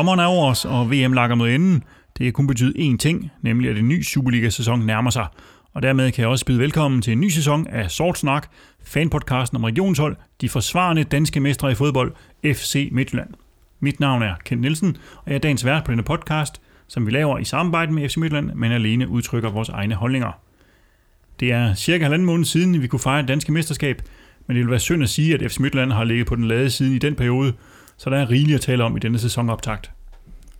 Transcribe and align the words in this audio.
Sommeren 0.00 0.20
er 0.20 0.24
over 0.24 0.50
os, 0.50 0.64
og 0.64 0.90
VM 0.90 1.12
lakker 1.12 1.36
mod 1.36 1.50
enden. 1.50 1.82
Det 2.18 2.24
kan 2.24 2.32
kun 2.32 2.46
betyde 2.46 2.72
én 2.78 2.96
ting, 2.96 3.30
nemlig 3.42 3.70
at 3.70 3.78
en 3.78 3.88
ny 3.88 4.02
Superliga-sæson 4.02 4.86
nærmer 4.86 5.10
sig. 5.10 5.26
Og 5.74 5.82
dermed 5.82 6.12
kan 6.12 6.22
jeg 6.22 6.28
også 6.28 6.44
byde 6.44 6.58
velkommen 6.58 7.02
til 7.02 7.12
en 7.12 7.20
ny 7.20 7.28
sæson 7.28 7.66
af 7.66 7.90
Sort 7.90 8.18
Snak, 8.18 8.48
fanpodcasten 8.84 9.56
om 9.56 9.64
regionshold, 9.64 10.16
de 10.40 10.48
forsvarende 10.48 11.04
danske 11.04 11.40
mestre 11.40 11.72
i 11.72 11.74
fodbold, 11.74 12.12
FC 12.44 12.88
Midtjylland. 12.92 13.28
Mit 13.80 14.00
navn 14.00 14.22
er 14.22 14.34
Kent 14.44 14.60
Nielsen, 14.60 14.96
og 15.16 15.24
jeg 15.26 15.34
er 15.34 15.38
dagens 15.38 15.64
vært 15.64 15.84
på 15.84 15.90
denne 15.90 16.02
podcast, 16.02 16.60
som 16.88 17.06
vi 17.06 17.10
laver 17.10 17.38
i 17.38 17.44
samarbejde 17.44 17.92
med 17.92 18.08
FC 18.08 18.16
Midtjylland, 18.16 18.50
men 18.54 18.72
alene 18.72 19.08
udtrykker 19.08 19.50
vores 19.50 19.68
egne 19.68 19.94
holdninger. 19.94 20.32
Det 21.40 21.52
er 21.52 21.74
cirka 21.74 22.04
halvanden 22.04 22.26
måned 22.26 22.44
siden, 22.44 22.82
vi 22.82 22.86
kunne 22.86 23.00
fejre 23.00 23.20
et 23.20 23.28
danske 23.28 23.52
mesterskab, 23.52 24.02
men 24.46 24.56
det 24.56 24.64
vil 24.64 24.70
være 24.70 24.80
synd 24.80 25.02
at 25.02 25.08
sige, 25.08 25.34
at 25.34 25.50
FC 25.50 25.58
Midtjylland 25.58 25.92
har 25.92 26.04
ligget 26.04 26.26
på 26.26 26.36
den 26.36 26.48
lade 26.48 26.70
side 26.70 26.96
i 26.96 26.98
den 26.98 27.14
periode, 27.14 27.52
så 28.00 28.10
der 28.10 28.16
er 28.16 28.30
rigeligt 28.30 28.54
at 28.54 28.60
tale 28.60 28.84
om 28.84 28.96
i 28.96 29.00
denne 29.00 29.18
sæsonoptakt. 29.18 29.90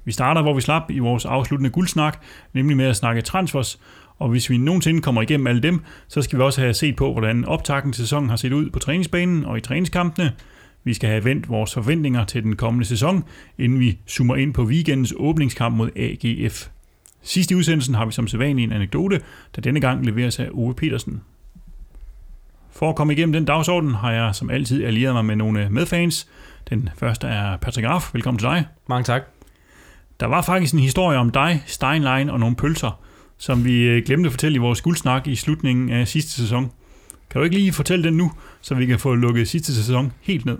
Vi 0.04 0.12
starter, 0.12 0.42
hvor 0.42 0.54
vi 0.54 0.60
slap 0.60 0.90
i 0.90 0.98
vores 0.98 1.24
afsluttende 1.24 1.70
guldsnak, 1.70 2.22
nemlig 2.52 2.76
med 2.76 2.86
at 2.86 2.96
snakke 2.96 3.22
transfers, 3.22 3.80
og 4.18 4.28
hvis 4.28 4.50
vi 4.50 4.58
nogensinde 4.58 5.00
kommer 5.00 5.22
igennem 5.22 5.46
alle 5.46 5.62
dem, 5.62 5.80
så 6.08 6.22
skal 6.22 6.38
vi 6.38 6.42
også 6.42 6.60
have 6.60 6.74
set 6.74 6.96
på, 6.96 7.12
hvordan 7.12 7.44
optakten 7.44 7.92
til 7.92 8.04
sæsonen 8.04 8.28
har 8.30 8.36
set 8.36 8.52
ud 8.52 8.70
på 8.70 8.78
træningsbanen 8.78 9.44
og 9.44 9.58
i 9.58 9.60
træningskampene. 9.60 10.32
Vi 10.84 10.94
skal 10.94 11.10
have 11.10 11.24
vendt 11.24 11.48
vores 11.48 11.74
forventninger 11.74 12.24
til 12.24 12.42
den 12.42 12.56
kommende 12.56 12.86
sæson, 12.86 13.24
inden 13.58 13.80
vi 13.80 13.98
zoomer 14.08 14.36
ind 14.36 14.54
på 14.54 14.62
weekendens 14.62 15.14
åbningskamp 15.16 15.76
mod 15.76 15.90
AGF. 15.96 16.68
Sidst 17.22 17.50
i 17.50 17.54
udsendelsen 17.54 17.94
har 17.94 18.06
vi 18.06 18.12
som 18.12 18.28
sædvanlig 18.28 18.64
en 18.64 18.72
anekdote, 18.72 19.20
der 19.56 19.62
denne 19.62 19.80
gang 19.80 20.06
leveres 20.06 20.38
af 20.38 20.48
Ove 20.52 20.74
Petersen. 20.74 21.20
For 22.70 22.90
at 22.90 22.96
komme 22.96 23.12
igennem 23.12 23.32
den 23.32 23.44
dagsorden 23.44 23.94
har 23.94 24.12
jeg 24.12 24.34
som 24.34 24.50
altid 24.50 24.84
allieret 24.84 25.14
mig 25.14 25.24
med 25.24 25.36
nogle 25.36 25.70
medfans. 25.70 26.28
Den 26.68 26.88
første 26.96 27.26
er 27.26 27.56
Patrick 27.56 27.88
Raff. 27.88 28.14
Velkommen 28.14 28.38
til 28.38 28.48
dig. 28.48 28.66
Mange 28.88 29.04
tak. 29.04 29.22
Der 30.20 30.26
var 30.26 30.42
faktisk 30.42 30.74
en 30.74 30.80
historie 30.80 31.18
om 31.18 31.30
dig, 31.30 31.62
Steinlein 31.66 32.30
og 32.30 32.40
nogle 32.40 32.56
pølser, 32.56 33.00
som 33.38 33.64
vi 33.64 33.82
øh, 33.82 34.04
glemte 34.06 34.26
at 34.26 34.32
fortælle 34.32 34.56
i 34.56 34.58
vores 34.58 34.80
guldsnak 34.80 35.26
i 35.26 35.36
slutningen 35.36 35.90
af 35.90 36.08
sidste 36.08 36.30
sæson. 36.30 36.72
Kan 37.30 37.38
du 37.38 37.44
ikke 37.44 37.56
lige 37.56 37.72
fortælle 37.72 38.04
den 38.04 38.16
nu, 38.16 38.32
så 38.60 38.74
vi 38.74 38.86
kan 38.86 38.98
få 38.98 39.14
lukket 39.14 39.48
sidste 39.48 39.74
sæson 39.74 40.12
helt 40.20 40.46
ned? 40.46 40.58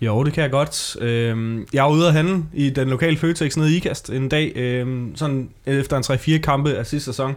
Jo, 0.00 0.24
det 0.24 0.32
kan 0.32 0.42
jeg 0.42 0.50
godt. 0.50 0.96
Øhm, 1.00 1.66
jeg 1.72 1.84
var 1.84 1.90
ude 1.90 2.06
at 2.06 2.12
handle 2.12 2.44
i 2.52 2.70
den 2.70 2.88
lokale 2.88 3.16
Føtex 3.16 3.56
nede 3.56 3.72
i 3.72 3.76
Ikast 3.76 4.10
en 4.10 4.28
dag, 4.28 4.52
øhm, 4.56 5.16
sådan 5.16 5.50
efter 5.66 5.96
en 5.96 6.02
3-4 6.02 6.38
kampe 6.38 6.74
af 6.74 6.86
sidste 6.86 7.04
sæson. 7.04 7.34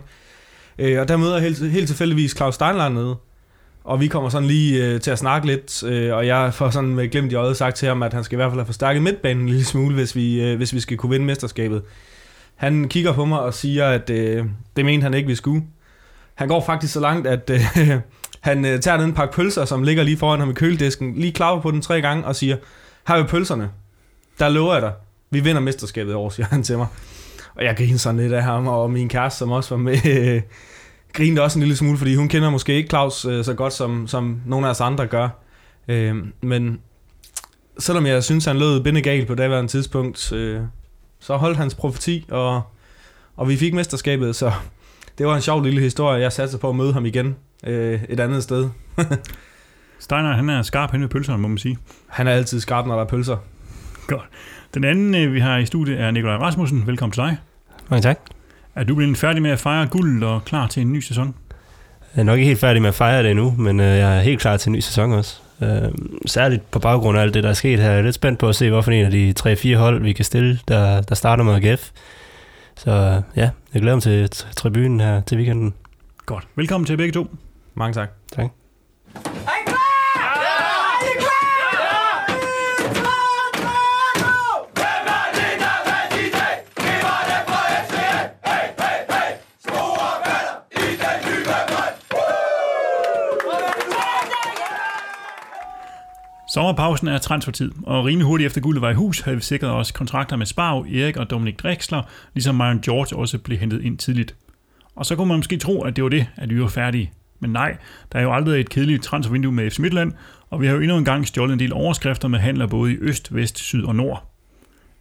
Øh, 0.80 1.02
og 1.02 1.08
der 1.08 1.18
møder 1.18 1.34
jeg 1.34 1.42
helt, 1.42 1.72
helt 1.72 1.88
tilfældigvis 1.88 2.36
Claus 2.38 2.56
Steinlein 2.56 2.92
nede. 2.92 3.16
Og 3.86 4.00
vi 4.00 4.08
kommer 4.08 4.30
sådan 4.30 4.48
lige 4.48 4.86
øh, 4.86 5.02
til 5.02 5.12
at 5.12 5.20
snakke 5.20 5.48
lidt, 5.48 5.84
øh, 5.84 6.16
og 6.16 6.28
jeg 6.28 6.54
får 6.54 6.70
sådan 6.70 6.96
med 6.96 7.10
glemt 7.10 7.32
i 7.32 7.36
øjet 7.36 7.58
sagt 7.58 7.76
til 7.76 7.88
ham, 7.88 8.04
at 8.04 8.14
han 8.14 8.24
skal 8.24 8.36
i 8.36 8.38
hvert 8.38 8.52
fald 8.52 8.60
have 8.60 8.66
forstærket 8.66 9.04
midtbanen 9.04 9.44
en 9.44 9.50
lille 9.50 9.66
smule, 9.66 9.96
hvis 9.96 10.16
vi, 10.16 10.42
øh, 10.42 10.58
hvis 10.58 10.74
vi 10.74 10.80
skal 10.80 10.98
kunne 10.98 11.10
vinde 11.10 11.26
mesterskabet. 11.26 11.82
Han 12.56 12.90
kigger 12.90 13.14
på 13.14 13.26
mig 13.26 13.40
og 13.40 13.54
siger, 13.54 13.86
at 13.86 14.10
øh, 14.10 14.46
det 14.76 14.86
mente 14.86 15.04
han 15.04 15.14
ikke, 15.14 15.28
vi 15.28 15.36
skulle. 15.36 15.64
Han 16.36 16.48
går 16.48 16.66
faktisk 16.66 16.94
så 16.94 17.00
langt, 17.00 17.28
at 17.28 17.50
øh, 17.50 17.60
han 18.50 18.66
øh, 18.66 18.80
tager 18.80 18.98
den 18.98 19.14
pakke 19.14 19.36
pølser, 19.36 19.66
som 19.66 19.84
ligger 19.84 20.04
lige 20.04 20.18
foran 20.18 20.40
ham 20.40 20.50
i 20.50 20.54
køledisken, 20.54 21.14
lige 21.16 21.32
klapper 21.32 21.62
på 21.62 21.72
den 21.72 21.82
tre 21.82 22.02
gange 22.02 22.26
og 22.26 22.36
siger, 22.36 22.58
her 23.08 23.16
er 23.16 23.28
pølserne. 23.28 23.70
Der 24.40 24.50
lover 24.50 24.74
jeg 24.74 24.82
dig. 24.82 24.94
Vi 25.30 25.40
vinder 25.40 25.62
mesterskabet 25.62 26.12
i 26.12 26.16
år, 26.16 26.30
siger 26.30 26.46
han 26.46 26.64
til 26.64 26.78
mig. 26.78 26.88
Og 27.56 27.64
jeg 27.64 27.78
griner 27.78 27.98
sådan 27.98 28.20
lidt 28.20 28.34
af 28.34 28.44
ham, 28.44 28.68
og 28.68 28.92
min 28.92 29.10
kæreste, 29.10 29.40
som 29.40 29.52
også 29.52 29.76
var 29.76 29.82
med, 29.82 30.06
øh, 30.06 30.42
grinede 31.16 31.42
også 31.42 31.60
en 31.60 31.64
lille 31.64 31.76
smule, 31.76 31.98
fordi 31.98 32.16
hun 32.16 32.30
kender 32.30 32.50
måske 32.50 32.74
ikke 32.74 32.90
Claus 32.90 33.26
øh, 33.26 33.44
så 33.44 33.54
godt, 33.54 33.74
som, 33.74 34.08
som 34.08 34.42
nogle 34.46 34.68
af 34.68 34.72
os 34.72 34.82
andre 34.82 35.08
gør. 35.08 35.30
Øh, 35.88 36.16
men 36.42 36.80
selvom 37.80 38.06
jeg 38.06 38.24
synes, 38.24 38.46
han 38.46 38.58
lød 38.58 38.84
bindegal 38.84 39.26
på 39.26 39.36
daværende 39.36 39.72
tidspunkt, 39.72 40.34
øh, 40.34 40.62
så 41.20 41.36
holdt 41.36 41.58
hans 41.58 41.76
profeti, 41.76 42.26
og, 42.32 42.62
og 43.36 43.50
vi 43.50 43.58
fik 43.58 43.74
mesterskabet, 43.74 44.36
så 44.36 44.52
det 45.18 45.26
var 45.26 45.36
en 45.36 45.42
sjov 45.42 45.64
lille 45.64 45.82
historie. 45.82 46.22
Jeg 46.22 46.32
satte 46.32 46.58
på 46.58 46.70
at 46.70 46.76
møde 46.76 46.94
ham 46.94 47.06
igen 47.06 47.36
øh, 47.64 48.04
et 48.10 48.20
andet 48.20 48.44
sted. 48.44 48.70
Steiner, 50.00 50.34
han 50.34 50.50
er 50.50 50.62
skarp 50.62 50.92
hen 50.92 51.02
ved 51.02 51.10
pølserne, 51.10 51.38
må 51.42 51.48
man 51.48 51.58
sige. 51.58 51.78
Han 52.08 52.28
er 52.28 52.32
altid 52.32 52.60
skarp, 52.60 52.86
når 52.86 52.96
der 52.96 53.02
er 53.02 53.08
pølser. 53.08 53.38
Godt. 54.08 54.30
Den 54.74 54.84
anden, 54.84 55.16
øh, 55.16 55.34
vi 55.34 55.40
har 55.40 55.58
i 55.58 55.66
studiet, 55.66 56.00
er 56.00 56.12
Nikolaj 56.12 56.38
Rasmussen. 56.38 56.88
Velkommen 56.88 57.12
til 57.12 57.24
dig. 57.24 57.38
Mange 57.90 58.02
tak. 58.02 58.35
Er 58.76 58.84
du 58.84 58.96
blevet 58.96 59.18
færdig 59.18 59.42
med 59.42 59.52
at 59.52 59.60
fejre 59.60 59.88
guld 59.88 60.24
og 60.24 60.46
klar 60.46 60.68
til 60.68 60.82
en 60.82 60.94
ny 60.94 61.00
sæson? 61.00 61.36
Jeg 62.16 62.22
er 62.22 62.26
nok 62.26 62.38
ikke 62.38 62.48
helt 62.48 62.60
færdig 62.60 62.82
med 62.82 62.90
at 62.90 62.96
fejre 62.96 63.24
det 63.24 63.32
endnu, 63.32 63.56
men 63.58 63.80
øh, 63.80 63.86
jeg 63.86 64.18
er 64.18 64.22
helt 64.22 64.42
klar 64.42 64.58
til 64.58 64.70
en 64.70 64.74
ny 64.74 64.80
sæson 64.80 65.12
også. 65.12 65.42
Øh, 65.62 65.92
særligt 66.26 66.72
på 66.72 66.80
baggrund 66.80 67.18
af 67.18 67.22
alt 67.22 67.34
det, 67.34 67.44
der 67.44 67.50
er 67.50 67.54
sket 67.54 67.80
her. 67.80 67.90
Jeg 67.90 68.00
er 68.00 68.04
lidt 68.04 68.16
spændt 68.16 68.40
på 68.40 68.50
at 68.50 68.56
se, 68.56 68.70
hvorfor 68.70 68.92
en 68.92 69.06
af 69.06 69.12
de 69.12 69.34
3-4 69.40 69.76
hold, 69.76 70.02
vi 70.02 70.14
kan 70.14 70.26
stille, 70.26 70.60
der, 70.68 71.02
der 71.02 71.16
starter 71.16 71.44
med 71.44 71.54
AGF. 71.54 71.90
Så 72.78 73.22
ja, 73.36 73.50
jeg 73.74 73.82
glæder 73.82 73.96
mig 73.96 74.04
til 74.04 74.30
tribunen 74.56 75.00
her 75.00 75.22
til 75.22 75.38
weekenden. 75.38 75.74
Godt. 76.26 76.48
Velkommen 76.56 76.86
til 76.86 76.98
begge 76.98 77.12
to. 77.12 77.28
Mange 77.76 77.94
tak. 77.94 78.10
Tak. 78.32 78.65
Sommerpausen 96.56 97.08
er 97.08 97.18
transfertid, 97.18 97.72
og 97.84 98.06
rimelig 98.06 98.26
hurtigt 98.26 98.46
efter 98.46 98.62
guldet 98.62 98.82
var 98.82 98.90
i 98.90 98.94
hus, 98.94 99.20
havde 99.20 99.38
vi 99.38 99.44
sikret 99.44 99.72
os 99.72 99.92
kontrakter 99.92 100.36
med 100.36 100.46
Sparv, 100.46 100.86
Erik 100.94 101.18
og 101.18 101.30
Dominik 101.30 101.64
Drexler, 101.64 102.02
ligesom 102.34 102.56
Myron 102.56 102.82
George 102.82 103.16
også 103.18 103.38
blev 103.38 103.58
hentet 103.58 103.82
ind 103.82 103.98
tidligt. 103.98 104.36
Og 104.96 105.06
så 105.06 105.16
kunne 105.16 105.28
man 105.28 105.38
måske 105.38 105.58
tro, 105.58 105.82
at 105.82 105.96
det 105.96 106.04
var 106.04 106.10
det, 106.10 106.28
at 106.36 106.50
vi 106.50 106.62
var 106.62 106.68
færdige. 106.68 107.12
Men 107.40 107.50
nej, 107.50 107.78
der 108.12 108.20
er 108.20 108.24
jo 108.24 108.34
aldrig 108.34 108.60
et 108.60 108.70
kedeligt 108.70 109.04
transfervindue 109.04 109.52
med 109.52 109.72
FC 109.72 109.80
Midtland, 109.80 110.12
og 110.50 110.62
vi 110.62 110.68
har 110.68 110.74
jo 110.74 110.82
endnu 110.82 110.98
en 110.98 111.06
gang 111.06 111.28
stjålet 111.28 111.54
en 111.54 111.60
del 111.60 111.74
overskrifter 111.74 112.28
med 112.28 112.40
handler 112.40 112.68
både 112.68 112.94
i 112.94 112.98
øst, 112.98 113.36
vest, 113.36 113.58
syd 113.58 113.84
og 113.84 113.96
nord. 113.96 114.32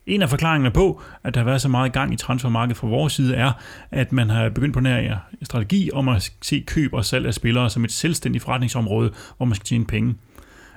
En 0.07 0.23
af 0.23 0.31
forklaringerne 0.31 0.71
på, 0.71 1.03
at 1.25 1.35
der 1.35 1.41
har 1.41 1.45
været 1.45 1.63
så 1.63 1.69
meget 1.69 1.93
gang 1.93 2.13
i 2.15 2.17
transfermarkedet 2.17 2.77
fra 2.77 2.89
vores 2.89 3.13
side, 3.13 3.35
er, 3.35 3.53
at 3.91 4.13
man 4.13 4.31
har 4.31 4.49
begyndt 4.49 4.75
på 4.75 4.81
den 4.81 4.87
her 4.87 5.19
strategi 5.43 5.91
om 5.93 6.09
at 6.09 6.33
se 6.43 6.65
køb 6.67 6.95
og 6.95 7.05
salg 7.05 7.27
af 7.27 7.35
spillere 7.35 7.71
som 7.71 7.85
et 7.85 7.93
selvstændigt 7.93 8.45
forretningsområde, 8.45 9.13
hvor 9.37 9.47
man 9.47 9.55
skal 9.55 9.67
tjene 9.67 9.85
penge. 9.85 10.15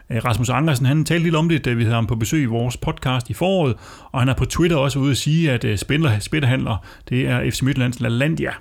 Øh, 0.10 0.26
Rasmus 0.26 0.50
Andersen, 0.50 0.86
han 0.86 1.06
talte 1.06 1.24
lidt 1.24 1.36
om 1.36 1.50
det, 1.50 1.66
da 1.66 1.74
vi 1.74 1.84
havde 1.84 1.96
ham 1.96 2.08
på 2.08 2.16
besøg 2.16 2.42
i 2.42 2.46
vores 2.46 2.78
podcast 2.78 3.30
i 3.30 3.34
foråret, 3.34 3.76
og 4.12 4.22
han 4.22 4.30
er 4.30 4.34
på 4.34 4.46
Twitter 4.46 4.78
også 4.78 5.00
ude 5.00 5.12
at 5.12 5.18
sige, 5.18 5.52
at 5.52 5.64
øh, 5.64 5.78
spillerhandler, 6.20 6.86
det 7.10 7.28
er 7.28 7.52
FC 7.52 7.62
Midtlands 7.62 8.00
LaLandia. 8.00 8.52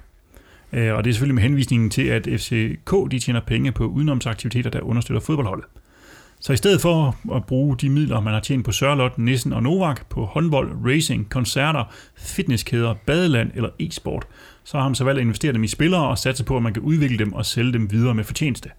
Øh, 0.72 0.94
og 0.94 1.04
det 1.04 1.10
er 1.10 1.14
selvfølgelig 1.14 1.34
med 1.34 1.42
henvisningen 1.42 1.90
til, 1.90 2.02
at 2.02 2.28
FCK 2.36 3.10
de 3.10 3.18
tjener 3.18 3.40
penge 3.40 3.72
på 3.72 3.84
udenomsaktiviteter, 3.84 4.70
der 4.70 4.80
understøtter 4.80 5.20
fodboldholdet. 5.20 5.64
Så 6.40 6.52
i 6.52 6.56
stedet 6.56 6.80
for 6.80 7.16
at 7.34 7.44
bruge 7.44 7.76
de 7.76 7.90
midler, 7.90 8.20
man 8.20 8.32
har 8.32 8.40
tjent 8.40 8.64
på 8.64 8.72
Sørlot, 8.72 9.18
Nissen 9.18 9.52
og 9.52 9.62
Novak, 9.62 10.06
på 10.08 10.24
håndbold, 10.24 10.72
racing, 10.86 11.30
koncerter, 11.30 11.84
fitnesskæder, 12.16 12.94
badeland 13.06 13.50
eller 13.54 13.68
e-sport, 13.78 14.26
så 14.64 14.76
har 14.76 14.84
han 14.84 14.94
så 14.94 15.04
valgt 15.04 15.18
at 15.18 15.22
investere 15.22 15.52
dem 15.52 15.64
i 15.64 15.68
spillere 15.68 16.08
og 16.08 16.18
satse 16.18 16.44
på, 16.44 16.56
at 16.56 16.62
man 16.62 16.72
kan 16.72 16.82
udvikle 16.82 17.18
dem 17.18 17.32
og 17.32 17.46
sælge 17.46 17.72
dem 17.72 17.90
videre 17.90 18.14
med 18.14 18.24
fortjeneste. 18.24 18.70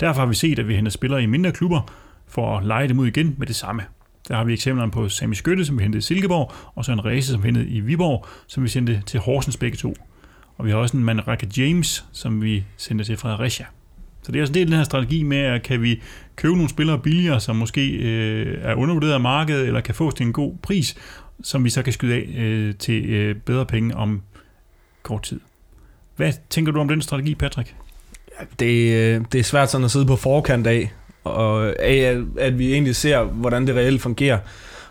Derfor 0.00 0.20
har 0.20 0.26
vi 0.26 0.34
set, 0.34 0.58
at 0.58 0.68
vi 0.68 0.74
henter 0.74 0.90
spillere 0.90 1.22
i 1.22 1.26
mindre 1.26 1.52
klubber 1.52 1.92
for 2.26 2.58
at 2.58 2.66
lege 2.66 2.88
dem 2.88 2.98
ud 2.98 3.06
igen 3.06 3.34
med 3.38 3.46
det 3.46 3.56
samme. 3.56 3.82
Der 4.28 4.36
har 4.36 4.44
vi 4.44 4.52
eksempler 4.52 4.90
på 4.90 5.08
Sami 5.08 5.34
Skytte, 5.34 5.64
som 5.64 5.78
vi 5.78 5.82
hentede 5.82 5.98
i 5.98 6.02
Silkeborg, 6.02 6.52
og 6.74 6.84
så 6.84 6.92
en 6.92 7.04
race, 7.04 7.32
som 7.32 7.42
vi 7.42 7.46
hentede 7.46 7.68
i 7.68 7.80
Viborg, 7.80 8.26
som 8.46 8.62
vi 8.62 8.68
sendte 8.68 9.02
til 9.06 9.20
Horsens 9.20 9.56
begge 9.56 9.76
to. 9.76 9.94
Og 10.56 10.66
vi 10.66 10.70
har 10.70 10.78
også 10.78 10.96
en 10.96 11.04
mand, 11.04 11.20
Raka 11.28 11.46
James, 11.56 12.04
som 12.12 12.42
vi 12.42 12.64
sendte 12.76 13.04
til 13.04 13.16
Fredericia. 13.16 13.66
Så 14.22 14.32
det 14.32 14.38
er 14.38 14.42
også 14.42 14.50
en 14.50 14.54
del 14.54 14.62
af 14.62 14.66
den 14.66 14.76
her 14.76 14.84
strategi 14.84 15.22
med, 15.22 15.38
at 15.38 15.62
kan 15.62 15.82
vi 15.82 16.02
købe 16.36 16.54
nogle 16.54 16.68
spillere 16.68 16.98
billigere, 16.98 17.40
som 17.40 17.56
måske 17.56 17.90
øh, 17.90 18.58
er 18.62 18.74
undervurderet 18.74 19.12
af 19.12 19.20
markedet, 19.20 19.66
eller 19.66 19.80
kan 19.80 19.94
få 19.94 20.10
til 20.10 20.26
en 20.26 20.32
god 20.32 20.56
pris, 20.62 20.96
som 21.42 21.64
vi 21.64 21.70
så 21.70 21.82
kan 21.82 21.92
skyde 21.92 22.14
af 22.14 22.28
øh, 22.36 22.74
til 22.74 23.04
øh, 23.04 23.36
bedre 23.36 23.66
penge 23.66 23.96
om 23.96 24.22
kort 25.02 25.22
tid. 25.22 25.40
Hvad 26.16 26.32
tænker 26.50 26.72
du 26.72 26.80
om 26.80 26.88
den 26.88 27.02
strategi, 27.02 27.34
Patrick? 27.34 27.74
Det, 28.58 28.92
øh, 28.92 29.20
det 29.32 29.38
er 29.38 29.44
svært 29.44 29.70
sådan 29.70 29.84
at 29.84 29.90
sidde 29.90 30.06
på 30.06 30.16
forkant 30.16 30.66
af, 30.66 30.92
og 31.24 31.82
af, 31.82 32.22
at 32.38 32.58
vi 32.58 32.72
egentlig 32.72 32.96
ser, 32.96 33.22
hvordan 33.22 33.66
det 33.66 33.76
reelt 33.76 34.02
fungerer, 34.02 34.38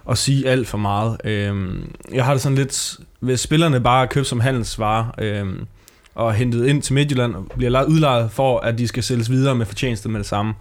og 0.05 0.17
sige 0.17 0.47
alt 0.47 0.67
for 0.67 0.77
meget. 0.77 1.17
Øhm, 1.23 1.91
jeg 2.13 2.25
har 2.25 2.33
det 2.33 2.41
sådan 2.41 2.57
lidt, 2.57 2.95
hvis 3.19 3.39
spillerne 3.39 3.81
bare 3.81 4.07
køber 4.07 4.25
som 4.25 4.39
handelsvarer, 4.39 5.05
øhm, 5.17 5.67
og 6.15 6.33
hentet 6.33 6.67
ind 6.67 6.81
til 6.81 6.93
Midtjylland, 6.93 7.35
og 7.35 7.45
bliver 7.57 7.83
udlejet 7.83 8.31
for, 8.31 8.59
at 8.59 8.77
de 8.77 8.87
skal 8.87 9.03
sælges 9.03 9.29
videre 9.29 9.55
med 9.55 9.65
fortjeneste 9.65 10.09
med 10.09 10.19
det 10.19 10.27
samme, 10.27 10.53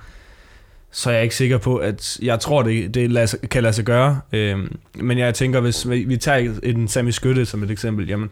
så 0.91 1.11
jeg 1.11 1.15
er 1.15 1.19
jeg 1.19 1.25
ikke 1.25 1.37
sikker 1.37 1.59
på, 1.59 1.77
at 1.77 2.19
jeg 2.23 2.41
tror, 2.41 2.63
det, 2.63 2.95
det 2.95 3.35
kan 3.51 3.63
lade 3.63 3.73
sig 3.73 3.85
gøre. 3.85 4.21
Øhm, 4.33 4.77
men 4.95 5.19
jeg 5.19 5.35
tænker, 5.35 5.61
hvis 5.61 5.91
vi 5.91 6.17
tager 6.17 6.55
en 6.63 6.89
Sami 6.89 7.13
Skytte 7.13 7.47
som 7.47 7.63
et 7.63 7.71
eksempel, 7.71 8.09
jamen, 8.09 8.31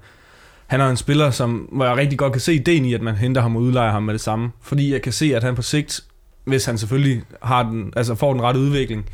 han 0.69 0.81
er 0.81 0.89
en 0.89 0.97
spiller, 0.97 1.31
som, 1.31 1.69
hvor 1.73 1.85
jeg 1.85 1.97
rigtig 1.97 2.19
godt 2.19 2.33
kan 2.33 2.41
se 2.41 2.55
ideen 2.55 2.85
i, 2.85 2.95
at 2.95 3.03
man 3.03 3.15
henter 3.15 3.41
ham 3.41 3.57
og 3.57 3.63
udlejer 3.63 3.91
ham 3.91 4.03
med 4.03 4.15
det 4.15 4.21
samme. 4.21 4.51
Fordi 4.61 4.93
jeg 4.93 5.03
kan 5.03 5.13
se, 5.13 5.37
at 5.37 5.45
han 5.45 5.55
på 5.55 5.63
sigt, 5.63 6.01
hvis 6.45 6.65
han 6.65 6.79
selvfølgelig 6.79 7.23
har 7.43 7.63
den, 7.63 7.93
altså 7.97 8.15
får 8.15 8.33
den 8.33 8.43
rette 8.43 8.61
udvikling, 8.61 9.07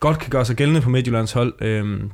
godt 0.00 0.18
kan 0.18 0.30
gøre 0.30 0.44
sig 0.44 0.56
gældende 0.56 0.80
på 0.80 0.90
Midtjyllands 0.90 1.32
hold. 1.32 1.54
Øhm, 1.60 2.10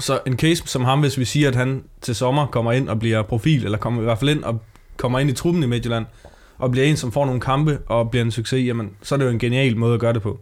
Så 0.00 0.20
en 0.26 0.38
case 0.38 0.62
som 0.66 0.84
ham, 0.84 1.00
hvis 1.00 1.18
vi 1.18 1.24
siger, 1.24 1.48
at 1.48 1.54
han 1.54 1.82
til 2.00 2.14
sommer 2.14 2.46
kommer 2.46 2.72
ind 2.72 2.88
og 2.88 2.98
bliver 2.98 3.22
profil, 3.22 3.64
eller 3.64 3.78
kommer 3.78 4.00
i 4.00 4.04
hvert 4.04 4.18
fald 4.18 4.30
ind 4.30 4.44
og 4.44 4.62
kommer 4.96 5.18
ind 5.18 5.30
i 5.30 5.32
truppen 5.32 5.62
i 5.62 5.66
Midtjylland, 5.66 6.06
og 6.58 6.70
bliver 6.70 6.86
en, 6.86 6.96
som 6.96 7.12
får 7.12 7.24
nogle 7.26 7.40
kampe 7.40 7.78
og 7.86 8.10
bliver 8.10 8.24
en 8.24 8.30
succes, 8.30 8.66
jamen, 8.66 8.90
så 9.02 9.14
er 9.14 9.16
det 9.16 9.24
jo 9.24 9.30
en 9.30 9.38
genial 9.38 9.76
måde 9.76 9.94
at 9.94 10.00
gøre 10.00 10.12
det 10.12 10.22
på. 10.22 10.40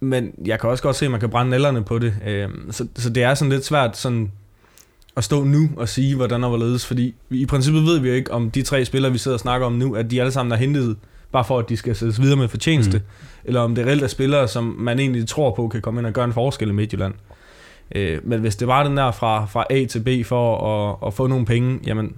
Men 0.00 0.32
jeg 0.46 0.60
kan 0.60 0.70
også 0.70 0.82
godt 0.82 0.96
se, 0.96 1.04
at 1.04 1.10
man 1.10 1.20
kan 1.20 1.30
brænde 1.30 1.50
nælderne 1.50 1.84
på 1.84 1.98
det. 1.98 2.14
Øh, 2.26 2.48
så, 2.70 2.86
så 2.96 3.10
det 3.10 3.22
er 3.22 3.34
sådan 3.34 3.52
lidt 3.52 3.64
svært 3.64 3.96
sådan 3.96 4.32
at 5.18 5.24
stå 5.24 5.44
nu 5.44 5.70
og 5.76 5.88
sige, 5.88 6.16
hvordan 6.16 6.44
og 6.44 6.48
hvorledes, 6.48 6.86
fordi 6.86 7.14
i 7.30 7.46
princippet 7.46 7.84
ved 7.84 7.98
vi 7.98 8.08
jo 8.08 8.14
ikke, 8.14 8.32
om 8.32 8.50
de 8.50 8.62
tre 8.62 8.84
spillere, 8.84 9.12
vi 9.12 9.18
sidder 9.18 9.34
og 9.34 9.40
snakker 9.40 9.66
om 9.66 9.72
nu, 9.72 9.94
at 9.94 10.10
de 10.10 10.20
alle 10.20 10.32
sammen 10.32 10.52
er 10.52 10.56
hentet 10.56 10.96
bare 11.32 11.44
for, 11.44 11.58
at 11.58 11.68
de 11.68 11.76
skal 11.76 11.96
sættes 11.96 12.20
videre 12.20 12.36
med 12.36 12.48
fortjeneste, 12.48 12.98
mm. 12.98 13.04
eller 13.44 13.60
om 13.60 13.74
det 13.74 13.86
reelt 13.86 14.02
er 14.02 14.06
spillere, 14.06 14.48
som 14.48 14.64
man 14.78 14.98
egentlig 14.98 15.28
tror 15.28 15.54
på, 15.54 15.68
kan 15.68 15.82
komme 15.82 16.00
ind 16.00 16.06
og 16.06 16.12
gøre 16.12 16.24
en 16.24 16.32
forskel 16.32 16.68
i 16.68 16.72
Midtjylland. 16.72 17.14
Øh, 17.94 18.18
men 18.24 18.40
hvis 18.40 18.56
det 18.56 18.68
var 18.68 18.82
den 18.82 18.96
der 18.96 19.10
fra, 19.10 19.44
fra 19.44 19.64
A 19.70 19.84
til 19.84 20.00
B 20.00 20.26
for 20.26 20.56
at, 20.58 21.06
at 21.06 21.14
få 21.14 21.26
nogle 21.26 21.46
penge, 21.46 21.80
jamen, 21.86 22.16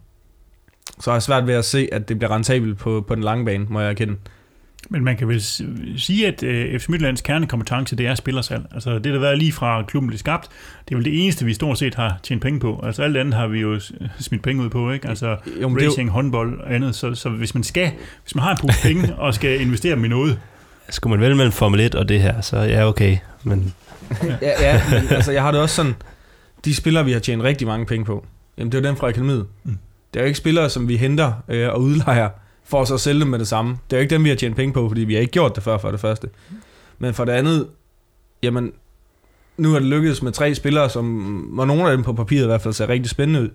så 1.00 1.10
er 1.10 1.14
jeg 1.14 1.22
svært 1.22 1.46
ved 1.46 1.54
at 1.54 1.64
se, 1.64 1.88
at 1.92 2.08
det 2.08 2.18
bliver 2.18 2.34
rentabelt 2.34 2.78
på, 2.78 3.04
på 3.08 3.14
den 3.14 3.22
lange 3.22 3.44
bane, 3.44 3.66
må 3.68 3.80
jeg 3.80 3.90
erkende. 3.90 4.16
Men 4.88 5.04
man 5.04 5.16
kan 5.16 5.28
vel 5.28 5.42
sige, 5.96 6.26
at 6.26 6.42
øh, 6.42 6.80
FC 6.80 6.88
Midtlands 6.88 7.20
kernekompetence, 7.20 7.96
det 7.96 8.06
er 8.06 8.14
spillersalg. 8.14 8.64
Altså 8.74 8.94
det, 8.94 9.04
der 9.04 9.12
har 9.12 9.18
været 9.18 9.38
lige 9.38 9.52
fra 9.52 9.82
klubben 9.82 10.08
blev 10.08 10.18
skabt, 10.18 10.48
det 10.88 10.94
er 10.94 10.96
vel 10.96 11.04
det 11.04 11.22
eneste, 11.22 11.44
vi 11.44 11.54
stort 11.54 11.78
set 11.78 11.94
har 11.94 12.18
tjent 12.22 12.42
penge 12.42 12.60
på. 12.60 12.80
Altså 12.86 13.02
alt 13.02 13.16
andet 13.16 13.34
har 13.34 13.46
vi 13.46 13.60
jo 13.60 13.80
smidt 14.20 14.42
penge 14.42 14.62
ud 14.62 14.68
på, 14.68 14.90
ikke? 14.90 15.08
Altså 15.08 15.36
jo, 15.62 15.76
racing, 15.76 16.08
jo... 16.08 16.12
håndbold 16.12 16.60
og 16.60 16.74
andet. 16.74 16.94
Så, 16.94 17.14
så 17.14 17.28
hvis 17.28 17.54
man 17.54 17.64
skal, 17.64 17.90
hvis 18.22 18.34
man 18.34 18.44
har 18.44 18.50
en 18.50 18.56
pose 18.60 18.82
penge 18.82 19.14
og 19.24 19.34
skal 19.34 19.60
investere 19.60 19.94
dem 19.94 20.04
i 20.04 20.08
noget, 20.08 20.38
skulle 20.88 21.10
man 21.10 21.20
vælge 21.20 21.36
mellem 21.36 21.52
Formel 21.52 21.80
1 21.80 21.94
og 21.94 22.08
det 22.08 22.22
her, 22.22 22.40
så 22.40 22.58
ja, 22.58 22.88
okay. 22.88 23.16
Men... 23.44 23.74
ja, 24.42 24.50
ja 24.60 24.82
men, 24.90 25.08
altså 25.10 25.32
jeg 25.32 25.42
har 25.42 25.50
det 25.50 25.60
også 25.60 25.74
sådan, 25.74 25.94
de 26.64 26.74
spillere, 26.74 27.04
vi 27.04 27.12
har 27.12 27.20
tjent 27.20 27.42
rigtig 27.42 27.66
mange 27.66 27.86
penge 27.86 28.04
på, 28.04 28.26
jamen 28.58 28.72
det 28.72 28.78
er 28.78 28.82
jo 28.82 28.88
dem 28.88 28.96
fra 28.96 29.08
akademiet. 29.08 29.46
Mm. 29.64 29.78
Det 30.14 30.20
er 30.20 30.24
jo 30.24 30.26
ikke 30.26 30.38
spillere, 30.38 30.70
som 30.70 30.88
vi 30.88 30.96
henter 30.96 31.32
øh, 31.48 31.68
og 31.68 31.80
udlejer 31.80 32.28
for 32.70 32.84
så 32.84 32.94
at 32.94 33.00
sælge 33.00 33.20
dem 33.20 33.28
med 33.28 33.38
det 33.38 33.48
samme. 33.48 33.70
Det 33.90 33.96
er 33.96 34.00
jo 34.00 34.02
ikke 34.02 34.14
dem, 34.14 34.24
vi 34.24 34.28
har 34.28 34.36
tjent 34.36 34.56
penge 34.56 34.72
på, 34.72 34.88
fordi 34.88 35.00
vi 35.00 35.14
har 35.14 35.20
ikke 35.20 35.32
gjort 35.32 35.54
det 35.54 35.62
før 35.62 35.78
for 35.78 35.90
det 35.90 36.00
første. 36.00 36.28
Men 36.98 37.14
for 37.14 37.24
det 37.24 37.32
andet, 37.32 37.68
jamen, 38.42 38.72
nu 39.56 39.74
er 39.74 39.78
det 39.78 39.88
lykkedes 39.88 40.22
med 40.22 40.32
tre 40.32 40.54
spillere, 40.54 40.90
som 40.90 41.46
var 41.52 41.64
nogle 41.64 41.90
af 41.90 41.96
dem 41.96 42.04
på 42.04 42.12
papiret 42.12 42.42
i 42.42 42.46
hvert 42.46 42.62
fald 42.62 42.74
ser 42.74 42.88
rigtig 42.88 43.10
spændende 43.10 43.40
ud. 43.40 43.48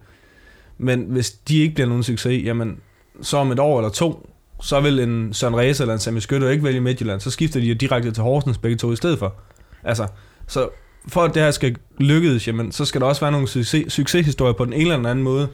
Men 0.78 1.06
hvis 1.10 1.32
de 1.32 1.60
ikke 1.60 1.76
bliver 1.76 1.88
nogen 1.88 2.04
succes, 2.04 2.46
jamen, 2.46 2.78
så 3.22 3.38
om 3.38 3.52
et 3.52 3.60
år 3.60 3.80
eller 3.80 3.90
to, 3.90 4.30
så 4.62 4.80
vil 4.80 5.00
en 5.00 5.34
Søren 5.34 5.58
Reza 5.58 5.84
eller 5.84 5.94
en 5.94 6.00
Sami 6.00 6.20
Skytte 6.20 6.52
ikke 6.52 6.64
vælge 6.64 6.82
Midtjylland, 6.82 7.20
så 7.20 7.32
skifter 7.32 7.60
de 7.60 7.66
jo 7.66 7.74
direkte 7.74 8.12
til 8.12 8.24
Horsens 8.24 8.58
begge 8.58 8.78
to 8.78 8.92
i 8.92 8.96
stedet 8.96 9.20
for. 9.20 9.36
Altså, 9.84 10.08
så 10.48 10.70
for 11.08 11.22
at 11.22 11.34
det 11.34 11.44
her 11.44 11.52
skal 11.52 11.76
lykkes, 12.00 12.48
jamen, 12.48 12.72
så 12.72 12.86
skal 12.86 13.02
der 13.02 13.08
også 13.08 13.22
være 13.22 13.32
nogle 13.32 13.48
succes, 13.48 13.94
succeshistorier 13.94 14.54
på 14.54 14.66
den 14.66 14.74
ene 14.74 14.94
eller 14.94 15.10
anden 15.10 15.24
måde, 15.24 15.48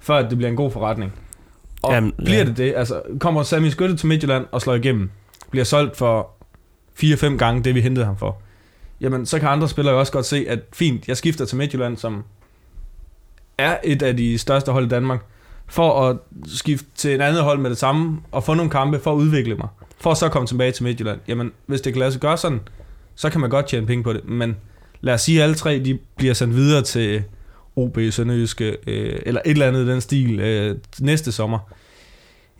før 0.00 0.14
at 0.14 0.30
det 0.30 0.38
bliver 0.38 0.50
en 0.50 0.56
god 0.56 0.70
forretning. 0.70 1.12
Og 1.86 1.94
Jamen, 1.94 2.12
bliver 2.16 2.38
ja. 2.38 2.44
det 2.44 2.56
det, 2.56 2.74
altså 2.76 3.02
kommer 3.20 3.42
Sami 3.42 3.70
Skytte 3.70 3.96
til 3.96 4.08
Midtjylland 4.08 4.46
og 4.52 4.62
slår 4.62 4.74
igennem, 4.74 5.10
bliver 5.50 5.64
solgt 5.64 5.96
for 5.96 6.30
4-5 7.02 7.36
gange 7.36 7.64
det, 7.64 7.74
vi 7.74 7.80
hentede 7.80 8.06
ham 8.06 8.16
for, 8.16 8.42
jamen 9.00 9.26
så 9.26 9.38
kan 9.38 9.48
andre 9.48 9.68
spillere 9.68 9.94
jo 9.94 10.00
også 10.00 10.12
godt 10.12 10.26
se, 10.26 10.46
at 10.48 10.58
fint, 10.72 11.08
jeg 11.08 11.16
skifter 11.16 11.44
til 11.44 11.56
Midtjylland, 11.56 11.96
som 11.96 12.24
er 13.58 13.76
et 13.84 14.02
af 14.02 14.16
de 14.16 14.38
største 14.38 14.72
hold 14.72 14.84
i 14.84 14.88
Danmark, 14.88 15.20
for 15.66 16.08
at 16.08 16.16
skifte 16.46 16.86
til 16.94 17.14
et 17.14 17.20
andet 17.20 17.42
hold 17.42 17.58
med 17.58 17.70
det 17.70 17.78
samme, 17.78 18.20
og 18.32 18.44
få 18.44 18.54
nogle 18.54 18.70
kampe 18.70 18.98
for 18.98 19.12
at 19.12 19.16
udvikle 19.16 19.54
mig, 19.54 19.68
for 20.00 20.10
at 20.10 20.16
så 20.16 20.28
komme 20.28 20.46
tilbage 20.46 20.72
til 20.72 20.84
Midtjylland. 20.84 21.20
Jamen, 21.28 21.52
hvis 21.66 21.80
det 21.80 21.92
kan 21.92 22.00
lade 22.00 22.12
sig 22.12 22.20
gøre 22.20 22.36
sådan, 22.36 22.60
så 23.14 23.30
kan 23.30 23.40
man 23.40 23.50
godt 23.50 23.66
tjene 23.66 23.86
penge 23.86 24.04
på 24.04 24.12
det, 24.12 24.28
men 24.28 24.56
lad 25.00 25.14
os 25.14 25.20
sige, 25.20 25.38
at 25.38 25.42
alle 25.42 25.54
tre 25.54 25.78
de 25.84 25.98
bliver 26.16 26.34
sendt 26.34 26.54
videre 26.54 26.82
til 26.82 27.22
OB 27.76 27.98
Sønderjyske, 28.10 28.76
øh, 28.86 29.18
eller 29.26 29.40
et 29.44 29.50
eller 29.50 29.66
andet 29.66 29.86
i 29.86 29.90
den 29.90 30.00
stil 30.00 30.40
øh, 30.40 30.76
næste 31.00 31.32
sommer, 31.32 31.58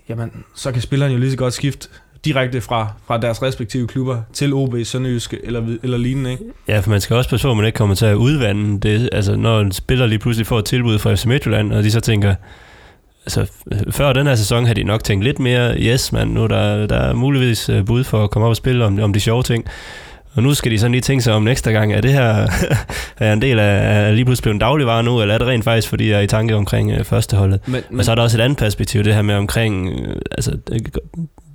jamen, 0.09 0.31
så 0.55 0.73
kan 0.73 0.83
spilleren 0.83 1.13
jo 1.13 1.19
lige 1.19 1.31
så 1.31 1.37
godt 1.37 1.55
skifte 1.55 1.89
direkte 2.25 2.61
fra, 2.61 2.93
fra 3.07 3.19
deres 3.19 3.43
respektive 3.43 3.87
klubber 3.87 4.23
til 4.33 4.53
OB, 4.55 4.75
Sønderjyske 4.85 5.39
eller, 5.45 5.77
eller 5.83 5.99
lignende, 5.99 6.31
ikke? 6.31 6.45
Ja, 6.69 6.81
for 6.81 6.91
man 6.91 7.01
skal 7.01 7.17
også 7.17 7.31
passe 7.31 7.47
på, 7.47 7.51
at 7.51 7.57
man 7.57 7.67
ikke 7.67 7.77
kommer 7.77 7.95
til 7.95 8.07
at 8.07 8.15
udvande 8.15 8.81
det. 8.81 9.09
Altså, 9.13 9.37
når 9.37 9.61
en 9.61 9.73
spiller 9.73 10.07
lige 10.07 10.19
pludselig 10.19 10.47
får 10.47 10.59
et 10.59 10.65
tilbud 10.65 10.99
fra 10.99 11.15
FC 11.15 11.25
Midtjylland, 11.27 11.73
og 11.73 11.83
de 11.83 11.91
så 11.91 12.01
tænker, 12.01 12.35
altså, 13.27 13.47
før 13.91 14.13
den 14.13 14.27
her 14.27 14.35
sæson 14.35 14.65
havde 14.65 14.81
de 14.81 14.85
nok 14.85 15.05
tænkt 15.05 15.25
lidt 15.25 15.39
mere, 15.39 15.77
yes, 15.79 16.13
man, 16.13 16.29
nu 16.29 16.47
der, 16.47 16.87
der 16.87 16.97
er 16.97 17.15
muligvis 17.15 17.69
øh, 17.69 17.87
bud 17.87 18.05
for 18.05 18.25
at 18.25 18.31
komme 18.31 18.47
op 18.47 18.51
og 18.51 18.57
spille 18.57 18.85
om, 18.85 19.01
om 19.01 19.13
de 19.13 19.21
sjove 19.21 19.43
ting. 19.43 19.65
Og 20.37 20.43
nu 20.43 20.55
skal 20.55 20.73
de 20.73 20.79
sådan 20.79 20.93
lige 20.93 21.01
tænke 21.03 21.25
sig 21.25 21.35
om 21.35 21.43
næste 21.43 21.73
gang, 21.73 21.93
er 21.93 22.01
det 22.01 22.13
her 22.13 22.49
er 23.19 23.33
en 23.33 23.43
del 23.43 23.59
af, 23.59 24.15
lige 24.15 24.25
pludselig 24.25 24.43
blevet 24.43 24.55
en 24.55 24.61
dagligvare 24.61 25.03
nu, 25.03 25.21
eller 25.21 25.35
er 25.35 25.39
det 25.39 25.47
rent 25.47 25.65
faktisk, 25.65 25.89
fordi 25.89 26.11
jeg 26.11 26.19
er 26.19 26.23
i 26.23 26.27
tanke 26.27 26.55
omkring 26.55 26.93
øh, 26.93 27.05
førsteholdet? 27.05 27.61
Men, 27.67 27.83
men, 27.91 27.99
og 27.99 28.05
så 28.05 28.11
er 28.11 28.15
der 28.15 28.23
også 28.23 28.39
et 28.39 28.43
andet 28.43 28.59
perspektiv, 28.59 29.05
det 29.05 29.15
her 29.15 29.23
med 29.23 29.35
omkring, 29.35 29.89
øh, 29.89 30.17
altså 30.31 30.51
det, 30.51 30.97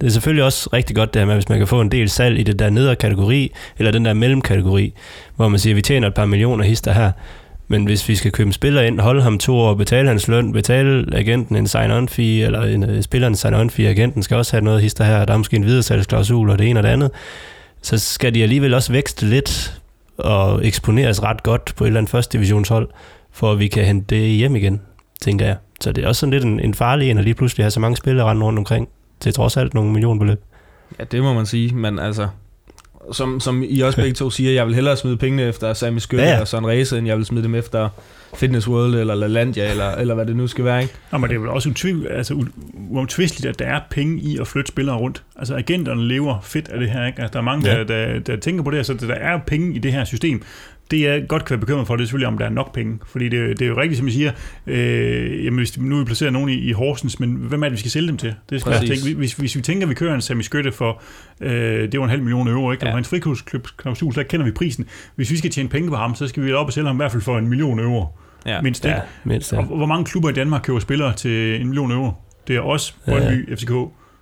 det 0.02 0.08
er 0.08 0.12
selvfølgelig 0.12 0.44
også 0.44 0.70
rigtig 0.74 0.96
godt 0.96 1.14
det 1.14 1.20
her 1.20 1.28
med, 1.28 1.34
hvis 1.34 1.50
man 1.50 1.58
kan 1.58 1.68
få 1.68 1.82
en 1.82 1.92
del 1.92 2.10
salg 2.10 2.40
i 2.40 2.44
det 2.44 2.60
der 2.60 2.70
nedre 2.70 2.96
kategori, 2.96 3.52
eller 3.78 3.92
den 3.92 4.06
der 4.06 4.14
mellemkategori, 4.14 4.94
hvor 5.36 5.48
man 5.48 5.60
siger, 5.60 5.74
at 5.74 5.76
vi 5.76 5.82
tjener 5.82 6.08
et 6.08 6.14
par 6.14 6.26
millioner 6.26 6.64
hister 6.64 6.92
her, 6.92 7.12
men 7.68 7.86
hvis 7.86 8.10
vi 8.10 8.16
skal 8.16 8.32
købe 8.32 8.48
en 8.48 8.54
spiller 8.54 8.82
ind, 8.82 9.00
holde 9.00 9.22
ham 9.22 9.40
to 9.40 9.56
år, 9.58 9.74
betale 9.74 10.08
hans 10.08 10.28
løn, 10.28 10.54
betale 10.54 11.06
agenten 11.16 11.56
en 11.56 11.68
sign-on 11.68 12.08
fee, 12.08 12.46
eller 12.46 12.62
en, 12.62 12.90
uh, 12.90 13.02
spilleren 13.02 13.34
en 13.34 13.38
sign-on 13.38 13.70
fee, 13.70 13.90
agenten 13.90 14.24
skal 14.24 14.38
også 14.38 14.52
have 14.52 14.64
noget 14.64 14.82
hister 14.82 15.04
her, 15.04 15.26
der 15.26 15.34
er 15.34 15.38
måske 15.38 15.56
en 15.56 15.66
videresalgsklausul 15.66 16.50
og 16.50 16.60
det 16.60 16.70
ene 16.70 16.80
og 16.80 16.84
det 16.84 16.90
andet, 16.90 17.12
så 17.82 17.98
skal 17.98 18.34
de 18.34 18.44
alligevel 18.44 18.74
også 18.74 18.92
vækste 18.92 19.26
lidt 19.26 19.82
og 20.18 20.66
eksponeres 20.66 21.24
ret 21.24 21.44
godt 21.44 21.74
på 21.76 21.84
et 21.84 21.88
eller 21.88 22.00
andet 22.00 22.12
første 22.12 22.38
divisionshold, 22.38 22.90
for 23.32 23.52
at 23.52 23.60
vi 23.60 23.68
kan 23.68 23.86
hente 23.86 24.16
det 24.16 24.30
hjem 24.30 24.56
igen, 24.56 24.82
tænker 25.22 25.46
jeg. 25.46 25.58
Så 25.82 25.92
det 25.92 26.04
er 26.04 26.08
også 26.08 26.20
sådan 26.20 26.34
lidt 26.34 26.44
en, 26.44 26.60
en 26.60 26.74
farlig 26.74 27.12
en, 27.12 27.18
at 27.18 27.24
lige 27.24 27.34
pludselig 27.34 27.64
have 27.64 27.72
så 27.72 27.80
mange 27.80 27.98
spillere 27.98 28.44
rundt 28.44 28.60
omkring, 28.60 28.90
til 29.20 29.34
trods 29.34 29.58
alt 29.58 29.74
nogle 29.74 29.92
millionbeløb. 29.92 30.44
Ja, 31.00 31.04
det 31.04 31.24
må 31.24 31.34
man 31.34 31.46
sige, 31.46 31.76
men 31.76 32.00
altså, 32.00 32.28
som, 33.12 33.40
som 33.40 33.64
I 33.68 33.82
også 33.82 33.98
begge 33.98 34.14
to 34.14 34.30
siger, 34.30 34.52
jeg 34.52 34.66
vil 34.66 34.76
hellere 34.76 34.98
smide 34.98 35.18
pengene 35.18 35.44
efter 35.44 35.74
Sami 35.74 36.00
Skytte 36.00 36.24
ja, 36.24 36.32
ja. 36.32 36.40
og 36.40 36.48
Søren 36.48 36.68
Race, 36.68 36.98
end 36.98 37.08
jeg 37.08 37.18
vil 37.18 37.26
smide 37.26 37.44
dem 37.44 37.56
efter 37.56 37.90
Fitness 38.36 38.68
World 38.68 38.96
eller 38.96 39.16
LaLandia, 39.16 39.72
eller, 39.72 39.92
eller 39.92 40.16
hvad 40.16 40.26
det 40.26 40.36
nu 40.36 40.48
skal 40.48 40.66
være. 40.66 40.82
Ikke? 40.82 40.94
Nå, 41.12 41.18
men 41.18 41.30
det 41.30 41.36
er 41.36 41.40
vel 41.40 41.50
også 41.50 41.70
utvivl, 41.70 42.08
altså, 42.08 42.46
uomtvisteligt, 42.90 43.50
at 43.50 43.60
der 43.60 43.66
er 43.66 43.80
penge 43.90 44.22
i 44.22 44.38
at 44.38 44.48
flytte 44.48 44.68
spillere 44.68 44.98
rundt. 44.98 45.24
Altså 45.36 45.56
agenterne 45.56 46.08
lever 46.08 46.40
fedt 46.44 46.70
af 46.70 46.80
det 46.80 46.90
her. 46.90 47.08
Ikke? 47.08 47.22
Altså, 47.22 47.34
der 47.34 47.40
er 47.40 47.44
mange, 47.44 47.70
ja. 47.70 47.78
der, 47.78 47.84
der, 47.84 48.20
der, 48.20 48.36
tænker 48.36 48.64
på 48.64 48.72
det, 48.72 48.86
så 48.86 48.94
der 48.94 49.14
er 49.14 49.40
penge 49.48 49.76
i 49.76 49.80
det 49.80 49.94
her 49.94 50.04
system 50.04 50.44
det 50.92 51.02
jeg 51.02 51.28
godt 51.28 51.46
kan 51.46 51.54
være 51.54 51.60
bekymret 51.60 51.88
for, 51.88 51.96
det 51.96 52.04
er 52.04 52.06
selvfølgelig, 52.06 52.28
om 52.28 52.38
der 52.38 52.46
er 52.46 52.50
nok 52.50 52.74
penge. 52.74 53.00
Fordi 53.06 53.30
det, 53.30 53.60
det 53.60 53.66
er 53.66 53.70
jo 53.70 53.78
rigtigt, 53.78 53.98
som 53.98 54.08
jeg 54.08 54.14
siger, 54.14 54.32
øh, 54.68 55.46
jamen, 55.46 55.58
hvis 55.58 55.80
nu 55.80 55.98
vi 55.98 56.04
placerer 56.06 56.32
nogen 56.32 56.50
i, 56.50 56.54
i 56.54 56.72
Horsens, 56.72 57.20
men 57.20 57.32
hvem 57.32 57.64
er 57.64 57.68
det, 57.68 57.74
vi 57.74 57.80
skal 57.80 57.92
sælge 57.92 58.08
dem 58.08 58.18
til? 58.18 58.36
Det 58.50 58.62
skal 58.62 58.74
tænke. 58.74 59.18
Hvis, 59.18 59.34
hvis 59.34 59.56
vi 59.56 59.62
tænker, 59.62 59.86
at 59.86 59.90
vi 59.90 59.96
kører 59.96 60.16
en 60.16 60.22
Sami 60.22 60.44
Skytte 60.44 60.72
for, 60.72 61.02
øh, 61.42 61.92
det 61.92 62.00
var 62.00 62.04
en 62.04 62.10
halv 62.10 62.22
million 62.22 62.48
euro, 62.48 62.72
ikke? 62.72 62.86
Ja. 62.86 62.92
Og 62.92 62.98
en 62.98 63.06
friklubsklausul, 63.06 64.14
så 64.14 64.24
kender 64.24 64.46
vi 64.46 64.52
prisen. 64.52 64.86
Hvis 65.16 65.32
vi 65.32 65.38
skal 65.38 65.52
tjene 65.52 65.70
penge 65.70 65.90
på 65.90 65.96
ham, 65.96 66.16
så 66.16 66.28
skal 66.28 66.44
vi 66.44 66.54
op 66.54 66.68
og 66.68 66.74
sælge 66.74 66.88
ham 66.88 66.96
i 66.96 66.98
hvert 66.98 67.12
fald 67.12 67.24
for 67.24 67.38
en 67.38 67.48
million 67.48 67.80
euro. 67.80 68.06
Ja. 68.46 68.62
Mindst, 68.62 68.86
ikke? 68.86 68.98
Ja, 68.98 69.02
mindst, 69.24 69.54
ja. 69.54 69.58
Og 69.58 69.64
hvor 69.64 69.86
mange 69.86 70.06
klubber 70.06 70.30
i 70.30 70.34
Danmark 70.34 70.62
køber 70.62 70.80
spillere 70.80 71.14
til 71.14 71.62
en 71.62 71.68
million 71.68 71.92
euro? 71.92 72.12
Det 72.48 72.56
er 72.56 72.62
os, 72.62 72.96
Brøndby, 73.06 73.50
ja. 73.50 73.56
FCK. 73.56 73.72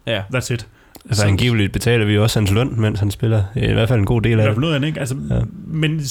Ja. 0.07 0.21
That's 0.33 0.53
it. 0.53 0.67
Altså 1.05 1.25
angiveligt 1.25 1.73
betaler 1.73 2.05
vi 2.05 2.17
også 2.17 2.39
hans 2.39 2.51
løn, 2.51 2.81
mens 2.81 2.99
han 2.99 3.11
spiller. 3.11 3.43
I 3.55 3.73
hvert 3.73 3.87
fald 3.87 3.99
en 3.99 4.05
god 4.05 4.21
del 4.21 4.31
af 4.31 4.37
det. 4.37 4.43
I 4.43 4.45
hvert 4.45 4.55
fald 4.55 4.61
noget 4.61 4.73
af 4.73 4.79
det, 4.79 4.87
ikke? 4.87 4.99
Altså, 4.99 5.15
ja. 5.29 5.39
Men 5.67 6.01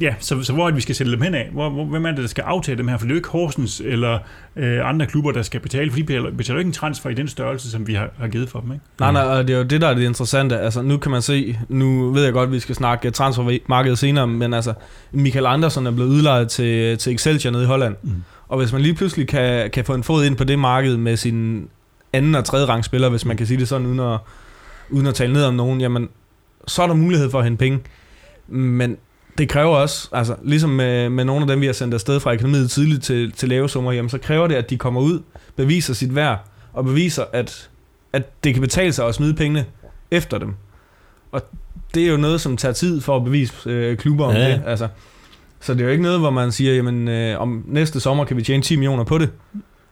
ja, 0.00 0.14
så, 0.20 0.42
så 0.42 0.52
hvor 0.52 0.62
er 0.62 0.66
det, 0.66 0.76
vi 0.76 0.80
skal 0.80 0.94
sætte 0.94 1.12
dem 1.12 1.22
hen 1.22 1.34
af? 1.34 1.48
Hvor, 1.52 1.70
hvor, 1.70 1.84
hvem 1.84 2.06
er 2.06 2.10
det, 2.10 2.18
der 2.18 2.26
skal 2.26 2.42
aftale 2.42 2.78
dem 2.78 2.88
her? 2.88 2.96
For 2.96 3.04
det 3.04 3.10
er 3.10 3.14
jo 3.14 3.18
ikke 3.18 3.28
Horsens 3.28 3.82
eller 3.84 4.18
øh, 4.56 4.88
andre 4.88 5.06
klubber, 5.06 5.32
der 5.32 5.42
skal 5.42 5.60
betale, 5.60 5.90
for 5.90 5.96
de 5.96 6.04
betaler, 6.04 6.30
betaler 6.30 6.58
ikke 6.58 6.68
en 6.68 6.72
transfer 6.72 7.10
i 7.10 7.14
den 7.14 7.28
størrelse, 7.28 7.70
som 7.70 7.86
vi 7.86 7.94
har, 7.94 8.10
har 8.18 8.28
givet 8.28 8.48
for 8.48 8.60
dem, 8.60 8.72
ikke? 8.72 8.84
Nej, 9.00 9.12
nej, 9.12 9.22
og 9.22 9.48
det 9.48 9.54
er 9.54 9.58
jo 9.58 9.64
det, 9.64 9.80
der 9.80 9.88
er 9.88 9.94
det 9.94 10.02
interessante. 10.02 10.58
Altså, 10.58 10.82
nu 10.82 10.96
kan 10.96 11.10
man 11.10 11.22
se, 11.22 11.58
nu 11.68 12.10
ved 12.10 12.24
jeg 12.24 12.32
godt, 12.32 12.46
at 12.46 12.52
vi 12.52 12.60
skal 12.60 12.74
snakke 12.74 13.10
transfermarkedet 13.10 13.98
senere, 13.98 14.26
men 14.26 14.54
altså, 14.54 14.72
Michael 15.12 15.46
Andersen 15.46 15.86
er 15.86 15.90
blevet 15.90 16.10
udlejet 16.10 16.48
til, 16.48 16.98
til 16.98 17.14
Excelsior 17.14 17.52
nede 17.52 17.62
i 17.62 17.66
Holland. 17.66 17.96
Mm. 18.02 18.22
Og 18.48 18.58
hvis 18.58 18.72
man 18.72 18.82
lige 18.82 18.94
pludselig 18.94 19.28
kan, 19.28 19.70
kan 19.70 19.84
få 19.84 19.94
en 19.94 20.02
fod 20.02 20.24
ind 20.24 20.36
på 20.36 20.44
det 20.44 20.58
marked 20.58 20.96
med 20.96 21.16
sin 21.16 21.68
anden 22.16 22.34
og 22.34 22.44
tredje 22.44 22.66
rang 22.66 22.84
spiller, 22.84 23.08
hvis 23.08 23.24
man 23.24 23.36
kan 23.36 23.46
sige 23.46 23.60
det 23.60 23.68
sådan, 23.68 23.86
uden 23.86 24.00
at, 24.00 24.18
uden 24.90 25.06
at 25.06 25.14
tale 25.14 25.32
ned 25.32 25.44
om 25.44 25.54
nogen, 25.54 25.80
jamen, 25.80 26.08
så 26.66 26.82
er 26.82 26.86
der 26.86 26.94
mulighed 26.94 27.30
for 27.30 27.38
at 27.38 27.44
hente 27.44 27.58
penge. 27.58 27.80
Men 28.48 28.96
det 29.38 29.48
kræver 29.48 29.76
også, 29.76 30.08
altså 30.12 30.36
ligesom 30.42 30.70
med, 30.70 31.08
med 31.08 31.24
nogle 31.24 31.42
af 31.42 31.46
dem, 31.48 31.60
vi 31.60 31.66
har 31.66 31.72
sendt 31.72 31.94
afsted 31.94 32.20
fra 32.20 32.32
akademiet 32.32 32.70
tidligt 32.70 33.02
til, 33.02 33.32
til 33.32 33.48
lave 33.48 33.68
summer, 33.68 33.92
jamen, 33.92 34.08
så 34.08 34.18
kræver 34.18 34.46
det, 34.46 34.54
at 34.54 34.70
de 34.70 34.78
kommer 34.78 35.00
ud, 35.00 35.20
beviser 35.56 35.94
sit 35.94 36.14
værd, 36.14 36.44
og 36.72 36.84
beviser, 36.84 37.24
at, 37.32 37.70
at 38.12 38.44
det 38.44 38.54
kan 38.54 38.60
betale 38.60 38.92
sig 38.92 39.06
at 39.06 39.14
smide 39.14 39.34
pengene 39.34 39.64
efter 40.10 40.38
dem. 40.38 40.54
Og 41.32 41.42
det 41.94 42.06
er 42.06 42.10
jo 42.10 42.16
noget, 42.16 42.40
som 42.40 42.56
tager 42.56 42.72
tid 42.72 43.00
for 43.00 43.16
at 43.16 43.24
bevise 43.24 43.52
øh, 43.66 43.96
klubber 43.96 44.24
om 44.24 44.34
ja. 44.34 44.48
det. 44.48 44.62
Altså, 44.66 44.88
så 45.60 45.74
det 45.74 45.80
er 45.80 45.84
jo 45.84 45.90
ikke 45.90 46.02
noget, 46.02 46.20
hvor 46.20 46.30
man 46.30 46.52
siger, 46.52 46.74
jamen 46.74 47.08
øh, 47.08 47.40
om 47.40 47.64
næste 47.66 48.00
sommer 48.00 48.24
kan 48.24 48.36
vi 48.36 48.42
tjene 48.42 48.62
10 48.62 48.76
millioner 48.76 49.04
på 49.04 49.18
det. 49.18 49.30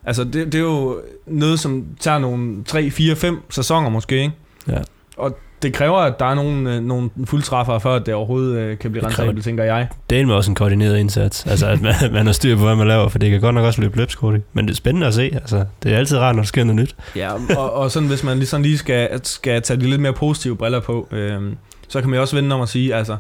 Altså 0.07 0.25
det, 0.25 0.47
det 0.47 0.55
er 0.55 0.63
jo 0.63 1.01
noget, 1.27 1.61
som 1.61 1.87
tager 2.01 2.19
nogle 2.19 2.65
3, 2.65 2.91
4, 2.91 3.17
5 3.17 3.43
sæsoner 3.51 3.89
måske, 3.89 4.17
ikke? 4.17 4.33
Ja. 4.69 4.79
Og 5.17 5.39
det 5.63 5.73
kræver, 5.73 5.99
at 5.99 6.19
der 6.19 6.25
er 6.25 6.35
nogle, 6.35 6.75
øh, 6.75 6.83
nogle 6.83 7.11
fuldtræffere, 7.25 7.81
før 7.81 7.95
at 7.95 8.07
det 8.07 8.15
overhovedet 8.15 8.59
øh, 8.59 8.79
kan 8.79 8.91
blive 8.91 9.07
rentabelt, 9.07 9.45
tænker 9.45 9.65
jeg. 9.65 9.89
Det 10.11 10.21
er 10.21 10.27
med 10.27 10.35
også 10.35 10.51
en 10.51 10.55
koordineret 10.55 10.99
indsats. 10.99 11.47
Altså, 11.47 11.67
at 11.67 11.83
man, 11.83 11.95
man 12.13 12.27
har 12.27 12.33
styr 12.33 12.57
på, 12.57 12.65
hvad 12.65 12.77
man 12.77 12.89
laver, 12.89 13.09
for 13.09 13.19
det 13.19 13.31
kan 13.31 13.41
godt 13.41 13.55
nok 13.55 13.65
også 13.65 13.81
løbe 13.81 13.97
løbsk 13.97 14.19
hurtigt. 14.19 14.45
Men 14.53 14.67
det 14.67 14.73
er 14.73 14.77
spændende 14.77 15.07
at 15.07 15.15
se. 15.15 15.31
Altså, 15.35 15.65
det 15.83 15.93
er 15.93 15.99
altid 15.99 16.19
rart, 16.19 16.35
når 16.35 16.43
der 16.43 16.47
sker 16.47 16.65
noget 16.65 16.81
nyt. 16.83 16.97
Ja, 17.17 17.33
og, 17.57 17.73
og 17.73 17.91
sådan, 17.91 18.09
hvis 18.09 18.25
man 18.25 18.37
ligesom 18.37 18.63
lige 18.63 18.79
skal, 18.79 19.21
skal 19.23 19.63
tage 19.63 19.81
de 19.81 19.91
lidt 19.91 20.01
mere 20.01 20.13
positive 20.13 20.57
briller 20.57 20.81
på, 20.81 21.09
øhm, 21.11 21.57
så 21.89 22.01
kan 22.01 22.11
man 22.11 22.17
jo 22.17 22.21
også 22.21 22.37
vende 22.37 22.55
om 22.55 22.61
at 22.61 22.69
sige, 22.69 22.95
altså, 22.95 23.17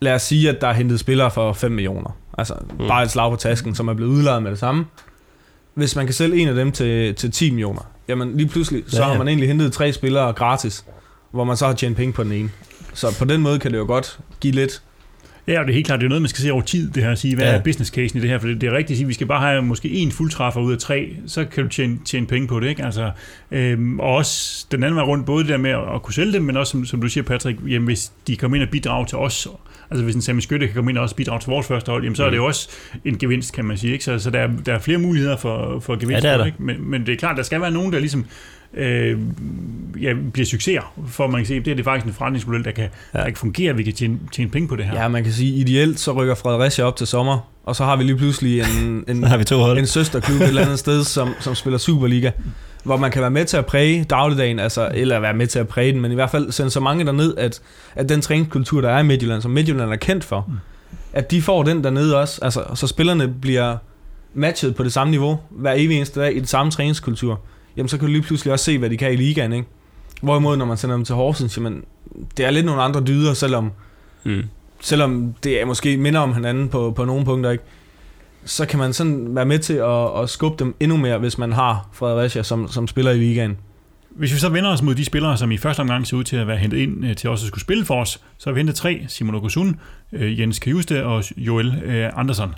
lad 0.00 0.14
os 0.14 0.22
sige, 0.22 0.48
at 0.48 0.60
der 0.60 0.68
er 0.68 0.72
hentet 0.72 1.00
spillere 1.00 1.30
for 1.30 1.52
5 1.52 1.72
millioner. 1.72 2.16
Altså, 2.38 2.54
mm. 2.78 2.88
bare 2.88 3.02
et 3.02 3.10
slag 3.10 3.30
på 3.30 3.36
tasken, 3.36 3.74
som 3.74 3.88
er 3.88 3.94
blevet 3.94 4.10
udlejet 4.10 4.42
med 4.42 4.50
det 4.50 4.58
samme. 4.58 4.84
Hvis 5.78 5.96
man 5.96 6.06
kan 6.06 6.14
sælge 6.14 6.36
en 6.36 6.48
af 6.48 6.54
dem 6.54 6.72
til, 6.72 7.14
til 7.14 7.30
10 7.30 7.50
millioner, 7.50 7.80
jamen 8.08 8.36
lige 8.36 8.48
pludselig, 8.48 8.84
så 8.86 8.96
Ja, 8.96 9.02
har 9.04 9.12
ja. 9.12 9.18
man 9.18 9.28
egentlig 9.28 9.48
hentet 9.48 9.72
tre 9.72 9.92
spillere 9.92 10.32
gratis, 10.32 10.84
hvor 11.30 11.44
man 11.44 11.56
så 11.56 11.66
har 11.66 11.74
tjent 11.74 11.96
penge 11.96 12.12
på 12.12 12.24
den 12.24 12.32
ene. 12.32 12.50
Så 12.94 13.18
på 13.18 13.24
den 13.24 13.40
måde 13.40 13.58
kan 13.58 13.72
det 13.72 13.78
jo 13.78 13.84
godt 13.86 14.18
give 14.40 14.54
lidt. 14.54 14.82
Ja, 15.48 15.60
og 15.60 15.66
det 15.66 15.72
er 15.72 15.74
helt 15.74 15.86
klart, 15.86 16.00
det 16.00 16.04
er 16.04 16.08
noget, 16.08 16.22
man 16.22 16.28
skal 16.28 16.42
se 16.42 16.52
over 16.52 16.62
tid, 16.62 16.90
det 16.90 17.02
her 17.02 17.10
at 17.10 17.18
sige, 17.18 17.34
hvad 17.34 17.44
Ja. 17.44 17.52
er 17.52 17.62
business 17.62 17.90
casen 17.90 18.18
i 18.18 18.22
det 18.22 18.30
her, 18.30 18.38
for 18.38 18.46
det, 18.46 18.60
det 18.60 18.66
er 18.68 18.72
rigtigt 18.72 18.90
at 18.90 18.96
sige, 18.96 19.06
vi 19.06 19.14
skal 19.14 19.26
bare 19.26 19.40
have 19.40 19.62
måske 19.62 19.88
en 19.90 20.12
fuldtræffer 20.12 20.60
ud 20.60 20.72
af 20.72 20.78
tre, 20.78 21.16
så 21.26 21.44
kan 21.44 21.62
du 21.64 21.68
tjene, 21.70 21.98
tjene 22.04 22.26
penge 22.26 22.48
på 22.48 22.60
det, 22.60 22.68
ikke? 22.68 22.84
Altså, 22.84 23.10
øhm, 23.50 24.00
og 24.00 24.14
også 24.14 24.66
den 24.70 24.82
anden 24.82 24.96
vej 24.96 25.04
rundt, 25.04 25.26
både 25.26 25.42
det 25.44 25.50
der 25.50 25.56
med 25.56 25.70
at, 25.70 25.94
at 25.94 26.02
kunne 26.02 26.14
sælge 26.14 26.32
dem, 26.32 26.42
men 26.42 26.56
også, 26.56 26.70
som, 26.70 26.84
som 26.84 27.00
du 27.00 27.08
siger, 27.08 27.24
Patrick, 27.24 27.58
jamen, 27.68 27.86
hvis 27.86 28.12
de 28.26 28.36
kommer 28.36 28.56
ind 28.56 28.64
og 28.64 28.70
bidrager 28.70 29.04
til 29.04 29.18
os, 29.18 29.48
altså 29.90 30.04
hvis 30.04 30.14
en 30.14 30.22
Sami 30.22 30.40
Skytte 30.40 30.66
kan 30.66 30.74
komme 30.74 30.90
ind 30.90 30.98
og 30.98 31.02
også 31.02 31.14
bidrage 31.16 31.40
til 31.40 31.50
vores 31.50 31.66
første 31.66 31.90
hold, 31.92 32.02
jamen, 32.02 32.16
så 32.16 32.24
er 32.24 32.30
det 32.30 32.36
jo 32.36 32.44
også 32.46 32.68
en 33.04 33.18
gevinst, 33.18 33.52
kan 33.54 33.64
man 33.64 33.76
sige, 33.78 33.92
ikke? 33.92 34.04
Så, 34.04 34.18
så 34.18 34.30
der, 34.30 34.38
er, 34.38 34.48
der 34.66 34.74
er 34.74 34.78
flere 34.78 34.98
muligheder 34.98 35.36
for, 35.36 35.80
for 35.80 35.96
gevinst, 35.96 36.24
Ja, 36.24 36.28
det 36.28 36.34
er 36.34 36.38
der. 36.38 36.44
Ikke? 36.46 36.62
Men, 36.62 36.90
men 36.90 37.06
det 37.06 37.12
er 37.12 37.16
klart, 37.16 37.36
der 37.36 37.42
skal 37.42 37.60
være 37.60 37.70
nogen, 37.70 37.92
der 37.92 37.98
ligesom 37.98 38.24
øh, 38.74 39.18
ja, 40.02 40.12
bliver 40.32 40.46
succeser, 40.46 40.92
for 41.08 41.26
man 41.26 41.40
kan 41.40 41.46
se, 41.46 41.54
at 41.54 41.64
det 41.64 41.70
er 41.70 41.74
det 41.74 41.84
faktisk 41.84 42.06
en 42.06 42.12
forretningsmodel, 42.12 42.64
der 42.64 42.70
kan, 42.70 42.88
Ja. 43.14 43.18
der 43.18 43.24
kan 43.24 43.36
fungere, 43.36 43.76
vi 43.76 43.82
kan 43.82 43.92
tjene, 43.92 44.18
tjene 44.32 44.50
penge 44.50 44.68
på 44.68 44.76
det 44.76 44.84
her. 44.84 45.02
Ja, 45.02 45.08
man 45.08 45.24
kan 45.24 45.32
sige, 45.32 45.54
ideelt 45.54 46.00
så 46.00 46.12
rykker 46.12 46.34
Fredericia 46.34 46.84
op 46.84 46.96
til 46.96 47.06
sommer, 47.06 47.38
og 47.64 47.76
så 47.76 47.84
har 47.84 47.96
vi 47.96 48.02
lige 48.04 48.16
pludselig 48.16 48.60
en, 48.60 49.04
en, 49.08 49.24
har 49.24 49.36
vi 49.36 49.44
to 49.44 49.58
hold. 49.58 49.78
en 49.78 49.86
søsterklub 49.86 50.40
et 50.40 50.48
eller 50.48 50.62
andet 50.62 50.78
sted, 50.78 51.04
som, 51.04 51.28
som 51.40 51.54
spiller 51.54 51.78
Superliga, 51.78 52.30
hvor 52.84 52.96
man 52.96 53.10
kan 53.10 53.20
være 53.22 53.30
med 53.30 53.44
til 53.44 53.56
at 53.56 53.66
præge 53.66 54.04
dagligdagen, 54.04 54.58
altså, 54.58 54.90
eller 54.94 55.20
være 55.20 55.34
med 55.34 55.46
til 55.46 55.58
at 55.58 55.68
præge 55.68 55.92
den, 55.92 56.00
men 56.00 56.12
i 56.12 56.14
hvert 56.14 56.30
fald 56.30 56.52
sende 56.52 56.70
så 56.70 56.80
mange 56.80 57.04
derned, 57.06 57.36
at, 57.36 57.60
at 57.94 58.08
den 58.08 58.20
træningskultur, 58.20 58.80
der 58.80 58.90
er 58.90 58.98
i 58.98 59.02
Midtjylland, 59.02 59.42
som 59.42 59.50
Midtjylland 59.50 59.90
er 59.92 59.96
kendt 59.96 60.24
for, 60.24 60.44
Mm. 60.48 60.54
at 61.12 61.30
de 61.30 61.42
får 61.42 61.62
den 61.62 61.84
dernede 61.84 62.16
også, 62.20 62.38
altså, 62.42 62.62
så 62.74 62.86
spillerne 62.86 63.28
bliver 63.40 63.76
matchet 64.34 64.74
på 64.74 64.84
det 64.84 64.92
samme 64.92 65.10
niveau, 65.10 65.38
hver 65.50 65.72
evig 65.76 65.96
eneste 65.96 66.20
dag 66.20 66.36
i 66.36 66.40
det 66.40 66.48
samme 66.48 66.72
træningskultur, 66.72 67.40
jamen 67.76 67.88
så 67.88 67.98
kan 67.98 68.06
du 68.06 68.12
lige 68.12 68.22
pludselig 68.22 68.52
også 68.52 68.64
se, 68.64 68.78
hvad 68.78 68.90
de 68.90 68.96
kan 68.96 69.12
i 69.12 69.16
ligaen, 69.16 69.52
ikke? 69.52 69.68
Hvorimod, 70.22 70.56
når 70.56 70.64
man 70.64 70.76
sender 70.76 70.96
dem 70.96 71.04
til 71.04 71.14
Horsens, 71.14 71.56
jamen, 71.56 71.84
det 72.36 72.46
er 72.46 72.50
lidt 72.50 72.66
nogle 72.66 72.82
andre 72.82 73.00
dyder, 73.00 73.34
selvom 73.34 73.72
Mm. 74.24 74.42
selvom 74.80 75.34
det 75.44 75.60
er 75.60 75.64
måske 75.64 75.96
minder 75.96 76.20
om 76.20 76.34
hinanden 76.34 76.68
på, 76.68 76.90
på 76.90 77.04
nogle 77.04 77.24
punkter, 77.24 77.50
ikke? 77.50 77.64
så 78.44 78.66
kan 78.66 78.78
man 78.78 78.92
sådan 78.92 79.34
være 79.34 79.44
med 79.46 79.58
til 79.58 79.74
at, 79.74 80.22
at 80.22 80.30
skubbe 80.30 80.64
dem 80.64 80.74
endnu 80.80 80.96
mere, 80.96 81.18
hvis 81.18 81.38
man 81.38 81.52
har 81.52 81.88
Fredericia 81.92 82.42
som, 82.42 82.68
som 82.68 82.86
spiller 82.86 83.10
i 83.10 83.18
ligaen. 83.18 83.56
Hvis 84.10 84.34
vi 84.34 84.38
så 84.38 84.48
vender 84.48 84.70
os 84.70 84.82
mod 84.82 84.94
de 84.94 85.04
spillere, 85.04 85.36
som 85.36 85.50
i 85.50 85.56
første 85.58 85.80
omgang 85.80 86.06
ser 86.06 86.16
ud 86.16 86.24
til 86.24 86.36
at 86.36 86.46
være 86.46 86.56
hentet 86.56 86.78
ind 86.78 87.06
øh, 87.06 87.16
til 87.16 87.30
også 87.30 87.44
at 87.44 87.48
skulle 87.48 87.62
spille 87.62 87.84
for 87.84 88.00
os, 88.00 88.20
så 88.38 88.50
har 88.50 88.54
vi 88.54 88.58
hentet 88.60 88.76
tre, 88.76 89.04
Simon 89.08 89.34
Ogusun, 89.34 89.80
øh, 90.12 90.40
Jens 90.40 90.58
Kajuste 90.58 91.04
og 91.06 91.24
Joel 91.36 91.82
øh, 91.84 92.10
Andersson. 92.16 92.54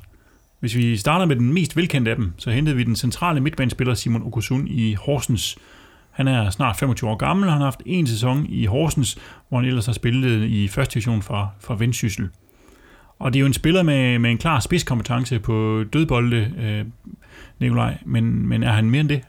Hvis 0.60 0.76
vi 0.76 0.96
starter 0.96 1.24
med 1.26 1.36
den 1.36 1.52
mest 1.52 1.76
velkendte 1.76 2.10
af 2.10 2.16
dem, 2.16 2.32
så 2.36 2.50
hentede 2.50 2.76
vi 2.76 2.84
den 2.84 2.96
centrale 2.96 3.40
midtbanespiller 3.40 3.94
Simon 3.94 4.22
Okusun 4.22 4.68
i 4.68 4.94
Horsens. 4.94 5.58
Han 6.10 6.28
er 6.28 6.50
snart 6.50 6.76
25 6.76 7.10
år 7.10 7.16
gammel, 7.16 7.48
og 7.48 7.52
han 7.52 7.60
har 7.60 7.66
haft 7.66 7.82
en 7.86 8.06
sæson 8.06 8.46
i 8.48 8.66
Horsens, 8.66 9.18
hvor 9.48 9.58
han 9.58 9.68
ellers 9.68 9.86
har 9.86 9.92
spillet 9.92 10.44
i 10.44 10.68
første 10.68 10.94
division 10.94 11.22
fra, 11.22 11.48
fra 11.60 11.76
Vendsyssel. 11.78 12.28
Og 13.18 13.32
det 13.32 13.38
er 13.38 13.40
jo 13.40 13.46
en 13.46 13.52
spiller 13.52 13.82
med, 13.82 14.18
med 14.18 14.30
en 14.30 14.38
klar 14.38 14.60
spidskompetence 14.60 15.38
på 15.38 15.84
dødbolde, 15.92 16.52
øh, 16.60 16.84
Nikolaj, 17.58 17.98
men, 18.06 18.48
men 18.48 18.62
er 18.62 18.72
han 18.72 18.90
mere 18.90 19.00
end 19.00 19.08
det? 19.08 19.20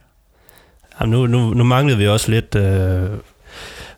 Jamen, 1.00 1.12
nu, 1.12 1.28
nu, 1.28 1.54
nu 1.54 1.64
manglede 1.64 1.98
vi 1.98 2.08
også 2.08 2.32
lidt 2.32 2.56
øh, 2.56 3.10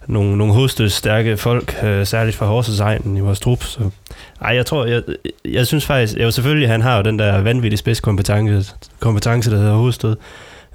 nogle, 0.08 0.38
nogle 0.38 0.54
hovedstødstærke 0.54 1.38
folk, 1.38 1.76
øh, 1.84 2.06
særligt 2.06 2.36
fra 2.36 2.46
Horsens 2.46 2.80
egen 2.80 3.18
i 3.18 3.20
vores 3.20 3.40
trup. 3.40 3.64
Så. 3.64 3.90
Ej, 4.44 4.56
jeg 4.56 4.66
tror, 4.66 4.86
jeg, 4.86 5.02
jeg 5.46 5.68
synes 5.68 5.86
faktisk, 5.86 6.20
jo 6.20 6.32
selvfølgelig, 6.32 6.70
han 6.70 6.82
har 6.82 6.98
jo 6.98 7.04
den 7.04 7.20
der 7.20 7.42
vanvittige 7.42 7.78
spidskompetence, 7.78 8.74
kompetence, 9.00 9.52
der 9.52 9.58
hedder 9.58 9.74
hovedstød. 9.74 10.16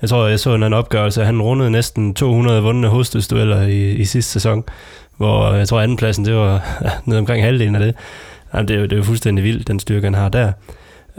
Jeg 0.02 0.10
tror, 0.10 0.26
jeg 0.26 0.40
så 0.40 0.50
en 0.54 0.62
anden 0.62 0.78
opgørelse, 0.78 1.20
at 1.20 1.26
han 1.26 1.42
rundede 1.42 1.70
næsten 1.70 2.14
200 2.14 2.62
vundne 2.62 2.88
hovedstødsdueller 2.88 3.62
i, 3.62 3.90
i 3.90 4.04
sidste 4.04 4.32
sæson, 4.32 4.64
hvor 5.16 5.54
jeg 5.54 5.68
tror 5.68 5.80
andenpladsen, 5.80 6.24
det 6.24 6.34
var 6.34 6.78
ja, 6.84 6.90
ned 7.06 7.18
omkring 7.18 7.44
halvdelen 7.44 7.74
af 7.74 7.80
det. 7.80 7.94
Jamen, 8.54 8.68
det, 8.68 8.74
er 8.74 8.78
jo, 8.78 8.84
det 8.84 8.92
er 8.92 8.96
jo 8.96 9.02
fuldstændig 9.02 9.44
vildt, 9.44 9.68
den 9.68 9.80
styrke, 9.80 10.04
han 10.04 10.14
har 10.14 10.28
der. 10.28 10.52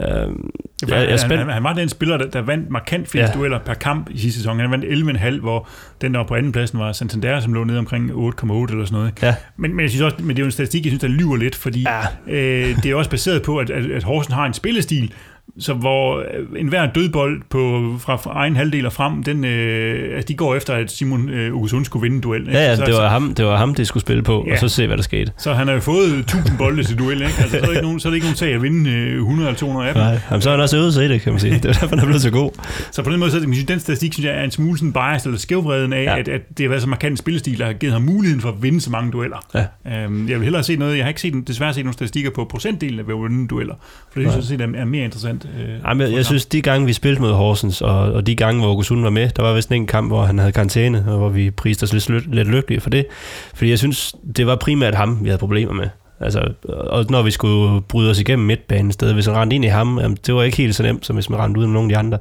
Øhm, 0.00 0.50
jeg, 0.82 0.90
jeg 0.90 1.04
er 1.04 1.08
han, 1.08 1.18
spændt. 1.18 1.38
han, 1.38 1.48
han 1.48 1.64
var 1.64 1.72
den 1.72 1.88
spiller, 1.88 2.16
der, 2.16 2.30
der 2.30 2.40
vandt 2.42 2.70
markant 2.70 3.08
flest 3.08 3.32
Ja. 3.34 3.38
dueller 3.38 3.58
per 3.58 3.74
kamp 3.74 4.10
i 4.10 4.18
sidste 4.18 4.38
sæson. 4.40 4.60
Han 4.60 4.70
vandt 4.70 4.84
11,5, 4.84 5.40
hvor 5.40 5.68
den 6.00 6.14
der 6.14 6.24
på 6.24 6.34
anden 6.34 6.52
pladsen 6.52 6.78
var 6.78 6.92
Santander, 6.92 7.40
som 7.40 7.54
lå 7.54 7.64
nede 7.64 7.78
omkring 7.78 8.10
8,8 8.10 8.14
eller 8.14 8.84
sådan 8.84 8.86
noget. 8.92 9.12
Ja. 9.22 9.34
Men, 9.56 9.74
men, 9.76 9.80
jeg 9.82 9.90
synes 9.90 10.02
også, 10.02 10.16
men 10.20 10.28
det 10.28 10.38
er 10.38 10.42
jo 10.42 10.46
en 10.46 10.52
statistik, 10.52 10.84
jeg 10.84 10.90
synes, 10.90 11.00
der 11.00 11.08
lyver 11.08 11.36
lidt, 11.36 11.54
fordi 11.54 11.82
Ja, 11.82 12.00
øh, 12.34 12.76
det 12.82 12.86
er 12.90 12.94
også 12.94 13.10
baseret 13.10 13.42
på, 13.42 13.58
at, 13.58 13.70
at, 13.70 13.90
at 13.90 14.02
Horsen 14.02 14.32
har 14.34 14.46
en 14.46 14.54
spillestil, 14.54 15.12
så 15.58 15.74
hvor 15.74 16.18
øh, 16.18 16.24
enhver 16.60 16.86
dødbold 16.92 17.42
på, 17.50 17.94
fra, 18.00 18.16
fra 18.16 18.32
egen 18.34 18.56
halvdel 18.56 18.86
og 18.86 18.92
frem, 18.92 19.22
den, 19.22 19.44
øh, 19.44 20.16
altså 20.16 20.28
de 20.28 20.34
går 20.34 20.54
efter, 20.54 20.74
at 20.74 20.90
Simon 20.90 21.28
øh, 21.28 21.56
Ugesund 21.56 21.84
skulle 21.84 22.02
vinde 22.02 22.16
en 22.16 22.22
duel. 22.22 22.40
ikke? 22.40 22.52
Ja, 22.52 22.64
ja, 22.64 22.76
så, 22.76 22.84
det 22.84 22.94
var 22.94 23.08
ham, 23.08 23.34
det 23.34 23.44
var 23.44 23.56
ham, 23.56 23.74
de 23.74 23.84
skulle 23.84 24.00
spille 24.00 24.22
på, 24.22 24.44
ja. 24.48 24.52
Og 24.52 24.58
så 24.58 24.68
se, 24.68 24.86
hvad 24.86 24.96
der 24.96 25.02
skete. 25.02 25.32
så 25.38 25.52
han 25.52 25.66
har 25.66 25.74
jo 25.74 25.80
fået 25.80 26.18
1000 26.18 26.58
bolde 26.58 26.84
til 26.84 26.98
duel, 26.98 27.12
ikke? 27.22 27.24
Altså, 27.24 27.48
så, 27.50 27.56
er 27.56 27.60
det 27.60 27.70
ikke 27.70 27.82
nogen, 27.82 28.00
så 28.00 28.08
er 28.08 28.10
det 28.10 28.14
ikke 28.16 28.26
nogen 28.26 28.36
sag 28.36 28.54
at 28.54 28.62
vinde 28.62 28.90
øh, 28.90 29.16
100 29.16 29.48
eller 29.48 29.58
200 29.58 29.88
af 29.88 29.94
dem. 29.94 30.02
Nej. 30.02 30.18
Jamen, 30.30 30.42
så 30.42 30.48
har 30.50 30.56
han 30.56 30.62
også 30.62 30.76
øvet 30.76 30.94
sig 30.94 31.04
i 31.04 31.08
det, 31.08 31.20
kan 31.20 31.32
man 31.32 31.40
sige. 31.40 31.54
Det 31.62 31.64
var 31.64 31.72
derfor, 31.72 31.88
han 31.88 31.98
er 31.98 32.04
blevet 32.04 32.22
så 32.22 32.30
god. 32.30 32.50
Så 32.90 33.02
på 33.02 33.10
den 33.10 33.18
måde, 33.20 33.30
så 33.30 33.36
det, 33.40 33.44
synes, 33.54 33.64
den 33.64 33.80
statistik, 33.80 34.12
synes 34.12 34.26
jeg, 34.26 34.34
er 34.40 34.44
en 34.44 34.50
smule 34.50 34.78
sådan 34.78 34.92
biased 34.92 35.26
eller 35.26 35.38
skævvreden 35.38 35.92
af, 35.92 36.02
Ja. 36.04 36.18
at, 36.18 36.28
at 36.28 36.58
det 36.58 36.64
har 36.64 36.68
været 36.68 36.82
så 36.82 36.88
markant 36.88 37.10
en 37.10 37.16
spillestil, 37.16 37.58
der 37.58 37.66
har 37.66 37.72
givet 37.72 37.92
ham 37.92 38.02
muligheden 38.02 38.40
for 38.40 38.48
at 38.48 38.62
vinde 38.62 38.80
så 38.80 38.90
mange 38.90 39.12
dueller. 39.12 39.66
Ja. 39.86 40.04
Øhm, 40.04 40.28
jeg 40.28 40.36
vil 40.36 40.42
hellere 40.44 40.62
se 40.62 40.76
noget, 40.76 40.96
jeg 40.96 41.04
har 41.04 41.08
ikke 41.08 41.20
set, 41.20 41.48
desværre 41.48 41.74
set 41.74 41.84
nogle 41.84 41.92
statistikker 41.94 42.30
på 42.30 42.44
procentdelen 42.44 42.98
af 42.98 43.06
vinde 43.08 43.48
dueller, 43.48 43.74
for 44.12 44.20
det 44.20 44.32
synes 44.32 44.50
jeg 44.50 44.60
er 44.80 44.84
mere 44.84 45.04
interessant. 45.04 45.39
Øh, 45.44 45.68
Jamen, 45.68 46.00
jeg, 46.00 46.08
for 46.08 46.10
jeg 46.10 46.16
ham. 46.16 46.24
synes, 46.24 46.46
de 46.46 46.62
gange, 46.62 46.86
vi 46.86 46.92
spillede 46.92 47.22
mod 47.22 47.32
Horsens, 47.32 47.80
og, 47.80 47.98
og 47.98 48.26
de 48.26 48.36
gange, 48.36 48.60
hvor 48.60 48.70
Augustin 48.70 49.02
var 49.02 49.10
med, 49.10 49.28
der 49.36 49.42
var 49.42 49.52
vist 49.52 49.72
en 49.72 49.86
kamp, 49.86 50.10
hvor 50.10 50.22
han 50.22 50.38
havde 50.38 50.52
karantæne, 50.52 51.04
og 51.08 51.18
hvor 51.18 51.28
vi 51.28 51.50
priste 51.50 51.84
os 51.84 51.92
lidt, 51.92 52.34
lidt 52.34 52.48
lykkelige 52.48 52.80
for 52.80 52.90
det. 52.90 53.06
Fordi 53.54 53.70
jeg 53.70 53.78
synes, 53.78 54.14
det 54.36 54.46
var 54.46 54.56
primært 54.56 54.94
ham, 54.94 55.18
vi 55.22 55.28
havde 55.28 55.38
problemer 55.38 55.72
med. 55.72 55.88
Altså, 56.20 56.52
og 56.68 57.06
når 57.10 57.22
vi 57.22 57.30
skulle 57.30 57.80
bryde 57.80 58.10
os 58.10 58.20
igennem 58.20 58.46
midtbanen 58.46 58.92
sted, 58.92 59.12
hvis 59.12 59.26
han 59.26 59.36
rendte 59.36 59.56
ind 59.56 59.64
i 59.64 59.68
ham, 59.68 59.98
jamen, 59.98 60.18
det 60.26 60.34
var 60.34 60.42
ikke 60.42 60.56
helt 60.56 60.74
så 60.74 60.82
nemt, 60.82 61.06
som 61.06 61.16
hvis 61.16 61.30
man 61.30 61.38
rendte 61.40 61.60
ud 61.60 61.66
med 61.66 61.74
nogle 61.74 61.86
af 61.86 61.94
de 61.94 61.98
andre. 61.98 62.18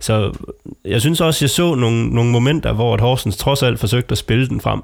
Så 0.00 0.32
jeg 0.84 1.00
synes 1.00 1.20
også, 1.20 1.44
jeg 1.44 1.50
så 1.50 1.74
nogle, 1.74 2.08
nogle 2.08 2.30
momenter, 2.30 2.72
hvor 2.72 2.94
at 2.94 3.00
Horsens 3.00 3.36
trods 3.36 3.62
alt 3.62 3.78
forsøgte 3.80 4.12
at 4.12 4.18
spille 4.18 4.48
den 4.48 4.60
frem. 4.60 4.80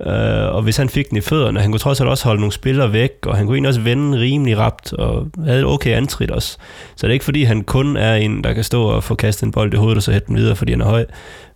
Uh, 0.00 0.54
og 0.54 0.62
hvis 0.62 0.76
han 0.76 0.88
fik 0.88 1.08
den 1.10 1.16
i 1.16 1.20
fødderne, 1.20 1.60
han 1.60 1.70
kunne 1.70 1.78
trods 1.78 2.00
alt 2.00 2.10
også 2.10 2.24
holde 2.24 2.40
nogle 2.40 2.52
spillere 2.52 2.92
væk, 2.92 3.10
og 3.26 3.36
han 3.36 3.46
kunne 3.46 3.56
egentlig 3.56 3.68
også 3.68 3.80
vende 3.80 4.18
rimelig 4.18 4.58
rapt, 4.58 4.92
og 4.92 5.26
havde 5.44 5.58
et 5.58 5.64
okay 5.64 5.90
antrit 5.96 6.30
også. 6.30 6.58
Så 6.96 7.06
det 7.06 7.08
er 7.08 7.12
ikke 7.12 7.24
fordi, 7.24 7.42
han 7.42 7.62
kun 7.62 7.96
er 7.96 8.14
en, 8.14 8.44
der 8.44 8.52
kan 8.52 8.64
stå 8.64 8.82
og 8.82 9.04
få 9.04 9.14
kastet 9.14 9.42
en 9.42 9.52
bold 9.52 9.74
i 9.74 9.76
hovedet, 9.76 9.96
og 9.96 10.02
så 10.02 10.12
hætte 10.12 10.26
den 10.26 10.36
videre, 10.36 10.56
fordi 10.56 10.72
han 10.72 10.80
er 10.80 10.86
høj. 10.86 11.04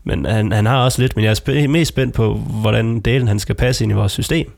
Men 0.05 0.27
han, 0.27 0.53
han 0.53 0.67
har 0.67 0.85
også 0.85 1.03
lidt, 1.03 1.17
men 1.17 1.25
jeg 1.25 1.31
er 1.31 1.41
spæ- 1.49 1.67
mest 1.67 1.89
spændt 1.89 2.15
på, 2.15 2.35
hvordan 2.35 3.01
delen 3.01 3.29
han 3.29 3.39
skal 3.39 3.55
passe 3.55 3.85
ind 3.85 3.93
i 3.93 3.95
vores 3.95 4.13
system. 4.13 4.53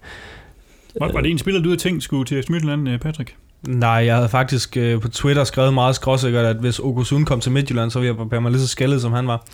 Var, 1.00 1.12
var 1.12 1.20
det 1.20 1.30
en 1.30 1.38
spiller, 1.38 1.62
du 1.62 1.68
havde 1.68 1.80
tænkt 1.80 2.02
skulle 2.02 2.24
til 2.24 2.44
Midtjylland, 2.48 2.88
øh, 2.88 2.98
Patrick? 2.98 3.34
Nej, 3.68 3.90
jeg 3.90 4.14
havde 4.14 4.28
faktisk 4.28 4.76
øh, 4.76 5.00
på 5.00 5.08
Twitter 5.08 5.44
skrevet 5.44 5.74
meget 5.74 5.94
skråsikkert, 5.94 6.44
at 6.44 6.56
hvis 6.56 6.78
Okosun 6.78 7.24
kom 7.24 7.40
til 7.40 7.52
Midtjylland, 7.52 7.90
så 7.90 8.00
ville 8.00 8.16
jeg 8.32 8.42
mig 8.42 8.52
lige 8.52 8.62
så 8.62 8.68
skaldet, 8.68 9.02
som 9.02 9.12
han 9.12 9.26
var. 9.26 9.46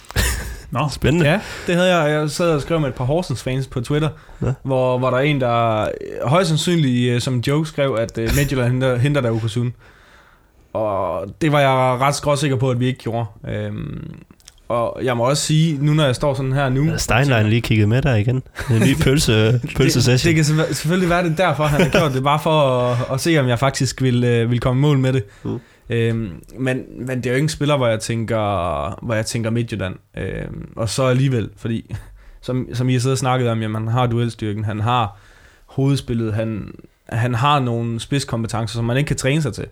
Nå, 0.70 0.88
Spændende. 0.90 1.30
Ja, 1.30 1.40
det 1.66 1.74
havde 1.74 1.96
jeg. 1.96 2.10
Jeg 2.20 2.30
sad 2.30 2.50
og 2.50 2.62
skrev 2.62 2.80
med 2.80 2.88
et 2.88 2.94
par 2.94 3.04
Horsens 3.04 3.42
fans 3.42 3.66
på 3.66 3.80
Twitter, 3.80 4.08
Ja. 4.42 4.52
hvor, 4.62 4.98
hvor 4.98 5.10
der 5.10 5.16
er 5.16 5.20
en, 5.22 5.40
der 5.40 5.80
øh, 5.82 5.88
højst 6.28 6.48
sandsynligt 6.48 7.12
øh, 7.14 7.20
som 7.20 7.34
en 7.34 7.40
joke 7.46 7.68
skrev, 7.68 7.96
at 8.00 8.18
øh, 8.18 8.28
Midtjylland 8.36 8.70
henter, 8.72 8.96
henter 8.96 9.20
der 9.20 9.30
Okosun. 9.30 9.74
Og 10.72 11.26
det 11.40 11.52
var 11.52 11.60
jeg 11.60 11.70
ret 12.00 12.14
skråsikker 12.14 12.56
på, 12.56 12.70
at 12.70 12.80
vi 12.80 12.86
ikke 12.86 12.98
gjorde. 12.98 13.26
Øhm, 13.48 14.10
og 14.68 15.00
jeg 15.02 15.16
må 15.16 15.24
også 15.28 15.42
sige, 15.42 15.78
nu 15.84 15.92
når 15.94 16.04
jeg 16.04 16.14
står 16.14 16.34
sådan 16.34 16.52
her 16.52 16.68
nu... 16.68 16.90
Steinlein 16.96 17.46
lige 17.46 17.60
kigget 17.60 17.88
med 17.88 18.02
der 18.02 18.14
igen. 18.14 18.42
En 18.70 18.80
ny 18.80 18.94
pølse, 19.04 19.60
pølsesession. 19.76 20.32
Det, 20.32 20.36
det 20.36 20.46
kan 20.56 20.64
selvfø- 20.64 20.72
selvfølgelig 20.72 21.08
være, 21.10 21.22
det 21.24 21.32
er 21.40 21.48
derfor, 21.48 21.64
han 21.64 21.80
har 21.82 21.88
gjort 21.88 22.12
det. 22.12 22.22
Bare 22.22 22.38
for 22.38 22.60
at, 22.90 22.96
at 23.14 23.20
se, 23.20 23.38
om 23.38 23.48
jeg 23.48 23.58
faktisk 23.58 24.02
vil, 24.02 24.50
vil 24.50 24.60
komme 24.60 24.80
i 24.80 24.82
mål 24.82 24.98
med 24.98 25.12
det. 25.12 25.24
Mm. 25.44 25.60
Øhm, 25.90 26.42
men, 26.58 26.84
men 27.06 27.18
det 27.18 27.26
er 27.26 27.30
jo 27.30 27.34
ikke 27.34 27.44
en 27.44 27.48
spiller, 27.48 27.76
hvor 27.76 27.86
jeg 27.86 28.00
tænker, 28.00 28.38
hvor 29.04 29.14
jeg 29.14 29.26
tænker 29.26 29.50
Midtjylland. 29.50 29.96
Øhm, 30.16 30.72
og 30.76 30.88
så 30.88 31.04
alligevel, 31.04 31.50
fordi 31.56 31.94
som, 32.40 32.68
som 32.72 32.88
I 32.88 32.92
har 32.92 33.00
siddet 33.00 33.14
og 33.14 33.18
snakket 33.18 33.48
om, 33.48 33.62
jamen, 33.62 33.82
han 33.82 33.92
har 33.92 34.06
duelstyrken, 34.06 34.64
han 34.64 34.80
har 34.80 35.18
hovedspillet, 35.66 36.34
han, 36.34 36.74
han 37.08 37.34
har 37.34 37.60
nogle 37.60 38.00
spidskompetencer, 38.00 38.74
som 38.74 38.84
man 38.84 38.96
ikke 38.96 39.08
kan 39.08 39.16
træne 39.16 39.42
sig 39.42 39.54
til. 39.54 39.66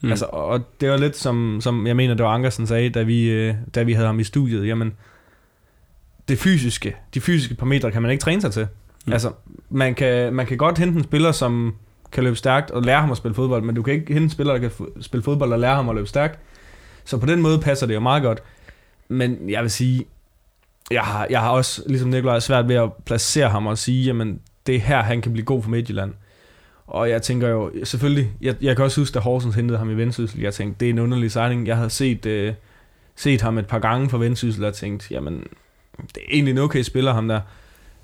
Mm. 0.00 0.10
Altså, 0.10 0.24
og 0.24 0.60
det 0.80 0.90
var 0.90 0.96
lidt 0.96 1.16
som, 1.16 1.58
som 1.60 1.86
jeg 1.86 1.96
mener, 1.96 2.14
det 2.14 2.24
var 2.24 2.30
Ankersen 2.30 2.66
sagde, 2.66 2.90
da 2.90 3.02
vi, 3.02 3.30
øh, 3.30 3.54
da 3.74 3.82
vi 3.82 3.92
havde 3.92 4.06
ham 4.06 4.20
i 4.20 4.24
studiet, 4.24 4.66
jamen, 4.66 4.94
det 6.28 6.38
fysiske, 6.38 6.96
de 7.14 7.20
fysiske 7.20 7.54
parametre 7.54 7.92
kan 7.92 8.02
man 8.02 8.10
ikke 8.10 8.22
træne 8.22 8.40
sig 8.40 8.52
til. 8.52 8.66
Mm. 9.06 9.12
Altså, 9.12 9.32
man 9.70 9.94
kan, 9.94 10.32
man 10.32 10.46
kan 10.46 10.58
godt 10.58 10.78
hente 10.78 10.98
en 10.98 11.04
spiller, 11.04 11.32
som 11.32 11.74
kan 12.16 12.24
løbe 12.24 12.36
stærkt 12.36 12.70
og 12.70 12.82
lære 12.82 13.00
ham 13.00 13.10
at 13.10 13.16
spille 13.16 13.34
fodbold, 13.34 13.62
men 13.62 13.74
du 13.74 13.82
kan 13.82 13.94
ikke 13.94 14.12
hente 14.12 14.24
en 14.24 14.30
spiller, 14.30 14.52
der 14.52 14.60
kan 14.60 14.70
spille 15.00 15.22
fodbold 15.22 15.52
og 15.52 15.58
lære 15.58 15.74
ham 15.74 15.88
at 15.88 15.94
løbe 15.94 16.08
stærkt. 16.08 16.38
Så 17.04 17.18
på 17.18 17.26
den 17.26 17.42
måde 17.42 17.58
passer 17.58 17.86
det 17.86 17.94
jo 17.94 18.00
meget 18.00 18.22
godt. 18.22 18.42
Men 19.08 19.50
jeg 19.50 19.62
vil 19.62 19.70
sige, 19.70 20.06
jeg 20.90 21.02
har, 21.02 21.26
jeg 21.30 21.40
har 21.40 21.50
også, 21.50 21.82
ligesom 21.86 22.10
Nikolaj, 22.10 22.40
svært 22.40 22.68
ved 22.68 22.76
at 22.76 22.92
placere 23.04 23.48
ham 23.48 23.66
og 23.66 23.78
sige, 23.78 24.04
jamen, 24.04 24.40
det 24.66 24.74
er 24.74 24.80
her, 24.80 25.02
han 25.02 25.22
kan 25.22 25.32
blive 25.32 25.44
god 25.44 25.62
for 25.62 25.70
Midtjylland. 25.70 26.14
Og 26.86 27.10
jeg 27.10 27.22
tænker 27.22 27.48
jo, 27.48 27.72
selvfølgelig, 27.84 28.32
jeg, 28.40 28.54
jeg 28.60 28.76
kan 28.76 28.84
også 28.84 29.00
huske, 29.00 29.14
da 29.14 29.18
Horsens 29.18 29.54
hentede 29.54 29.78
ham 29.78 29.90
i 29.90 29.94
Vendsyssel, 29.94 30.40
jeg 30.40 30.54
tænkte, 30.54 30.80
det 30.80 30.86
er 30.86 30.90
en 30.90 30.98
underlig 30.98 31.32
signing. 31.32 31.66
Jeg 31.66 31.76
havde 31.76 31.90
set, 31.90 32.26
øh, 32.26 32.54
set 33.16 33.42
ham 33.42 33.58
et 33.58 33.66
par 33.66 33.78
gange 33.78 34.10
for 34.10 34.18
Vendsyssel 34.18 34.64
og 34.64 34.74
tænkt, 34.74 35.10
jamen, 35.10 35.44
det 35.98 36.16
er 36.16 36.28
egentlig 36.30 36.52
en 36.52 36.58
okay 36.58 36.82
spiller, 36.82 37.12
ham 37.12 37.28
der. 37.28 37.40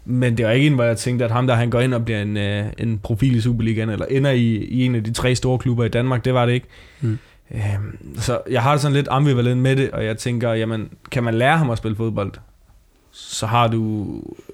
Men 0.05 0.37
det 0.37 0.47
var 0.47 0.53
ikke 0.53 0.67
en, 0.67 0.75
hvor 0.75 0.85
jeg 0.85 0.97
tænkte, 0.97 1.25
at 1.25 1.31
ham 1.31 1.47
der, 1.47 1.55
han 1.55 1.71
går 1.71 1.81
ind 1.81 1.95
og 1.95 2.05
bliver 2.05 2.23
en, 2.23 2.37
øh, 2.37 2.65
en 2.79 2.99
profil 2.99 3.37
i 3.37 3.41
Superligaen, 3.41 3.91
eller 3.91 4.07
ender 4.07 4.31
i, 4.31 4.57
i 4.57 4.85
en 4.85 4.95
af 4.95 5.05
de 5.05 5.13
tre 5.13 5.35
store 5.35 5.59
klubber 5.59 5.85
i 5.85 5.89
Danmark. 5.89 6.25
Det 6.25 6.35
var 6.35 6.47
det 6.47 6.53
ikke. 6.53 6.67
Mm. 7.01 7.19
Øhm, 7.55 8.19
så 8.19 8.41
jeg 8.51 8.63
har 8.63 8.73
det 8.73 8.81
sådan 8.81 8.95
lidt 8.95 9.09
ambivalent 9.11 9.61
med 9.61 9.77
det, 9.77 9.91
og 9.91 10.05
jeg 10.05 10.19
tænker, 10.19 10.53
jamen, 10.53 10.89
kan 11.11 11.25
man 11.25 11.35
lære 11.35 11.59
ham 11.59 11.71
at 11.71 11.79
spille 11.79 11.97
fodbold? 11.97 12.33
Så 13.13 13.47
har 13.47 13.69
du 13.69 14.07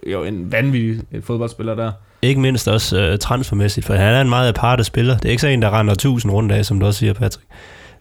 jo 0.07 0.25
en 0.25 0.53
vanvittig 0.53 1.05
fodboldspiller 1.23 1.75
der. 1.75 1.93
Ikke 2.23 2.41
mindst 2.41 2.69
også 2.69 3.11
uh, 3.13 3.19
transfermæssigt, 3.19 3.87
for 3.87 3.95
han 3.95 4.15
er 4.15 4.21
en 4.21 4.29
meget 4.29 4.49
aparte 4.49 4.85
spiller. 4.85 5.17
Det 5.17 5.25
er 5.25 5.31
ikke 5.31 5.41
så 5.41 5.49
en, 5.49 5.63
der 5.63 5.79
render 5.79 5.93
1000 5.93 6.33
rundt 6.33 6.53
af, 6.53 6.65
som 6.65 6.81
du 6.81 6.87
også 6.87 6.99
siger, 6.99 7.13
Patrick. 7.13 7.47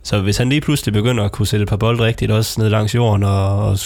Så 0.04 0.22
hvis 0.22 0.38
han 0.38 0.50
lige 0.50 0.62
pludselig 0.62 0.94
begynder 0.94 1.24
at 1.24 1.32
kunne 1.32 1.48
sætte 1.48 1.64
et 1.64 1.70
par 1.70 1.78
bolde 1.78 2.04
rigtigt, 2.04 2.32
også 2.32 2.62
ned 2.62 2.70
langs 2.70 2.96
jorden, 2.96 3.24
og, 3.24 3.68
og 3.68 3.78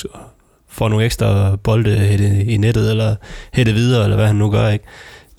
får 0.71 0.89
nogle 0.89 1.05
ekstra 1.05 1.55
bolde 1.55 1.97
hætte 1.97 2.45
i 2.45 2.57
nettet, 2.57 2.91
eller 2.91 3.15
hætte 3.53 3.73
videre, 3.73 4.03
eller 4.03 4.17
hvad 4.17 4.27
han 4.27 4.35
nu 4.35 4.51
gør, 4.51 4.69
ikke? 4.69 4.85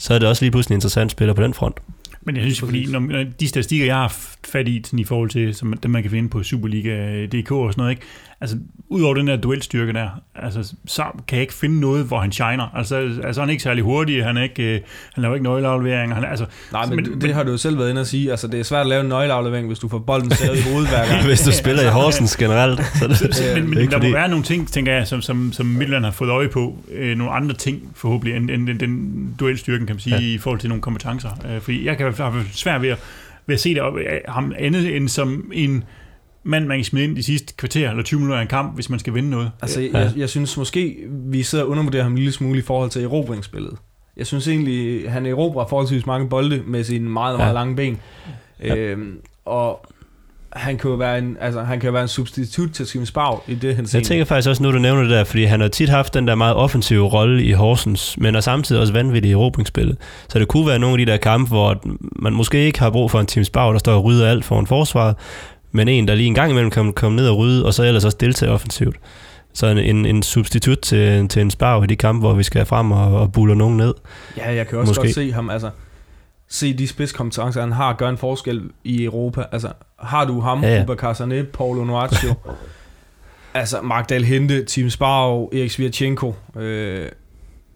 så 0.03 0.15
er 0.15 0.19
det 0.19 0.29
også 0.29 0.45
lige 0.45 0.51
pludselig 0.51 0.75
en 0.75 0.77
interessant 0.77 1.11
spiller 1.11 1.35
på 1.35 1.43
den 1.43 1.55
front. 1.55 1.81
Men 2.23 2.37
jeg 2.37 2.43
synes, 2.43 2.61
fordi 2.61 2.87
når, 2.87 3.01
når 3.01 3.25
de 3.41 3.49
statistikker, 3.49 3.87
jeg 3.87 3.97
har 3.97 4.17
fat 4.47 4.69
i 4.69 4.83
sådan 4.85 4.99
i 4.99 5.05
forhold 5.05 5.31
til 5.31 5.55
som 5.55 5.73
dem, 5.73 5.91
man 5.91 6.03
kan 6.03 6.11
finde 6.11 6.29
på 6.29 6.43
Superliga.dk 6.43 7.53
og 7.53 7.73
sådan 7.73 7.83
noget, 7.83 7.91
ikke? 7.91 8.03
Altså 8.43 8.57
udover 8.89 9.15
den 9.15 9.27
der 9.27 9.37
duelstyrke 9.37 9.93
der, 9.93 10.09
altså, 10.35 10.75
så 10.87 11.03
kan 11.29 11.37
jeg 11.37 11.43
ikke 11.43 11.55
finde 11.55 11.81
noget, 11.81 12.05
hvor 12.05 12.19
han 12.19 12.33
shiner. 12.33 12.77
Altså, 12.77 12.97
altså 13.25 13.41
han 13.41 13.49
er 13.49 13.51
ikke 13.51 13.63
særlig 13.63 13.85
hurtig, 13.85 14.25
han, 14.25 14.37
er 14.37 14.43
ikke, 14.43 14.63
øh, 14.63 14.81
han 15.15 15.23
laver 15.23 15.35
ikke 15.35 15.45
nøgleafleveringer. 15.45 16.15
Han, 16.15 16.25
altså, 16.25 16.47
Nej, 16.73 16.87
men, 16.87 16.97
men 16.97 17.05
det, 17.05 17.23
det, 17.23 17.35
har 17.35 17.43
du 17.43 17.51
jo 17.51 17.57
selv 17.57 17.79
været 17.79 17.91
inde 17.91 18.01
at 18.01 18.07
sige. 18.07 18.31
Altså, 18.31 18.47
det 18.47 18.61
er 18.61 18.65
svært 18.65 18.81
at 18.81 18.87
lave 18.87 19.01
en 19.01 19.09
nøgleaflevering, 19.09 19.67
hvis 19.67 19.79
du 19.79 19.89
får 19.89 19.99
bolden 19.99 20.31
stadig 20.31 20.59
i 20.59 20.63
hovedet 20.71 20.91
hver 20.91 21.07
gang. 21.07 21.27
hvis 21.27 21.41
du 21.41 21.53
spiller 21.53 21.83
i 21.83 21.89
Horsens 21.89 22.37
generelt. 22.37 22.81
Så 22.95 23.09
det, 23.09 23.55
men, 23.55 23.71
men 23.71 23.79
der 23.79 23.91
fordi... 23.91 24.07
må 24.07 24.13
være 24.13 24.29
nogle 24.29 24.45
ting, 24.45 24.69
tænker 24.69 24.93
jeg, 24.93 25.07
som, 25.07 25.23
som, 25.23 25.53
som 25.53 25.67
Midtland 25.67 26.05
har 26.05 26.13
fået 26.13 26.31
øje 26.31 26.49
på. 26.49 26.77
Øh, 26.93 27.17
nogle 27.17 27.33
andre 27.33 27.55
ting 27.55 27.93
forhåbentlig, 27.95 28.37
end, 28.37 28.51
end, 28.51 28.69
end 28.69 28.79
den 28.79 29.35
duelstyrken, 29.41 29.87
kan 29.87 29.97
man 29.97 30.01
sige, 30.01 30.17
ja. 30.17 30.23
i 30.23 30.39
forhold 30.39 30.61
til 30.61 30.69
nogle 30.69 30.83
kompetencer. 30.83 31.31
Øh, 31.55 31.61
fordi 31.61 31.87
jeg 31.87 31.97
kan 31.97 32.15
have 32.19 32.45
svært 32.53 32.83
ved 32.83 32.89
at, 32.89 32.99
ved 33.47 33.55
at 33.55 33.61
se 33.61 33.75
det, 33.75 33.81
øh, 33.81 34.19
ham 34.29 34.53
andet 34.59 34.97
end 34.97 35.09
som 35.09 35.51
en 35.55 35.85
mand, 36.45 36.67
man 36.67 36.79
kan 36.79 36.85
smide 36.85 37.05
ind 37.05 37.17
de 37.17 37.23
sidste 37.23 37.55
kvarter 37.57 37.91
eller 37.91 38.03
20 38.03 38.21
minutter 38.21 38.39
af 38.39 38.43
en 38.43 38.49
kamp, 38.49 38.75
hvis 38.75 38.91
man 38.91 38.99
skal 38.99 39.15
vinde 39.15 39.31
noget. 39.31 39.51
Altså, 39.63 39.81
ja. 39.81 39.99
jeg, 39.99 40.13
jeg 40.17 40.29
synes 40.29 40.57
måske, 40.57 40.97
vi 41.09 41.43
sidder 41.43 41.65
og 41.65 41.71
undervurderer 41.71 42.03
ham 42.03 42.13
en 42.13 42.19
lille 42.19 42.33
smule 42.33 42.59
i 42.59 42.63
forhold 42.63 42.91
til 42.91 43.05
erobringsspillet. 43.05 43.77
Jeg 44.17 44.27
synes 44.27 44.49
egentlig, 44.49 45.11
han 45.11 45.27
erobrer 45.27 45.67
forholdsvis 45.67 46.07
mange 46.07 46.29
bolde 46.29 46.63
med 46.67 46.85
sine 46.85 47.11
meget, 47.11 47.39
meget 47.39 47.49
ja. 47.49 47.55
lange 47.55 47.77
ben. 47.77 48.01
Ja. 48.63 48.77
Øhm, 48.77 49.19
og 49.45 49.87
han 50.53 50.79
kan 50.79 50.91
jo 50.91 50.97
være 50.97 51.19
en, 51.19 51.37
altså, 51.41 51.63
han 51.63 51.81
kan 51.81 51.87
jo 51.87 51.93
være 51.93 52.03
en 52.03 52.09
substitut 52.09 52.71
til 52.71 52.87
Simon 52.87 53.07
Spau 53.07 53.41
i 53.47 53.55
det, 53.55 53.77
han 53.77 53.87
Jeg 53.93 54.03
tænker 54.03 54.25
faktisk 54.25 54.49
også, 54.49 54.63
nu 54.63 54.73
du 54.73 54.79
nævner 54.79 55.03
det 55.03 55.11
der, 55.11 55.25
fordi 55.25 55.45
han 55.45 55.61
har 55.61 55.69
tit 55.69 55.89
haft 55.89 56.15
den 56.15 56.29
der 56.29 56.35
meget 56.35 56.57
offensive 56.57 57.09
rolle 57.09 57.45
i 57.45 57.53
Horsens, 57.53 58.19
men 58.19 58.35
er 58.35 58.41
samtidig 58.41 58.81
også 58.81 58.93
vanvittig 58.93 59.29
i 59.29 59.33
erobringsspillet. 59.33 59.97
Så 60.29 60.39
det 60.39 60.49
kunne 60.49 60.67
være 60.67 60.79
nogle 60.79 61.01
af 61.01 61.07
de 61.07 61.13
der 61.13 61.19
kampe, 61.19 61.49
hvor 61.49 61.83
man 62.17 62.33
måske 62.33 62.67
ikke 62.67 62.79
har 62.79 62.91
brug 62.91 63.11
for 63.11 63.21
en 63.21 63.27
Tim 63.27 63.45
Spau, 63.45 63.73
der 63.73 63.79
står 63.79 63.95
og 63.95 64.05
rydder 64.05 64.31
alt 64.31 64.45
for 64.45 64.61
en 64.61 64.67
forsvar, 64.67 65.17
men 65.73 65.89
en, 65.89 66.09
der 66.09 66.15
lige 66.15 66.27
en 66.27 66.35
gang 66.35 66.51
imellem 66.51 66.71
kan 66.71 66.93
komme 66.93 67.17
ned 67.17 67.29
og 67.29 67.39
rydde, 67.39 67.67
og 67.67 67.75
så 67.75 67.85
ellers 67.85 68.05
også 68.05 68.17
deltage 68.21 68.53
offensivt. 68.53 68.97
Så 69.55 69.67
en, 69.67 69.79
en, 69.79 70.07
en 70.07 70.23
substitut 70.23 70.79
til, 70.79 71.29
til 71.29 71.43
en 71.43 71.51
spar 71.51 71.83
i 71.83 71.87
de 71.87 71.97
kampe, 71.97 72.21
hvor 72.21 72.35
vi 72.35 72.43
skal 72.43 72.67
frem 72.67 72.93
og, 72.93 73.21
og 73.21 73.33
buller 73.33 73.55
nogen 73.55 73.77
ned. 73.77 73.95
Ja, 74.37 74.55
jeg 74.55 74.69
kan 74.69 74.79
også 74.79 74.91
Måske. 74.91 75.03
godt 75.03 75.15
se 75.15 75.33
ham, 75.33 75.51
altså 75.51 75.71
se 76.49 76.79
de 76.79 76.89
spidskompetencer, 76.89 77.61
han 77.61 77.73
har, 77.73 77.93
gør 77.93 78.09
en 78.09 78.19
forskel 78.19 78.71
i 78.85 79.05
Europa. 79.05 79.45
Altså, 79.53 79.73
har 79.99 80.25
du 80.25 80.41
ham, 80.41 80.63
ja, 80.63 80.75
ja. 80.75 80.83
Uber 80.83 81.13
Sané, 81.13 81.51
Paulo 81.53 81.85
Noaccio, 81.85 82.35
altså 83.55 83.81
Mark 83.83 84.09
Dahl 84.09 84.25
Hente, 84.25 84.65
Team 84.65 84.91
Sparrow, 84.91 85.49
Erik 85.53 85.71
Svirchenko, 85.71 86.35
øh, 86.57 87.09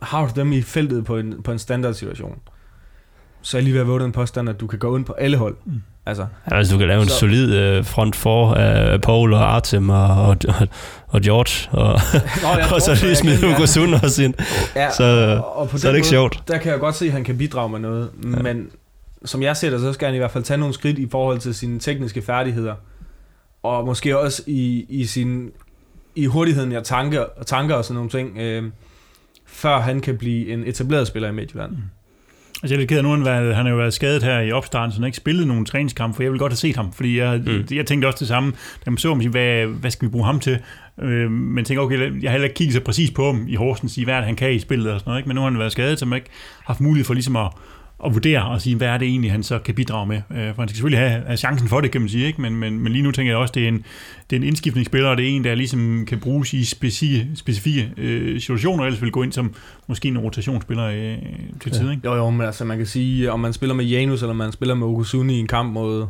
har 0.03 0.27
du 0.27 0.41
dem 0.41 0.53
i 0.53 0.63
feltet 0.63 1.05
på 1.05 1.17
en, 1.17 1.43
på 1.43 1.53
en 1.53 1.59
standard 1.59 1.95
situation, 1.95 2.39
så 3.43 3.57
er 3.57 3.59
jeg 3.59 3.65
lige 3.65 3.75
ved 3.75 3.81
at 3.81 3.87
våge 3.87 4.01
den 4.01 4.13
påstand, 4.13 4.49
at 4.49 4.61
du 4.61 4.67
kan 4.67 4.79
gå 4.79 4.97
ind 4.97 5.05
på 5.05 5.13
alle 5.13 5.37
hold. 5.37 5.57
Mm. 5.65 5.83
Altså, 6.07 6.27
altså 6.47 6.73
du 6.73 6.79
kan 6.79 6.89
lave 6.89 7.05
så, 7.05 7.13
en 7.13 7.19
solid 7.19 7.79
uh, 7.79 7.85
front 7.85 8.17
for 8.17 8.55
af 8.55 9.01
Paul 9.01 9.33
og 9.33 9.55
Artem 9.55 9.91
og, 9.91 10.27
og, 10.27 10.69
og 11.09 11.21
George, 11.21 11.71
og, 11.71 12.01
Nå, 12.43 12.49
ja, 12.49 12.73
og 12.75 12.83
så 12.83 12.99
lige 13.03 13.17
smide 13.17 13.41
Hugo 13.41 13.67
Sund 13.67 13.95
også 13.95 14.23
ind. 14.23 14.35
Ja, 14.77 14.91
så, 14.91 15.41
og 15.55 15.69
på 15.69 15.79
så 15.79 15.89
er 15.89 15.93
det 15.93 15.99
ikke 15.99 16.05
måde, 16.05 16.11
sjovt. 16.11 16.43
Der 16.49 16.59
kan 16.59 16.73
jeg 16.73 16.81
godt 16.81 16.95
se, 16.95 17.07
at 17.07 17.13
han 17.13 17.25
kan 17.25 17.39
bidrage 17.39 17.69
med 17.69 17.79
noget, 17.79 18.11
ja. 18.25 18.29
men 18.29 18.71
som 19.25 19.43
jeg 19.43 19.57
ser 19.57 19.71
det, 19.71 19.81
så 19.81 19.93
skal 19.93 20.07
han 20.07 20.15
i 20.15 20.19
hvert 20.19 20.31
fald 20.31 20.45
tage 20.45 20.59
nogle 20.59 20.75
skridt 20.75 20.99
i 20.99 21.09
forhold 21.11 21.39
til 21.39 21.55
sine 21.55 21.79
tekniske 21.79 22.23
færdigheder, 22.23 22.75
og 23.63 23.87
måske 23.87 24.19
også 24.19 24.43
i, 24.47 24.87
i 24.89 25.07
sin 25.07 25.51
i 26.15 26.27
hurtigheden 26.27 26.73
af 26.73 26.83
tanker, 26.83 27.25
tanker 27.47 27.75
og 27.75 27.85
sådan 27.85 27.95
nogle 27.95 28.11
ting, 28.11 28.39
øh, 28.39 28.65
før 29.47 29.81
han 29.81 30.01
kan 30.01 30.19
blive 30.19 30.53
en 30.53 30.65
etableret 30.65 31.07
spiller 31.07 31.29
i 31.29 31.33
Midtjylland. 31.33 31.71
Mm. 31.71 31.79
Altså 32.63 32.75
jeg 32.75 32.77
er 32.77 32.79
lidt 32.79 32.89
ked 32.89 32.99
af 32.99 33.05
nu, 33.05 33.25
han 33.25 33.67
har 33.67 33.71
jo 33.71 33.77
været 33.77 33.95
skadet 33.95 34.23
her 34.23 34.41
i 34.41 34.53
opstarten, 34.53 34.93
så 34.93 34.97
han 34.97 35.03
har 35.03 35.07
ikke 35.07 35.17
spillet 35.17 35.47
nogen 35.47 35.65
træningskamp, 35.65 36.17
for 36.17 36.23
jeg 36.23 36.33
vil 36.33 36.39
godt 36.39 36.53
have 36.53 36.57
set 36.57 36.77
ham, 36.77 36.93
fordi 36.93 37.19
jeg, 37.19 37.43
mm. 37.47 37.77
jeg 37.77 37.87
tænkte 37.87 38.07
også 38.07 38.19
det 38.19 38.29
samme, 38.29 38.53
da 38.87 38.91
man 38.91 38.99
så 38.99 39.09
ham, 39.09 39.19
hvad, 39.31 39.67
hvad 39.67 39.91
skal 39.91 40.09
vi 40.09 40.11
bruge 40.11 40.25
ham 40.25 40.41
til? 40.41 40.59
Øh, 41.03 41.31
men 41.31 41.65
tænker, 41.65 41.83
okay, 41.83 42.23
jeg 42.23 42.31
har 42.31 42.33
heller 42.33 42.49
ikke 42.49 42.55
kigget 42.55 42.75
så 42.75 42.81
præcis 42.81 43.11
på 43.11 43.27
ham 43.27 43.45
i 43.49 43.55
Horsens, 43.55 43.93
sige, 43.93 44.05
hvad 44.05 44.15
han 44.15 44.37
kan 44.37 44.53
i 44.53 44.59
spillet 44.59 44.93
og 44.93 45.01
sådan 45.01 45.11
noget, 45.11 45.19
ikke? 45.19 45.29
men 45.29 45.35
nu 45.35 45.41
har 45.41 45.51
han 45.51 45.59
været 45.59 45.73
skadet, 45.73 45.99
så 45.99 46.07
man 46.07 46.17
ikke 46.17 46.31
haft 46.65 46.81
mulighed 46.81 47.05
for 47.05 47.15
ligesom 47.15 47.37
at, 47.37 47.49
at 48.05 48.15
vurdere 48.15 48.45
og 48.45 48.61
sige, 48.61 48.77
hvad 48.77 48.89
er 48.89 48.99
det 48.99 49.09
egentlig, 49.09 49.33
han 49.33 49.43
så 49.43 49.59
kan 49.59 49.75
bidrage 49.75 50.07
med. 50.07 50.17
Øh, 50.17 50.55
for 50.55 50.63
han 50.63 50.69
skal 50.69 50.77
selvfølgelig 50.77 51.09
have, 51.09 51.23
have 51.27 51.37
chancen 51.37 51.69
for 51.69 51.81
det, 51.81 51.91
kan 51.91 52.01
man 52.01 52.11
sige, 52.11 52.27
ikke? 52.27 52.41
Men, 52.41 52.57
men, 52.57 52.81
men 52.81 52.93
lige 52.93 53.03
nu 53.03 53.11
tænker 53.11 53.33
jeg 53.33 53.39
også, 53.39 53.53
det 53.53 53.65
er 53.65 53.69
en, 53.69 53.85
det 54.31 54.37
er 54.37 54.41
en 54.41 54.47
indskiftningsspiller, 54.47 55.09
og 55.09 55.17
det 55.17 55.25
er 55.25 55.29
en, 55.29 55.45
der 55.45 55.55
ligesom 55.55 56.05
kan 56.09 56.21
bruges 56.21 56.53
i 56.53 56.65
specifikke, 56.65 57.29
specifikke 57.35 57.93
øh, 57.97 58.41
situationer, 58.41 58.85
ellers 58.85 59.03
vil 59.03 59.11
gå 59.11 59.23
ind 59.23 59.33
som 59.33 59.55
måske 59.87 60.09
en 60.09 60.19
rotationsspiller 60.19 60.85
øh, 60.85 61.17
til 61.61 61.73
tid. 61.73 61.91
Ikke? 61.91 62.03
Jo, 62.05 62.15
jo, 62.15 62.31
men 62.31 62.47
altså 62.47 62.65
man 62.65 62.77
kan 62.77 62.87
sige, 62.87 63.33
om 63.33 63.41
man 63.41 63.53
spiller 63.53 63.75
med 63.75 63.85
Janus, 63.85 64.23
eller 64.23 64.35
man 64.35 64.53
spiller 64.53 64.75
med 64.75 64.87
Okusuni 64.87 65.37
i 65.37 65.39
en 65.39 65.47
kamp 65.47 65.73
mod 65.73 66.07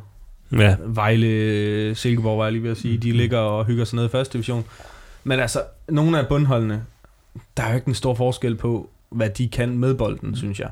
ja. 0.53 0.77
Vejle, 0.87 1.95
Silkeborg, 1.95 2.39
var 2.39 2.45
jeg 2.45 2.53
lige 2.53 2.63
ved 2.63 2.71
at 2.71 2.77
sige, 2.77 2.99
de 2.99 3.13
mm. 3.13 3.19
ligger 3.19 3.39
og 3.39 3.65
hygger 3.65 3.85
sig 3.85 3.97
ned 3.97 4.05
i 4.05 4.09
første 4.09 4.33
division. 4.33 4.65
Men 5.25 5.41
altså, 5.41 5.63
nogle 5.89 6.19
af 6.19 6.27
bundholdene, 6.29 6.83
der 7.57 7.63
er 7.63 7.69
jo 7.69 7.75
ikke 7.75 7.89
en 7.89 7.95
stor 7.95 8.15
forskel 8.15 8.55
på, 8.55 8.91
hvad 9.11 9.31
de 9.31 9.49
kan 9.49 9.79
med 9.79 9.95
bolden, 9.95 10.29
mm. 10.29 10.37
synes 10.37 10.61
jeg. 10.61 10.71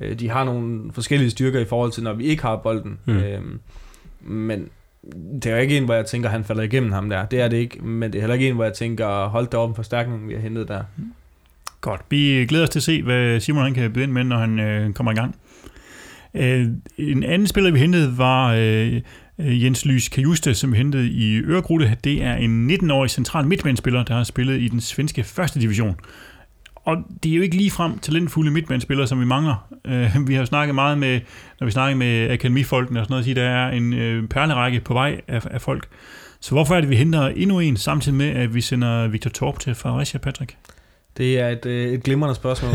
Øh, 0.00 0.18
de 0.18 0.28
har 0.28 0.44
nogle 0.44 0.92
forskellige 0.92 1.30
styrker 1.30 1.60
i 1.60 1.64
forhold 1.64 1.92
til, 1.92 2.02
når 2.02 2.12
vi 2.12 2.24
ikke 2.24 2.42
har 2.42 2.56
bolden. 2.56 2.98
Mm. 3.06 3.16
Øhm, 3.16 3.60
men 4.20 4.68
det 5.42 5.46
er 5.46 5.50
jo 5.50 5.62
ikke 5.62 5.76
en, 5.76 5.84
hvor 5.84 5.94
jeg 5.94 6.06
tænker, 6.06 6.28
han 6.28 6.44
falder 6.44 6.62
igennem 6.62 6.92
ham 6.92 7.08
der. 7.08 7.26
Det 7.26 7.40
er 7.40 7.48
det 7.48 7.56
ikke. 7.56 7.84
Men 7.84 8.12
det 8.12 8.18
er 8.18 8.22
heller 8.22 8.34
ikke 8.34 8.48
en, 8.48 8.54
hvor 8.54 8.64
jeg 8.64 8.74
tænker, 8.74 9.28
hold 9.28 9.46
da 9.46 9.56
op 9.56 9.68
en 9.68 9.74
forstærkning, 9.74 10.28
vi 10.28 10.34
har 10.34 10.40
hentet 10.40 10.68
der. 10.68 10.82
Godt. 11.80 12.00
Vi 12.10 12.46
glæder 12.48 12.64
os 12.64 12.70
til 12.70 12.78
at 12.78 12.82
se, 12.82 13.02
hvad 13.02 13.40
Simon 13.40 13.62
han 13.62 13.74
kan 13.74 13.92
byde 13.92 14.04
ind 14.04 14.12
med, 14.12 14.24
når 14.24 14.38
han 14.38 14.60
øh, 14.60 14.92
kommer 14.92 15.12
i 15.12 15.14
gang. 15.14 15.36
Øh, 16.34 16.66
en 16.98 17.22
anden 17.22 17.46
spiller, 17.46 17.70
vi 17.70 17.78
hentede, 17.78 18.18
var 18.18 18.54
øh, 18.58 19.02
Jens 19.38 19.86
Lys 19.86 20.08
Kajuste, 20.08 20.54
som 20.54 20.72
vi 20.72 20.76
hentede 20.76 21.08
i 21.08 21.38
Øregrutte. 21.38 21.96
Det 22.04 22.22
er 22.22 22.34
en 22.34 22.70
19-årig 22.70 23.10
central 23.10 23.46
midtbanespiller, 23.46 24.04
der 24.04 24.14
har 24.14 24.24
spillet 24.24 24.60
i 24.60 24.68
den 24.68 24.80
svenske 24.80 25.24
første 25.24 25.60
division 25.60 25.96
og 26.88 26.96
det 27.22 27.32
er 27.32 27.36
jo 27.36 27.42
ikke 27.42 27.56
ligefrem 27.56 27.98
talentfulde 27.98 28.50
midtbanespillere, 28.50 29.06
som 29.06 29.20
vi 29.20 29.24
mangler. 29.24 29.68
Uh, 29.88 30.28
vi 30.28 30.34
har 30.34 30.40
jo 30.40 30.46
snakket 30.46 30.74
meget 30.74 30.98
med, 30.98 31.20
når 31.60 31.64
vi 31.64 31.70
snakker 31.70 31.96
med 31.96 32.30
akademifolkene 32.30 33.00
og 33.00 33.06
sådan 33.06 33.12
noget, 33.12 33.28
at 33.28 33.36
der 33.36 33.42
er 33.42 33.70
en 33.70 33.92
uh, 33.92 34.28
perlerække 34.28 34.80
på 34.80 34.92
vej 34.92 35.20
af, 35.28 35.46
af 35.50 35.60
folk. 35.60 35.88
Så 36.40 36.50
hvorfor 36.50 36.74
er 36.74 36.80
det, 36.80 36.90
vi 36.90 36.96
henter 36.96 37.26
endnu 37.26 37.60
en, 37.60 37.76
samtidig 37.76 38.18
med, 38.18 38.26
at 38.26 38.54
vi 38.54 38.60
sender 38.60 39.08
Victor 39.08 39.30
Torp 39.30 39.58
til 39.58 39.74
Fredericia, 39.74 40.18
Patrick? 40.18 40.56
Det 41.16 41.40
er 41.40 41.48
et, 41.48 41.66
øh, 41.66 41.92
et 41.92 42.02
glimrende 42.02 42.34
spørgsmål. 42.34 42.72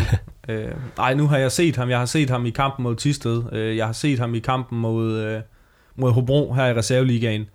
uh, 0.50 0.56
ej, 1.06 1.14
nu 1.14 1.28
har 1.28 1.38
jeg 1.38 1.52
set 1.52 1.76
ham. 1.76 1.90
Jeg 1.90 2.00
har 2.00 2.06
set 2.06 2.30
ham 2.30 2.46
i 2.46 2.50
kampen 2.50 2.84
mod 2.84 2.96
Tisted. 2.96 3.44
Uh, 3.52 3.78
jeg 3.78 3.86
har 3.86 3.94
set 3.94 4.20
ham 4.20 4.36
i 4.36 4.40
kampen 4.40 4.80
mod, 4.80 5.36
uh, 5.36 5.42
mod 5.96 6.12
Hobro 6.12 6.54
her 6.54 6.66
i 6.66 6.74
reserveligaen. 6.74 7.46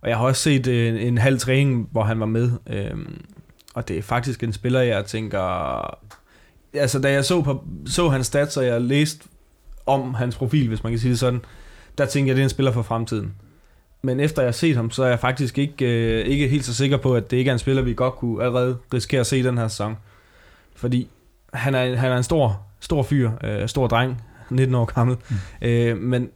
Og 0.00 0.08
jeg 0.08 0.16
har 0.16 0.24
også 0.24 0.42
set 0.42 0.88
en, 0.88 0.96
en 0.96 1.18
halv 1.18 1.38
træning, 1.38 1.88
hvor 1.92 2.02
han 2.02 2.20
var 2.20 2.26
med. 2.26 2.50
Uh, 2.66 3.00
og 3.74 3.88
det 3.88 3.98
er 3.98 4.02
faktisk 4.02 4.42
en 4.42 4.52
spiller, 4.52 4.80
jeg 4.80 5.04
tænker... 5.04 5.98
Altså, 6.74 6.98
da 6.98 7.12
jeg 7.12 7.24
så, 7.24 7.42
på, 7.42 7.64
så 7.86 8.08
hans 8.08 8.26
stats, 8.26 8.56
og 8.56 8.66
jeg 8.66 8.80
læste 8.80 9.24
om 9.86 10.14
hans 10.14 10.36
profil, 10.36 10.68
hvis 10.68 10.82
man 10.82 10.92
kan 10.92 10.98
sige 10.98 11.10
det 11.10 11.18
sådan, 11.18 11.40
der 11.98 12.06
tænkte 12.06 12.28
jeg, 12.28 12.32
at 12.32 12.36
det 12.36 12.42
er 12.42 12.46
en 12.46 12.50
spiller 12.50 12.72
for 12.72 12.82
fremtiden. 12.82 13.34
Men 14.02 14.20
efter 14.20 14.42
jeg 14.42 14.46
har 14.46 14.52
set 14.52 14.76
ham, 14.76 14.90
så 14.90 15.04
er 15.04 15.08
jeg 15.08 15.20
faktisk 15.20 15.58
ikke, 15.58 15.84
øh, 15.84 16.26
ikke 16.26 16.48
helt 16.48 16.64
så 16.64 16.74
sikker 16.74 16.96
på, 16.96 17.16
at 17.16 17.30
det 17.30 17.36
ikke 17.36 17.48
er 17.48 17.52
en 17.52 17.58
spiller, 17.58 17.82
vi 17.82 17.94
godt 17.94 18.14
kunne 18.14 18.44
allerede 18.44 18.78
risikere 18.94 19.20
at 19.20 19.26
se 19.26 19.42
den 19.42 19.58
her 19.58 19.68
sæson. 19.68 19.96
Fordi 20.74 21.08
han 21.52 21.74
er, 21.74 21.96
han 21.96 22.12
er 22.12 22.16
en 22.16 22.22
stor, 22.22 22.66
stor 22.80 23.02
fyr, 23.02 23.30
øh, 23.44 23.68
stor 23.68 23.86
dreng, 23.86 24.22
19 24.50 24.74
år 24.74 24.84
gammel. 24.84 25.16
Mm. 25.28 25.36
Øh, 25.68 25.98
men 25.98 26.30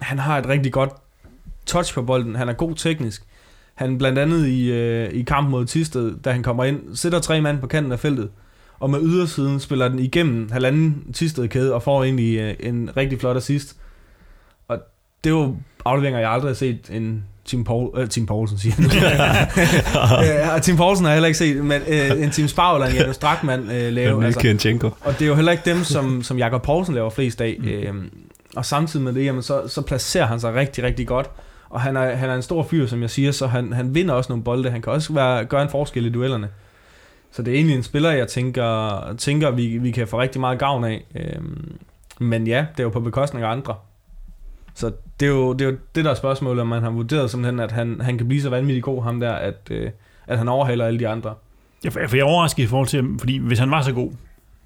han 0.00 0.18
har 0.18 0.38
et 0.38 0.48
rigtig 0.48 0.72
godt 0.72 0.90
touch 1.66 1.94
på 1.94 2.02
bolden. 2.02 2.36
Han 2.36 2.48
er 2.48 2.52
god 2.52 2.74
teknisk. 2.74 3.24
Han 3.74 3.98
blandt 3.98 4.18
andet 4.18 4.46
i, 4.46 4.72
øh, 4.72 5.10
i 5.12 5.22
kampen 5.22 5.50
mod 5.50 5.66
Tisted, 5.66 6.14
da 6.24 6.32
han 6.32 6.42
kommer 6.42 6.64
ind, 6.64 6.96
sætter 6.96 7.18
tre 7.18 7.40
mand 7.40 7.58
på 7.58 7.66
kanten 7.66 7.92
af 7.92 8.00
feltet, 8.00 8.30
og 8.78 8.90
med 8.90 9.00
ydersiden 9.02 9.60
spiller 9.60 9.88
den 9.88 9.98
igennem 9.98 10.50
halvanden 10.50 11.04
Tisted 11.12 11.48
kæde 11.48 11.74
og 11.74 11.82
får 11.82 12.04
egentlig 12.04 12.38
øh, 12.38 12.54
en 12.60 12.90
rigtig 12.96 13.20
flot 13.20 13.36
assist. 13.36 13.76
Og 14.68 14.78
det 15.24 15.30
er 15.30 15.34
jo 15.34 15.56
afleveringer, 15.84 16.20
jeg 16.20 16.30
aldrig 16.30 16.48
har 16.48 16.54
set 16.54 16.90
en 16.90 17.24
Tim, 17.44 17.64
Paul, 17.64 17.90
øh, 17.96 18.08
Tim 18.08 18.26
Poulsen, 18.26 18.58
siger 18.58 18.74
han. 18.74 18.84
ja, 20.54 20.58
Tim 20.58 20.76
Poulsen 20.76 21.04
har 21.04 21.12
jeg 21.12 21.16
heller 21.16 21.26
ikke 21.26 21.38
set, 21.38 21.64
men 21.64 21.82
øh, 21.88 22.22
en 22.22 22.30
Tim 22.30 22.48
Spau 22.48 22.74
eller 22.74 22.88
en 22.88 22.94
Janus 22.94 23.14
Strakman 23.14 23.70
øh, 23.70 23.92
lave. 23.92 24.24
Altså, 24.24 24.40
og 25.00 25.12
det 25.12 25.22
er 25.22 25.26
jo 25.26 25.34
heller 25.34 25.52
ikke 25.52 25.70
dem, 25.70 25.84
som, 25.84 26.22
som 26.22 26.38
Jakob 26.38 26.62
Poulsen 26.62 26.94
laver 26.94 27.10
flest 27.10 27.40
af. 27.40 27.56
Mm. 27.60 27.68
Øh, 27.68 27.94
og 28.56 28.64
samtidig 28.64 29.04
med 29.04 29.12
det, 29.12 29.24
jamen, 29.24 29.42
så, 29.42 29.68
så 29.68 29.82
placerer 29.82 30.26
han 30.26 30.40
sig 30.40 30.54
rigtig, 30.54 30.84
rigtig 30.84 31.06
godt. 31.06 31.30
Og 31.68 31.80
han 31.80 31.96
er, 31.96 32.14
han 32.14 32.30
er 32.30 32.34
en 32.34 32.42
stor 32.42 32.62
fyr, 32.62 32.86
som 32.86 33.02
jeg 33.02 33.10
siger, 33.10 33.32
så 33.32 33.46
han, 33.46 33.72
han 33.72 33.94
vinder 33.94 34.14
også 34.14 34.32
nogle 34.32 34.44
bolde. 34.44 34.70
Han 34.70 34.82
kan 34.82 34.92
også 34.92 35.12
være, 35.12 35.44
gøre 35.44 35.62
en 35.62 35.68
forskel 35.68 36.06
i 36.06 36.10
duellerne. 36.10 36.48
Så 37.30 37.42
det 37.42 37.50
er 37.50 37.56
egentlig 37.56 37.76
en 37.76 37.82
spiller, 37.82 38.10
jeg 38.10 38.28
tænker, 38.28 39.14
tænker 39.18 39.50
vi, 39.50 39.78
vi 39.78 39.90
kan 39.90 40.08
få 40.08 40.20
rigtig 40.20 40.40
meget 40.40 40.58
gavn 40.58 40.84
af. 40.84 41.04
Øhm, 41.14 41.78
men 42.20 42.46
ja, 42.46 42.66
det 42.72 42.80
er 42.80 42.84
jo 42.84 42.90
på 42.90 43.00
bekostning 43.00 43.44
af 43.44 43.50
andre. 43.50 43.74
Så 44.74 44.92
det 45.20 45.26
er 45.26 45.30
jo 45.30 45.52
det, 45.52 45.60
er 45.60 45.70
jo 45.70 45.76
det 45.94 46.04
der 46.04 46.10
er 46.10 46.14
spørgsmålet, 46.14 46.60
om 46.60 46.66
man 46.66 46.82
har 46.82 46.90
vurderet 46.90 47.30
simpelthen, 47.30 47.60
at 47.60 47.72
han, 47.72 48.00
han 48.00 48.18
kan 48.18 48.28
blive 48.28 48.42
så 48.42 48.50
vanvittig 48.50 48.82
god, 48.82 49.02
ham 49.02 49.20
der, 49.20 49.32
at, 49.32 49.68
øh, 49.70 49.90
at 50.26 50.38
han 50.38 50.48
overhaler 50.48 50.86
alle 50.86 50.98
de 50.98 51.08
andre. 51.08 51.34
Ja, 51.84 51.88
for 51.88 52.00
jeg 52.00 52.20
er 52.20 52.24
overrasket 52.24 52.62
i 52.62 52.66
forhold 52.66 52.88
til, 52.88 53.04
fordi 53.18 53.38
hvis 53.38 53.58
han 53.58 53.70
var 53.70 53.82
så 53.82 53.92
god, 53.92 54.12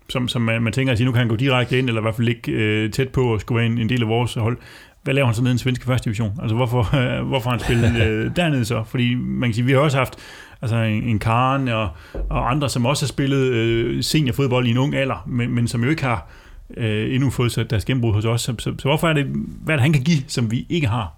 som, 0.09 0.29
som 0.29 0.43
man, 0.43 0.63
man 0.63 0.73
tænker 0.73 0.93
at 0.93 0.99
sige, 0.99 1.07
nu 1.07 1.13
kan 1.13 1.19
han 1.19 1.29
gå 1.29 1.37
direkte 1.37 1.79
ind, 1.79 1.89
eller 1.89 2.01
i 2.01 2.03
hvert 2.03 2.15
fald 2.15 2.29
ikke 2.29 2.53
øh, 2.53 2.91
tæt 2.91 3.09
på 3.09 3.35
at 3.35 3.41
skulle 3.41 3.57
være 3.57 3.67
en, 3.67 3.79
en 3.79 3.89
del 3.89 4.03
af 4.03 4.09
vores 4.09 4.35
hold. 4.35 4.59
Hvad 5.03 5.15
laver 5.15 5.27
han 5.27 5.35
så 5.35 5.43
nede 5.43 5.51
i 5.51 5.55
den 5.55 5.59
svenske 5.59 5.85
første 5.85 6.05
division? 6.05 6.39
Altså 6.43 6.57
hvorfor, 6.57 6.97
øh, 6.99 7.27
hvorfor 7.27 7.51
han 7.51 7.61
spillet 7.61 7.97
øh, 8.07 8.37
dernede 8.37 8.65
så? 8.65 8.85
Fordi 8.85 9.15
man 9.15 9.49
kan 9.49 9.55
sige, 9.55 9.65
vi 9.65 9.73
har 9.73 9.79
også 9.79 9.99
haft 9.99 10.17
altså 10.63 10.77
en, 10.77 11.03
en 11.03 11.19
Karen 11.19 11.69
og, 11.69 11.89
og 12.31 12.51
andre, 12.51 12.69
som 12.69 12.87
også 12.87 13.05
har 13.05 13.09
spillet 13.09 13.39
øh, 13.39 14.03
seniorfodbold 14.03 14.67
i 14.67 14.71
en 14.71 14.79
ung 14.79 14.95
alder, 14.95 15.25
men, 15.27 15.51
men 15.51 15.69
som 15.69 15.85
jo 15.85 15.91
ikke 15.91 16.03
har 16.03 16.29
øh, 16.77 17.15
endnu 17.15 17.31
fået 17.31 17.53
så 17.53 17.65
deres 17.65 17.85
gennembrud 17.85 18.13
hos 18.13 18.25
os. 18.25 18.41
Så, 18.41 18.55
så, 18.59 18.75
så 18.79 18.89
hvorfor 18.89 19.09
er 19.09 19.13
det, 19.13 19.27
hvad 19.65 19.75
er 19.75 19.77
det, 19.77 19.83
han 19.83 19.93
kan 19.93 20.03
give, 20.03 20.23
som 20.27 20.51
vi 20.51 20.67
ikke 20.69 20.87
har? 20.87 21.15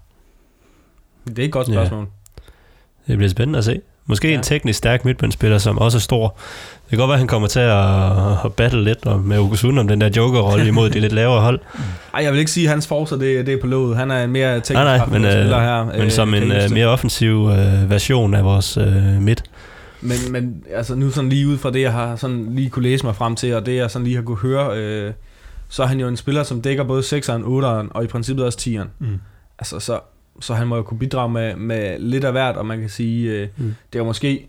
Det 1.26 1.38
er 1.38 1.44
et 1.44 1.52
godt 1.52 1.66
spørgsmål. 1.66 2.00
Ja. 2.00 3.12
Det 3.12 3.18
bliver 3.18 3.30
spændende 3.30 3.58
at 3.58 3.64
se. 3.64 3.80
Måske 4.06 4.28
ja. 4.28 4.34
en 4.34 4.42
teknisk 4.42 4.78
stærk 4.78 5.04
midtbandspiller, 5.04 5.58
som 5.58 5.78
også 5.78 5.98
er 5.98 6.00
stor. 6.00 6.38
Det 6.90 6.96
kan 6.96 7.02
godt 7.02 7.08
være, 7.08 7.14
at 7.14 7.18
han 7.18 7.28
kommer 7.28 7.48
til 7.48 7.60
at, 7.60 8.44
at 8.44 8.52
battle 8.52 8.84
lidt 8.84 9.24
med 9.24 9.38
Okusund 9.38 9.78
om 9.78 9.88
den 9.88 10.00
der 10.00 10.10
joker-rolle 10.16 10.68
imod 10.68 10.90
de 10.90 11.00
lidt 11.00 11.12
lavere 11.12 11.40
hold. 11.40 11.60
Ej, 12.14 12.24
jeg 12.24 12.32
vil 12.32 12.38
ikke 12.38 12.50
sige, 12.50 12.66
at 12.66 12.70
hans 12.70 12.86
forser 12.86 13.16
det, 13.16 13.46
det 13.46 13.54
er 13.54 13.60
på 13.60 13.66
låget. 13.66 13.96
Han 13.96 14.10
er 14.10 14.24
en 14.24 14.30
mere 14.30 14.54
teknisk 14.54 14.72
nej, 14.72 14.96
nej, 14.96 15.06
men, 15.06 15.22
spiller 15.22 15.58
øh, 15.58 15.64
her. 15.64 15.84
Men 15.84 16.00
øh, 16.00 16.10
som 16.10 16.34
en 16.34 16.42
uh, 16.42 16.72
mere 16.72 16.86
offensiv 16.86 17.42
uh, 17.42 17.90
version 17.90 18.34
af 18.34 18.44
vores 18.44 18.76
uh, 18.76 19.22
midt. 19.22 19.42
Men, 20.00 20.16
men 20.30 20.64
altså 20.74 20.94
nu 20.94 21.10
sådan 21.10 21.30
lige 21.30 21.48
ud 21.48 21.58
fra 21.58 21.70
det, 21.70 21.80
jeg 21.80 21.92
har 21.92 22.16
sådan 22.16 22.54
lige 22.54 22.70
kunne 22.70 22.82
læse 22.82 23.06
mig 23.06 23.16
frem 23.16 23.36
til, 23.36 23.54
og 23.54 23.66
det 23.66 23.76
jeg 23.76 23.90
sådan 23.90 24.04
lige 24.04 24.16
har 24.16 24.22
kunne 24.22 24.38
høre, 24.38 24.78
øh, 24.78 25.12
så 25.68 25.82
er 25.82 25.86
han 25.86 26.00
jo 26.00 26.08
en 26.08 26.16
spiller, 26.16 26.42
som 26.42 26.62
dækker 26.62 26.84
både 26.84 27.02
6'eren, 27.02 27.42
8'eren 27.42 27.88
og 27.90 28.04
i 28.04 28.06
princippet 28.06 28.44
også 28.44 28.58
10'eren. 28.60 28.88
Mm. 28.98 29.20
Altså, 29.58 29.80
så, 29.80 30.00
så 30.40 30.54
han 30.54 30.66
må 30.66 30.76
jo 30.76 30.82
kunne 30.82 30.98
bidrage 30.98 31.30
med, 31.30 31.56
med 31.56 31.98
lidt 31.98 32.24
af 32.24 32.32
hvert, 32.32 32.56
og 32.56 32.66
man 32.66 32.80
kan 32.80 32.88
sige, 32.88 33.30
øh, 33.30 33.48
mm. 33.56 33.74
det 33.92 33.98
er 33.98 34.04
måske 34.04 34.46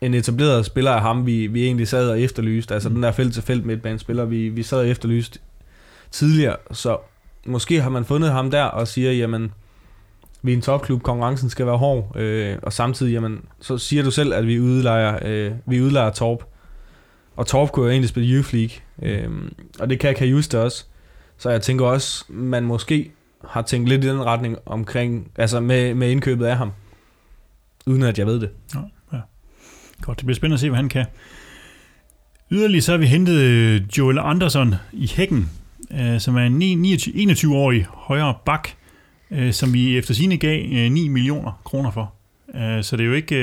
en 0.00 0.14
etableret 0.14 0.66
spiller 0.66 0.90
af 0.90 1.00
ham, 1.00 1.26
vi, 1.26 1.46
vi 1.46 1.64
egentlig 1.64 1.88
sad 1.88 2.10
og 2.10 2.20
efterlyste. 2.20 2.74
Altså 2.74 2.88
mm. 2.88 2.94
den 2.94 3.02
der 3.02 3.12
felt-til-felt 3.12 3.66
midtbanespiller, 3.66 4.24
vi, 4.24 4.48
vi 4.48 4.62
sad 4.62 4.78
og 4.78 4.88
efterlyste 4.88 5.38
tidligere. 6.10 6.56
Så 6.72 6.98
måske 7.46 7.80
har 7.82 7.90
man 7.90 8.04
fundet 8.04 8.32
ham 8.32 8.50
der 8.50 8.64
og 8.64 8.88
siger, 8.88 9.12
jamen, 9.12 9.52
vi 10.42 10.52
er 10.52 10.56
en 10.56 10.62
topklub, 10.62 11.02
konkurrencen 11.02 11.50
skal 11.50 11.66
være 11.66 11.76
hård, 11.76 12.16
øh, 12.16 12.58
og 12.62 12.72
samtidig, 12.72 13.12
jamen, 13.12 13.44
så 13.60 13.78
siger 13.78 14.02
du 14.02 14.10
selv, 14.10 14.34
at 14.34 14.46
vi 14.46 14.60
udlejer, 14.60 15.18
øh, 15.24 15.52
vi 15.66 15.80
udlejer 15.80 16.10
Torp. 16.10 16.44
Og 17.36 17.46
Torp 17.46 17.72
kunne 17.72 17.84
jo 17.84 17.90
egentlig 17.90 18.08
spille 18.08 18.34
Youth 18.34 18.54
League, 18.54 18.76
øh, 19.02 19.30
og 19.80 19.90
det 19.90 20.00
kan 20.00 20.14
Kajuste 20.14 20.60
også. 20.60 20.84
Så 21.38 21.50
jeg 21.50 21.62
tænker 21.62 21.86
også, 21.86 22.24
man 22.28 22.64
måske 22.64 23.12
har 23.48 23.62
tænkt 23.62 23.88
lidt 23.88 24.04
i 24.04 24.08
den 24.08 24.24
retning 24.24 24.56
omkring, 24.66 25.30
altså 25.36 25.60
med, 25.60 25.94
med 25.94 26.10
indkøbet 26.10 26.46
af 26.46 26.56
ham, 26.56 26.72
uden 27.86 28.02
at 28.02 28.18
jeg 28.18 28.26
ved 28.26 28.40
det. 28.40 28.50
Ja, 28.74 28.80
ja. 28.80 28.84
Godt, 30.04 30.18
det 30.18 30.26
bliver 30.26 30.36
spændende 30.36 30.54
at 30.54 30.60
se, 30.60 30.68
hvad 30.68 30.76
han 30.76 30.88
kan. 30.88 31.06
Yderligere 32.50 32.82
så 32.82 32.92
har 32.92 32.98
vi 32.98 33.06
hentet 33.06 33.34
øh, 33.34 33.82
Joel 33.98 34.18
Andersson 34.18 34.74
i 34.92 35.10
hækken, 35.16 35.50
øh, 36.00 36.20
som 36.20 36.36
er 36.36 36.42
en 36.42 36.84
21-årig 36.84 37.86
højre 37.88 38.34
bak, 38.46 38.68
øh, 39.30 39.52
som 39.52 39.72
vi 39.74 39.98
efter 39.98 40.14
sine 40.14 40.36
gav 40.36 40.62
øh, 40.72 40.92
9 40.92 41.08
millioner 41.08 41.60
kroner 41.64 41.90
for. 41.90 42.14
Øh, 42.54 42.82
så 42.82 42.96
det 42.96 43.04
er 43.04 43.08
jo 43.08 43.14
ikke, 43.14 43.36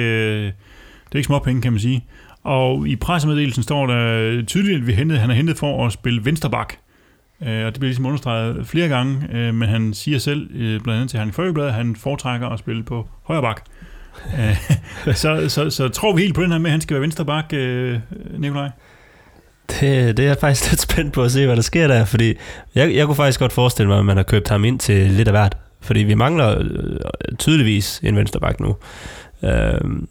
det 0.46 1.12
er 1.12 1.16
ikke 1.16 1.26
småpenge, 1.26 1.62
kan 1.62 1.74
man 1.74 1.80
sige. 1.80 2.06
Og 2.44 2.88
i 2.88 2.96
pressemeddelelsen 2.96 3.64
står 3.64 3.88
der 3.88 4.44
tydeligt, 4.46 4.78
at 4.78 4.88
vi 4.88 4.94
hentede, 4.94 5.20
han 5.20 5.30
er 5.30 5.36
hentet 5.36 5.58
for 5.58 5.86
at 5.86 5.94
spille 5.94 6.26
vensterbak. 6.26 6.74
og 7.40 7.48
det 7.48 7.74
bliver 7.74 7.88
ligesom 7.90 8.06
understreget 8.06 8.68
flere 8.68 8.88
gange, 8.88 9.52
men 9.54 9.70
han 9.70 9.94
siger 9.94 10.20
selv, 10.20 10.50
blandt 10.50 10.90
andet 10.90 11.10
til 11.10 11.18
Herning 11.18 11.36
Folkeblad, 11.36 11.68
at 11.68 11.74
han 11.74 11.96
foretrækker 11.96 12.48
at 12.48 12.60
spille 12.60 12.84
på 12.84 13.08
højre 13.24 13.42
bak. 13.42 13.64
Øh, 14.40 15.16
så, 15.16 15.46
så, 15.48 15.70
så 15.70 15.90
tror 15.90 16.16
vi 16.16 16.22
helt 16.22 16.36
på 16.36 16.42
den 16.42 16.52
her 16.52 16.60
med, 16.60 16.70
at 16.70 16.72
han 16.72 16.82
skal 16.82 16.94
være 16.94 17.02
venstreback, 17.02 17.54
øh, 17.54 18.00
Nikolaj? 18.38 18.70
Det, 19.70 20.18
det 20.18 20.20
er 20.20 20.28
jeg 20.28 20.38
faktisk 20.42 20.70
lidt 20.72 20.82
spændt 20.82 21.14
på 21.14 21.24
at 21.24 21.32
se, 21.32 21.46
hvad 21.46 21.56
der 21.56 21.62
sker 21.62 21.88
der, 21.88 22.06
fordi 22.06 22.34
jeg, 22.76 22.96
jeg 22.96 23.06
kunne 23.06 23.16
faktisk 23.16 23.40
godt 23.40 23.54
forestille 23.54 23.90
mig, 23.90 24.00
at 24.00 24.06
man 24.06 24.18
har 24.18 24.24
købt 24.24 24.50
ham 24.50 24.66
ind 24.66 24.80
til 24.80 25.12
lidt 25.12 25.28
af 25.28 25.34
hvert, 25.34 25.58
fordi 25.82 26.00
vi 26.00 26.14
mangler 26.14 26.60
øh, 26.60 27.38
tydeligvis 27.40 28.00
en 28.04 28.16
venstreback 28.16 28.60
nu. 28.60 28.76
Øhm, 29.44 30.08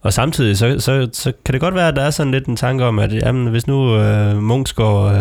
og 0.00 0.12
samtidig 0.12 0.58
så, 0.58 0.80
så, 0.80 1.08
så 1.12 1.32
kan 1.44 1.52
det 1.52 1.60
godt 1.60 1.74
være, 1.74 1.88
at 1.88 1.96
der 1.96 2.02
er 2.02 2.10
sådan 2.10 2.32
lidt 2.32 2.46
en 2.46 2.56
tanke 2.56 2.84
om, 2.84 2.98
at 2.98 3.12
jamen, 3.12 3.46
hvis 3.46 3.66
nu 3.66 3.96
øh, 3.96 4.42
Munchsgaard 4.42 5.14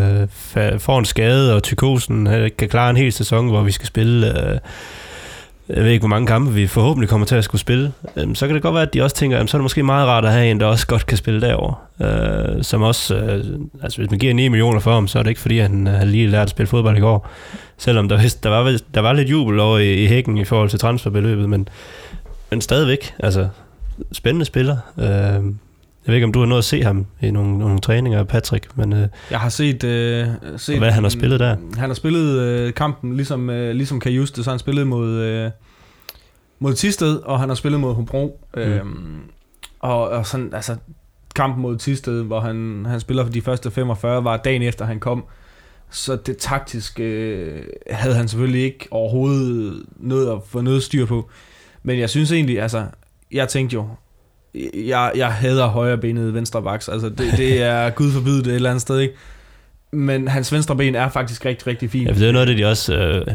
øh, 0.58 0.80
får 0.80 1.00
en 1.00 1.06
skade, 1.06 1.56
og 1.56 1.64
Tykosen 1.64 2.28
øh, 2.28 2.52
kan 2.58 2.70
klare 2.70 2.90
en 2.90 2.98
hel 2.98 3.12
sæson, 3.12 3.48
hvor 3.50 3.62
vi 3.62 3.72
skal 3.72 3.88
spille... 3.88 4.52
Øh, 4.52 4.60
jeg 5.70 5.84
ved 5.84 5.92
ikke, 5.92 6.02
hvor 6.02 6.08
mange 6.08 6.28
kampe 6.28 6.54
vi 6.54 6.68
forhåbentlig 6.68 7.10
kommer 7.10 7.28
til 7.28 7.36
at 7.36 7.44
skulle 7.44 7.62
spille, 7.62 7.94
øhm, 8.16 8.36
så 8.36 8.48
kan 8.48 8.56
det 8.56 8.64
godt 8.64 8.74
være, 8.74 8.84
at 8.84 8.94
de 8.94 9.02
også 9.02 9.16
tænker, 9.16 9.38
at 9.38 9.50
så 9.50 9.58
er 9.58 9.60
det 9.60 9.64
måske 9.64 9.84
meget 9.84 10.08
rart 10.08 10.26
at 10.26 10.32
have 10.32 10.52
en, 10.52 10.60
der 10.60 10.66
også 10.66 10.88
godt 10.88 11.06
kan 11.06 11.18
spille 11.18 11.42
derover. 11.42 11.88
Øh, 12.02 12.64
som 12.64 12.82
også, 12.82 13.16
øh, 13.16 13.46
altså 13.84 13.98
hvis 13.98 14.10
man 14.10 14.20
giver 14.20 14.34
9 14.34 14.48
millioner 14.48 14.80
for 14.80 14.94
ham, 14.94 15.08
så 15.08 15.20
er 15.20 15.24
det 15.24 15.30
ikke 15.30 15.42
fordi, 15.42 15.60
at 15.60 15.70
han, 15.70 15.88
øh, 15.88 15.94
han 15.94 16.08
lige 16.08 16.28
lærte 16.28 16.42
at 16.44 16.50
spille 16.50 16.68
fodbold 16.68 16.98
i 16.98 17.00
går. 17.00 17.30
Selvom 17.78 18.10
der, 18.10 18.36
der, 18.44 18.50
var, 18.50 18.78
der 18.94 19.02
var 19.02 19.14
lidt 19.14 19.30
jubel 19.30 19.60
over 19.60 19.78
i, 19.78 20.04
i 20.04 20.08
hækken 20.08 20.38
i 20.38 20.46
forhold 20.46 20.70
til 20.70 20.80
transferbeløbet, 20.80 21.50
men, 21.50 21.68
men 22.50 22.62
stadigvæk, 22.62 23.14
altså 23.20 23.48
spændende 24.12 24.46
spiller. 24.46 24.78
Øh, 24.98 25.54
jeg 26.08 26.12
ved 26.12 26.16
ikke, 26.16 26.26
om 26.26 26.32
du 26.32 26.40
har 26.40 26.46
nået 26.46 26.58
at 26.58 26.66
se 26.66 26.84
ham 26.84 27.06
i 27.22 27.32
nogle, 27.32 27.58
nogle 27.58 27.80
træninger, 27.80 28.24
Patrick, 28.24 28.78
men... 28.78 28.94
Øh, 28.94 29.08
jeg 29.32 29.40
har 29.40 29.50
set... 29.50 29.84
Øh, 29.84 30.28
set 30.58 30.78
hvad 30.78 30.92
han 30.92 31.04
har 31.04 31.10
spillet 31.10 31.40
der? 31.40 31.56
Han 31.78 31.90
har 31.90 31.94
spillet 31.94 32.40
øh, 32.40 32.74
kampen, 32.74 33.16
ligesom, 33.16 33.50
øh, 33.50 33.76
ligesom 33.76 34.00
Kajuste, 34.00 34.44
så 34.44 34.50
han 34.50 34.60
spillet 34.60 34.88
mod, 34.88 35.10
øh, 35.10 35.52
mod 36.60 36.74
Tisted, 36.74 37.18
og 37.18 37.40
han 37.40 37.50
har 37.50 37.56
spillet 37.56 37.80
mod 37.80 37.94
Hobro. 37.94 38.40
Mm. 38.56 38.62
Øh, 38.62 38.82
og, 39.80 40.10
og 40.10 40.26
sådan, 40.26 40.54
altså, 40.54 40.76
kampen 41.36 41.62
mod 41.62 41.78
Tisted, 41.78 42.24
hvor 42.24 42.40
han, 42.40 42.86
han 42.90 43.00
spiller 43.00 43.24
for 43.24 43.32
de 43.32 43.42
første 43.42 43.72
45, 43.72 44.24
var 44.24 44.38
dagen 44.38 44.62
efter 44.62 44.86
han 44.86 45.00
kom. 45.00 45.26
Så 45.90 46.16
det 46.16 46.38
taktisk 46.38 47.00
øh, 47.00 47.64
havde 47.90 48.16
han 48.16 48.28
selvfølgelig 48.28 48.62
ikke 48.62 48.88
overhovedet 48.92 49.84
noget 49.98 50.32
at 50.32 50.38
få 50.48 50.62
noget 50.62 50.84
styr 50.84 51.06
på. 51.06 51.30
Men 51.84 52.00
jeg 52.00 52.10
synes 52.10 52.32
egentlig, 52.32 52.62
altså, 52.62 52.86
jeg 53.32 53.48
tænkte 53.48 53.74
jo, 53.74 53.88
jeg, 54.74 55.12
jeg 55.16 55.28
hader 55.28 55.68
højrebenet 55.68 56.34
venstre 56.34 56.64
baks. 56.64 56.90
Altså, 56.90 57.10
det, 57.10 57.34
det 57.38 57.64
er 57.64 57.90
gud 58.00 58.12
forbyde 58.12 58.38
det 58.38 58.48
et 58.48 58.56
eller 58.56 58.70
andet 58.70 58.82
sted, 58.82 59.00
ikke? 59.00 59.14
Men 59.92 60.28
hans 60.28 60.54
venstre 60.54 60.76
ben 60.76 60.96
er 60.96 61.10
faktisk 61.10 61.46
rigtig, 61.46 61.68
rigtig 61.68 61.90
fint. 61.90 62.08
Ja, 62.08 62.14
det 62.14 62.28
er 62.28 62.32
noget, 62.32 62.48
det 62.48 62.58
de 62.58 62.66
også 62.66 62.96
øh, 62.96 63.28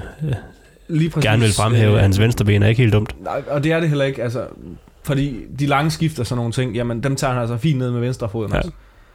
Lige 0.88 1.10
præcis, 1.10 1.28
gerne 1.28 1.42
vil 1.42 1.52
fremhæve, 1.52 1.96
at 1.96 2.02
hans 2.02 2.20
venstre 2.20 2.44
ben 2.44 2.62
er 2.62 2.66
ikke 2.66 2.80
helt 2.82 2.92
dumt. 2.92 3.22
Nej, 3.22 3.42
og 3.48 3.64
det 3.64 3.72
er 3.72 3.80
det 3.80 3.88
heller 3.88 4.04
ikke. 4.04 4.22
Altså, 4.22 4.46
fordi 5.02 5.40
de 5.58 5.66
lange 5.66 5.90
skifter 5.90 6.24
sådan 6.24 6.36
nogle 6.36 6.52
ting, 6.52 6.74
jamen 6.74 7.02
dem 7.02 7.16
tager 7.16 7.32
han 7.32 7.40
altså 7.40 7.56
fint 7.56 7.78
ned 7.78 7.90
med 7.90 8.00
venstre 8.00 8.28
foden. 8.28 8.52
Ja. 8.54 8.60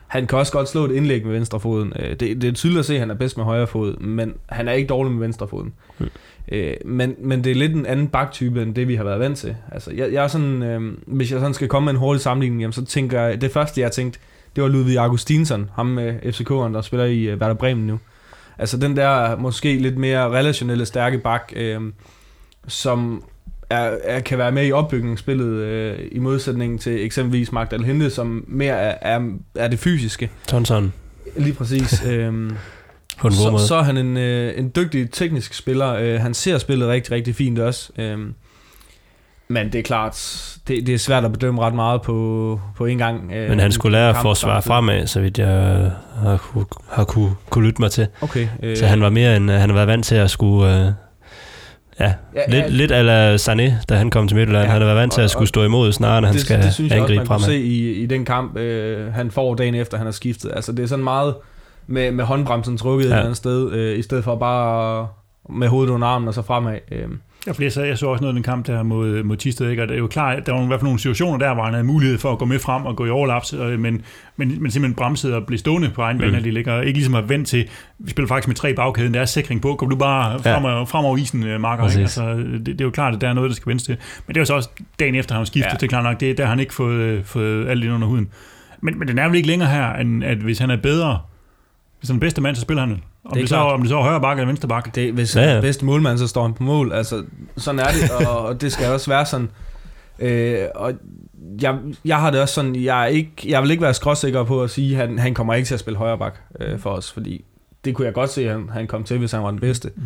Han 0.08 0.28
kan 0.28 0.38
også 0.38 0.52
godt 0.52 0.70
slå 0.70 0.86
et 0.86 0.92
indlæg 0.92 1.26
med 1.26 1.34
venstre 1.34 1.60
foden. 1.60 1.94
Øh, 2.00 2.10
det, 2.10 2.42
det 2.42 2.44
er 2.44 2.52
tydeligt 2.52 2.80
at 2.80 2.86
se, 2.86 2.94
at 2.94 3.00
han 3.00 3.12
er 3.12 3.16
bedst 3.16 3.38
med 3.38 3.46
højre 3.46 3.68
fod, 3.68 3.98
men 3.98 4.34
han 4.50 4.68
er 4.68 4.72
ikke 4.72 4.88
dårlig 4.88 5.12
med 5.12 5.20
venstre 5.20 5.48
foden. 5.48 5.74
Mm. 6.00 6.10
Øh, 6.52 6.74
men, 6.86 7.16
men 7.20 7.44
det 7.44 7.52
er 7.52 7.56
lidt 7.56 7.76
en 7.76 7.86
anden 7.86 8.08
baktype, 8.08 8.62
end 8.62 8.76
det 8.76 8.88
vi 8.88 8.96
har 8.96 9.04
været 9.04 9.20
vant 9.20 9.38
til. 9.38 9.56
Altså, 9.72 9.92
jeg, 9.92 10.14
jeg 10.14 10.24
er 10.24 10.28
sådan, 10.28 10.64
øh, 10.64 10.82
hvis 11.08 11.32
jeg 11.32 11.40
sådan 11.40 11.54
skal 11.54 11.68
komme 11.68 11.86
med 11.86 11.94
en 11.94 12.00
hurtig 12.00 12.22
sammenligning, 12.22 12.62
jamen, 12.62 12.74
så 12.74 12.86
tænker 12.86 13.22
jeg, 13.22 13.42
det 13.42 13.52
første 13.52 13.82
jeg 13.82 13.92
tænkte, 13.92 14.20
det 14.56 14.64
var 14.64 14.70
Ludvig 14.70 14.98
Augustinsson, 14.98 15.70
ham 15.76 15.86
med 15.86 16.14
FCK'eren, 16.24 16.74
der 16.74 16.82
spiller 16.82 17.06
i 17.06 17.34
uh, 17.34 17.40
Werder 17.40 17.54
Bremen 17.54 17.88
nu. 17.88 18.00
Altså 18.58 18.78
den 18.78 18.98
der 18.98 19.36
måske 19.36 19.78
lidt 19.78 19.98
mere 19.98 20.30
relationelle 20.30 20.86
stærke 20.86 21.18
bak, 21.18 21.54
øh, 21.56 21.82
som 22.68 23.24
er, 23.70 23.98
er, 24.04 24.20
kan 24.20 24.38
være 24.38 24.52
med 24.52 24.68
i 24.68 24.72
opbygningsspillet 24.72 25.48
øh, 25.48 26.00
i 26.12 26.20
modsætning 26.20 26.82
til 26.82 27.06
eksempelvis 27.06 27.52
Magdal 27.52 27.84
Hente, 27.84 28.10
som 28.10 28.46
mere 28.48 28.76
er, 28.76 28.98
er, 29.02 29.30
er 29.56 29.68
det 29.68 29.80
fysiske. 29.80 30.30
Tonson. 30.48 30.94
Lige 31.36 31.54
præcis. 31.54 32.06
øh, 32.08 32.52
på 33.18 33.28
en 33.28 33.34
god 33.34 33.44
så, 33.44 33.52
måde. 33.52 33.68
så 33.68 33.76
er 33.76 33.84
han 33.84 33.98
en, 33.98 34.18
øh, 34.18 34.54
en 34.60 34.72
dygtig 34.76 35.12
teknisk 35.12 35.54
spiller. 35.54 35.94
Øh, 35.94 36.20
han 36.22 36.34
ser 36.34 36.58
spillet 36.58 36.88
rigtig, 36.88 37.12
rigtig 37.12 37.36
fint 37.36 37.60
også. 37.60 37.90
Øh, 37.98 38.18
men 39.50 39.72
det 39.72 39.80
er 39.80 39.84
klart, 39.84 40.44
det, 40.68 40.88
det 40.88 40.94
er 40.94 41.00
svært 41.00 41.26
at 41.26 41.34
bedømme 41.34 41.62
ret 41.62 41.74
meget 41.74 42.02
på, 42.02 42.60
på 42.78 42.86
en 42.86 42.98
gang. 42.98 43.32
Øh, 43.34 43.50
Men 43.50 43.60
han 43.60 43.72
skulle 43.72 43.98
lære 43.98 44.10
at 44.10 44.16
forsvare 44.22 44.62
fremad, 44.62 45.08
så 45.08 45.22
vidt 45.22 45.40
jeg 45.40 45.92
har, 46.22 46.38
kunne, 46.38 46.66
har 46.90 47.04
kunne, 47.04 47.32
kunne 47.50 47.66
lytte 47.66 47.82
mig 47.82 47.92
til. 47.92 48.08
Okay. 48.22 48.48
Øh, 48.64 48.78
Så 48.78 48.86
han 48.86 49.02
var 49.02 49.10
mere 49.10 49.36
end, 49.38 49.50
han 49.50 49.70
har 49.70 49.74
været 49.74 49.88
vant 49.88 50.06
til 50.06 50.16
at 50.16 50.30
skulle... 50.30 50.80
Øh, 50.80 50.92
ja, 52.00 52.14
ja, 52.36 52.42
lidt, 52.48 52.64
ja, 52.64 52.68
lidt 52.68 52.92
ala 52.92 53.36
Sané, 53.36 53.72
da 53.90 53.96
han 53.96 54.10
kom 54.10 54.28
til 54.28 54.38
Midtjylland. 54.38 54.66
Ja, 54.66 54.72
han 54.72 54.82
har 54.82 54.86
været 54.86 54.98
vant 55.00 55.14
til 55.14 55.22
at 55.22 55.30
skulle 55.32 55.48
stå 55.48 55.64
imod, 55.64 55.92
snarere 55.92 56.18
end 56.18 56.26
han 56.26 56.34
det, 56.36 56.42
skal 56.42 56.62
det 56.64 56.74
synes 56.74 56.92
jeg 56.92 57.02
også, 57.02 57.14
man 57.14 57.18
kunne 57.20 57.28
fremad. 57.28 57.46
se 57.46 57.60
i, 57.60 57.92
i 57.92 58.06
den 58.06 58.26
kamp, 58.26 58.58
øh, 58.58 59.14
han 59.14 59.32
får 59.32 59.56
dagen 59.56 59.76
efter, 59.76 59.98
han 59.98 60.08
har 60.08 60.12
skiftet. 60.12 60.52
Altså, 60.56 60.72
det 60.72 60.84
er 60.84 60.88
sådan 60.88 61.04
meget 61.04 61.36
med, 61.88 62.12
med 62.12 62.26
håndbremsen 62.26 62.78
trukket 62.78 63.06
ja. 63.06 63.10
et 63.10 63.14
eller 63.14 63.24
andet 63.24 63.38
sted, 63.38 63.72
øh, 63.72 64.00
i 64.00 64.02
stedet 64.02 64.24
for 64.24 64.36
bare 64.36 65.08
med 65.50 65.68
hovedet 65.68 65.92
under 65.92 66.08
armen 66.08 66.28
og 66.28 66.34
så 66.34 66.42
fremad. 66.42 66.80
Øh. 66.92 67.08
Ja, 67.48 67.52
fordi 67.52 67.64
jeg, 67.64 67.72
så, 67.72 67.84
jeg 67.84 67.98
så 67.98 68.08
også 68.08 68.22
noget 68.22 68.34
af 68.34 68.36
den 68.36 68.44
kamp 68.44 68.68
der 68.68 68.84
mod, 68.84 69.24
mod 69.24 69.38
Tisted, 69.38 69.70
ikke? 69.70 69.82
og 69.82 69.88
det 69.88 69.96
er 69.96 70.00
jo 70.00 70.08
klart, 70.08 70.38
at 70.38 70.46
der 70.46 70.54
var 70.54 70.64
i 70.64 70.68
hvert 70.68 70.80
fald 70.80 70.84
nogle 70.88 71.00
situationer 71.00 71.38
der, 71.38 71.54
hvor 71.54 71.64
han 71.64 71.74
havde 71.74 71.84
mulighed 71.84 72.18
for 72.18 72.32
at 72.32 72.38
gå 72.38 72.46
med 72.46 72.60
frem 72.60 72.86
og 72.86 72.96
gå 72.96 73.06
i 73.06 73.10
overlaps, 73.10 73.54
øh, 73.54 73.80
men, 73.80 74.02
men, 74.38 74.62
men 74.62 74.72
simpelthen 74.72 74.94
bremsede 74.96 75.36
og 75.36 75.46
blev 75.46 75.60
stående 75.60 75.90
på 75.96 76.02
egen 76.02 76.18
Mm. 76.18 76.22
bane, 76.22 76.38
mm. 76.38 76.44
de 76.44 76.52
ligger 76.52 76.82
ikke 76.82 76.98
ligesom 76.98 77.16
at 77.16 77.30
vente 77.30 77.50
til, 77.50 77.70
vi 78.00 78.10
spiller 78.10 78.28
faktisk 78.28 78.48
med 78.48 78.56
tre 78.56 78.74
bagkæden, 78.74 79.14
der 79.14 79.22
er 79.22 79.26
sikring 79.26 79.62
på, 79.62 79.76
kom 79.76 79.90
du 79.90 79.96
bare 79.96 80.40
frem, 80.40 80.64
ja. 80.64 80.84
frem 80.84 81.06
over 81.06 81.18
isen, 81.18 81.44
øh, 81.44 81.62
Marker, 81.62 81.90
ikke? 81.90 82.00
Altså, 82.00 82.34
det, 82.34 82.66
det, 82.66 82.82
er 82.82 82.86
jo 82.86 82.92
klart, 82.92 83.16
at 83.16 83.22
der 83.22 83.30
er 83.30 83.34
noget, 83.34 83.50
der 83.50 83.56
skal 83.56 83.70
vendes 83.70 83.84
til, 83.84 83.98
men 84.28 84.34
det 84.34 84.38
er 84.38 84.42
jo 84.42 84.46
så 84.46 84.56
også 84.56 84.70
dagen 85.00 85.16
efter, 85.16 85.36
han 85.36 85.46
skiftet, 85.46 85.66
Ja. 85.66 85.70
ja. 85.72 85.76
det 85.78 85.84
er 85.84 85.88
klart 85.88 86.04
nok, 86.04 86.20
det, 86.20 86.38
der 86.38 86.44
har 86.44 86.50
han 86.50 86.60
ikke 86.60 86.74
fået, 86.74 87.00
øh, 87.00 87.24
fået 87.24 87.68
alt 87.68 87.84
ind 87.84 87.94
under 87.94 88.08
huden. 88.08 88.28
Men, 88.82 89.00
men 89.00 89.08
den 89.08 89.20
er 89.20 89.28
vel 89.28 89.36
ikke 89.36 89.48
længere 89.48 89.70
her, 89.70 89.94
end 89.94 90.24
at 90.24 90.38
hvis 90.38 90.60
han 90.60 90.70
er 90.70 90.78
bedre, 90.78 91.20
hvis 92.00 92.10
han 92.10 92.14
er 92.14 92.16
den 92.16 92.20
bedste 92.20 92.42
mand, 92.42 92.56
så 92.56 92.62
spiller 92.62 92.82
han 92.82 92.90
den. 92.90 93.04
Om 93.26 93.32
Det 93.34 93.38
er 93.40 93.42
det, 93.44 93.50
så, 93.50 93.56
klart. 93.56 93.74
om 93.74 93.82
det 93.82 93.90
så 93.90 93.98
er 93.98 94.02
højre 94.04 94.22
bakke 94.22 94.42
eller 94.42 94.48
venstre 94.48 94.68
bakke. 94.68 94.92
Det, 94.96 95.14
hvis 95.14 95.36
Ja, 95.36 95.42
ja, 95.42 95.48
ja. 95.48 95.56
ja. 95.56 95.62
bedste 95.62 95.86
målmand, 95.86 96.18
så 96.18 96.28
står 96.28 96.42
han 96.44 96.54
på 96.54 96.64
mål. 96.64 96.92
Altså, 96.92 97.24
sådan 97.58 97.80
er 97.80 97.84
det, 97.88 98.28
og, 98.28 98.46
og 98.46 98.62
det 98.62 98.72
skal 98.72 98.92
også 98.92 99.10
være 99.10 99.26
sådan. 99.26 99.50
Øh, 100.20 100.60
og 100.76 100.94
jeg, 101.62 101.80
jeg 102.06 102.20
har 102.20 102.32
det 102.32 102.42
også 102.42 102.54
sådan, 102.54 102.76
jeg, 102.76 103.02
er 103.04 103.06
ikke, 103.06 103.32
jeg 103.46 103.62
vil 103.64 103.72
ikke 103.72 103.84
være 103.84 103.94
skråsikker 103.94 104.44
på 104.44 104.64
at 104.64 104.70
sige, 104.70 105.02
at 105.02 105.08
han, 105.08 105.20
han 105.20 105.34
kommer 105.34 105.54
ikke 105.54 105.68
til 105.68 105.74
at 105.74 105.80
spille 105.80 105.98
højre 105.98 106.18
bak 106.18 106.36
øh, 106.60 106.80
for 106.80 106.90
os, 106.90 107.12
fordi 107.12 107.46
det 107.86 107.96
kunne 107.96 108.06
jeg 108.06 108.14
godt 108.14 108.30
se, 108.30 108.46
at 108.46 108.52
han, 108.52 108.70
han 108.70 108.88
kom 108.88 109.04
til, 109.04 109.18
hvis 109.18 109.32
han 109.32 109.44
var 109.44 109.52
den 109.52 109.60
bedste. 109.60 109.92
Mm. 109.96 110.04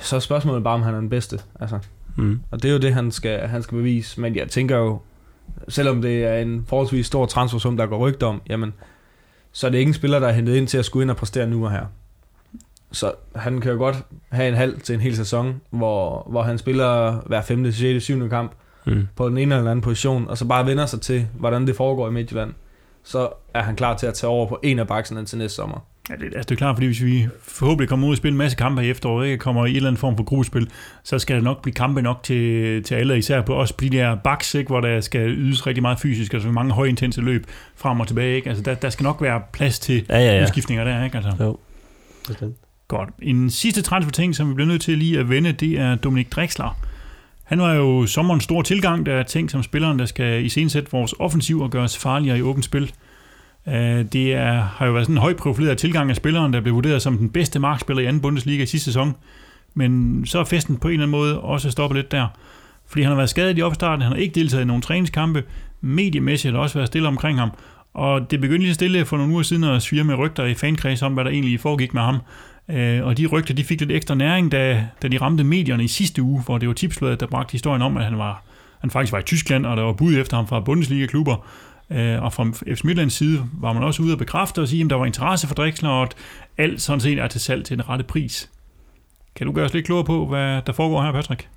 Så 0.00 0.16
er 0.16 0.20
spørgsmålet 0.20 0.64
bare, 0.64 0.74
om 0.74 0.82
han 0.82 0.94
er 0.94 0.98
den 1.00 1.10
bedste. 1.10 1.38
Altså, 1.60 1.78
Mm. 2.16 2.40
og 2.50 2.62
det 2.62 2.68
er 2.68 2.72
jo 2.72 2.78
det, 2.78 2.94
han 2.94 3.10
skal, 3.10 3.40
han 3.40 3.62
skal 3.62 3.76
bevise. 3.78 4.20
Men 4.20 4.36
jeg 4.36 4.48
tænker 4.48 4.76
jo, 4.76 4.98
selvom 5.68 6.02
det 6.02 6.24
er 6.24 6.36
en 6.38 6.64
forholdsvis 6.68 7.06
stor 7.06 7.26
transfersum, 7.26 7.76
der 7.76 7.86
går 7.86 7.98
rygt 7.98 8.22
om, 8.22 8.42
jamen, 8.48 8.72
så 9.54 9.66
er 9.66 9.70
det 9.70 9.78
ikke 9.78 9.88
en 9.88 9.94
spiller, 9.94 10.18
der 10.18 10.28
er 10.28 10.32
hentet 10.32 10.56
ind 10.56 10.68
til 10.68 10.78
at 10.78 10.84
skulle 10.84 11.02
ind 11.02 11.10
og 11.10 11.16
præstere 11.16 11.46
nu 11.46 11.64
og 11.64 11.70
her. 11.70 11.86
Så 12.92 13.12
han 13.36 13.60
kan 13.60 13.72
jo 13.72 13.78
godt 13.78 13.96
have 14.28 14.48
en 14.48 14.54
halv 14.54 14.80
til 14.80 14.94
en 14.94 15.00
hel 15.00 15.16
sæson, 15.16 15.60
hvor, 15.70 16.26
hvor 16.30 16.42
han 16.42 16.58
spiller 16.58 17.12
hver 17.26 17.42
5., 17.42 17.72
6., 17.72 18.04
7. 18.04 18.28
kamp 18.28 18.52
Mm. 18.86 19.08
på 19.16 19.28
den 19.28 19.38
ene 19.38 19.56
eller 19.56 19.70
anden 19.70 19.82
position, 19.82 20.28
og 20.28 20.38
så 20.38 20.44
bare 20.44 20.66
vender 20.66 20.86
sig 20.86 21.00
til, 21.00 21.26
hvordan 21.34 21.66
det 21.66 21.76
foregår 21.76 22.08
i 22.08 22.10
Midtjylland. 22.10 22.54
Så 23.02 23.28
er 23.54 23.62
han 23.62 23.76
klar 23.76 23.96
til 23.96 24.06
at 24.06 24.14
tage 24.14 24.30
over 24.30 24.46
på 24.46 24.60
en 24.62 24.78
af 24.78 24.86
bakserne 24.86 25.24
til 25.24 25.38
næste 25.38 25.56
sommer. 25.56 25.86
Ja, 26.10 26.14
det, 26.14 26.24
altså 26.24 26.42
det 26.48 26.50
er 26.50 26.56
klart, 26.56 26.76
fordi 26.76 26.86
hvis 26.86 27.04
vi 27.04 27.26
forhåbentlig 27.42 27.88
kommer 27.88 28.06
ud 28.06 28.12
og 28.12 28.16
spiller 28.16 28.32
en 28.32 28.38
masse 28.38 28.56
kampe 28.56 28.84
i 28.86 28.90
efteråret, 28.90 29.26
ikke 29.26 29.38
kommer 29.38 29.66
i 29.66 29.70
en 29.70 29.76
eller 29.76 29.88
anden 29.88 30.00
form 30.00 30.16
for 30.16 30.24
gruppespil, 30.24 30.68
så 31.04 31.18
skal 31.18 31.36
der 31.36 31.42
nok 31.42 31.62
blive 31.62 31.74
kampe 31.74 32.02
nok 32.02 32.22
til, 32.22 32.82
til 32.82 32.94
alle, 32.94 33.18
især 33.18 33.42
på 33.42 33.54
også 33.54 33.74
på 33.76 33.84
de 33.84 33.90
der 33.90 34.14
baks, 34.14 34.54
ikke, 34.54 34.68
hvor 34.68 34.80
der 34.80 35.00
skal 35.00 35.28
ydes 35.28 35.66
rigtig 35.66 35.82
meget 35.82 36.00
fysisk, 36.00 36.34
altså 36.34 36.48
mange 36.48 36.72
højintense 36.72 37.20
løb 37.20 37.46
frem 37.76 38.00
og 38.00 38.06
tilbage. 38.08 38.36
Ikke? 38.36 38.48
Altså 38.48 38.62
der, 38.64 38.74
der 38.74 38.90
skal 38.90 39.04
nok 39.04 39.22
være 39.22 39.42
plads 39.52 39.78
til 39.78 40.04
Ja, 40.08 40.18
ja, 40.18 40.36
ja. 40.36 40.42
udskiftninger 40.42 40.84
der. 40.84 41.04
Ikke? 41.04 41.16
Altså. 41.16 41.32
Jo. 41.44 41.58
Bestemt. 42.28 42.56
Godt. 42.88 43.08
En 43.22 43.50
sidste 43.50 43.82
transfer 43.82 44.12
ting, 44.12 44.34
som 44.34 44.48
vi 44.48 44.54
bliver 44.54 44.68
nødt 44.68 44.82
til 44.82 44.98
lige 44.98 45.18
at 45.18 45.28
vende, 45.28 45.52
det 45.52 45.78
er 45.78 45.94
Dominik 45.94 46.32
Drexler. 46.32 46.76
Han 47.44 47.60
var 47.60 47.74
jo 47.74 48.06
sommerens 48.06 48.44
store 48.44 48.62
tilgang, 48.62 49.06
der 49.06 49.14
er 49.14 49.22
ting 49.22 49.50
som 49.50 49.62
spilleren, 49.62 49.98
der 49.98 50.06
skal 50.06 50.44
iscenesætte 50.44 50.90
vores 50.90 51.14
offensiv 51.18 51.60
og 51.60 51.70
gøre 51.70 51.82
os 51.84 51.98
farligere 51.98 52.38
i 52.38 52.42
åbent 52.42 52.64
spil. 52.64 52.92
Øh, 53.68 54.04
det 54.12 54.34
er, 54.34 54.60
har 54.60 54.86
jo 54.86 54.92
været 54.92 55.04
sådan 55.04 55.14
en 55.14 55.20
højt 55.20 55.36
profileret 55.36 55.78
tilgang 55.78 56.10
af 56.10 56.16
spilleren, 56.16 56.52
der 56.52 56.60
blev 56.60 56.74
vurderet 56.74 57.02
som 57.02 57.18
den 57.18 57.30
bedste 57.30 57.58
markspiller 57.58 58.02
i 58.02 58.06
anden 58.06 58.22
Bundesliga 58.22 58.62
i 58.62 58.66
sidste 58.66 58.84
sæson. 58.84 59.14
Men 59.74 60.22
så 60.26 60.38
er 60.38 60.44
festen 60.44 60.76
på 60.76 60.88
en 60.88 60.92
eller 60.92 61.06
anden 61.06 61.18
måde 61.18 61.40
også 61.40 61.70
stoppet 61.70 61.96
lidt 61.96 62.12
der. 62.12 62.26
Fordi 62.86 63.02
han 63.02 63.10
har 63.10 63.16
været 63.16 63.30
skadet 63.30 63.58
i 63.58 63.62
opstarten, 63.62 64.02
han 64.02 64.12
har 64.12 64.18
ikke 64.18 64.34
deltaget 64.34 64.62
i 64.62 64.66
nogen 64.66 64.82
træningskampe. 64.82 65.42
Mediemæssigt 65.80 66.52
har 66.52 66.58
der 66.58 66.62
også 66.62 66.78
været 66.78 66.88
stille 66.88 67.08
omkring 67.08 67.38
ham. 67.38 67.50
Og 67.94 68.30
det 68.30 68.40
begyndte 68.40 68.62
lige 68.62 68.74
stille 68.74 69.04
for 69.04 69.16
nogle 69.16 69.32
uger 69.32 69.42
siden 69.42 69.64
at 69.64 69.82
svire 69.82 70.04
med 70.04 70.14
rygter 70.14 70.44
i 70.44 70.54
fankreds 70.54 71.02
om, 71.02 71.14
hvad 71.14 71.24
der 71.24 71.30
egentlig 71.30 71.60
foregik 71.60 71.94
med 71.94 72.02
ham. 72.02 72.18
Øh, 72.68 73.06
og 73.06 73.18
de 73.18 73.26
rygter, 73.26 73.54
de 73.54 73.64
fik 73.64 73.80
lidt 73.80 73.92
ekstra 73.92 74.14
næring, 74.14 74.52
da, 74.52 74.86
da 75.02 75.08
de 75.08 75.18
ramte 75.18 75.44
medierne 75.44 75.84
i 75.84 75.88
sidste 75.88 76.22
uge, 76.22 76.42
hvor 76.42 76.58
det 76.58 76.68
var 76.68 76.74
tipsbladet, 76.74 77.20
der 77.20 77.26
bragte 77.26 77.52
historien 77.52 77.82
om, 77.82 77.96
at 77.96 78.04
han, 78.04 78.18
var, 78.18 78.42
han 78.80 78.90
faktisk 78.90 79.12
var 79.12 79.18
i 79.18 79.22
Tyskland, 79.22 79.66
og 79.66 79.76
der 79.76 79.82
var 79.82 79.92
bud 79.92 80.14
efter 80.14 80.36
ham 80.36 80.46
fra 80.46 80.60
Bundesliga-klubber. 80.60 81.46
Øh, 81.90 82.22
og 82.22 82.32
fra 82.32 82.74
FC 82.74 82.84
Midtlands 82.84 83.12
side 83.12 83.44
var 83.52 83.72
man 83.72 83.82
også 83.82 84.02
ude 84.02 84.12
at 84.12 84.18
bekræfte 84.18 84.60
og 84.60 84.68
sige, 84.68 84.84
at 84.84 84.90
der 84.90 84.96
var 84.96 85.06
interesse 85.06 85.46
for 85.46 85.54
Drexler, 85.54 85.90
og 85.90 86.02
at 86.02 86.14
alt 86.58 86.82
sådan 86.82 87.00
set 87.00 87.18
er 87.18 87.28
til 87.28 87.40
salg 87.40 87.64
til 87.64 87.76
den 87.76 87.88
rette 87.88 88.04
pris. 88.04 88.50
Kan 89.34 89.46
du 89.46 89.52
gøre 89.52 89.64
os 89.64 89.74
lidt 89.74 89.86
klogere 89.86 90.04
på, 90.04 90.26
hvad 90.26 90.62
der 90.66 90.72
foregår 90.72 91.02
her, 91.02 91.12
Patrick? 91.12 91.48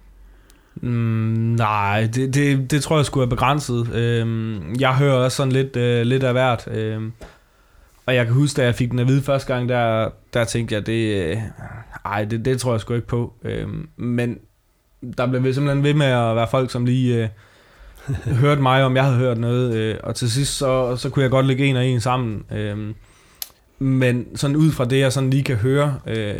Mm, 0.76 1.56
nej, 1.58 2.10
det, 2.14 2.34
det, 2.34 2.72
det 2.72 2.84
tror 2.84 2.96
jeg 2.96 3.06
skulle 3.06 3.26
er 3.26 3.30
begrænset. 3.30 3.94
Øhm, 3.94 4.76
jeg 4.80 4.96
hører 4.96 5.14
også 5.14 5.36
sådan 5.36 5.54
lidt, 5.54 5.76
øh, 5.76 6.06
lidt 6.06 6.24
af 6.24 6.34
hvert. 6.34 6.68
Øhm, 6.68 7.14
og 8.06 8.16
jeg 8.16 8.26
kan 8.26 8.34
huske, 8.34 8.58
da 8.58 8.66
jeg 8.66 8.76
fik 8.76 8.92
den 8.92 9.00
at 9.00 9.08
vide 9.08 9.22
første 9.22 9.54
gang, 9.54 9.70
der, 9.70 10.10
der 10.34 10.44
tænkte 10.44 10.76
jeg, 10.76 10.86
det, 10.86 11.32
øh, 11.32 11.38
ej, 12.06 12.26
det, 12.26 12.46
det 12.46 12.60
tror 12.60 12.72
jeg 12.72 12.82
sgu 12.82 12.94
ikke 12.94 13.08
på. 13.08 13.34
Øhm, 13.44 13.90
men 13.98 14.40
der 15.18 15.26
blev 15.28 15.54
simpelthen 15.54 15.84
ved 15.84 15.94
med 15.94 16.06
at 16.06 16.36
være 16.36 16.48
folk, 16.52 16.72
som 16.72 16.86
lige 16.86 17.24
øh, 17.24 17.30
hørte 18.42 18.62
mig, 18.62 18.84
om 18.84 18.96
jeg 18.96 19.04
havde 19.04 19.18
hørt 19.18 19.38
noget. 19.38 19.76
Øh, 19.76 19.96
og 20.04 20.16
til 20.16 20.32
sidst, 20.32 20.58
så, 20.58 20.96
så 20.96 21.10
kunne 21.10 21.24
jeg 21.24 21.32
godt 21.32 21.46
lægge 21.46 21.66
en 21.66 21.76
og 21.76 21.86
en 21.86 22.02
sammen. 22.02 22.44
Øhm, 22.52 22.94
men 23.80 24.26
sådan 24.36 24.56
ud 24.56 24.72
fra 24.72 24.86
det, 24.86 25.00
jeg 25.00 25.14
sådan 25.14 25.30
lige 25.30 25.44
kan 25.44 25.56
høre, 25.56 25.96
øh, 26.08 26.36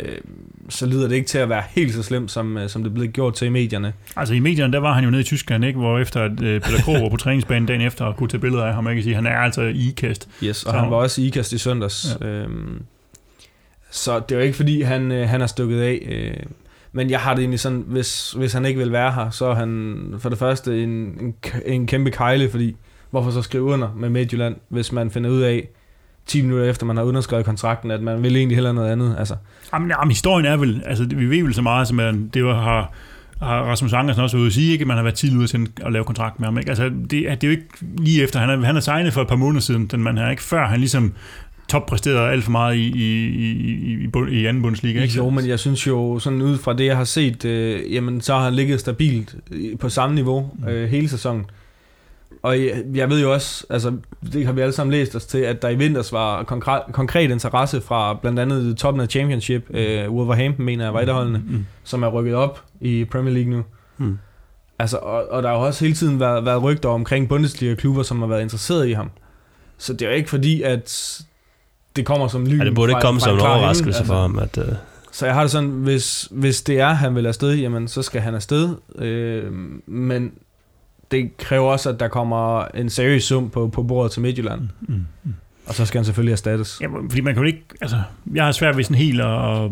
så 0.68 0.86
lyder 0.86 1.08
det 1.08 1.14
ikke 1.14 1.28
til 1.28 1.38
at 1.38 1.48
være 1.48 1.62
helt 1.70 1.94
så 1.94 2.02
slemt, 2.02 2.30
som, 2.30 2.56
øh, 2.58 2.68
som 2.68 2.82
det 2.82 2.94
blev 2.94 3.08
gjort 3.08 3.34
til 3.34 3.46
i 3.46 3.50
medierne. 3.50 3.92
Altså 4.16 4.34
i 4.34 4.38
medierne, 4.40 4.72
der 4.72 4.78
var 4.78 4.92
han 4.92 5.04
jo 5.04 5.10
nede 5.10 5.20
i 5.20 5.24
Tyskland, 5.24 5.64
ikke? 5.64 5.78
hvor 5.78 5.98
efter 5.98 6.22
at 6.22 6.42
øh, 6.42 6.60
Peter 6.60 6.82
Krog 6.82 7.02
var 7.02 7.08
på 7.08 7.16
træningsbanen 7.16 7.66
dagen 7.66 7.80
efter 7.80 8.04
og 8.04 8.16
kunne 8.16 8.28
tage 8.28 8.40
billeder 8.40 8.64
af 8.64 8.74
ham, 8.74 8.84
kan 8.84 9.02
sige, 9.02 9.14
han 9.14 9.26
er 9.26 9.36
altså 9.36 9.62
i 9.62 9.88
ikast. 9.88 10.28
Yes, 10.44 10.64
og 10.64 10.72
Så- 10.72 10.78
han 10.78 10.90
var 10.90 10.96
også 10.96 11.20
i 11.22 11.26
IKAST 11.26 11.52
i 11.52 11.58
søndags. 11.58 12.16
Ja. 12.20 12.26
Øhm, 12.26 12.82
så 13.90 14.20
det 14.20 14.32
er 14.34 14.38
jo 14.38 14.44
ikke 14.44 14.56
fordi, 14.56 14.82
han, 14.82 15.12
øh, 15.12 15.28
han 15.28 15.40
er 15.40 15.46
stukket 15.46 15.80
af. 15.80 16.06
Øh, 16.10 16.46
men 16.98 17.10
jeg 17.10 17.20
har 17.20 17.34
det 17.34 17.40
egentlig 17.40 17.60
sådan, 17.60 17.84
hvis, 17.86 18.32
hvis 18.32 18.52
han 18.52 18.64
ikke 18.64 18.78
vil 18.78 18.92
være 18.92 19.12
her, 19.12 19.30
så 19.30 19.46
er 19.46 19.54
han 19.54 20.14
for 20.18 20.28
det 20.28 20.38
første 20.38 20.82
en, 20.82 20.88
en, 20.90 21.34
en 21.66 21.86
kæmpe 21.86 22.10
kejle, 22.10 22.50
fordi 22.50 22.76
hvorfor 23.10 23.30
så 23.30 23.42
skrive 23.42 23.62
under 23.62 23.88
med 23.96 24.10
Midtjylland, 24.10 24.56
hvis 24.68 24.92
man 24.92 25.10
finder 25.10 25.30
ud 25.30 25.40
af 25.40 25.68
10 26.26 26.42
minutter 26.42 26.64
efter 26.70 26.86
man 26.86 26.96
har 26.96 27.04
underskrevet 27.04 27.44
kontrakten, 27.44 27.90
at 27.90 28.02
man 28.02 28.22
vil 28.22 28.36
egentlig 28.36 28.56
hellere 28.56 28.74
noget 28.74 28.90
andet. 28.90 29.16
Altså, 29.18 29.34
Jamen, 29.72 29.90
jamen, 29.90 30.10
historien 30.10 30.46
er 30.46 30.56
vel, 30.56 30.82
altså 30.86 31.04
vi 31.04 31.30
ved 31.30 31.42
vel 31.42 31.54
så 31.54 31.62
meget, 31.62 31.88
som 31.88 32.00
at 32.00 32.14
det 32.34 32.44
var, 32.44 32.60
har, 32.62 32.92
har 33.42 33.62
Rasmus 33.62 33.92
Angersen 33.92 34.22
også 34.22 34.36
ude 34.36 34.46
at 34.46 34.52
sige, 34.52 34.72
ikke? 34.72 34.82
at 34.82 34.86
man 34.86 34.96
har 34.96 35.04
været 35.04 35.16
tidlig 35.16 35.38
ude 35.38 35.46
til 35.46 35.68
at 35.84 35.92
lave 35.92 36.04
kontrakt 36.04 36.40
med 36.40 36.46
ham. 36.46 36.58
Ikke? 36.58 36.68
Altså, 36.68 36.84
det, 36.84 37.10
det 37.10 37.26
er 37.26 37.36
jo 37.44 37.50
ikke 37.50 37.68
lige 37.80 38.22
efter, 38.22 38.40
han 38.40 38.50
er, 38.50 38.66
han 38.66 38.76
er 38.76 38.80
signet 38.80 39.12
for 39.12 39.22
et 39.22 39.28
par 39.28 39.36
måneder 39.36 39.60
siden, 39.60 39.86
den 39.86 40.02
man 40.02 40.18
her, 40.18 40.30
ikke 40.30 40.42
før 40.42 40.66
han 40.66 40.78
ligesom 40.78 41.12
toppræsterede 41.68 42.30
alt 42.30 42.44
for 42.44 42.50
meget 42.50 42.76
i, 42.76 42.86
i, 42.88 43.26
i, 43.26 43.52
i, 43.52 44.04
i, 44.04 44.06
bund- 44.06 44.30
i 44.30 44.46
anden 44.46 44.62
bundsliga. 44.62 45.02
Ikke? 45.02 45.14
jo, 45.16 45.30
men 45.30 45.48
jeg 45.48 45.58
synes 45.58 45.86
jo, 45.86 46.18
sådan 46.18 46.42
ud 46.42 46.58
fra 46.58 46.72
det, 46.72 46.84
jeg 46.86 46.96
har 46.96 47.04
set, 47.04 47.44
øh, 47.44 47.92
jamen 47.94 48.20
så 48.20 48.34
har 48.34 48.44
han 48.44 48.54
ligget 48.54 48.80
stabilt 48.80 49.34
øh, 49.50 49.78
på 49.78 49.88
samme 49.88 50.14
niveau 50.14 50.50
øh, 50.68 50.88
hele 50.88 51.08
sæsonen. 51.08 51.46
Og 52.42 52.60
jeg, 52.60 52.82
jeg 52.94 53.10
ved 53.10 53.20
jo 53.22 53.32
også, 53.32 53.66
altså 53.70 53.92
det 54.32 54.46
har 54.46 54.52
vi 54.52 54.60
alle 54.60 54.72
sammen 54.72 54.90
læst 54.92 55.16
os 55.16 55.26
til, 55.26 55.38
at 55.38 55.62
der 55.62 55.68
i 55.68 55.74
vinters 55.74 56.12
var 56.12 56.42
konkret, 56.42 56.82
konkret 56.92 57.30
interesse 57.30 57.80
fra 57.80 58.14
blandt 58.14 58.38
andet 58.38 58.76
toppen 58.76 59.00
af 59.00 59.08
Championship, 59.08 59.66
øh, 59.70 60.10
Wolverhampton 60.10 60.64
mener 60.64 60.84
jeg 60.84 60.94
var 60.94 61.00
et 61.00 61.08
holdene, 61.08 61.42
Mm. 61.48 61.66
som 61.84 62.02
er 62.02 62.08
rykket 62.08 62.34
op 62.34 62.64
i 62.80 63.04
Premier 63.04 63.34
League 63.34 63.50
nu. 63.52 63.62
Mm. 63.98 64.18
Altså, 64.78 64.96
og, 64.96 65.24
og 65.30 65.42
der 65.42 65.48
har 65.48 65.56
jo 65.56 65.62
også 65.62 65.84
hele 65.84 65.94
tiden 65.96 66.20
været, 66.20 66.44
været 66.44 66.62
rygter 66.62 66.88
omkring 66.88 67.28
Bundesliga-klubber, 67.28 68.02
som 68.02 68.18
har 68.20 68.26
været 68.26 68.42
interesseret 68.42 68.88
i 68.88 68.92
ham. 68.92 69.10
Så 69.78 69.92
det 69.92 70.02
er 70.02 70.06
jo 70.10 70.16
ikke 70.16 70.30
fordi, 70.30 70.62
at 70.62 71.18
det 71.98 72.06
kommer 72.06 72.28
som 72.28 72.46
lyn 72.46 72.58
Ja, 72.58 72.64
det 72.64 72.74
burde 72.74 72.90
ikke 72.90 73.00
komme 73.00 73.20
fra 73.20 73.26
som 73.26 73.36
en 73.36 73.40
overraskelse 73.40 73.98
altså. 73.98 74.04
for 74.04 74.20
ham, 74.20 74.38
at... 74.38 74.58
Uh, 74.58 74.64
Så 75.12 75.26
jeg 75.26 75.34
har 75.34 75.42
det 75.42 75.50
sådan, 75.50 75.70
hvis, 75.70 76.28
hvis 76.30 76.62
det 76.62 76.80
er, 76.80 76.92
han 76.92 77.14
vil 77.14 77.26
afsted, 77.26 77.54
jamen 77.54 77.88
så 77.88 78.02
skal 78.02 78.20
han 78.20 78.34
afsted. 78.34 78.74
Øh, 78.98 79.52
men 79.86 80.32
det 81.10 81.36
kræver 81.36 81.70
også, 81.72 81.88
at 81.90 82.00
der 82.00 82.08
kommer 82.08 82.64
en 82.64 82.90
seriøs 82.90 83.24
sum 83.24 83.50
på, 83.50 83.68
på 83.68 83.82
bordet 83.82 84.12
til 84.12 84.22
Midtjylland. 84.22 84.60
Mm. 84.80 84.94
Mm. 85.24 85.34
Og 85.66 85.74
så 85.74 85.86
skal 85.86 85.98
han 85.98 86.04
selvfølgelig 86.04 86.32
erstattes. 86.32 86.78
Ja, 86.80 86.86
fordi 86.86 87.20
man 87.20 87.34
kan 87.34 87.42
jo 87.42 87.46
ikke, 87.46 87.64
altså, 87.80 87.96
jeg 88.34 88.44
har 88.44 88.52
svært 88.52 88.76
ved 88.76 88.84
sådan 88.84 88.96
helt 88.96 89.20
at, 89.20 89.64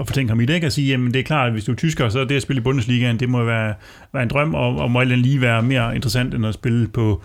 at 0.00 0.06
fortænke 0.06 0.30
ham 0.30 0.40
i 0.40 0.46
det, 0.46 0.54
ikke? 0.54 0.66
At 0.66 0.72
sige, 0.72 0.88
jamen 0.88 1.14
det 1.14 1.20
er 1.20 1.24
klart, 1.24 1.46
at 1.46 1.52
hvis 1.52 1.64
du 1.64 1.72
er 1.72 1.76
tysker, 1.76 2.08
så 2.08 2.20
er 2.20 2.24
det 2.24 2.36
at 2.36 2.42
spille 2.42 2.60
i 2.60 2.62
Bundesligaen, 2.62 3.20
det 3.20 3.28
må 3.28 3.44
være, 3.44 3.74
være 4.12 4.22
en 4.22 4.28
drøm, 4.28 4.54
og, 4.54 4.76
og 4.76 4.90
må 4.90 5.02
lige 5.02 5.40
være 5.40 5.62
mere 5.62 5.94
interessant, 5.94 6.34
end 6.34 6.46
at 6.46 6.54
spille 6.54 6.88
på 6.88 7.22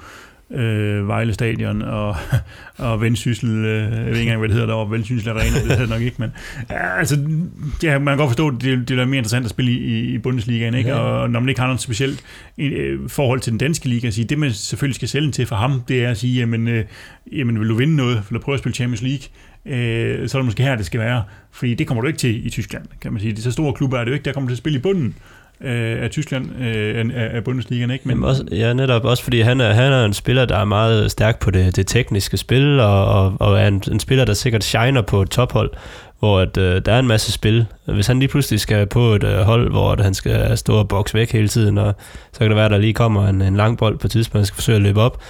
øh, 0.54 1.08
Vejle 1.08 1.34
Stadion 1.34 1.82
og, 1.82 2.16
og 2.78 3.02
Vendsyssel, 3.02 3.50
øh, 3.50 3.82
jeg 3.82 3.92
ved 3.92 4.08
ikke 4.08 4.22
engang, 4.22 4.40
hvad 4.40 4.50
det 4.50 4.54
hedder 4.54 4.68
derovre, 4.68 4.92
Vendsyssel 4.92 5.30
Arena, 5.30 5.60
det 5.60 5.78
hedder 5.78 5.88
nok 5.88 6.02
ikke, 6.02 6.16
men 6.20 6.32
ja, 6.70 6.98
altså, 6.98 7.16
ja, 7.84 8.00
man 8.00 8.12
kan 8.12 8.18
godt 8.18 8.30
forstå, 8.30 8.48
at 8.48 8.54
det, 8.62 8.90
det 8.90 9.00
er 9.00 9.06
mere 9.06 9.18
interessant 9.18 9.46
at 9.46 9.50
spille 9.50 9.72
i, 9.72 10.14
i 10.14 10.18
Bundesligaen, 10.18 10.74
ikke? 10.74 10.90
Ja. 10.90 10.96
og 10.96 11.30
når 11.30 11.40
man 11.40 11.50
ikke 11.50 11.62
har 11.62 11.68
noget 11.68 11.82
specielt 11.82 12.24
øh, 12.58 13.10
forhold 13.10 13.40
til 13.40 13.52
den 13.52 13.58
danske 13.58 13.90
liga, 13.90 14.08
at 14.08 14.14
sige, 14.14 14.26
det 14.26 14.40
man 14.40 14.52
selvfølgelig 14.52 14.96
skal 14.96 15.08
sælge 15.08 15.32
til 15.32 15.46
for 15.46 15.56
ham, 15.56 15.82
det 15.88 16.06
er 16.06 16.10
at 16.10 16.18
sige, 16.18 16.40
jamen, 16.40 16.68
øh, 16.68 16.86
jamen 17.32 17.60
vil 17.60 17.70
du 17.70 17.76
vinde 17.76 17.96
noget, 17.96 18.24
vil 18.30 18.40
du 18.40 18.44
prøve 18.44 18.54
at 18.54 18.60
spille 18.60 18.76
Champions 18.76 19.02
League, 19.02 19.28
øh, 19.66 20.30
så 20.30 20.38
er 20.38 20.42
det 20.42 20.46
måske 20.46 20.64
her, 20.64 20.76
det 20.76 20.86
skal 20.86 21.00
være, 21.00 21.24
fordi 21.52 21.74
det 21.74 21.88
kommer 21.88 22.02
du 22.02 22.08
ikke 22.08 22.20
til 22.20 22.48
i 22.48 22.50
Tyskland, 22.50 22.84
kan 23.02 23.14
man 23.14 23.22
sige. 23.22 23.34
De 23.34 23.42
så 23.42 23.52
store 23.52 23.74
klubber 23.74 23.98
er 23.98 24.04
det 24.04 24.12
jo 24.12 24.14
ikke, 24.14 24.26
der 24.26 24.34
kommer 24.34 24.50
til 24.50 24.54
at 24.54 24.58
spille 24.58 24.80
i 24.80 24.82
bunden 24.82 25.16
øh, 25.64 26.04
af 26.04 26.10
Tyskland, 26.10 26.46
øh, 26.62 27.06
af, 27.16 27.36
af 27.36 27.44
Bundesligaen, 27.44 27.92
ikke? 27.92 28.08
Men 28.08 28.24
også, 28.24 28.44
ja, 28.52 28.74
netop 28.74 29.06
også 29.06 29.24
fordi 29.24 29.42
han 29.42 29.62
er, 29.62 29.74
han 29.74 29.94
er 29.94 30.06
en 30.06 30.14
spiller, 30.14 30.46
der 30.46 30.58
er 30.58 30.66
meget 30.66 31.12
stærk 31.12 31.40
på 31.40 31.52
det, 31.52 31.76
det 31.76 31.88
tekniske 31.88 32.38
spil, 32.38 32.80
og, 32.80 33.06
og, 33.06 33.34
og 33.40 33.60
er 33.60 33.68
en, 33.68 33.84
en 33.92 34.00
spiller, 34.00 34.26
der 34.26 34.34
sikkert 34.34 34.64
shiner 34.64 35.02
på 35.02 35.22
et 35.22 35.30
tophold, 35.30 35.70
hvor 36.20 36.40
at, 36.40 36.58
øh, 36.58 36.82
der 36.86 36.94
er 36.94 37.00
en 37.00 37.08
masse 37.08 37.32
spil. 37.32 37.66
Hvis 37.86 38.08
han 38.08 38.20
lige 38.20 38.30
pludselig 38.30 38.60
skal 38.60 38.86
på 38.86 39.14
et 39.14 39.24
øh, 39.24 39.38
hold, 39.40 39.70
hvor 39.72 39.92
at 39.92 40.02
han 40.02 40.14
skal 40.14 40.58
stå 40.58 40.74
og 40.76 40.88
bokse 40.88 41.14
væk 41.14 41.32
hele 41.32 41.48
tiden, 41.48 41.78
og 41.78 41.96
så 42.34 42.40
kan 42.40 42.48
det 42.48 42.56
være, 42.56 42.66
at 42.66 42.72
der 42.72 42.78
lige 42.78 42.94
kommer 42.94 43.28
en, 43.28 43.42
en 43.42 43.56
lang 43.56 43.78
bold 43.78 43.98
på 43.98 44.08
et 44.08 44.12
tidspunkt, 44.12 44.40
han 44.40 44.46
skal 44.46 44.56
forsøge 44.56 44.76
at 44.76 44.82
løbe 44.82 45.02
op, 45.02 45.22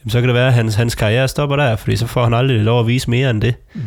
jamen, 0.00 0.10
så 0.10 0.20
kan 0.20 0.28
det 0.28 0.34
være, 0.34 0.46
at 0.46 0.52
hans, 0.54 0.74
hans 0.74 0.94
karriere 0.94 1.28
stopper 1.28 1.56
der, 1.56 1.76
fordi 1.76 1.96
så 1.96 2.06
får 2.06 2.24
han 2.24 2.34
aldrig 2.34 2.60
lov 2.60 2.80
at 2.80 2.86
vise 2.86 3.10
mere 3.10 3.30
end 3.30 3.42
det. 3.42 3.54
Mm. 3.74 3.80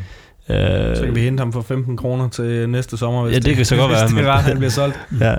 Øh, 0.55 0.95
Så 0.97 1.03
kan 1.05 1.15
vi 1.15 1.21
hente 1.21 1.41
ham 1.41 1.53
for 1.53 1.61
15 1.61 1.97
kroner 1.97 2.29
til 2.29 2.69
næste 2.69 2.97
sommer, 2.97 3.23
hvis 3.23 3.33
Ja, 3.33 3.39
det 3.39 3.55
kan 3.55 3.65
så 3.65 3.75
godt 3.75 3.91
hvis 3.91 4.15
være, 4.15 4.23
det 4.23 4.29
er, 4.29 4.31
han 4.31 4.57
bliver 4.57 4.71
solgt. 4.71 4.99
Ja. 5.21 5.35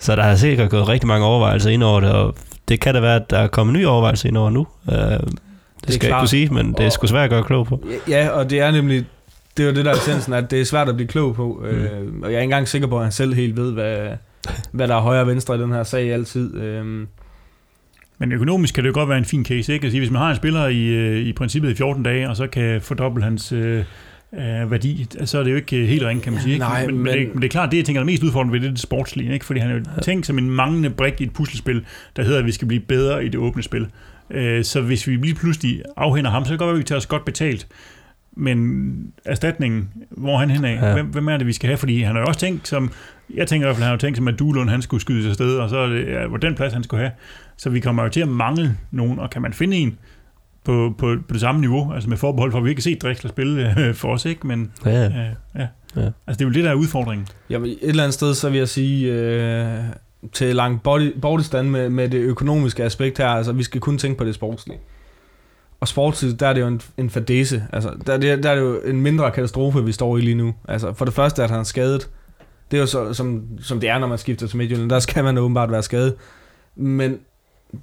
Så 0.00 0.16
der 0.16 0.22
har 0.22 0.36
sikkert 0.36 0.70
gået 0.70 0.88
rigtig 0.88 1.06
mange 1.06 1.26
overvejelser 1.26 1.70
ind 1.70 1.82
over 1.82 2.00
det, 2.00 2.10
og 2.10 2.34
det 2.68 2.80
kan 2.80 2.94
da 2.94 3.00
være, 3.00 3.16
at 3.16 3.30
der 3.30 3.38
er 3.38 3.46
kommet 3.46 3.74
nye 3.76 3.88
overvejelser 3.88 4.28
ind 4.28 4.36
over 4.36 4.50
nu. 4.50 4.66
Uh, 4.86 4.94
det, 4.94 5.20
det 5.86 5.94
skal 5.94 6.06
jeg 6.06 6.10
ikke 6.10 6.18
kunne 6.18 6.28
sige, 6.28 6.48
men 6.48 6.72
det 6.72 6.86
er 6.86 6.90
sgu 6.90 7.06
svært 7.06 7.24
at 7.24 7.30
gøre 7.30 7.44
klog 7.44 7.66
på. 7.66 7.84
Ja, 8.08 8.28
og 8.28 8.50
det 8.50 8.60
er 8.60 8.70
nemlig, 8.70 9.04
det 9.56 9.62
er 9.62 9.68
jo 9.68 9.74
det 9.74 9.84
der 9.84 9.90
er 9.90 9.94
essensen, 9.94 10.32
at 10.32 10.50
det 10.50 10.60
er 10.60 10.64
svært 10.64 10.88
at 10.88 10.96
blive 10.96 11.08
klog 11.08 11.34
på. 11.34 11.62
Mm. 11.62 11.68
Øh, 11.68 12.12
og 12.22 12.30
jeg 12.30 12.36
er 12.36 12.40
ikke 12.40 12.42
engang 12.42 12.68
sikker 12.68 12.88
på, 12.88 12.96
at 12.96 13.02
han 13.02 13.12
selv 13.12 13.34
helt 13.34 13.56
ved, 13.56 13.72
hvad, 13.72 14.08
hvad 14.72 14.88
der 14.88 14.96
er 14.96 15.00
højre 15.00 15.20
og 15.20 15.26
venstre 15.26 15.54
i 15.54 15.58
den 15.58 15.72
her 15.72 15.82
sag 15.82 16.12
altid. 16.12 16.56
Øh, 16.56 16.84
Men 18.18 18.32
økonomisk 18.32 18.74
kan 18.74 18.84
det 18.84 18.88
jo 18.88 18.94
godt 18.94 19.08
være 19.08 19.18
en 19.18 19.24
fin 19.24 19.44
case, 19.44 19.72
ikke? 19.72 19.84
Altså, 19.84 19.98
hvis 19.98 20.10
man 20.10 20.22
har 20.22 20.30
en 20.30 20.36
spiller 20.36 20.66
i, 20.66 20.86
øh, 20.86 21.26
i 21.26 21.32
princippet 21.32 21.70
i 21.70 21.74
14 21.74 22.02
dage, 22.02 22.28
og 22.28 22.36
så 22.36 22.46
kan 22.46 22.80
fordoble 22.80 23.22
hans 23.22 23.52
øh, 23.52 23.84
øh, 24.34 24.70
værdi, 24.70 25.06
så 25.24 25.38
er 25.38 25.42
det 25.42 25.50
jo 25.50 25.56
ikke 25.56 25.76
øh, 25.76 25.88
helt 25.88 26.02
ringe, 26.02 26.22
kan 26.22 26.32
man 26.32 26.42
sige. 26.42 26.52
Ikke? 26.52 26.64
Nej, 26.64 26.86
men, 26.86 26.94
men, 26.94 27.04
men- 27.04 27.12
det, 27.18 27.28
men 27.34 27.42
det 27.42 27.44
er 27.44 27.50
klart, 27.50 27.70
det 27.70 27.76
jeg 27.76 27.84
tænker 27.84 28.00
er 28.00 28.04
mest 28.06 28.22
udfordrende 28.22 28.52
ved 28.52 28.60
det, 28.60 28.70
det 28.70 28.78
sportslige, 28.78 29.32
ikke? 29.32 29.44
fordi 29.44 29.60
han 29.60 29.70
er 29.70 29.74
jo 29.74 29.82
tænkt 30.02 30.26
som 30.26 30.38
en 30.38 30.50
manglende 30.50 30.90
brik 30.90 31.20
i 31.20 31.24
et 31.24 31.32
puslespil, 31.32 31.84
der 32.16 32.22
hedder, 32.22 32.38
at 32.38 32.46
vi 32.46 32.52
skal 32.52 32.68
blive 32.68 32.80
bedre 32.82 33.24
i 33.24 33.28
det 33.28 33.40
åbne 33.40 33.62
spil. 33.62 33.86
Øh, 34.30 34.64
så 34.64 34.80
hvis 34.80 35.06
vi 35.06 35.16
lige 35.16 35.34
pludselig 35.34 35.82
afhænder 35.96 36.30
ham, 36.30 36.44
så 36.44 36.48
kan 36.48 36.52
det 36.52 36.58
godt 36.58 36.66
være, 36.68 36.74
at 36.74 36.78
vi 36.78 36.84
tager 36.84 36.98
os 36.98 37.06
godt 37.06 37.24
betalt. 37.24 37.66
Men 38.36 39.12
erstatningen, 39.24 39.88
hvor 40.10 40.38
han 40.38 40.50
hen 40.50 40.64
af? 40.64 40.74
Ja. 40.74 40.86
Ja. 40.86 40.92
Hvem, 40.94 41.06
hvem 41.06 41.28
er 41.28 41.36
det, 41.36 41.46
vi 41.46 41.52
skal 41.52 41.66
have? 41.68 41.76
Fordi 41.76 42.02
han 42.02 42.14
har 42.14 42.20
jo 42.22 42.26
også 42.26 42.40
tænkt 42.40 42.68
som, 42.68 42.90
jeg 43.34 43.46
tænker 43.46 43.66
i 43.66 43.68
hvert 43.68 43.76
fald, 43.76 43.82
han 43.84 43.90
har 43.90 43.98
tænkt 43.98 44.16
som, 44.16 44.28
at 44.28 44.38
Duelund, 44.38 44.70
han 44.70 44.82
skulle 44.82 45.00
skydes 45.00 45.26
afsted, 45.26 45.56
og 45.56 45.70
så 45.70 45.76
er 45.78 45.86
det, 45.86 46.06
ja, 46.06 46.26
hvor 46.26 46.36
den 46.36 46.54
plads, 46.54 46.72
han 46.72 46.82
skulle 46.82 47.00
have. 47.00 47.12
Så 47.56 47.70
vi 47.70 47.80
kommer 47.80 48.02
jo 48.02 48.08
til 48.08 48.20
at 48.20 48.28
mangle 48.28 48.76
nogen, 48.90 49.18
og 49.18 49.30
kan 49.30 49.42
man 49.42 49.52
finde 49.52 49.76
en 49.76 49.98
på, 50.64 50.94
på, 50.98 51.16
på 51.28 51.32
det 51.32 51.40
samme 51.40 51.60
niveau, 51.60 51.92
altså 51.92 52.08
med 52.08 52.16
forbehold 52.16 52.52
for, 52.52 52.58
at 52.58 52.64
vi 52.64 52.70
ikke 52.70 52.80
har 52.80 52.82
set 52.82 53.02
Drexler 53.02 53.30
spille 53.30 53.74
øh, 53.78 53.94
for 53.94 54.12
os, 54.12 54.24
ikke? 54.24 54.46
Men 54.46 54.72
Ja, 54.84 54.90
ja. 54.90 55.06
øh, 55.06 55.34
ja. 55.54 55.66
Ja. 55.96 56.00
Altså 56.26 56.38
det 56.38 56.40
er 56.40 56.44
jo 56.44 56.52
det, 56.52 56.64
der 56.64 56.70
er 56.70 56.74
udfordringen. 56.74 57.28
Jamen, 57.50 57.70
et 57.70 57.78
eller 57.82 58.02
andet 58.02 58.14
sted, 58.14 58.34
så 58.34 58.50
vil 58.50 58.58
jeg 58.58 58.68
sige, 58.68 59.12
øh, 59.12 59.78
til 60.32 60.56
langt 60.56 60.82
body, 60.82 61.20
bortstand 61.20 61.68
med, 61.70 61.88
med 61.88 62.08
det 62.08 62.18
økonomiske 62.18 62.84
aspekt 62.84 63.18
her, 63.18 63.26
altså 63.26 63.52
vi 63.52 63.62
skal 63.62 63.80
kun 63.80 63.98
tænke 63.98 64.18
på 64.18 64.24
det 64.24 64.34
sportslige. 64.34 64.78
Og 65.80 65.88
sportsligt, 65.88 66.40
der 66.40 66.46
er 66.48 66.52
det 66.52 66.60
jo 66.60 66.66
en, 66.66 66.80
en 66.96 67.10
fadese. 67.10 67.64
Altså, 67.72 67.94
der, 68.06 68.12
er 68.12 68.18
det, 68.18 68.42
der 68.42 68.50
er 68.50 68.54
det 68.54 68.62
jo 68.62 68.80
en 68.80 69.00
mindre 69.00 69.30
katastrofe, 69.30 69.84
vi 69.84 69.92
står 69.92 70.16
i 70.16 70.20
lige 70.20 70.34
nu. 70.34 70.54
Altså, 70.68 70.92
for 70.92 71.04
det 71.04 71.14
første, 71.14 71.44
at 71.44 71.50
han 71.50 71.60
er 71.60 71.64
skadet. 71.64 72.10
Det 72.70 72.76
er 72.76 72.80
jo 72.80 72.86
så, 72.86 73.12
som, 73.12 73.42
som 73.60 73.80
det 73.80 73.88
er, 73.88 73.98
når 73.98 74.06
man 74.06 74.18
skifter 74.18 74.46
til 74.46 74.56
Midtjylland. 74.56 74.90
Der 74.90 74.98
skal 74.98 75.24
man 75.24 75.38
åbenbart 75.38 75.70
være 75.70 75.82
skadet. 75.82 76.14
Men 76.76 77.18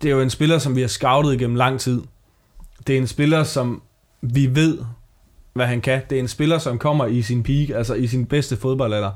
det 0.02 0.10
er 0.10 0.16
jo 0.16 0.22
en 0.22 0.30
spiller, 0.30 0.58
som 0.58 0.76
vi 0.76 0.82
har 0.82 0.88
scoutet 0.88 1.34
igennem 1.34 1.56
lang 1.56 1.80
tid. 1.80 2.02
Det 2.88 2.94
er 2.96 2.98
en 3.00 3.08
spiller, 3.08 3.44
som 3.44 3.82
vi 4.22 4.56
ved, 4.56 4.78
hvad 5.54 5.66
han 5.66 5.82
kan. 5.82 6.02
Det 6.10 6.16
er 6.16 6.20
en 6.20 6.28
spiller, 6.28 6.58
som 6.58 6.78
kommer 6.78 7.06
i 7.06 7.22
sin 7.22 7.44
peak, 7.44 7.70
altså 7.70 7.94
i 7.94 8.08
sin 8.08 8.26
bedste 8.26 8.58
fodboldalder. 8.58 9.12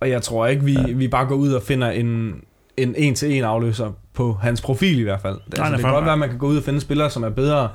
Og 0.00 0.10
jeg 0.10 0.22
tror 0.22 0.46
ikke, 0.46 0.64
vi, 0.64 0.72
Ja. 0.72 0.92
vi 0.92 1.08
bare 1.08 1.26
går 1.26 1.34
ud 1.34 1.52
og 1.52 1.62
finder 1.62 1.90
en, 1.90 2.34
en 2.76 2.94
en-til-en 2.98 3.44
afløser 3.44 3.90
på 4.14 4.32
hans 4.42 4.60
profil 4.60 4.98
i 4.98 5.02
hvert 5.02 5.20
fald. 5.20 5.34
Det, 5.50 5.58
Nej, 5.58 5.66
altså, 5.66 5.76
det 5.76 5.84
kan 5.84 5.94
godt 5.94 6.04
være, 6.04 6.12
at 6.12 6.18
man 6.18 6.28
kan 6.28 6.38
gå 6.38 6.46
ud 6.46 6.56
og 6.56 6.62
finde 6.62 6.80
spillere, 6.80 7.10
som 7.10 7.22
er 7.22 7.28
bedre, 7.30 7.68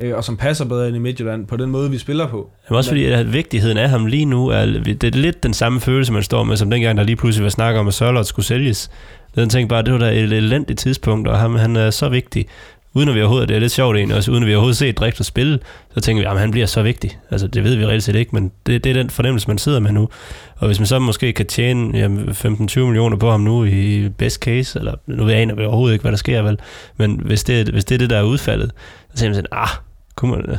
Ja. 0.00 0.06
øh, 0.06 0.16
og 0.16 0.24
som 0.24 0.36
passer 0.36 0.64
bedre 0.64 0.86
ind 0.88 0.96
i 0.96 0.98
Midtjylland, 0.98 1.46
på 1.46 1.56
den 1.56 1.70
måde, 1.70 1.90
vi 1.90 1.98
spiller 1.98 2.28
på. 2.28 2.50
Jamen 2.68 2.76
også 2.76 2.90
fordi, 2.90 3.04
at 3.04 3.32
vigtigheden 3.32 3.78
af 3.78 3.90
ham 3.90 4.06
lige 4.06 4.24
nu, 4.24 4.48
er, 4.48 4.66
det 4.66 5.04
er 5.04 5.10
lidt 5.10 5.42
den 5.42 5.54
samme 5.54 5.80
følelse, 5.80 6.12
man 6.12 6.22
står 6.22 6.44
med, 6.44 6.56
som 6.56 6.70
dengang, 6.70 6.98
der 6.98 7.04
lige 7.04 7.16
pludselig 7.16 7.42
var 7.44 7.50
snak 7.50 7.76
om, 7.76 7.88
at 7.88 7.94
Sørlot 7.94 8.26
skulle 8.26 8.46
sælges. 8.46 8.90
Den 9.34 9.48
tænkte 9.48 9.72
bare, 9.72 9.82
det 9.82 9.92
var 9.92 9.98
da 9.98 10.12
et 10.12 10.32
elendigt 10.32 10.78
tidspunkt, 10.78 11.28
og 11.28 11.38
ham, 11.38 11.54
han 11.54 11.76
er 11.76 11.90
så 11.90 12.08
vigtig. 12.08 12.46
Uden 12.94 13.08
at 13.08 13.14
vi 13.14 13.20
overhovedet, 13.20 13.48
det 13.48 13.54
er 13.54 13.60
lidt 13.60 13.72
sjovt 13.72 13.96
egentlig 13.96 14.16
også, 14.16 14.30
uden 14.30 14.42
at 14.42 14.46
vi 14.46 14.54
overhovedet 14.54 14.76
set 14.76 14.98
Drexler 14.98 15.24
spille, 15.24 15.58
så 15.94 16.00
tænker 16.00 16.22
vi, 16.22 16.26
at 16.26 16.40
han 16.40 16.50
bliver 16.50 16.66
så 16.66 16.82
vigtig. 16.82 17.18
Altså 17.30 17.46
det 17.46 17.64
ved 17.64 17.74
vi 17.76 17.86
reelt 17.86 18.02
set 18.02 18.16
ikke, 18.16 18.34
men 18.34 18.52
det, 18.66 18.84
det 18.84 18.90
er 18.90 18.94
den 18.94 19.10
fornemmelse, 19.10 19.48
man 19.48 19.58
sidder 19.58 19.80
med 19.80 19.92
nu. 19.92 20.08
Og 20.56 20.66
hvis 20.66 20.78
man 20.78 20.86
så 20.86 20.98
måske 20.98 21.32
kan 21.32 21.46
tjene 21.46 21.98
jamen, 21.98 22.28
15-20 22.28 22.80
millioner 22.80 23.16
på 23.16 23.30
ham 23.30 23.40
nu 23.40 23.64
i 23.64 24.08
best 24.08 24.40
case, 24.40 24.78
eller 24.78 24.94
nu 25.06 25.24
ved 25.24 25.32
jeg 25.32 25.42
aner 25.42 25.54
vi 25.54 25.64
overhovedet 25.64 25.94
ikke, 25.94 26.02
hvad 26.02 26.12
der 26.12 26.18
sker 26.18 26.42
vel, 26.42 26.58
men 26.96 27.20
hvis 27.24 27.44
det, 27.44 27.68
hvis 27.68 27.84
det 27.84 27.94
er 27.94 27.98
det, 27.98 28.10
der 28.10 28.18
er 28.18 28.22
udfaldet, 28.22 28.72
så 29.10 29.16
tænker 29.16 29.28
man 29.28 29.34
sådan, 29.34 29.48
ah, 29.52 29.68
kunne 30.16 30.30
man, 30.30 30.50
øh, 30.50 30.58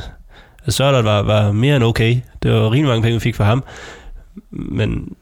Sørlot 0.68 1.04
var, 1.04 1.22
var 1.22 1.52
mere 1.52 1.76
end 1.76 1.84
okay. 1.84 2.16
Det 2.42 2.52
var 2.52 2.72
rimelig 2.72 2.88
mange 2.88 3.02
penge, 3.02 3.14
vi 3.14 3.20
fik 3.20 3.34
for 3.34 3.44
ham. 3.44 3.64
Men 4.50 5.16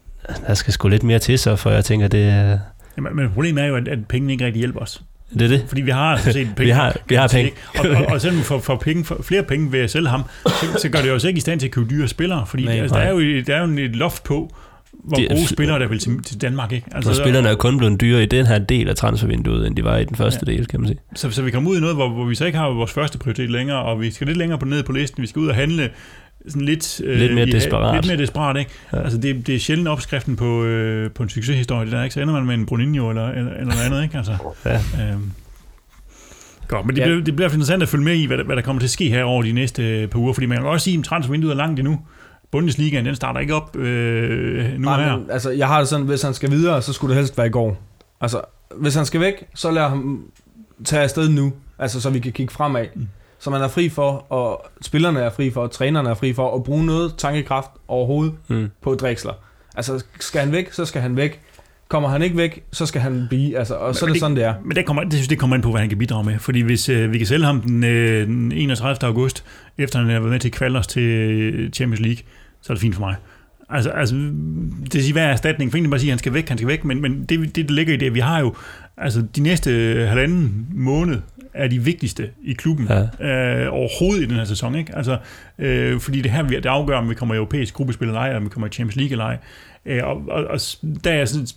der 0.46 0.54
skal 0.54 0.72
sgu 0.72 0.88
lidt 0.88 1.02
mere 1.02 1.18
til 1.18 1.38
så, 1.38 1.56
for 1.56 1.70
jeg 1.70 1.84
tænker, 1.84 2.08
det 2.08 2.24
er 2.24 2.58
Jamen, 2.96 3.16
men 3.16 3.30
problemet 3.30 3.64
er 3.64 3.68
jo, 3.68 3.76
at, 3.76 3.88
at 3.88 4.06
pengene 4.08 4.32
ikke 4.32 4.44
rigtig 4.44 4.58
hjælper 4.58 4.80
os 4.80 5.02
det. 5.34 5.42
Er 5.42 5.48
det. 5.48 5.64
Fordi 5.68 5.80
vi 5.82 5.90
har 5.90 6.16
set 6.16 6.34
penge. 6.56 6.64
Vi 6.64 6.70
har- 6.70 6.96
vi 7.08 7.14
har 7.14 7.28
penge. 7.28 7.50
Og, 7.78 7.88
og, 7.90 8.06
og 8.06 8.20
selvom 8.20 8.38
vi 8.38 8.44
får, 8.44 8.58
får 8.60 8.76
penge, 8.76 9.04
for, 9.04 9.22
flere 9.22 9.42
penge 9.42 9.72
ved 9.72 9.80
at 9.80 9.90
sælge 9.90 10.08
ham, 10.08 10.22
så, 10.46 10.66
så 10.82 10.88
gør 10.88 11.00
det 11.02 11.12
os 11.12 11.24
ikke 11.24 11.36
i 11.38 11.40
stand 11.40 11.60
til 11.60 11.66
at 11.66 11.72
købe 11.72 11.90
dyre 11.90 12.08
spillere. 12.08 12.46
Fordi 12.46 12.64
Nej. 12.64 12.74
altså, 12.78 12.96
der, 12.96 13.02
er 13.02 13.10
jo, 13.10 13.20
der 13.46 13.56
er 13.56 13.66
jo 13.66 13.72
et 13.84 13.96
loft 13.96 14.24
på, 14.24 14.54
hvor 15.04 15.18
er- 15.18 15.34
gode 15.34 15.46
spillere 15.48 15.78
der 15.78 15.86
vil 15.88 15.98
til, 15.98 16.22
til 16.22 16.40
Danmark. 16.40 16.72
Ikke? 16.72 16.86
Altså, 16.92 17.14
så 17.14 17.20
spillerne 17.22 17.46
er 17.48 17.52
jo 17.52 17.56
kun 17.56 17.78
blevet 17.78 18.00
dyre 18.00 18.22
i 18.22 18.26
den 18.26 18.46
her 18.46 18.58
del 18.58 18.88
af 18.88 18.94
transfervinduet, 18.96 19.66
end 19.66 19.76
de 19.76 19.84
var 19.84 19.96
i 19.96 20.04
den 20.04 20.16
første 20.16 20.40
ja. 20.46 20.52
del, 20.52 20.66
kan 20.66 20.80
man 20.80 20.88
sige. 20.88 20.98
Så, 21.14 21.30
så 21.30 21.42
vi 21.42 21.50
kommer 21.50 21.70
ud 21.70 21.76
i 21.76 21.80
noget, 21.80 21.96
hvor, 21.96 22.08
hvor 22.08 22.24
vi 22.24 22.34
så 22.34 22.44
ikke 22.44 22.58
har 22.58 22.68
vores 22.70 22.92
første 22.92 23.18
prioritet 23.18 23.50
længere, 23.50 23.82
og 23.82 24.00
vi 24.00 24.10
skal 24.10 24.26
lidt 24.26 24.38
længere 24.38 24.58
på 24.58 24.64
ned 24.66 24.82
på 24.82 24.92
listen. 24.92 25.22
Vi 25.22 25.26
skal 25.26 25.40
ud 25.40 25.48
og 25.48 25.54
handle 25.54 25.90
sådan 26.48 26.62
lidt... 26.62 27.00
øh, 27.04 27.18
Lidt 27.18 27.34
mere 27.34 27.48
i- 27.48 27.52
desperat. 27.52 27.94
Lidt 27.94 28.06
mere 28.06 28.16
desperat, 28.16 28.56
ikke? 28.56 28.70
Ja. 28.92 29.02
Altså, 29.02 29.18
det, 29.18 29.46
det 29.46 29.54
er 29.54 29.58
sjældent 29.58 29.88
opskriften 29.88 30.36
på, 30.36 30.64
øh, 30.64 31.10
på 31.10 31.22
en 31.22 31.28
succeshistorie, 31.28 31.84
det 31.84 31.92
der, 31.92 32.02
ikke? 32.02 32.14
Så 32.14 32.20
ender 32.20 32.34
man 32.34 32.46
med 32.46 32.54
en 32.54 32.66
Bruninho 32.66 33.08
eller, 33.10 33.28
eller, 33.28 33.52
eller 33.52 33.64
noget 33.74 33.84
andet, 33.86 34.02
ikke? 34.02 34.16
Altså, 34.16 34.36
Ja. 34.64 34.80
øhm. 35.12 35.32
Godt, 36.68 36.86
men 36.86 36.96
det, 36.96 37.02
Ja. 37.02 37.06
bliver, 37.06 37.24
det 37.24 37.36
bliver 37.36 37.48
interessant 37.48 37.82
at 37.82 37.88
følge 37.88 38.04
med 38.04 38.14
i, 38.14 38.26
hvad 38.26 38.38
der, 38.38 38.44
hvad 38.44 38.56
der 38.56 38.62
kommer 38.62 38.80
til 38.80 38.86
at 38.86 38.90
ske 38.90 39.08
her 39.08 39.22
over 39.24 39.42
de 39.42 39.52
næste 39.52 39.82
øh, 40.02 40.08
par 40.08 40.18
uger, 40.18 40.32
fordi 40.32 40.46
man 40.46 40.58
kan 40.58 40.66
også 40.66 40.84
sige, 40.84 40.98
at 40.98 41.04
transfervinduet 41.04 41.52
er 41.52 41.56
langt 41.56 41.80
endnu. 41.80 42.00
Bundesligaen, 42.50 43.06
den 43.06 43.14
starter 43.14 43.40
ikke 43.40 43.54
op 43.54 43.76
øh, 43.76 44.72
nu 44.72 44.78
Nej, 44.78 45.04
her. 45.04 45.16
men, 45.16 45.26
altså, 45.30 45.50
jeg 45.50 45.68
har 45.68 45.78
det 45.78 45.88
sådan, 45.88 46.06
hvis 46.06 46.22
han 46.22 46.34
skal 46.34 46.50
videre, 46.50 46.82
så 46.82 46.92
skulle 46.92 47.10
det 47.10 47.16
helst 47.16 47.38
være 47.38 47.46
i 47.46 47.50
går. 47.50 47.82
Altså, 48.20 48.40
hvis 48.80 48.94
han 48.94 49.06
skal 49.06 49.20
væk, 49.20 49.34
så 49.54 49.70
lad 49.70 49.82
ham 49.88 50.24
tage 50.84 51.02
afsted 51.02 51.28
nu, 51.28 51.52
altså 51.78 52.00
så 52.00 52.10
vi 52.10 52.18
kan 52.18 52.32
kigge 52.32 52.52
fremad. 52.52 52.86
Mm. 52.94 53.08
Så 53.40 53.50
man 53.50 53.62
er 53.62 53.68
fri 53.68 53.88
for, 53.88 54.10
og 54.32 54.66
spillerne 54.82 55.20
er 55.20 55.30
fri 55.30 55.50
for, 55.50 55.62
og 55.62 55.70
trænerne 55.70 56.10
er 56.10 56.14
fri 56.14 56.32
for 56.32 56.56
at 56.56 56.64
bruge 56.64 56.86
noget 56.86 57.14
tankekraft 57.18 57.70
overhovedet 57.88 58.34
Mm. 58.48 58.68
på 58.82 58.94
Drexler. 58.94 59.32
Altså, 59.76 60.04
skal 60.20 60.40
han 60.40 60.52
væk, 60.52 60.72
så 60.72 60.84
skal 60.84 61.02
han 61.02 61.16
væk. 61.16 61.40
Kommer 61.88 62.08
han 62.08 62.22
ikke 62.22 62.36
væk, 62.36 62.62
så 62.72 62.86
skal 62.86 63.00
han 63.00 63.26
blive, 63.28 63.58
altså, 63.58 63.74
og 63.74 63.94
så 63.94 64.04
er 64.04 64.08
Men 64.08 64.12
det 64.14 64.20
sådan, 64.20 64.36
det 64.36 64.44
er. 64.44 64.54
Men 64.64 64.76
det, 64.76 64.86
kommer, 64.86 65.02
det 65.04 65.12
synes 65.12 65.28
det 65.28 65.38
kommer 65.38 65.56
ind 65.56 65.62
på, 65.62 65.70
hvad 65.70 65.80
han 65.80 65.88
kan 65.88 65.98
bidrage 65.98 66.24
med. 66.24 66.38
Fordi 66.38 66.60
hvis 66.60 66.88
øh, 66.88 67.12
vi 67.12 67.18
kan 67.18 67.26
sælge 67.26 67.44
ham 67.46 67.60
den, 67.60 67.84
øh, 67.84 68.26
den 68.26 68.52
31. 68.52 68.96
august, 69.08 69.44
efter 69.78 69.98
han 69.98 70.08
har 70.08 70.18
været 70.20 70.30
med 70.32 70.40
til 70.40 70.50
kvalers 70.50 70.86
til 70.86 71.02
øh, 71.02 71.70
Champions 71.70 72.00
League, 72.00 72.22
så 72.62 72.72
er 72.72 72.74
det 72.74 72.80
fint 72.82 72.94
for 72.94 73.00
mig. 73.02 73.14
Altså, 73.68 73.90
altså 73.90 74.14
det 74.14 74.94
vil 74.94 75.02
sige, 75.02 75.12
hvad 75.12 75.22
er 75.24 75.28
erstatningen? 75.28 75.70
For 75.70 75.76
egentlig 75.76 75.90
bare 75.90 75.96
at 75.96 76.00
sige, 76.00 76.10
at 76.10 76.12
han 76.12 76.18
skal 76.18 76.34
væk, 76.34 76.48
han 76.48 76.58
skal 76.58 76.68
væk, 76.68 76.84
men, 76.84 77.02
men 77.02 77.24
det, 77.24 77.56
det, 77.56 77.68
der 77.68 77.74
ligger 77.74 77.94
i 77.94 77.96
det, 77.96 78.14
vi 78.14 78.20
har 78.20 78.40
jo, 78.40 78.54
altså 79.00 79.22
de 79.36 79.40
næste 79.40 79.70
halvanden 80.08 80.66
måned 80.74 81.18
er 81.54 81.68
de 81.68 81.78
vigtigste 81.84 82.30
i 82.44 82.52
klubben 82.52 82.88
Ja. 83.20 83.64
øh, 83.64 83.72
overhovedet 83.72 84.22
i 84.22 84.26
den 84.26 84.36
her 84.36 84.44
sæson. 84.44 84.74
Ikke? 84.74 84.96
Altså, 84.96 85.18
øh, 85.58 86.00
fordi 86.00 86.20
det 86.20 86.30
her 86.30 86.42
vi- 86.42 86.56
det 86.56 86.66
afgør, 86.66 86.96
om 86.98 87.10
vi 87.10 87.14
kommer 87.14 87.34
i 87.34 87.36
europæisk 87.38 87.74
gruppespil 87.74 88.08
eller 88.08 88.20
ej, 88.20 88.26
eller 88.26 88.38
om 88.38 88.44
vi 88.44 88.48
kommer 88.48 88.66
i 88.66 88.70
Champions 88.70 88.96
League 88.96 89.12
eller 89.12 89.24
ej. 89.24 89.36
Øh, 89.86 90.00
og, 90.04 90.22
og, 90.30 90.44
og 90.44 90.60
der 91.04 91.10
er 91.12 91.24
sådan, 91.24 91.42
det 91.46 91.52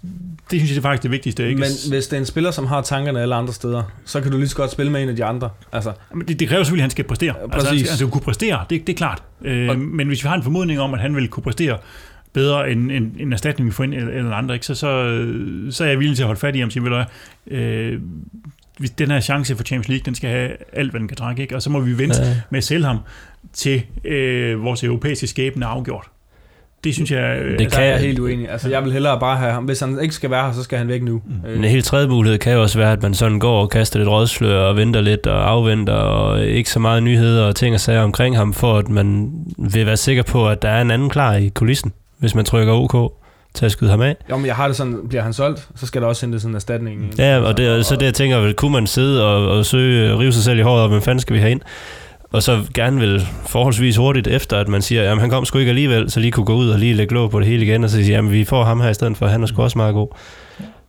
synes 0.50 0.62
jeg 0.62 0.70
det 0.70 0.78
er 0.78 0.82
faktisk 0.82 1.04
det 1.04 1.12
vigtigste. 1.12 1.48
Ikke? 1.48 1.60
Men 1.60 1.70
hvis 1.90 2.08
det 2.08 2.14
er 2.14 2.20
en 2.20 2.26
spiller, 2.26 2.52
som 2.52 2.66
har 2.66 2.82
tankerne 2.82 3.22
alle 3.22 3.36
andre 3.36 3.54
steder, 3.54 3.84
så 4.06 4.22
kan 4.22 4.32
du 4.32 4.38
lige 4.38 4.48
så 4.50 4.56
godt 4.56 4.72
spille 4.72 4.92
med 4.92 5.04
en 5.04 5.10
af 5.10 5.16
de 5.16 5.26
andre. 5.26 5.50
Altså, 5.72 5.92
Men 6.16 6.28
det, 6.28 6.40
det 6.40 6.48
kræver 6.48 6.64
selvfølgelig, 6.64 6.82
at 6.82 6.84
han 6.84 6.90
skal 6.92 7.06
præstere. 7.06 7.34
Ja, 7.38 7.44
Altså, 7.44 7.58
han, 7.58 7.66
præcis. 7.66 7.80
skal, 7.80 7.90
han 7.92 7.98
skal 7.98 8.10
kunne 8.10 8.22
præstere, 8.22 8.66
det, 8.70 8.88
det 8.88 8.94
er 8.94 8.98
klart. 8.98 9.24
Øh, 9.46 9.70
Og- 9.70 9.78
men 9.80 10.08
hvis 10.08 10.24
vi 10.24 10.28
har 10.28 10.36
en 10.36 10.44
formodning 10.44 10.80
om, 10.80 10.94
at 10.94 11.00
han 11.00 11.16
vil 11.16 11.28
kunne 11.28 11.44
præstere 11.44 11.78
bedre 12.34 12.72
end 12.72 12.92
en, 12.92 13.16
en 13.20 13.34
erstatning, 13.34 13.68
vi 13.68 13.72
får 13.74 13.84
ind 13.84 13.94
eller, 13.94 14.12
eller 14.14 14.32
andre, 14.36 14.54
ikke, 14.56 14.66
så, 14.66 14.76
så, 14.76 15.24
så 15.70 15.84
er 15.84 15.88
jeg 15.88 16.00
villig 16.00 16.16
til 16.16 16.24
at 16.24 16.28
holde 16.28 16.40
fat 16.40 16.56
i 16.56 16.60
ham 16.60 16.68
og 16.68 16.72
sige, 16.72 16.84
ved 16.84 16.90
du 16.90 17.04
øh, 17.56 18.00
vi, 18.80 18.88
den 18.88 19.12
her 19.12 19.20
chance 19.20 19.56
for 19.56 19.64
Champions 19.64 19.88
League, 19.90 20.04
den 20.06 20.16
skal 20.16 20.30
have 20.30 20.50
alt, 20.74 20.92
hvad 20.92 21.00
den 21.00 21.08
kan 21.08 21.18
trække, 21.18 21.42
ikke? 21.42 21.56
og 21.56 21.62
så 21.62 21.70
må 21.70 21.80
vi 21.80 21.98
vente 21.98 22.22
Ja. 22.22 22.36
med 22.50 22.58
at 22.58 22.64
sælge 22.64 22.86
ham 22.86 22.98
til 23.54 23.82
øh, 24.06 24.64
vores 24.64 24.84
europæiske 24.84 25.28
skæbne 25.28 25.66
er 25.66 25.70
afgjort. 25.70 26.06
Det 26.84 26.94
synes 26.94 27.12
jeg... 27.12 27.38
Øh, 27.40 27.52
Det 27.52 27.60
Det 27.60 27.68
kan- 27.72 27.78
kan 27.78 27.84
jeg 27.88 27.94
er 27.94 27.98
helt 27.98 28.20
uenig. 28.20 28.50
Altså, 28.50 28.70
jeg 28.70 28.84
vil 28.84 28.92
hellere 28.94 29.20
bare 29.20 29.38
have 29.38 29.52
ham. 29.52 29.64
Hvis 29.66 29.80
han 29.80 30.00
ikke 30.02 30.16
skal 30.16 30.30
være 30.30 30.46
her, 30.46 30.54
så 30.54 30.64
skal 30.64 30.78
han 30.78 30.88
væk 30.88 31.04
nu. 31.04 31.22
Mm. 31.26 31.50
Øh, 31.50 31.58
En 31.58 31.64
helt 31.64 31.86
tredje 31.86 32.08
mulighed 32.08 32.40
kan 32.40 32.54
jo 32.54 32.62
også 32.62 32.80
være, 32.80 32.92
at 32.92 33.04
man 33.04 33.14
sådan 33.14 33.40
går 33.40 33.62
og 33.62 33.70
kaster 33.70 34.00
lidt 34.00 34.10
rådslør 34.10 34.60
og 34.60 34.76
venter 34.78 35.02
lidt 35.02 35.28
og 35.28 35.50
afventer 35.50 35.94
og 35.94 36.46
ikke 36.46 36.70
så 36.70 36.80
meget 36.80 37.04
nyheder 37.04 37.46
og 37.46 37.56
ting 37.56 37.74
og 37.76 37.80
sager 37.80 38.02
omkring 38.02 38.38
ham, 38.38 38.54
for 38.54 38.78
at 38.78 38.90
man 38.90 39.32
vil 39.72 39.86
være 39.86 39.98
sikker 39.98 40.24
på, 40.24 40.50
at 40.50 40.62
der 40.62 40.70
er 40.70 40.82
en 40.82 40.92
anden 40.92 41.10
klar 41.10 41.36
i 41.36 41.48
kulissen, 41.50 41.92
hvis 42.24 42.36
man 42.36 42.46
trykker 42.46 42.74
OK 42.74 43.14
til 43.54 43.66
at 43.66 43.72
skyde 43.72 43.90
ham 43.90 44.02
af. 44.02 44.16
Jo, 44.30 44.38
men 44.38 44.46
jeg 44.46 44.56
har 44.56 44.68
det 44.68 44.76
sådan, 44.76 45.00
bliver 45.10 45.24
han 45.24 45.34
solgt, 45.34 45.70
så 45.76 45.86
skal 45.86 46.02
der 46.02 46.08
også 46.08 46.26
hentes 46.26 46.44
en 46.44 46.56
erstatning. 46.56 47.14
Ja, 47.18 47.40
og 47.40 47.58
det, 47.58 47.68
er 47.68 47.82
så 47.82 47.96
det, 47.96 48.06
jeg 48.06 48.14
tænker, 48.14 48.38
vel, 48.38 48.54
kunne 48.54 48.72
man 48.72 48.88
sidde 48.88 49.26
og, 49.26 49.58
og 49.58 49.66
søge, 49.66 50.18
rive 50.20 50.32
sig 50.34 50.44
selv 50.44 50.60
i 50.60 50.62
håret, 50.62 50.84
og 50.84 50.90
hvem 50.90 51.02
fanden 51.02 51.20
skal 51.20 51.34
vi 51.34 51.40
have 51.40 51.52
ind? 51.52 51.62
Og 52.32 52.44
så 52.44 52.64
gerne 52.74 53.00
vil 53.00 53.28
forholdsvis 53.46 53.98
hurtigt 53.98 54.28
efter, 54.28 54.58
at 54.58 54.68
man 54.68 54.82
siger, 54.82 55.12
at 55.12 55.20
han 55.20 55.30
kom 55.30 55.46
sgu 55.46 55.58
ikke 55.58 55.70
alligevel, 55.70 56.12
så 56.12 56.20
lige 56.20 56.32
kunne 56.32 56.46
gå 56.46 56.54
ud 56.56 56.70
og 56.70 56.80
lige 56.80 56.94
lægge 56.94 57.14
låg 57.14 57.32
på 57.32 57.40
det 57.40 57.48
hele 57.48 57.66
igen, 57.66 57.84
og 57.84 57.90
så 57.90 58.04
sige, 58.04 58.18
at 58.18 58.32
vi 58.32 58.44
får 58.44 58.64
ham 58.64 58.82
her 58.82 58.90
i 58.90 58.94
stedet 58.94 59.18
for, 59.18 59.28
han 59.28 59.44
er 59.44 59.48
sgu 59.48 59.62
også 59.62 59.78
meget 59.78 59.94
god. 59.94 60.08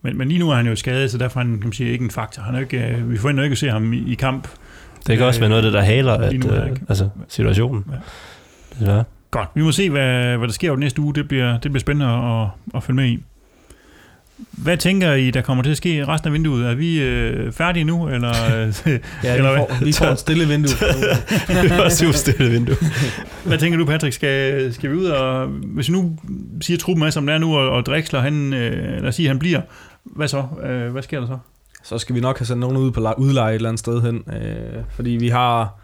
men, 0.03 0.19
men 0.19 0.29
lige 0.29 0.39
nu 0.39 0.51
er 0.51 0.55
han 0.55 0.67
jo 0.67 0.77
skadet, 0.77 1.11
så 1.11 1.19
derfor 1.19 1.41
er 1.41 1.45
han 1.45 1.53
kan 1.53 1.65
man 1.65 1.73
sige, 1.73 1.91
ikke 1.91 2.05
en 2.05 2.11
faktor. 2.11 2.43
Han 2.43 2.55
er 2.55 2.61
ikke, 2.61 2.79
øh, 2.79 3.11
vi 3.11 3.19
forventer 3.19 3.43
jo 3.43 3.45
ikke 3.45 3.55
at 3.55 3.59
se 3.59 3.69
ham 3.69 3.93
i, 3.93 4.13
i 4.13 4.15
kamp. 4.15 4.49
Det 5.07 5.19
kan 5.19 5.27
også 5.27 5.41
være 5.41 5.49
noget 5.49 5.63
af 5.63 5.67
det, 5.67 5.73
der 5.73 5.83
haler 5.83 6.13
at, 6.13 6.33
nu 6.33 6.51
er 6.51 6.61
det 6.61 6.71
øh, 6.71 6.77
altså, 6.89 7.09
situationen. 7.29 7.85
Ja. 7.93 7.97
Desværre. 8.79 9.05
Godt. 9.35 9.49
Vi 9.55 9.63
må 9.63 9.73
se, 9.73 9.91
hvad, 9.91 10.37
hvad 10.37 10.49
der 10.49 10.55
sker 10.55 10.71
over 10.71 10.77
den 10.77 10.81
næste 10.81 11.03
uge. 11.03 11.15
Det 11.15 11.29
bliver, 11.29 11.53
det 11.53 11.71
bliver 11.73 11.81
spændende 11.81 12.13
at, 12.13 12.47
at 12.75 12.83
følge 12.83 12.97
med 12.97 13.07
i. 13.07 13.23
Hvad 14.51 14.77
tænker 14.77 15.13
I, 15.13 15.31
der 15.31 15.41
kommer 15.41 15.63
til 15.63 15.71
at 15.71 15.77
ske 15.77 15.95
i 15.95 16.05
resten 16.05 16.29
af 16.29 16.33
vinduet? 16.33 16.67
Er 16.67 16.75
vi 16.75 17.03
øh, 17.03 17.53
færdige 17.53 17.85
nu, 17.85 18.09
eller... 18.09 18.31
øh, 18.87 19.01
Ja, 19.25 19.37
Eller 19.37 19.53
vi 19.53 19.59
får, 19.59 19.85
vi 19.85 19.93
får 19.93 20.07
et 20.07 20.19
stille 20.19 20.49
vindue. 20.49 20.71
det 21.63 21.71
var 21.71 21.89
super 21.89 22.13
stille 22.13 22.51
vindue. 22.51 22.77
hvad 23.45 23.59
tænker 23.59 23.79
du, 23.79 23.85
Patrick? 23.85 24.15
Skal, 24.15 24.75
skal 24.75 24.91
vi 24.91 24.97
ud 24.97 25.05
og... 25.05 25.47
Hvis 25.47 25.89
vi 25.89 25.93
nu 25.93 26.19
siger 26.61 26.79
truppen 26.79 27.07
er, 27.07 27.11
som 27.11 27.27
den 27.27 27.35
er 27.35 27.39
nu, 27.39 27.57
og, 27.57 27.71
og 27.71 27.87
Drexler, 27.87 28.21
han, 28.21 28.53
øh, 28.53 29.01
lad 29.01 29.09
os 29.09 29.15
sige, 29.15 29.29
han 29.29 29.39
bliver, 29.39 29.61
hvad 30.05 30.29
så? 30.29 30.45
Øh, 30.65 30.93
hvad 30.93 31.03
sker 31.03 31.21
der 31.21 31.27
så? 31.27 31.39
så 31.85 31.99
skal 31.99 32.15
vi 32.15 32.21
nok 32.21 32.39
have 32.39 32.47
sendt 32.47 32.61
nogen 32.61 32.77
ud 32.77 32.91
på 32.91 33.13
udleje 33.19 33.51
et 33.51 33.55
eller 33.55 33.69
andet 33.69 33.81
sted 33.81 34.03
hen. 34.03 34.23
Øh, 34.43 34.85
fordi 34.91 35.11
vi 35.11 35.29
har, 35.29 35.79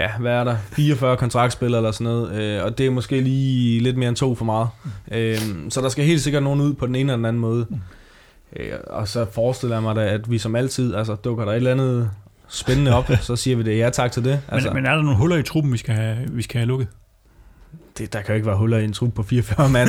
ja, 0.00 0.10
hvad 0.20 0.32
er 0.32 0.44
der, 0.44 0.56
44 0.72 1.16
kontraktspillere 1.16 1.78
eller 1.78 1.90
sådan 1.90 2.04
noget. 2.04 2.42
Øh, 2.42 2.64
og 2.64 2.78
det 2.78 2.86
er 2.86 2.90
måske 2.90 3.20
lige 3.20 3.80
lidt 3.80 3.96
mere 3.96 4.08
end 4.08 4.16
to 4.16 4.34
for 4.34 4.44
meget. 4.44 4.68
Øh, 5.12 5.38
så 5.68 5.80
der 5.80 5.88
skal 5.88 6.04
helt 6.04 6.20
sikkert 6.20 6.42
nogen 6.42 6.60
ud 6.60 6.74
på 6.74 6.86
den 6.86 6.94
ene 6.94 7.00
eller 7.00 7.16
den 7.16 7.24
anden 7.24 7.40
måde. 7.40 7.66
Øh, 8.56 8.72
og 8.86 9.08
så 9.08 9.26
forestiller 9.32 9.76
jeg 9.76 9.82
mig 9.82 9.96
da, 9.96 10.00
at 10.00 10.30
vi 10.30 10.38
som 10.38 10.56
altid, 10.56 10.94
altså 10.94 11.14
dukker 11.14 11.44
der 11.44 11.52
et 11.52 11.56
eller 11.56 11.70
andet 11.70 12.10
spændende 12.48 12.94
op, 12.94 13.10
så 13.20 13.36
siger 13.36 13.56
vi 13.56 13.62
det 13.62 13.78
ja 13.78 13.90
tak 13.90 14.12
til 14.12 14.24
det. 14.24 14.40
Altså. 14.48 14.68
Men, 14.68 14.74
men 14.74 14.86
er 14.86 14.94
der 14.94 15.02
nogle 15.02 15.18
huller 15.18 15.36
i 15.36 15.42
truppen, 15.42 15.72
vi 15.72 15.78
skal 15.78 15.94
have, 15.94 16.16
vi 16.30 16.42
skal 16.42 16.58
have 16.58 16.68
lukket? 16.68 16.88
det, 17.98 18.12
der 18.12 18.20
kan 18.20 18.28
jo 18.28 18.34
ikke 18.34 18.46
være 18.46 18.56
huller 18.56 18.78
i 18.78 18.84
en 18.84 18.92
trup 18.92 19.14
på 19.14 19.22
44 19.22 19.68
mand. 19.68 19.88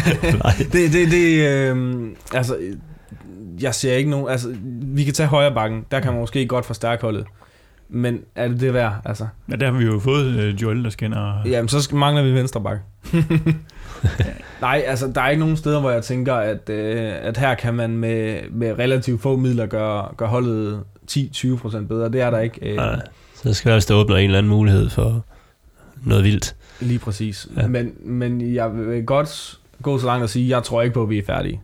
det, 0.72 0.92
det, 0.92 1.10
det, 1.10 1.48
øh, 1.48 2.06
altså, 2.34 2.56
jeg 3.60 3.74
ser 3.74 3.94
ikke 3.94 4.10
nogen, 4.10 4.28
altså, 4.28 4.56
vi 4.82 5.04
kan 5.04 5.14
tage 5.14 5.26
højre 5.26 5.54
bakken, 5.54 5.84
der 5.90 6.00
kan 6.00 6.12
man 6.12 6.20
måske 6.20 6.46
godt 6.46 6.66
forstærke 6.66 7.02
holdet. 7.02 7.26
Men 7.92 8.20
er 8.34 8.48
det 8.48 8.60
det 8.60 8.74
værd? 8.74 8.92
Altså, 9.04 9.26
Ja, 9.50 9.56
der 9.56 9.70
har 9.70 9.78
vi 9.78 9.84
jo 9.84 9.98
fået 9.98 10.26
øh, 10.26 10.62
Joel, 10.62 10.84
der 10.84 10.90
skinner... 10.90 11.42
jamen, 11.46 11.68
så 11.68 11.88
mangler 11.96 12.22
vi 12.22 12.34
venstre 12.34 12.60
bakke. 12.62 12.82
Nej, 14.60 14.82
altså, 14.86 15.12
der 15.14 15.20
er 15.20 15.28
ikke 15.28 15.40
nogen 15.40 15.56
steder, 15.56 15.80
hvor 15.80 15.90
jeg 15.90 16.02
tænker, 16.02 16.34
at, 16.34 16.68
øh, 16.70 17.12
at 17.22 17.36
her 17.36 17.54
kan 17.54 17.74
man 17.74 17.96
med, 17.96 18.38
med 18.50 18.78
relativt 18.78 19.22
få 19.22 19.36
midler 19.36 19.66
gøre, 19.66 20.08
gøre 20.16 20.28
holdet 20.28 20.80
10-20% 21.10 21.78
bedre. 21.86 22.08
Det 22.08 22.20
er 22.20 22.30
der 22.30 22.38
ikke. 22.38 22.70
Øh, 22.70 22.76
Nej, 22.76 23.00
så 23.34 23.54
skal 23.54 23.70
der 23.70 23.76
også 23.76 23.94
åbne 23.94 24.14
en 24.18 24.24
eller 24.24 24.38
anden 24.38 24.50
mulighed 24.50 24.90
for 24.90 25.24
noget 26.04 26.24
vildt. 26.24 26.56
Lige 26.80 26.98
præcis. 26.98 27.48
Ja. 27.56 27.66
Men, 27.66 27.92
men 28.04 28.54
jeg 28.54 28.76
vil 28.76 29.04
godt 29.06 29.58
gå 29.82 29.98
så 29.98 30.06
langt 30.06 30.22
og 30.22 30.30
sige, 30.30 30.44
at 30.44 30.50
jeg 30.50 30.62
tror 30.62 30.82
ikke 30.82 30.94
på, 30.94 31.02
at 31.02 31.10
vi 31.10 31.18
er 31.18 31.22
færdige. 31.26 31.60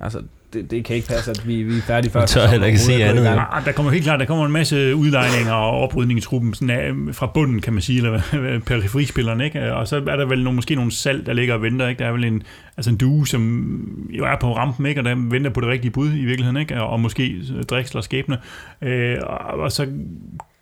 Altså, 0.00 0.22
det, 0.52 0.70
det 0.70 0.84
kan 0.84 0.96
ikke 0.96 1.08
passe, 1.08 1.30
at 1.30 1.48
vi, 1.48 1.62
vi 1.62 1.78
er 1.78 1.82
færdige 1.82 2.12
før. 2.12 2.20
Man 2.20 2.28
tør 2.28 2.46
heller 2.46 2.66
ikke 2.66 2.78
sige 2.78 3.04
andet, 3.04 3.24
gang. 3.24 3.40
Ah, 3.52 3.64
der 3.64 3.72
kommer 3.72 3.92
helt 3.92 4.04
klart 4.04 4.20
der 4.20 4.26
kommer 4.26 4.46
en 4.46 4.52
masse 4.52 4.96
udlejninger 4.96 5.52
og 5.52 5.80
oprydning 5.80 6.18
i 6.18 6.22
truppen 6.22 6.54
sådan 6.54 6.70
af, 6.70 7.14
fra 7.14 7.26
bunden, 7.26 7.60
kan 7.60 7.72
man 7.72 7.82
sige, 7.82 7.96
eller 7.96 8.60
periferispillerne, 8.66 9.44
ikke? 9.44 9.74
Og 9.74 9.88
så 9.88 9.96
er 9.96 10.16
der 10.16 10.26
vel 10.26 10.44
nogle, 10.44 10.56
måske 10.56 10.74
nogle 10.74 10.92
salg, 10.92 11.26
der 11.26 11.32
ligger 11.32 11.54
og 11.54 11.62
venter, 11.62 11.88
ikke? 11.88 11.98
Der 11.98 12.06
er 12.08 12.12
vel 12.12 12.24
en, 12.24 12.42
altså 12.76 12.90
en 12.90 12.96
due, 12.96 13.26
som 13.26 14.08
jo 14.10 14.24
er 14.24 14.36
på 14.40 14.56
rampen, 14.56 14.86
ikke? 14.86 15.00
Og 15.00 15.04
der 15.04 15.14
venter 15.30 15.50
på 15.50 15.60
det 15.60 15.68
rigtige 15.68 15.90
bud 15.90 16.12
i 16.12 16.24
virkeligheden, 16.24 16.56
ikke? 16.56 16.82
Og 16.82 17.00
måske 17.00 17.42
Drexler 17.70 18.00
skæbne. 18.00 18.38
Øh, 18.82 19.16
og, 19.22 19.38
og, 19.38 19.72
så 19.72 19.86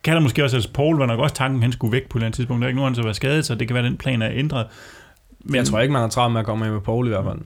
kan 0.05 0.15
der 0.15 0.21
måske 0.21 0.45
også, 0.45 0.57
altså 0.57 0.73
Paul 0.73 0.99
var 0.99 1.07
nok 1.07 1.21
også 1.21 1.35
tanken, 1.35 1.63
han 1.63 1.73
skulle 1.73 1.93
væk 1.93 2.03
på 2.03 2.19
et 2.19 2.21
eller 2.21 2.27
andet 2.27 2.37
tidspunkt. 2.37 2.61
Der 2.61 2.67
er 2.67 2.69
ikke 2.69 2.81
nogen, 2.81 2.95
der 2.95 3.01
har 3.01 3.05
været 3.05 3.17
skadet, 3.17 3.47
så 3.47 3.55
det 3.55 3.69
kan 3.69 3.75
være, 3.75 3.85
at 3.85 3.91
den 3.91 3.99
plan 3.99 4.23
er 4.23 4.31
ændret. 4.33 4.67
Men 5.45 5.55
jeg 5.55 5.65
tror 5.65 5.81
ikke, 5.81 5.93
man 5.93 6.01
har 6.01 6.09
travlt 6.09 6.33
med 6.33 6.41
at 6.41 6.47
komme 6.47 6.67
af 6.67 6.73
med 6.73 6.81
Paul 6.81 7.07
i 7.07 7.09
hvert 7.09 7.25
fald. 7.25 7.39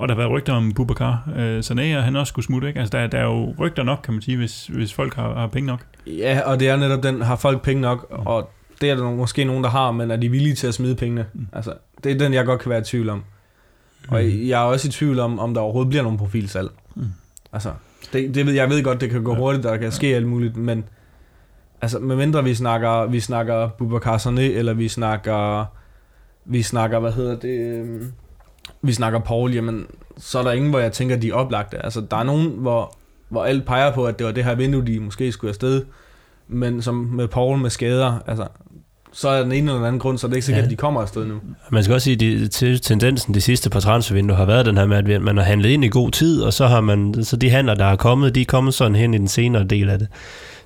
Og 0.00 0.08
der 0.08 0.14
har 0.14 0.16
været 0.16 0.30
rygter 0.30 0.52
om 0.52 0.72
Bubakar 0.72 1.28
øh, 1.36 1.58
Sané, 1.58 1.96
og 1.96 2.02
han 2.02 2.16
også 2.16 2.30
skulle 2.30 2.46
smutte, 2.46 2.68
ikke? 2.68 2.80
Altså, 2.80 2.98
der, 2.98 3.06
der 3.06 3.18
er 3.18 3.24
jo 3.24 3.54
rygter 3.58 3.82
nok, 3.82 4.00
kan 4.04 4.14
man 4.14 4.22
sige, 4.22 4.36
hvis, 4.36 4.66
hvis 4.66 4.92
folk 4.92 5.14
har, 5.14 5.34
har 5.34 5.46
penge 5.46 5.66
nok. 5.66 5.80
Ja, 6.06 6.40
og 6.44 6.60
det 6.60 6.68
er 6.68 6.76
netop 6.76 7.02
den, 7.02 7.22
har 7.22 7.36
folk 7.36 7.62
penge 7.62 7.80
nok, 7.80 8.06
og 8.10 8.50
det 8.80 8.90
er 8.90 8.94
der 8.94 9.10
måske 9.10 9.44
nogen, 9.44 9.64
der 9.64 9.70
har, 9.70 9.92
men 9.92 10.10
er 10.10 10.16
de 10.16 10.28
villige 10.28 10.54
til 10.54 10.66
at 10.66 10.74
smide 10.74 10.94
pengene? 10.94 11.26
Mm. 11.34 11.46
Altså, 11.52 11.74
det 12.04 12.12
er 12.12 12.18
den, 12.18 12.34
jeg 12.34 12.44
godt 12.44 12.60
kan 12.60 12.70
være 12.70 12.80
i 12.80 12.84
tvivl 12.84 13.08
om. 13.08 13.24
Og 14.08 14.24
jeg 14.48 14.60
er 14.62 14.64
også 14.64 14.88
i 14.88 14.90
tvivl 14.90 15.18
om, 15.18 15.38
om 15.38 15.54
der 15.54 15.60
overhovedet 15.60 15.90
bliver 15.90 16.02
nogen 16.02 16.18
profilsalg. 16.18 16.70
Mm. 16.94 17.02
Altså, 17.52 17.72
det, 18.12 18.34
det 18.34 18.46
ved, 18.46 18.52
jeg 18.52 18.68
ved 18.68 18.82
godt, 18.82 19.00
det 19.00 19.10
kan 19.10 19.22
gå 19.22 19.34
hurtigt, 19.34 19.64
der 19.64 19.76
kan 19.76 19.92
ske 19.92 20.06
alt 20.16 20.26
muligt, 20.26 20.56
men 20.56 20.84
altså, 21.80 21.98
medmindre 21.98 22.44
vi 22.44 22.54
snakker, 22.54 23.06
vi 23.06 23.20
snakker 23.20 23.68
Bubakar 23.68 24.18
Sané, 24.18 24.40
eller 24.40 24.74
vi 24.74 24.88
snakker, 24.88 25.64
vi 26.44 26.62
snakker, 26.62 26.98
hvad 26.98 27.12
hedder 27.12 27.36
det, 27.36 27.60
øhm, 27.60 28.12
vi 28.82 28.92
snakker 28.92 29.18
Paul, 29.18 29.54
jamen, 29.54 29.86
så 30.18 30.38
er 30.38 30.42
der 30.42 30.52
ingen, 30.52 30.70
hvor 30.70 30.78
jeg 30.78 30.92
tænker, 30.92 31.16
de 31.16 31.28
er 31.28 31.34
oplagte. 31.34 31.84
Altså, 31.84 32.00
der 32.10 32.16
er 32.16 32.22
nogen, 32.22 32.48
hvor, 32.56 32.96
hvor 33.28 33.44
alt 33.44 33.66
peger 33.66 33.92
på, 33.94 34.04
at 34.06 34.18
det 34.18 34.26
var 34.26 34.32
det 34.32 34.44
her 34.44 34.54
vindue, 34.54 34.86
de 34.86 35.00
måske 35.00 35.32
skulle 35.32 35.48
afsted, 35.48 35.82
men 36.48 36.82
som 36.82 36.94
med 36.94 37.28
Paul 37.28 37.58
med 37.58 37.70
skader, 37.70 38.18
altså, 38.26 38.46
så 39.12 39.28
er 39.28 39.42
den 39.42 39.52
ene 39.52 39.58
eller 39.58 39.74
den 39.74 39.84
anden 39.84 39.98
grund, 40.00 40.18
så 40.18 40.26
er 40.26 40.28
det 40.28 40.36
ikke 40.36 40.46
sikkert, 40.46 40.62
Ja. 40.62 40.64
at 40.66 40.70
de 40.70 40.76
kommer 40.76 41.00
afsted 41.00 41.26
nu. 41.26 41.34
Man 41.70 41.84
skal 41.84 41.94
også 41.94 42.04
sige, 42.04 42.42
at 42.74 42.82
tendensen 42.82 43.34
de 43.34 43.40
sidste 43.40 43.70
par 43.70 43.80
transfervinduer 43.80 44.36
har 44.36 44.44
været 44.44 44.66
den 44.66 44.76
her 44.76 44.86
med, 44.86 44.96
at 45.14 45.22
man 45.22 45.36
har 45.36 45.44
handlet 45.44 45.68
ind 45.70 45.84
i 45.84 45.88
god 45.88 46.10
tid, 46.10 46.42
og 46.42 46.52
så 46.52 46.66
har 46.66 46.80
man, 46.80 47.24
så 47.24 47.36
de 47.36 47.50
handler, 47.50 47.74
der 47.74 47.84
er 47.84 47.96
kommet, 47.96 48.34
de 48.34 48.40
er 48.40 48.44
kommet 48.44 48.74
sådan 48.74 48.94
hen 48.96 49.14
i 49.14 49.18
den 49.18 49.28
senere 49.28 49.64
del 49.64 49.90
af 49.90 49.98
det. 49.98 50.08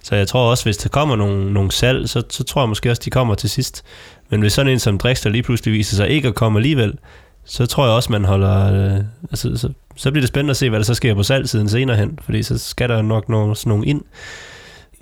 Så 0.03 0.17
jeg 0.17 0.29
tror 0.29 0.51
også, 0.51 0.65
hvis 0.65 0.77
der 0.77 0.89
kommer 0.89 1.17
nogle, 1.17 1.53
nogle 1.53 1.71
salg, 1.73 2.09
så, 2.09 2.23
så 2.31 2.45
tror 2.45 2.63
jeg 2.63 2.69
måske 2.69 2.91
også, 2.91 3.03
de 3.05 3.11
kommer 3.11 3.35
til 3.35 3.51
sidst. 3.51 3.83
Men 4.31 4.41
hvis 4.41 4.53
sådan 4.53 4.73
en 4.73 4.79
som 4.79 4.99
Drexler 4.99 5.33
lige 5.33 5.43
pludselig 5.43 5.75
viser 5.75 5.97
sig 5.97 6.09
ikke 6.09 6.29
at 6.29 6.35
komme 6.35 6.59
alligevel, 6.59 6.95
så 7.45 7.67
tror 7.67 7.85
jeg 7.87 7.95
også, 7.95 8.13
man 8.13 8.25
holder... 8.25 8.73
Øh, 8.95 9.01
altså, 9.31 9.57
så, 9.57 9.73
så 9.97 10.11
bliver 10.11 10.23
det 10.23 10.29
spændende 10.29 10.51
at 10.51 10.57
se, 10.57 10.69
hvad 10.71 10.79
der 10.79 10.85
så 10.85 10.95
sker 10.95 11.15
på 11.15 11.23
salgsiden 11.23 11.69
senere 11.69 11.97
hen, 11.97 12.19
fordi 12.23 12.43
så 12.43 12.59
skal 12.59 12.89
der 12.89 13.03
nok 13.03 13.29
nogle, 13.29 13.57
sådan 13.57 13.71
nogle 13.71 13.87
ind. 13.87 14.03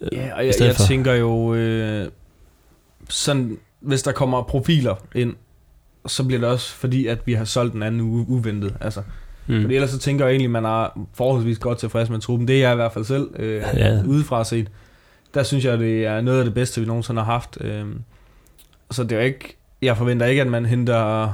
øh, 0.03 0.09
Ja, 0.13 0.35
og 0.37 0.47
jeg, 0.47 0.55
jeg 0.61 0.77
for. 0.77 0.83
tænker 0.87 1.13
jo, 1.15 1.55
øh, 1.55 2.09
sådan, 3.09 3.59
hvis 3.81 4.03
der 4.03 4.13
kommer 4.13 4.43
profiler 4.43 4.95
ind, 5.15 5.35
så 6.07 6.25
bliver 6.25 6.41
det 6.41 6.49
også 6.49 6.75
fordi, 6.75 7.07
at 7.07 7.19
vi 7.27 7.33
har 7.35 7.45
solgt 7.45 7.73
den 7.73 7.83
anden 7.83 8.01
uge 8.01 8.25
uventet. 8.29 8.75
Altså, 8.81 9.03
mm. 9.47 9.61
Fordi 9.63 9.75
ellers 9.75 9.91
så 9.91 9.99
tænker 9.99 10.25
jeg 10.25 10.33
egentlig, 10.33 10.47
at 10.47 10.51
man 10.51 10.65
er 10.65 11.07
forholdsvis 11.15 11.59
godt 11.59 11.79
tilfreds 11.79 12.11
med 12.11 12.19
truppen. 12.21 12.49
Det 12.49 12.57
er 12.57 12.61
jeg 12.61 12.73
i 12.73 12.77
hvert 12.77 12.93
fald 12.93 13.05
selv, 13.05 13.29
øh, 13.37 13.55
Ja. 13.75 13.95
ja. 13.95 14.03
udefra 14.07 14.45
set. 14.45 14.69
Der 15.35 15.43
synes 15.43 15.65
jeg, 15.65 15.79
det 15.79 16.07
er 16.07 16.21
noget 16.21 16.39
af 16.39 16.45
det 16.45 16.55
bedste, 16.55 16.81
vi 16.81 16.87
nogensinde 16.87 17.23
har 17.23 17.33
haft. 17.33 17.59
Øh, 17.61 17.85
så 18.91 19.03
det 19.03 19.13
er 19.13 19.17
jo 19.17 19.23
ikke, 19.23 19.57
jeg 19.83 19.97
forventer 19.97 20.27
ikke, 20.27 20.43
at 20.43 20.49
man 20.49 20.67
henter, 20.67 21.33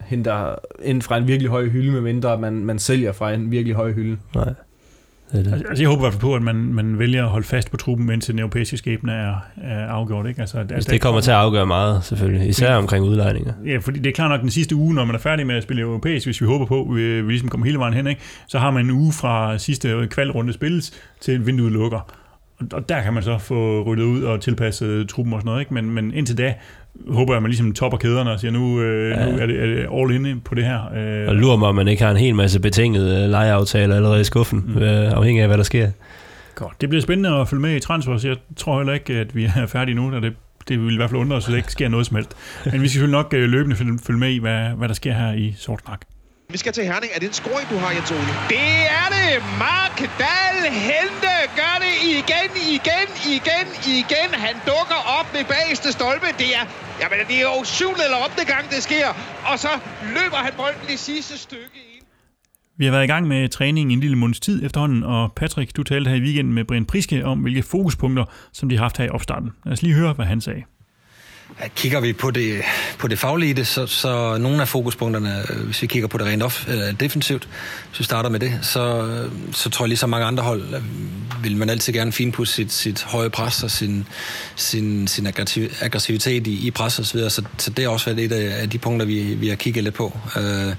henter 0.00 0.54
ind 0.82 1.02
fra 1.02 1.16
en 1.16 1.26
virkelig 1.26 1.50
høj 1.50 1.68
hylde, 1.68 1.92
medmindre 1.92 2.38
man, 2.38 2.52
man 2.52 2.78
sælger 2.78 3.12
fra 3.12 3.32
en 3.32 3.50
virkelig 3.50 3.74
høj 3.76 3.92
hylde. 3.92 4.16
Nej, 4.34 4.44
det 4.44 5.44
det. 5.44 5.52
Altså, 5.52 5.68
altså, 5.68 5.82
jeg 5.82 5.88
håber 5.88 6.00
i 6.00 6.04
hvert 6.04 6.12
fald 6.12 6.20
på, 6.20 6.34
at 6.34 6.42
man, 6.42 6.56
man 6.56 6.98
vælger 6.98 7.24
at 7.24 7.30
holde 7.30 7.46
fast 7.46 7.70
på 7.70 7.76
truppen, 7.76 8.10
indtil 8.12 8.32
den 8.32 8.38
europæiske 8.38 8.76
skæbne 8.76 9.12
er, 9.12 9.34
er 9.62 9.86
afgjort. 9.86 10.26
Ikke? 10.26 10.40
Altså, 10.40 10.58
at, 10.58 10.72
Altså, 10.72 10.92
det 10.92 11.00
kommer 11.00 11.20
til 11.20 11.30
at 11.30 11.36
afgøre 11.36 11.66
meget, 11.66 12.04
selvfølgelig. 12.04 12.48
Især 12.48 12.74
omkring 12.74 13.04
udlejninger. 13.04 13.52
Ja, 13.66 13.78
fordi 13.78 13.98
det 13.98 14.10
er 14.10 14.14
klart 14.14 14.30
nok 14.30 14.40
den 14.40 14.50
sidste 14.50 14.76
uge, 14.76 14.94
når 14.94 15.04
man 15.04 15.14
er 15.14 15.18
færdig 15.18 15.46
med 15.46 15.54
at 15.54 15.62
spille 15.62 15.82
europæisk, 15.82 16.26
hvis 16.26 16.40
vi 16.40 16.46
håber 16.46 16.66
på, 16.66 16.82
at 16.82 16.96
vi, 16.96 17.22
vi 17.22 17.32
ligesom 17.32 17.48
kommer 17.48 17.66
hele 17.66 17.78
vejen 17.78 17.94
hen, 17.94 18.06
ikke? 18.06 18.20
så 18.46 18.58
har 18.58 18.70
man 18.70 18.84
en 18.84 18.90
uge 18.90 19.12
fra 19.12 19.58
sidste 19.58 20.08
kvalrunde 20.10 20.52
spilles 20.52 20.92
til 21.20 21.46
vinduet 21.46 21.72
lukker. 21.72 22.14
Og, 22.58 22.66
og 22.72 22.88
der 22.88 23.02
kan 23.02 23.14
man 23.14 23.22
så 23.22 23.38
få 23.38 23.82
ryddet 23.82 24.04
ud 24.04 24.22
og 24.22 24.40
tilpasset 24.40 25.08
truppen 25.08 25.34
og 25.34 25.40
sådan 25.40 25.46
noget. 25.46 25.60
Ikke? 25.60 25.74
Men, 25.74 25.90
men 25.90 26.14
indtil 26.14 26.38
da 26.38 26.54
håber 27.08 27.32
jeg, 27.32 27.36
at 27.36 27.42
man 27.42 27.50
ligesom 27.50 27.72
topper 27.72 27.98
kæderne 27.98 28.30
og 28.30 28.40
siger, 28.40 28.50
nu, 28.52 28.80
øh, 28.80 29.10
Ja. 29.10 29.30
nu 29.32 29.38
er, 29.38 29.46
det, 29.46 29.62
er 29.62 29.66
det 29.66 29.86
all 29.92 30.26
in 30.26 30.40
på 30.40 30.54
det 30.54 30.64
her. 30.64 30.80
Øh, 31.22 31.28
Og 31.28 31.34
lurer 31.34 31.56
mig, 31.56 31.68
om 31.68 31.74
man 31.74 31.88
ikke 31.88 32.02
har 32.02 32.10
en 32.10 32.16
hel 32.16 32.34
masse 32.34 32.60
betingede 32.60 33.24
øh, 33.24 33.30
lejeaftaler 33.30 33.96
allerede 33.96 34.20
i 34.20 34.24
skuffen, 34.24 34.64
Mm. 34.66 34.82
øh, 34.82 35.12
afhængig 35.12 35.42
af, 35.42 35.48
hvad 35.48 35.56
der 35.58 35.64
sker. 35.64 35.90
Godt. 36.54 36.80
Det 36.80 36.88
bliver 36.88 37.02
spændende 37.02 37.30
at 37.40 37.48
følge 37.48 37.60
med 37.62 37.76
i 37.76 37.80
transfer, 37.80 38.16
så 38.16 38.28
jeg 38.28 38.36
tror 38.56 38.76
heller 38.78 38.92
ikke, 38.92 39.12
at 39.14 39.36
vi 39.36 39.44
er 39.56 39.66
færdige 39.66 39.94
nu, 39.94 40.14
og 40.14 40.22
det, 40.22 40.32
det 40.68 40.84
vil 40.84 40.92
i 40.94 40.96
hvert 40.96 41.10
fald 41.10 41.20
undre 41.20 41.36
os, 41.36 41.46
at 41.46 41.50
der 41.50 41.56
ikke 41.56 41.72
sker 41.72 41.88
noget 41.88 42.06
som 42.06 42.14
helst. 42.16 42.30
Men 42.64 42.72
vi 42.72 42.78
skal 42.78 42.90
selvfølgelig 42.90 43.12
nok 43.18 43.34
øh, 43.36 43.48
løbende 43.50 43.76
følge 44.06 44.18
med 44.20 44.28
i, 44.30 44.38
hvad, 44.38 44.68
hvad 44.76 44.88
der 44.88 44.94
sker 44.94 45.12
her 45.12 45.32
i 45.32 45.54
Sort 45.58 45.80
Snak. 45.86 46.00
Vi 46.52 46.58
skal 46.58 46.72
til 46.72 46.84
Herning. 46.84 47.10
Er 47.14 47.18
det 47.18 47.28
en 47.32 47.38
scoring, 47.42 47.66
du 47.70 47.76
har, 47.82 47.90
Jens 47.96 48.10
Ole? 48.10 48.32
Det 48.54 48.70
er 49.00 49.08
det! 49.16 49.30
Mark 49.66 49.98
Dahl 50.22 50.58
Hente 50.88 51.34
gør 51.60 51.76
det 51.84 51.94
igen, 52.18 52.50
igen, 52.76 53.08
igen, 53.36 53.66
igen. 53.98 54.30
Han 54.44 54.54
dukker 54.70 55.00
op 55.18 55.26
ved 55.34 55.44
bageste 55.54 55.88
stolpe. 55.92 56.26
Det 56.38 56.48
er, 56.58 56.64
jamen, 57.00 57.18
det 57.28 57.36
er 57.36 57.46
jo 57.52 57.64
syvende 57.64 58.02
eller 58.06 58.18
ottende 58.24 58.46
gang, 58.52 58.64
det 58.70 58.82
sker. 58.88 59.08
Og 59.50 59.58
så 59.64 59.72
løber 60.16 60.36
han 60.46 60.52
bolden 60.56 60.86
i 60.94 60.96
sidste 60.96 61.38
stykke 61.38 61.78
ind. 61.94 62.04
Vi 62.78 62.84
har 62.84 62.92
været 62.92 63.04
i 63.04 63.12
gang 63.14 63.28
med 63.28 63.48
træning 63.48 63.92
en 63.92 64.00
lille 64.00 64.16
måneds 64.16 64.40
tid 64.40 64.64
efterhånden, 64.64 65.02
og 65.02 65.32
Patrick, 65.36 65.76
du 65.76 65.82
talte 65.82 66.08
her 66.10 66.16
i 66.16 66.20
weekenden 66.20 66.54
med 66.54 66.64
Brian 66.64 66.84
Priske 66.84 67.26
om, 67.26 67.38
hvilke 67.38 67.62
fokuspunkter, 67.62 68.24
som 68.52 68.68
de 68.68 68.76
har 68.76 68.84
haft 68.84 68.98
her 68.98 69.04
i 69.04 69.08
opstarten. 69.08 69.50
Lad 69.64 69.72
os 69.72 69.82
lige 69.82 69.94
høre, 69.94 70.12
hvad 70.12 70.26
han 70.26 70.40
sagde. 70.40 70.62
Kigger 71.76 72.00
vi 72.00 72.12
på 72.12 72.30
det, 72.30 72.62
på 72.98 73.08
det 73.08 73.18
faglige, 73.18 73.64
så, 73.64 73.86
så 73.86 74.38
nogle 74.38 74.60
af 74.60 74.68
fokuspunkterne, 74.68 75.44
øh, 75.50 75.64
hvis 75.64 75.82
vi 75.82 75.86
kigger 75.86 76.08
på 76.08 76.18
det 76.18 76.26
rent 76.26 76.42
off, 76.42 76.68
øh, 76.68 77.00
defensivt, 77.00 77.48
hvis 77.88 77.98
vi 77.98 78.04
starter 78.04 78.30
med 78.30 78.40
det, 78.40 78.58
så, 78.62 79.06
øh, 79.06 79.30
så 79.52 79.70
tror 79.70 79.84
jeg 79.84 79.88
ligesom 79.88 80.10
mange 80.10 80.26
andre 80.26 80.42
hold, 80.42 80.74
øh, 80.74 80.82
vil 81.42 81.56
man 81.56 81.70
altid 81.70 81.92
gerne 81.92 82.12
finpudse 82.12 82.54
sit, 82.54 82.72
sit 82.72 83.02
høje 83.02 83.30
pres 83.30 83.62
og 83.62 83.70
sin, 83.70 84.06
sin, 84.56 85.08
sin 85.08 85.26
aggressivitet 85.80 86.46
i, 86.46 86.66
i 86.66 86.70
pres 86.70 86.98
og 86.98 87.06
så 87.06 87.14
videre. 87.14 87.30
Så, 87.30 87.42
så 87.58 87.70
det 87.70 87.84
har 87.84 87.90
også 87.90 88.14
været 88.14 88.32
et 88.32 88.32
af 88.32 88.70
de 88.70 88.78
punkter, 88.78 89.06
vi, 89.06 89.22
vi 89.22 89.48
har 89.48 89.56
kigget 89.56 89.84
lidt 89.84 89.94
på. 89.94 90.18
Øh, 90.36 90.74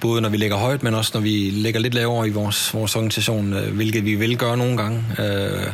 både 0.00 0.20
når 0.20 0.28
vi 0.28 0.36
ligger 0.36 0.56
højt, 0.56 0.82
men 0.82 0.94
også 0.94 1.10
når 1.14 1.20
vi 1.20 1.50
ligger 1.52 1.80
lidt 1.80 1.94
lavere 1.94 2.28
i 2.28 2.30
vores, 2.30 2.74
vores 2.74 2.96
organisation, 2.96 3.52
hvilket 3.52 4.04
vi 4.04 4.14
vil 4.14 4.36
gøre 4.36 4.56
nogle 4.56 4.76
gange, 4.76 5.04
øh, 5.18 5.72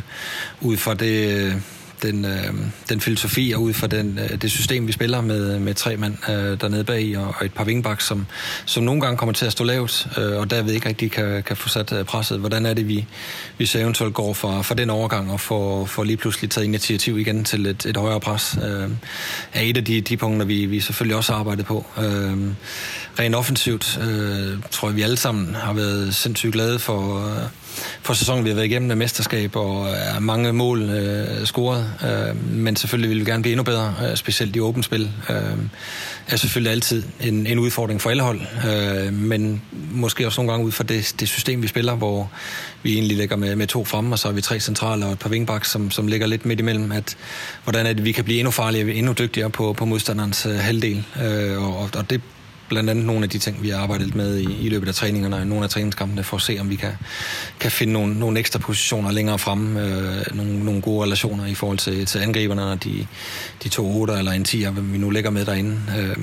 ud 0.61 0.77
fra 0.77 0.93
det 0.93 1.53
den, 2.01 2.25
øh, 2.25 2.53
den 2.89 3.01
filosofi 3.01 3.51
og 3.51 3.61
ud 3.61 3.73
fra 3.73 3.87
den, 3.87 4.19
øh, 4.19 4.41
det 4.41 4.51
system, 4.51 4.87
vi 4.87 4.91
spiller 4.91 5.21
med, 5.21 5.59
med 5.59 5.73
tre 5.73 5.97
mand 5.97 6.29
øh, 6.29 6.61
dernede 6.61 6.83
bag 6.83 7.17
og, 7.17 7.35
og 7.39 7.45
et 7.45 7.53
par 7.53 7.63
vingbaks, 7.63 8.05
som, 8.05 8.25
som 8.65 8.83
nogle 8.83 9.01
gange 9.01 9.17
kommer 9.17 9.33
til 9.33 9.45
at 9.45 9.51
stå 9.51 9.63
lavt, 9.63 10.07
øh, 10.17 10.37
og 10.39 10.49
derved 10.49 10.73
ikke 10.73 10.89
rigtig 10.89 11.11
kan, 11.11 11.43
kan 11.43 11.57
få 11.57 11.69
sat 11.69 11.93
øh, 11.93 12.05
presset. 12.05 12.39
Hvordan 12.39 12.65
er 12.65 12.73
det, 12.73 12.87
vi, 12.87 13.05
vi 13.57 13.65
så 13.65 13.79
eventuelt 13.79 14.13
går 14.13 14.33
fra, 14.33 14.61
fra 14.61 14.75
den 14.75 14.89
overgang 14.89 15.31
og 15.31 15.39
får, 15.39 15.85
får 15.85 16.03
lige 16.03 16.17
pludselig 16.17 16.49
taget 16.49 16.65
initiativ 16.65 17.19
igen 17.19 17.43
til 17.43 17.65
et, 17.65 17.85
et 17.85 17.97
højere 17.97 18.19
pres, 18.19 18.57
øh, 18.63 18.89
er 19.53 19.61
et 19.61 19.77
af 19.77 19.85
de, 19.85 20.01
de 20.01 20.17
punkter, 20.17 20.45
vi, 20.45 20.65
vi 20.65 20.79
selvfølgelig 20.79 21.17
også 21.17 21.31
har 21.31 21.39
arbejdet 21.39 21.65
på. 21.65 21.85
Øh, 21.97 22.37
rent 23.19 23.35
offensivt 23.35 23.99
øh, 24.01 24.57
tror 24.71 24.87
jeg, 24.87 24.95
vi 24.95 25.01
alle 25.01 25.17
sammen 25.17 25.55
har 25.55 25.73
været 25.73 26.15
sindssygt 26.15 26.53
glade 26.53 26.79
for... 26.79 27.27
Øh, 27.27 27.43
for 28.01 28.13
sæsonen, 28.13 28.43
vi 28.43 28.49
har 28.49 28.55
været 28.55 28.65
igennem 28.65 28.87
med 28.87 28.95
mesterskab 28.95 29.55
og 29.55 29.89
er 29.89 30.19
mange 30.19 30.53
mål 30.53 30.81
øh, 30.81 31.45
scoret. 31.45 31.93
Øh, 32.03 32.51
men 32.51 32.75
selvfølgelig 32.75 33.09
vil 33.09 33.19
vi 33.19 33.31
gerne 33.31 33.41
blive 33.41 33.51
endnu 33.51 33.63
bedre, 33.63 33.95
øh, 34.09 34.17
specielt 34.17 34.55
i 34.55 34.59
åbent 34.59 34.85
spil. 34.85 35.11
Øh, 35.29 35.35
er 36.27 36.35
selvfølgelig 36.35 36.71
altid 36.71 37.03
en, 37.21 37.47
en 37.47 37.59
udfordring 37.59 38.01
for 38.01 38.09
alle 38.09 38.23
hold, 38.23 38.41
øh, 38.41 39.13
men 39.13 39.61
måske 39.91 40.25
også 40.25 40.41
nogle 40.41 40.51
gange 40.51 40.65
ud 40.65 40.71
fra 40.71 40.83
det, 40.83 41.15
det 41.19 41.27
system, 41.27 41.61
vi 41.61 41.67
spiller, 41.67 41.95
hvor 41.95 42.31
vi 42.83 42.93
egentlig 42.93 43.17
ligger 43.17 43.35
med, 43.35 43.55
med 43.55 43.67
to 43.67 43.85
fremme, 43.85 44.15
og 44.15 44.19
så 44.19 44.27
har 44.27 44.33
vi 44.33 44.41
tre 44.41 44.59
centrale 44.59 45.05
og 45.05 45.11
et 45.11 45.19
par 45.19 45.29
vingbaks, 45.29 45.71
som, 45.71 45.91
som 45.91 46.07
ligger 46.07 46.27
lidt 46.27 46.45
midt 46.45 46.59
imellem, 46.59 46.91
at 46.91 47.17
hvordan 47.63 47.85
er 47.85 47.93
det, 47.93 48.05
vi 48.05 48.11
kan 48.11 48.23
blive 48.23 48.39
endnu 48.39 48.51
farligere, 48.51 48.93
endnu 48.93 49.13
dygtigere 49.13 49.49
på, 49.49 49.73
på 49.73 49.85
modstanderens 49.85 50.45
øh, 50.45 50.55
halvdel. 50.55 51.05
Øh, 51.23 51.63
og, 51.63 51.89
og 51.95 52.09
det 52.09 52.21
blandt 52.71 52.89
andet 52.89 53.05
nogle 53.05 53.23
af 53.23 53.29
de 53.29 53.37
ting, 53.37 53.63
vi 53.63 53.69
har 53.69 53.79
arbejdet 53.79 54.15
med 54.15 54.37
i, 54.37 54.65
i 54.65 54.69
løbet 54.69 54.87
af 54.87 54.95
træningerne 54.95 55.35
og 55.35 55.47
nogle 55.47 55.63
af 55.63 55.69
træningskampene, 55.69 56.23
for 56.23 56.37
at 56.37 56.43
se, 56.43 56.57
om 56.59 56.69
vi 56.69 56.75
kan, 56.75 56.91
kan 57.59 57.71
finde 57.71 57.93
nogle, 57.93 58.19
nogle 58.19 58.39
ekstra 58.39 58.59
positioner 58.59 59.11
længere 59.11 59.39
frem, 59.39 59.77
øh, 59.77 60.23
nogle, 60.33 60.65
nogle 60.65 60.81
gode 60.81 61.03
relationer 61.03 61.45
i 61.45 61.53
forhold 61.53 61.77
til, 61.77 62.05
til 62.05 62.19
angriberne, 62.19 62.63
og 62.63 62.83
de, 62.83 63.07
de 63.63 63.69
to 63.69 64.01
8 64.01 64.13
eller 64.13 64.31
en 64.31 64.43
10, 64.43 64.65
vi 64.81 64.97
nu 64.97 65.09
ligger 65.09 65.29
med 65.29 65.45
derinde. 65.45 65.77
Øh, 65.99 66.15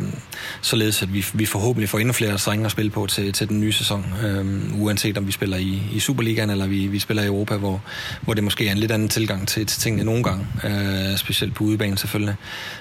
således 0.60 1.02
at 1.02 1.14
vi, 1.14 1.26
vi 1.34 1.46
forhåbentlig 1.46 1.88
får 1.88 1.98
endnu 1.98 2.12
flere 2.12 2.38
strenge 2.38 2.64
at 2.64 2.70
spille 2.70 2.90
på 2.90 3.06
til, 3.06 3.32
til 3.32 3.48
den 3.48 3.60
nye 3.60 3.72
sæson, 3.72 4.04
øh, 4.24 4.80
uanset 4.82 5.18
om 5.18 5.26
vi 5.26 5.32
spiller 5.32 5.56
i, 5.56 5.82
i 5.92 6.00
Superligaen 6.00 6.50
eller 6.50 6.66
vi, 6.66 6.86
vi 6.86 6.98
spiller 6.98 7.22
i 7.22 7.26
Europa, 7.26 7.56
hvor, 7.56 7.82
hvor 8.20 8.34
det 8.34 8.44
måske 8.44 8.68
er 8.68 8.72
en 8.72 8.78
lidt 8.78 8.92
anden 8.92 9.08
tilgang 9.08 9.48
til, 9.48 9.66
til 9.66 9.80
tingene 9.80 10.04
nogle 10.04 10.22
gange, 10.22 10.46
øh, 10.64 11.16
specielt 11.16 11.54
på 11.54 11.64
udebane 11.64 11.98
selvfølgelig. 11.98 12.34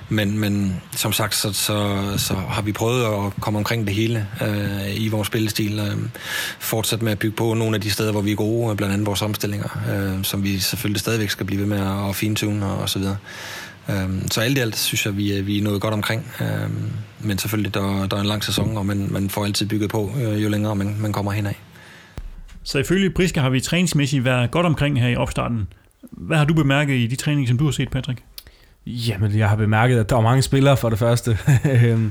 Men, 0.09 0.39
men 0.39 0.81
som 0.95 1.13
sagt, 1.13 1.35
så, 1.35 1.53
så, 1.53 1.97
så 2.17 2.33
har 2.33 2.61
vi 2.61 2.71
prøvet 2.71 3.03
at 3.05 3.41
komme 3.41 3.56
omkring 3.57 3.87
det 3.87 3.95
hele 3.95 4.27
øh, 4.41 5.01
i 5.01 5.07
vores 5.07 5.27
spillestil. 5.27 5.79
Øh, 5.79 5.97
fortsat 6.59 7.01
med 7.01 7.11
at 7.11 7.19
bygge 7.19 7.35
på 7.35 7.53
nogle 7.53 7.75
af 7.75 7.81
de 7.81 7.91
steder, 7.91 8.11
hvor 8.11 8.21
vi 8.21 8.31
er 8.31 8.35
gode, 8.35 8.75
blandt 8.75 8.93
andet 8.93 9.07
vores 9.07 9.21
omstillinger, 9.21 9.79
øh, 9.91 10.23
som 10.23 10.43
vi 10.43 10.59
selvfølgelig 10.59 10.99
stadigvæk 10.99 11.29
skal 11.29 11.45
blive 11.45 11.61
ved 11.61 11.67
med 11.67 11.79
at, 11.79 12.09
at 12.09 12.15
fintune 12.15 12.65
og, 12.65 12.77
og 12.77 12.89
så 12.89 12.99
videre. 12.99 13.17
Øh, 13.89 14.09
så 14.31 14.41
alt 14.41 14.57
i 14.57 14.61
alt 14.61 14.77
synes 14.77 15.05
jeg, 15.05 15.17
vi, 15.17 15.41
vi 15.41 15.57
er 15.57 15.63
nået 15.63 15.81
godt 15.81 15.93
omkring. 15.93 16.31
Øh, 16.41 16.69
men 17.19 17.37
selvfølgelig, 17.37 17.73
der, 17.73 18.07
der 18.07 18.17
er 18.17 18.21
en 18.21 18.27
lang 18.27 18.43
sæson, 18.43 18.77
og 18.77 18.85
man, 18.85 19.07
man 19.11 19.29
får 19.29 19.45
altid 19.45 19.65
bygget 19.65 19.89
på, 19.89 20.11
øh, 20.21 20.43
jo 20.43 20.49
længere 20.49 20.75
man, 20.75 20.95
man 20.99 21.13
kommer 21.13 21.31
henad. 21.31 21.53
Så 22.63 22.79
ifølge 22.79 23.09
Priska 23.09 23.41
har 23.41 23.49
vi 23.49 23.59
træningsmæssigt 23.59 24.25
været 24.25 24.51
godt 24.51 24.65
omkring 24.65 25.01
her 25.01 25.07
i 25.07 25.15
opstarten. 25.15 25.67
Hvad 26.11 26.37
har 26.37 26.45
du 26.45 26.53
bemærket 26.53 26.93
i 26.93 27.07
de 27.07 27.15
træninger, 27.15 27.47
som 27.47 27.57
du 27.57 27.65
har 27.65 27.71
set, 27.71 27.89
Patrick? 27.89 28.19
Jamen, 28.85 29.37
jeg 29.37 29.49
har 29.49 29.55
bemærket, 29.55 29.99
at 29.99 30.09
der 30.09 30.17
er 30.17 30.21
mange 30.21 30.41
spillere 30.41 30.77
for 30.77 30.89
det 30.89 30.99
første. 30.99 31.37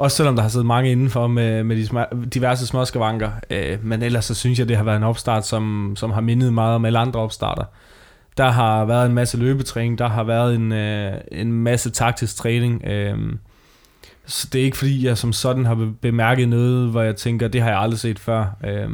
Også 0.00 0.16
selvom 0.16 0.34
der 0.34 0.42
har 0.42 0.48
siddet 0.48 0.66
mange 0.66 0.90
indenfor 0.90 1.26
med, 1.26 1.64
med 1.64 1.76
de 1.76 1.82
sma- 1.82 2.28
diverse 2.28 2.66
småskavanker. 2.66 3.30
Øh, 3.50 3.84
men 3.84 4.02
ellers 4.02 4.24
så 4.24 4.34
synes 4.34 4.58
jeg, 4.58 4.68
det 4.68 4.76
har 4.76 4.84
været 4.84 4.96
en 4.96 5.02
opstart, 5.02 5.46
som, 5.46 5.92
som 5.96 6.10
har 6.10 6.20
mindet 6.20 6.52
meget 6.52 6.74
om 6.74 6.84
alle 6.84 6.98
andre 6.98 7.20
opstarter. 7.20 7.64
Der 8.36 8.50
har 8.50 8.84
været 8.84 9.06
en 9.06 9.14
masse 9.14 9.36
løbetræning, 9.38 9.98
der 9.98 10.08
har 10.08 10.24
været 10.24 10.54
en, 10.54 10.72
øh, 10.72 11.12
en 11.32 11.52
masse 11.52 11.90
taktisk 11.90 12.36
træning. 12.36 12.84
Øh, 12.84 13.18
så 14.26 14.48
det 14.52 14.60
er 14.60 14.64
ikke 14.64 14.76
fordi, 14.76 15.06
jeg 15.06 15.18
som 15.18 15.32
sådan 15.32 15.64
har 15.64 15.92
bemærket 16.00 16.48
noget, 16.48 16.90
hvor 16.90 17.02
jeg 17.02 17.16
tænker, 17.16 17.48
det 17.48 17.62
har 17.62 17.70
jeg 17.70 17.78
aldrig 17.78 17.98
set 17.98 18.18
før. 18.18 18.40
Øh, 18.64 18.70
er 18.70 18.84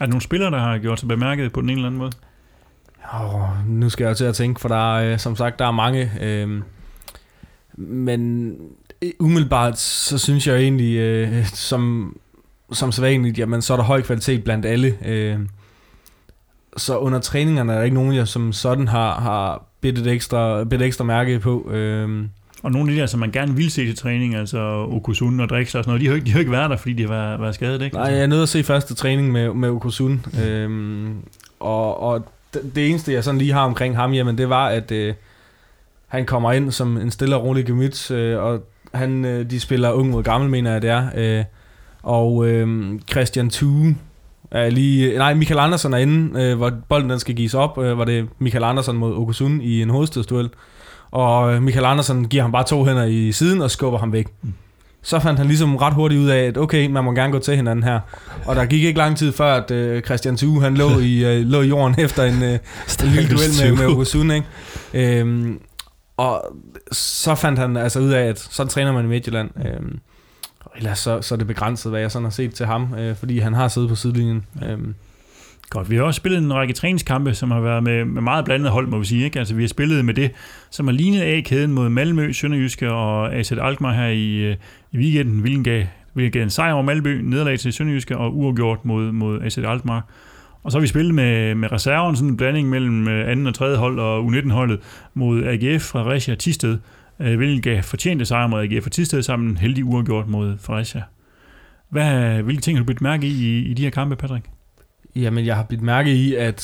der 0.00 0.06
nogle 0.06 0.20
spillere, 0.20 0.50
der 0.50 0.58
har 0.58 0.78
gjort 0.78 1.00
sig 1.00 1.08
bemærket 1.08 1.52
på 1.52 1.60
den 1.60 1.70
ene 1.70 1.78
eller 1.78 1.88
anden 1.88 1.98
måde? 1.98 2.12
Oh, 3.12 3.68
nu 3.68 3.90
skal 3.90 4.04
jeg 4.04 4.16
til 4.16 4.24
at 4.24 4.34
tænke, 4.34 4.60
for 4.60 4.68
der 4.68 4.96
er, 4.96 5.12
øh, 5.12 5.18
som 5.18 5.36
sagt, 5.36 5.58
der 5.58 5.66
er 5.66 5.70
mange. 5.70 6.10
Øh, 6.20 6.62
men 7.76 8.54
umiddelbart, 9.20 9.78
så 9.78 10.18
synes 10.18 10.46
jeg 10.46 10.56
egentlig, 10.56 10.96
øh, 10.96 11.46
som, 11.46 12.16
som 12.72 12.92
sædvanligt, 12.92 13.38
jamen 13.38 13.62
så 13.62 13.72
er 13.72 13.76
der 13.76 13.84
høj 13.84 14.02
kvalitet 14.02 14.44
blandt 14.44 14.66
alle. 14.66 14.96
Øh, 15.06 15.38
så 16.76 16.98
under 16.98 17.18
træningerne 17.18 17.72
er 17.72 17.76
der 17.76 17.84
ikke 17.84 17.94
nogen, 17.94 18.14
jeg 18.14 18.28
som 18.28 18.52
sådan 18.52 18.88
har, 18.88 19.20
har 19.20 19.64
bedt 19.80 19.98
et 19.98 20.06
ekstra, 20.06 20.64
bedt 20.64 20.82
ekstra 20.82 21.04
mærke 21.04 21.38
på. 21.38 21.70
Øh, 21.70 22.24
og 22.62 22.72
nogle 22.72 22.90
af 22.90 22.94
de 22.94 23.00
der, 23.00 23.06
som 23.06 23.20
man 23.20 23.30
gerne 23.30 23.56
vil 23.56 23.70
se 23.70 23.86
til 23.86 23.96
træning, 23.96 24.34
altså 24.34 24.86
Okusun 24.90 25.40
og 25.40 25.48
Drexler 25.48 25.78
og 25.78 25.84
sådan 25.84 25.90
noget, 25.90 26.00
de 26.00 26.06
har 26.06 26.14
ikke, 26.14 26.26
de 26.26 26.32
har 26.32 26.38
ikke 26.38 26.52
været 26.52 26.70
der, 26.70 26.76
fordi 26.76 26.92
de 26.92 27.08
været, 27.08 27.40
været 27.40 27.54
skadet, 27.54 27.82
ikke? 27.82 27.96
Nej, 27.96 28.06
jeg 28.06 28.22
er 28.22 28.26
nødt 28.26 28.42
at 28.42 28.48
se 28.48 28.62
første 28.62 28.94
træning 28.94 29.32
med, 29.32 29.54
med 29.54 29.68
Okusun. 29.68 30.26
Øh, 30.44 31.10
og, 31.60 32.02
og 32.02 32.26
det, 32.54 32.72
det 32.74 32.90
eneste, 32.90 33.12
jeg 33.12 33.24
sådan 33.24 33.38
lige 33.38 33.52
har 33.52 33.64
omkring 33.64 33.96
ham, 33.96 34.12
jamen 34.12 34.38
det 34.38 34.48
var, 34.48 34.66
at 34.68 34.92
øh, 34.92 35.14
han 36.06 36.26
kommer 36.26 36.52
ind 36.52 36.70
som 36.70 36.96
en 36.96 37.10
stille 37.10 37.36
og 37.36 37.44
rolig 37.44 37.66
gemyt, 37.66 38.10
øh, 38.10 38.42
og 38.42 38.62
han, 38.94 39.24
øh, 39.24 39.50
de 39.50 39.60
spiller 39.60 39.92
ung 39.92 40.10
mod 40.10 40.22
gammel, 40.22 40.50
mener 40.50 40.72
jeg 40.72 40.82
det 40.82 40.90
er. 40.90 41.06
Øh, 41.16 41.44
og 42.02 42.48
øh, 42.48 42.98
Christian 43.10 43.50
Thue 43.50 43.96
er 44.50 44.70
lige... 44.70 45.18
Nej, 45.18 45.34
Michael 45.34 45.60
Andersen 45.60 45.92
er 45.92 45.98
inde, 45.98 46.42
øh, 46.42 46.56
hvor 46.56 46.72
bolden 46.88 47.10
den 47.10 47.18
skal 47.18 47.34
gives 47.34 47.54
op, 47.54 47.78
øh, 47.78 47.94
hvor 47.94 48.04
det 48.04 48.28
Michael 48.38 48.64
Andersen 48.64 48.96
mod 48.96 49.14
Okusun 49.14 49.60
i 49.60 49.82
en 49.82 49.90
hovedstødsduel. 49.90 50.50
Og 51.10 51.62
Michael 51.62 51.84
Andersen 51.84 52.28
giver 52.28 52.42
ham 52.42 52.52
bare 52.52 52.64
to 52.64 52.84
hænder 52.84 53.04
i 53.04 53.32
siden 53.32 53.62
og 53.62 53.70
skubber 53.70 53.98
ham 53.98 54.12
væk. 54.12 54.26
Mm. 54.42 54.52
Så 55.02 55.18
fandt 55.18 55.38
han 55.38 55.48
ligesom 55.48 55.76
ret 55.76 55.94
hurtigt 55.94 56.20
ud 56.20 56.28
af, 56.28 56.38
at 56.38 56.58
okay, 56.58 56.86
man 56.86 57.04
må 57.04 57.12
gerne 57.12 57.32
gå 57.32 57.38
til 57.38 57.56
hinanden 57.56 57.82
her. 57.84 58.00
Og 58.46 58.56
der 58.56 58.64
gik 58.64 58.84
ikke 58.84 58.98
lang 58.98 59.16
tid 59.16 59.32
før, 59.32 59.54
at 59.54 59.70
øh, 59.70 60.02
Christian 60.02 60.36
Thue, 60.36 60.62
han 60.62 60.74
lå 60.74 60.98
i, 60.98 61.24
øh, 61.24 61.46
lå 61.46 61.62
i 61.62 61.68
jorden 61.68 61.94
efter 62.04 62.24
en, 62.24 62.42
øh, 62.42 62.52
en 63.02 63.08
lille 63.08 63.30
duel 63.30 63.50
med, 63.62 63.76
med 63.76 63.86
Okusun, 63.86 64.30
ikke? 64.30 64.46
Øhm, 64.94 65.60
og 66.20 66.56
så 66.92 67.34
fandt 67.34 67.58
han 67.58 67.76
altså 67.76 68.00
ud 68.00 68.10
af, 68.10 68.22
at 68.22 68.38
sådan 68.38 68.70
træner 68.70 68.92
man 68.92 69.04
i 69.04 69.08
Midtjylland. 69.08 69.50
Øhm, 69.66 69.98
ellers 70.76 70.98
så, 70.98 71.22
så 71.22 71.34
er 71.34 71.36
det 71.36 71.46
begrænset, 71.46 71.92
hvad 71.92 72.00
jeg 72.00 72.10
sådan 72.10 72.24
har 72.24 72.30
set 72.30 72.54
til 72.54 72.66
ham, 72.66 72.94
øh, 72.94 73.16
fordi 73.16 73.38
han 73.38 73.54
har 73.54 73.68
siddet 73.68 73.88
på 73.88 73.94
sidelinjen. 73.94 74.46
Øhm. 74.66 74.94
Godt, 75.70 75.90
vi 75.90 75.96
har 75.96 76.02
også 76.02 76.16
spillet 76.18 76.42
en 76.42 76.54
række 76.54 76.74
træningskampe, 76.74 77.34
som 77.34 77.50
har 77.50 77.60
været 77.60 77.82
med, 77.82 78.04
med 78.04 78.22
meget 78.22 78.44
blandet 78.44 78.70
hold, 78.70 78.86
må 78.86 78.98
vi 78.98 79.04
sige. 79.04 79.24
Ikke? 79.24 79.38
Altså, 79.38 79.54
vi 79.54 79.62
har 79.62 79.68
spillet 79.68 80.04
med 80.04 80.14
det, 80.14 80.30
som 80.70 80.86
har 80.86 80.92
lignet 80.92 81.22
A-kæden 81.22 81.72
mod 81.72 81.88
Malmø, 81.88 82.32
Sønderjyske 82.32 82.92
og 82.92 83.34
AZ 83.34 83.52
Alkmaar 83.52 83.92
her 83.92 84.08
i, 84.08 84.36
øh, 84.36 84.56
i 84.92 84.98
weekenden, 84.98 85.40
hvilken 85.40 85.64
gav, 85.64 85.84
hvilken 86.12 86.32
gav 86.32 86.42
en 86.42 86.50
sejr 86.50 86.72
over 86.72 86.82
Malmø, 86.82 87.20
nederlag 87.22 87.58
til 87.58 87.72
Sønderjyske 87.72 88.18
og 88.18 88.36
uafgjort 88.36 88.84
mod, 88.84 89.12
mod 89.12 89.42
AZ 89.42 89.58
Alkmaar. 89.58 90.06
Og 90.62 90.72
så 90.72 90.78
har 90.78 90.80
vi 90.80 90.86
spillet 90.86 91.14
med, 91.14 91.54
med 91.54 91.72
reserven, 91.72 92.16
sådan 92.16 92.28
en 92.28 92.36
blanding 92.36 92.68
mellem 92.68 93.08
øh, 93.08 93.30
anden 93.30 93.46
og 93.46 93.54
tredje 93.54 93.76
hold 93.76 93.98
og 93.98 94.24
U19-holdet 94.24 94.80
mod 95.14 95.44
AGF, 95.44 95.82
Fredericia 95.82 96.34
og 96.34 96.38
Tisted, 96.38 96.78
hvilken 97.16 97.32
øh, 97.32 97.36
hvilket 97.36 97.62
gav 97.62 97.82
fortjente 97.82 98.24
sejr 98.24 98.46
mod 98.46 98.62
AGF 98.62 98.86
og 98.86 98.92
Tisted 98.92 99.22
sammen 99.22 99.48
en 99.48 99.56
heldig 99.56 99.84
uafgjort 99.84 100.28
mod 100.28 100.58
Fredericia. 100.58 101.02
Hvad, 101.88 102.42
hvilke 102.42 102.62
ting 102.62 102.78
har 102.78 102.82
du 102.82 102.86
blivet 102.86 103.02
mærke 103.02 103.26
i, 103.26 103.30
i, 103.30 103.70
i 103.70 103.74
de 103.74 103.82
her 103.82 103.90
kampe, 103.90 104.16
Patrick? 104.16 104.44
Jamen, 105.16 105.46
jeg 105.46 105.56
har 105.56 105.62
blivet 105.62 105.84
mærke 105.84 106.14
i, 106.14 106.34
at 106.34 106.60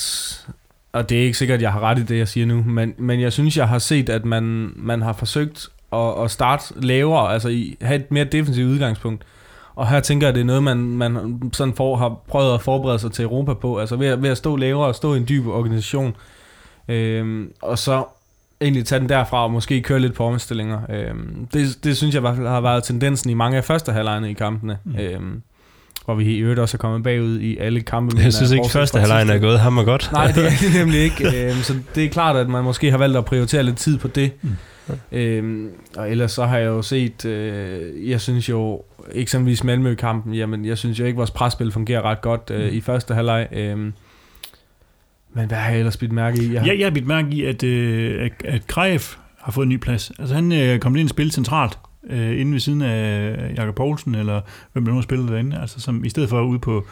og 0.97 1.09
det 1.09 1.17
er 1.19 1.23
ikke 1.23 1.37
sikkert, 1.37 1.55
at 1.55 1.61
jeg 1.61 1.71
har 1.71 1.79
ret 1.79 1.99
i 1.99 2.03
det, 2.03 2.17
jeg 2.17 2.27
siger 2.27 2.45
nu, 2.45 2.63
men, 2.63 2.93
men 2.97 3.21
jeg 3.21 3.33
synes, 3.33 3.57
jeg 3.57 3.67
har 3.67 3.79
set, 3.79 4.09
at 4.09 4.25
man, 4.25 4.71
man 4.75 5.01
har 5.01 5.13
forsøgt 5.13 5.69
at, 5.93 6.23
at 6.23 6.31
starte 6.31 6.81
lavere, 6.81 7.33
altså 7.33 7.49
i, 7.49 7.77
have 7.81 7.95
et 7.95 8.11
mere 8.11 8.23
defensivt 8.23 8.69
udgangspunkt. 8.69 9.23
Og 9.77 9.89
her 9.89 9.99
tænker 9.99 10.27
jeg, 10.27 10.33
det 10.35 10.41
er 10.41 10.45
noget, 10.45 10.63
man, 10.63 10.77
man 10.77 11.39
sådan 11.53 11.73
for, 11.73 11.95
har 11.95 12.19
prøvet 12.27 12.53
at 12.53 12.61
forberede 12.61 12.99
sig 12.99 13.11
til 13.11 13.23
Europa 13.23 13.53
på. 13.53 13.77
Altså 13.79 13.95
ved, 13.95 14.07
at- 14.07 14.21
ved 14.21 14.29
at 14.29 14.37
stå 14.37 14.55
lavere 14.55 14.87
og 14.87 14.95
stå 14.95 15.13
i 15.13 15.17
en 15.17 15.25
dyb 15.29 15.47
organisation. 15.47 16.15
Øhm, 16.87 17.51
og 17.61 17.77
så 17.79 18.03
egentlig 18.61 18.85
tage 18.85 18.99
den 18.99 19.09
derfra 19.09 19.43
og 19.43 19.51
måske 19.51 19.81
køre 19.81 19.99
lidt 19.99 20.13
på 20.13 20.23
omstillinger. 20.25 20.79
Øhm, 20.89 21.47
det, 21.53 21.77
det 21.83 21.97
synes 21.97 22.13
jeg 22.15 22.19
i 22.19 22.21
hvert 22.21 22.35
fald 22.35 22.47
har 22.47 22.61
været 22.61 22.83
tendensen 22.83 23.29
i 23.29 23.33
mange 23.33 23.57
af 23.57 23.63
første 23.63 23.91
halvlejene 23.91 24.29
i 24.29 24.33
kampene. 24.33 24.77
Mm. 24.83 24.95
Øhm, 24.99 25.41
hvor 26.05 26.15
vi 26.15 26.23
i 26.25 26.37
øvrigt 26.37 26.59
også 26.59 26.77
er 26.77 26.79
kommet 26.79 27.03
bagud 27.03 27.39
i 27.39 27.57
alle 27.57 27.81
kampe. 27.81 28.17
Jeg 28.23 28.33
synes 28.33 28.51
ikke, 28.51 28.69
første 28.69 28.91
fra 28.93 28.99
halvlejen 28.99 29.29
er 29.29 29.37
gået 29.37 29.59
hammer 29.59 29.83
godt. 29.83 30.09
Nej, 30.13 30.27
det 30.31 30.45
er 30.45 30.49
det 30.61 30.73
nemlig 30.75 30.99
ikke. 30.99 31.45
Øhm, 31.49 31.61
så 31.61 31.73
det 31.95 32.05
er 32.05 32.09
klart, 32.09 32.35
at 32.35 32.49
man 32.49 32.63
måske 32.63 32.91
har 32.91 32.97
valgt 32.97 33.17
at 33.17 33.25
prioritere 33.25 33.63
lidt 33.63 33.77
tid 33.77 33.97
på 33.97 34.07
det. 34.07 34.31
Mm. 34.41 34.49
Øhm, 35.11 35.69
og 35.97 36.11
ellers 36.11 36.31
så 36.31 36.45
har 36.45 36.57
jeg 36.57 36.65
jo 36.67 36.81
set, 36.81 37.25
øh, 37.25 38.09
jeg 38.09 38.21
synes 38.21 38.49
jo, 38.49 38.81
eksempelvis 39.11 39.63
Malmø-kampen, 39.63 40.33
jamen 40.33 40.65
jeg 40.65 40.77
synes 40.77 40.99
jo 40.99 41.05
ikke, 41.05 41.17
vores 41.17 41.31
presspil 41.31 41.71
fungerer 41.71 42.01
ret 42.01 42.21
godt 42.21 42.51
øh, 42.53 42.73
i 42.73 42.81
første 42.81 43.13
halvleg. 43.13 43.47
Øhm, 43.51 43.93
men 45.33 45.47
hvad 45.47 45.57
har 45.57 45.69
jeg 45.69 45.79
ellers 45.79 45.97
bidt 45.97 46.11
mærke 46.11 46.43
i? 46.43 46.53
Jeg, 46.53 46.67
Jeg, 46.67 46.79
jeg 46.79 46.85
har 46.85 46.91
bidt 46.91 47.07
mærke 47.07 47.29
i, 47.29 47.45
at, 47.45 47.63
øh, 47.63 48.25
at, 48.25 48.31
at 48.45 48.67
Krejf 48.67 49.15
har 49.37 49.51
fået 49.51 49.65
en 49.65 49.69
ny 49.69 49.77
plads. 49.77 50.11
Altså 50.19 50.35
han 50.35 50.51
øh, 50.51 50.79
kom 50.79 50.95
ind 50.95 51.05
og 51.05 51.09
spille 51.09 51.31
centralt, 51.31 51.79
øh, 52.09 52.39
inde 52.39 52.51
ved 52.51 52.59
siden 52.59 52.81
af 52.81 53.35
Jakob 53.57 53.75
Poulsen, 53.75 54.15
eller 54.15 54.41
hvem 54.73 54.85
der 54.85 54.91
nu 54.91 54.97
har 54.97 55.01
spillet 55.01 55.29
derinde, 55.29 55.61
altså 55.61 55.79
som, 55.79 56.05
i 56.05 56.09
stedet 56.09 56.29
for 56.29 56.41
ude 56.41 56.59
på, 56.59 56.85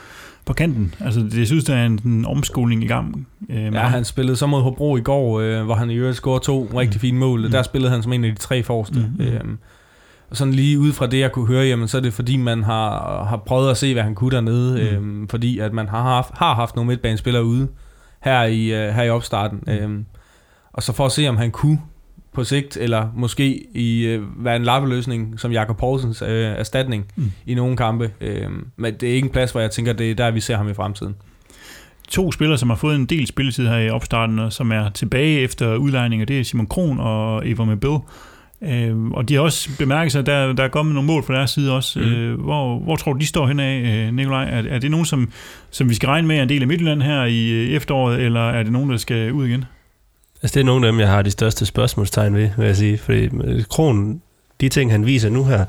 på 0.45 0.53
kanten. 0.53 0.93
Altså 0.99 1.19
det 1.19 1.47
synes, 1.47 1.63
der 1.63 1.75
er 1.75 1.85
en, 1.85 1.99
en 2.05 2.25
omskoling 2.25 2.83
i 2.83 2.87
gang. 2.87 3.27
Øh, 3.49 3.63
Ja, 3.63 3.79
ham. 3.79 3.91
han 3.91 4.05
spillede 4.05 4.37
så 4.37 4.47
mod 4.47 4.61
Hobro 4.61 4.97
i 4.97 5.01
går, 5.01 5.39
øh, 5.39 5.63
hvor 5.63 5.75
han 5.75 5.89
i 5.89 5.93
øvrigt 5.95 6.17
scorede 6.17 6.43
to 6.43 6.69
rigtig 6.77 7.01
fine 7.01 7.17
mål. 7.19 7.45
Mm. 7.45 7.51
Der 7.51 7.63
spillede 7.63 7.91
han 7.91 8.03
som 8.03 8.13
en 8.13 8.23
af 8.23 8.31
de 8.31 8.37
tre 8.37 8.63
forreste. 8.63 8.99
Mm, 8.99 9.25
mm. 9.25 9.31
Øhm, 9.31 9.57
og 10.29 10.37
sådan 10.37 10.53
lige 10.53 10.79
ud 10.79 10.91
fra 10.93 11.07
det, 11.07 11.19
jeg 11.19 11.31
kunne 11.31 11.47
høre, 11.47 11.65
jamen, 11.65 11.87
så 11.87 11.97
er 11.97 12.01
det 12.01 12.13
fordi, 12.13 12.37
man 12.37 12.63
har, 12.63 13.23
har 13.25 13.37
prøvet 13.37 13.71
at 13.71 13.77
se, 13.77 13.93
hvad 13.93 14.03
han 14.03 14.15
kunne 14.15 14.31
dernede. 14.31 14.73
Mm. 14.73 14.97
Øhm, 14.97 15.27
fordi 15.27 15.59
at 15.59 15.73
man 15.73 15.87
har 15.87 16.01
haft, 16.01 16.29
har 16.33 16.55
haft 16.55 16.75
nogle 16.75 16.87
midtbanespillere 16.87 17.43
ude 17.45 17.67
her 18.23 18.43
i, 18.43 18.65
øh, 18.87 18.93
her 18.93 19.03
i 19.03 19.09
opstarten. 19.09 19.59
Mm. 19.67 19.73
Øhm, 19.73 20.05
og 20.73 20.83
så 20.83 20.93
for 20.93 21.05
at 21.05 21.11
se, 21.11 21.27
om 21.27 21.37
han 21.37 21.51
kunne 21.51 21.79
på 22.35 22.43
sigt, 22.43 22.77
eller 22.77 23.07
måske 23.15 23.63
i 23.75 24.05
øh, 24.05 24.45
være 24.45 24.55
en 24.55 24.63
lappeløsning 24.63 25.39
som 25.39 25.51
Jakob 25.51 25.77
Poulsens 25.77 26.21
øh, 26.21 26.29
erstatning 26.45 27.05
Mm. 27.15 27.31
i 27.45 27.53
nogle 27.55 27.77
kampe. 27.77 28.11
Øhm, 28.21 28.65
men 28.77 28.93
det 28.93 29.09
er 29.09 29.13
ikke 29.13 29.25
en 29.25 29.31
plads, 29.31 29.51
hvor 29.51 29.61
jeg 29.61 29.71
tænker, 29.71 29.93
det 29.93 30.11
er 30.11 30.15
der, 30.15 30.31
vi 30.31 30.39
ser 30.39 30.57
ham 30.57 30.69
i 30.69 30.73
fremtiden. 30.73 31.15
to 32.09 32.31
spillere, 32.31 32.57
som 32.57 32.69
har 32.69 32.77
fået 32.77 32.95
en 32.95 33.05
del 33.05 33.27
spilletid 33.27 33.67
her 33.67 33.77
i 33.77 33.89
opstarten, 33.89 34.39
og 34.39 34.53
som 34.53 34.71
er 34.71 34.89
tilbage 34.89 35.39
efter 35.39 35.75
udlejninger, 35.75 36.25
det 36.25 36.39
er 36.39 36.43
Simon 36.43 36.67
Kron 36.67 36.99
og 36.99 37.49
Eva 37.49 37.65
med 37.65 37.77
Bill. 37.77 37.97
Øh, 38.61 39.05
og 39.11 39.29
de 39.29 39.33
har 39.33 39.41
også 39.41 39.69
bemærket 39.79 40.11
sig, 40.11 40.19
at 40.19 40.25
der, 40.25 40.53
der 40.53 40.63
er 40.63 40.67
kommet 40.67 40.95
nogle 40.95 41.07
mål 41.07 41.23
fra 41.23 41.33
deres 41.33 41.51
side 41.51 41.73
også. 41.75 41.99
Mm. 41.99 42.05
Mm. 42.05 42.11
Øh, 42.11 42.39
hvor, 42.41 42.79
hvor 42.79 42.95
tror 42.95 43.13
du, 43.13 43.19
de 43.19 43.25
står 43.25 43.47
henad, 43.47 43.77
øh, 44.07 44.13
Nikolaj? 44.13 44.43
Er, 44.43 44.63
er 44.69 44.79
det 44.79 44.91
nogen, 44.91 45.05
som, 45.05 45.31
som 45.71 45.89
vi 45.89 45.93
skal 45.93 46.07
regne 46.07 46.27
med 46.27 46.37
er 46.37 46.43
en 46.43 46.49
del 46.49 46.61
af 46.61 46.67
Midtjylland 46.67 47.01
her 47.01 47.23
i 47.25 47.51
øh, 47.51 47.69
efteråret, 47.69 48.21
eller 48.21 48.49
er 48.49 48.63
det 48.63 48.71
nogen, 48.71 48.89
der 48.89 48.97
skal 48.97 49.31
ud 49.31 49.47
igen? 49.47 49.65
Altså, 50.41 50.53
det 50.53 50.59
er 50.59 50.65
nogle 50.65 50.87
af 50.87 50.93
dem, 50.93 50.99
jeg 50.99 51.09
har 51.09 51.21
de 51.21 51.31
største 51.31 51.65
spørgsmålstegn 51.65 52.35
ved, 52.35 52.49
vil 52.57 52.65
jeg 52.65 52.75
sige. 52.75 52.97
Fordi 52.97 53.29
øh, 53.43 53.63
Kron, 53.63 54.21
de 54.61 54.69
ting, 54.69 54.91
han 54.91 55.05
viser 55.05 55.29
nu 55.29 55.43
her, 55.43 55.65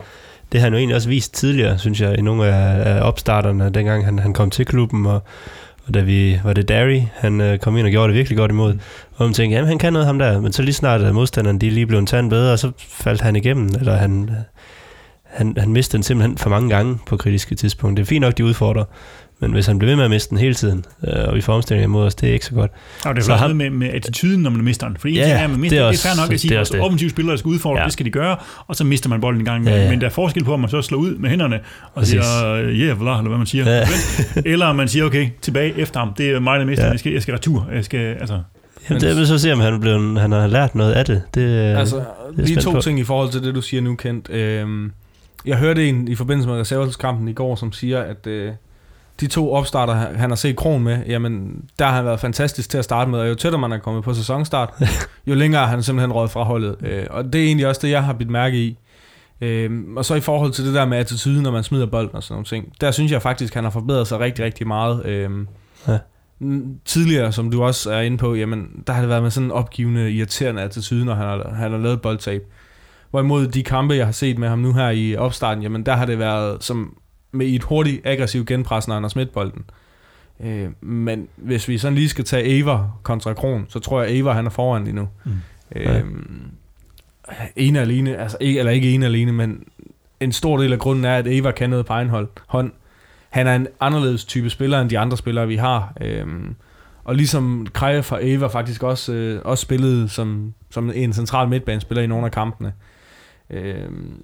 det 0.52 0.60
har 0.60 0.66
han 0.66 0.72
jo 0.72 0.78
egentlig 0.78 0.96
også 0.96 1.08
vist 1.08 1.34
tidligere, 1.34 1.78
synes 1.78 2.00
jeg, 2.00 2.18
i 2.18 2.22
nogle 2.22 2.46
af, 2.46 2.94
af 2.96 3.08
opstarterne, 3.08 3.70
dengang 3.70 4.04
han, 4.04 4.18
han 4.18 4.32
kom 4.32 4.50
til 4.50 4.66
klubben, 4.66 5.06
og, 5.06 5.22
og 5.86 5.94
da 5.94 6.00
vi, 6.00 6.40
var 6.44 6.52
det 6.52 6.68
Derry, 6.68 7.00
han 7.14 7.40
øh, 7.40 7.58
kom 7.58 7.76
ind 7.76 7.86
og 7.86 7.90
gjorde 7.90 8.08
det 8.08 8.16
virkelig 8.16 8.38
godt 8.38 8.50
imod. 8.50 8.78
Og 9.16 9.24
man 9.26 9.34
tænkte, 9.34 9.54
jamen 9.54 9.68
han 9.68 9.78
kan 9.78 9.92
noget 9.92 10.06
ham 10.06 10.18
der, 10.18 10.40
men 10.40 10.52
så 10.52 10.62
lige 10.62 10.74
snart 10.74 11.02
at 11.02 11.14
modstanderen, 11.14 11.60
de 11.60 11.70
lige 11.70 11.86
blev 11.86 11.98
en 11.98 12.06
tand 12.06 12.30
bedre, 12.30 12.52
og 12.52 12.58
så 12.58 12.72
faldt 12.78 13.20
han 13.20 13.36
igennem, 13.36 13.68
eller 13.78 13.96
han, 13.96 14.28
øh, 14.30 14.36
han, 15.22 15.54
han 15.58 15.72
mistede 15.72 15.98
den 15.98 16.02
simpelthen 16.02 16.38
for 16.38 16.50
mange 16.50 16.70
gange 16.70 16.98
på 17.06 17.16
kritiske 17.16 17.54
tidspunkter. 17.54 18.02
Det 18.02 18.08
er 18.08 18.14
fint 18.14 18.20
nok, 18.20 18.38
de 18.38 18.44
udfordrer, 18.44 18.84
men 19.40 19.52
hvis 19.52 19.66
han 19.66 19.78
bliver 19.78 19.90
ved 19.90 19.96
med 19.96 20.04
at 20.04 20.10
miste 20.10 20.30
den 20.30 20.38
hele 20.38 20.54
tiden, 20.54 20.84
øh, 21.08 21.28
og 21.28 21.34
vi 21.36 21.40
får 21.40 21.54
omstillinger 21.54 21.84
imod 21.84 22.06
os, 22.06 22.14
det 22.14 22.28
er 22.28 22.32
ikke 22.32 22.46
så 22.46 22.54
godt. 22.54 22.70
Og 23.04 23.16
det 23.16 23.28
er 23.28 23.32
ham- 23.36 23.40
noget 23.50 23.56
med, 23.56 23.70
med 23.70 23.88
attituden, 23.94 24.42
når 24.42 24.50
man 24.50 24.64
mister 24.64 24.88
den. 24.88 24.96
For 25.00 25.08
en 25.08 25.14
Ja, 25.14 25.22
ting 25.24 25.32
er, 25.32 25.44
at 25.44 25.50
man 25.50 25.60
mister 25.60 25.76
det 25.76 25.82
er 25.82 25.82
det, 25.84 25.88
også- 25.88 26.08
det 26.08 26.12
er 26.12 26.16
fair 26.16 26.24
nok 26.24 26.32
at 26.32 26.40
sige, 26.40 26.48
det 26.48 26.54
er 26.54 26.58
at 26.58 26.60
også 26.60 26.72
det. 26.72 26.80
offensive 26.82 27.10
spillere 27.10 27.32
der 27.32 27.38
skal 27.38 27.48
udfordre, 27.48 27.78
Ja. 27.80 27.84
det 27.84 27.92
skal 27.92 28.06
de 28.06 28.10
gøre, 28.10 28.36
og 28.66 28.76
så 28.76 28.84
mister 28.84 29.08
man 29.08 29.20
bolden 29.20 29.40
en 29.40 29.44
gang. 29.44 29.66
Ja, 29.66 29.82
ja. 29.84 29.90
Men 29.90 30.00
der 30.00 30.06
er 30.06 30.10
forskel 30.10 30.44
på, 30.44 30.52
om 30.54 30.60
man 30.60 30.70
så 30.70 30.82
slår 30.82 30.98
ud 30.98 31.14
med 31.16 31.30
hænderne 31.30 31.56
og 31.84 31.90
Præcis. 31.94 32.10
siger, 32.10 32.56
yeah, 32.58 32.98
blah, 32.98 33.18
eller 33.18 33.28
hvad 33.28 33.38
man 33.38 33.46
siger. 33.46 33.70
Ja. 33.76 33.86
eller 34.44 34.66
om 34.66 34.76
man 34.76 34.88
siger, 34.88 35.04
okay, 35.04 35.28
tilbage 35.42 35.78
efter 35.78 36.00
ham. 36.00 36.14
Det 36.18 36.30
er 36.30 36.40
mig, 36.40 36.58
der 36.60 36.66
mister 36.66 36.84
Ja. 36.84 36.90
jeg, 36.90 36.98
skal, 36.98 37.12
jeg 37.12 37.22
skal 37.22 37.34
retur. 37.34 37.68
Jeg 37.74 37.84
skal, 37.84 38.00
altså, 38.20 38.40
Jamen, 38.90 39.00
det 39.02 39.16
vil 39.16 39.26
så 39.26 39.38
se, 39.38 39.52
om 39.52 39.60
han, 39.60 39.80
blev, 39.80 40.18
han 40.18 40.32
har 40.32 40.46
lært 40.46 40.74
noget 40.74 40.92
af 40.92 41.04
det. 41.04 41.22
det 41.34 41.40
øh, 41.42 41.78
Altså, 41.80 41.96
er 41.96 42.02
lige 42.36 42.60
to 42.60 42.70
på. 42.72 42.80
ting 42.80 42.98
i 43.00 43.04
forhold 43.04 43.30
til 43.30 43.42
det, 43.42 43.54
du 43.54 43.60
siger 43.62 43.80
nu, 43.80 43.94
Kent. 43.94 44.30
Øhm, 44.30 44.92
jeg 45.46 45.56
hørte 45.56 45.88
en 45.88 46.08
i 46.08 46.14
forbindelse 46.14 46.48
med 46.48 46.56
reservelskampen 46.60 47.28
i 47.28 47.32
går, 47.32 47.56
som 47.56 47.72
siger, 47.72 48.00
at 48.02 48.26
øh, 48.26 48.52
de 49.20 49.26
to 49.26 49.52
opstarter, 49.52 49.94
han 49.94 50.30
har 50.30 50.36
set 50.36 50.56
Kron 50.56 50.82
med, 50.82 50.98
jamen, 51.06 51.64
der 51.78 51.84
har 51.84 51.92
han 51.92 52.04
været 52.04 52.20
fantastisk 52.20 52.70
til 52.70 52.78
at 52.78 52.84
starte 52.84 53.10
med, 53.10 53.18
og 53.18 53.28
jo 53.28 53.34
tættere 53.34 53.60
man 53.60 53.72
er 53.72 53.78
kommet 53.78 54.04
på 54.04 54.14
sæsonstart, 54.14 54.70
jo 55.26 55.34
længere 55.34 55.60
har 55.60 55.68
han 55.68 55.82
simpelthen 55.82 56.12
røget 56.12 56.30
fra 56.30 56.42
holdet. 56.42 56.76
Øh, 56.82 57.04
og 57.10 57.24
det 57.32 57.40
er 57.40 57.44
egentlig 57.44 57.66
også 57.66 57.80
det, 57.84 57.90
jeg 57.90 58.04
har 58.04 58.12
bidt 58.12 58.30
mærke 58.30 58.56
i. 58.64 58.78
Øhm, 59.40 59.96
og 59.96 60.04
så 60.04 60.14
i 60.14 60.20
forhold 60.20 60.52
til 60.52 60.66
det 60.66 60.74
der 60.74 60.84
med 60.84 60.98
attitude, 60.98 61.42
når 61.42 61.50
man 61.50 61.64
smider 61.64 61.86
bolden 61.86 62.14
og 62.16 62.22
sådan 62.22 62.32
nogle 62.34 62.44
ting, 62.44 62.72
der 62.80 62.90
synes 62.90 63.12
jeg 63.12 63.22
faktisk, 63.22 63.54
han 63.54 63.64
har 63.64 63.70
forbedret 63.70 64.06
sig 64.06 64.20
rigtig, 64.20 64.44
rigtig 64.44 64.66
meget. 64.66 65.02
Ja. 65.88 65.98
n- 66.42 66.80
Tidligere, 66.84 67.32
som 67.32 67.50
du 67.50 67.62
også 67.62 67.92
er 67.92 68.00
inde 68.00 68.16
på, 68.18 68.34
jamen, 68.34 68.68
der 68.86 68.92
har 68.92 69.00
det 69.00 69.08
været 69.08 69.22
med 69.22 69.30
sådan 69.30 69.44
en 69.46 69.50
opgivende, 69.52 70.12
irriterende 70.12 70.62
attitude, 70.62 71.04
når 71.04 71.14
han 71.14 71.26
har, 71.26 71.50
han 71.54 71.70
har 71.70 71.78
lavet 71.78 72.02
boldtab. 72.02 72.42
Hvorimod 73.10 73.46
de 73.46 73.62
kampe, 73.62 73.94
jeg 73.94 74.04
har 74.04 74.12
set 74.12 74.38
med 74.38 74.48
ham 74.48 74.58
nu 74.58 74.72
her 74.72 74.90
i 74.90 75.16
opstarten, 75.16 75.62
jamen 75.62 75.86
der 75.86 75.92
har 75.96 76.06
det 76.06 76.18
været 76.18 76.64
som 76.64 76.96
med 77.36 77.46
et 77.46 77.62
hurtigt, 77.62 78.06
aggressivt 78.06 78.48
genpres, 78.48 78.88
når 78.88 78.94
han 78.94 79.02
har 79.04 79.08
smidt 79.08 79.32
bolden. 79.32 79.64
Øh, 80.40 80.68
men 80.80 81.28
hvis 81.36 81.68
vi 81.68 81.78
sådan 81.78 81.94
lige 81.94 82.08
skal 82.08 82.24
tage 82.24 82.58
Aver 82.58 83.00
kontra 83.02 83.34
Kron, 83.34 83.66
så 83.68 83.78
tror 83.78 84.02
jeg, 84.02 84.10
Aver 84.10 84.32
han 84.32 84.46
er 84.46 84.50
foran 84.50 84.84
lige 84.84 84.94
nu. 84.94 85.08
Mm. 85.24 85.32
Øh, 85.76 86.04
en 87.56 87.76
alene, 87.76 88.16
altså 88.16 88.36
ikke, 88.40 88.58
eller 88.58 88.72
ikke 88.72 88.90
en 88.90 89.02
alene, 89.02 89.32
men 89.32 89.64
en 90.20 90.32
stor 90.32 90.58
del 90.58 90.72
af 90.72 90.78
grunden 90.78 91.04
er, 91.04 91.16
at 91.16 91.26
Aver 91.26 91.50
kan 91.50 91.70
noget 91.70 91.86
på 91.86 91.92
egen 91.92 92.08
hold, 92.08 92.28
hånd. 92.46 92.72
Han 93.30 93.46
er 93.46 93.54
en 93.54 93.66
anderledes 93.80 94.24
type 94.24 94.50
spiller 94.50 94.80
end 94.80 94.90
de 94.90 94.98
andre 94.98 95.16
spillere, 95.16 95.48
vi 95.48 95.56
har. 95.56 95.92
Øhm, 96.00 96.54
og 97.06 97.14
ligesom 97.14 97.66
Kreje 97.72 98.02
fra 98.02 98.20
Ava 98.20 98.46
faktisk 98.46 98.82
også, 98.82 99.12
øh, 99.12 99.40
også 99.44 99.62
spillede 99.62 100.08
som, 100.08 100.54
som 100.70 100.92
en 100.94 101.12
central 101.12 101.48
midtbanespiller 101.48 102.02
i 102.02 102.06
nogle 102.06 102.26
af 102.26 102.32
kampene. 102.32 102.72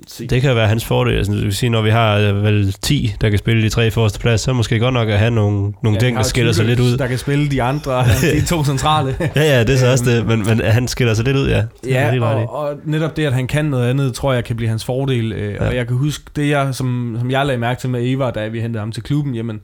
Så, 0.09 0.27
Det 0.31 0.43
kan 0.43 0.57
være 0.57 0.69
hans 0.69 0.85
fordel. 0.85 1.17
Altså, 1.17 1.33
det 1.33 1.45
vil 1.45 1.55
sige, 1.55 1.71
når 1.71 1.83
vi 1.83 1.91
har 1.91 2.17
øh, 2.19 2.43
vel 2.43 2.73
10, 2.73 3.15
der 3.21 3.31
kan 3.31 3.39
spille 3.39 3.63
de 3.63 3.69
tre 3.69 3.91
forreste 3.91 4.19
plads, 4.21 4.41
så 4.41 4.53
måske 4.53 4.79
godt 4.79 4.95
nok 4.95 5.09
at 5.09 5.19
have 5.19 5.31
nogle, 5.31 5.73
nogle 5.83 5.97
vi 5.97 6.01
ting, 6.01 6.17
der 6.17 6.23
skiller 6.23 6.53
sig 6.53 6.65
lidt 6.65 6.81
ud. 6.81 6.97
Der 6.97 7.07
kan 7.07 7.19
spille 7.19 7.51
de 7.51 7.63
andre, 7.63 8.05
de 8.35 8.47
to 8.47 8.65
centrale. 8.65 9.17
Ja, 9.21 9.43
ja, 9.43 9.61
det 9.65 9.75
er 9.75 9.79
så 9.79 9.91
også 9.91 10.05
det, 10.05 10.27
men, 10.27 10.47
men 10.47 10.61
han 10.61 10.89
skiller 10.89 11.15
sig 11.15 11.25
lidt 11.25 11.37
ud, 11.37 11.49
ja. 11.49 11.65
Ja, 11.87 12.21
og, 12.25 12.55
og 12.55 12.75
netop 12.85 13.17
det, 13.17 13.27
at 13.27 13.33
han 13.33 13.47
kan 13.47 13.65
noget 13.65 13.91
andet, 13.91 14.15
tror 14.15 14.33
jeg 14.33 14.45
kan 14.45 14.57
blive 14.57 14.69
hans 14.69 14.85
fordel. 14.85 15.33
Øh, 15.33 15.53
Ja. 15.53 15.67
Og 15.69 15.75
jeg 15.77 15.87
kan 15.87 15.97
huske, 15.97 16.25
det 16.37 16.49
jeg, 16.49 16.75
som, 16.75 17.17
som 17.19 17.31
jeg 17.31 17.47
lagde 17.47 17.59
mærke 17.59 17.81
til 17.81 17.91
med 17.91 18.01
Eva, 18.11 18.31
da 18.31 18.49
vi 18.49 18.61
hentede 18.61 18.81
ham 18.81 18.93
til 18.93 19.03
klubben, 19.03 19.35
jamen, 19.35 19.61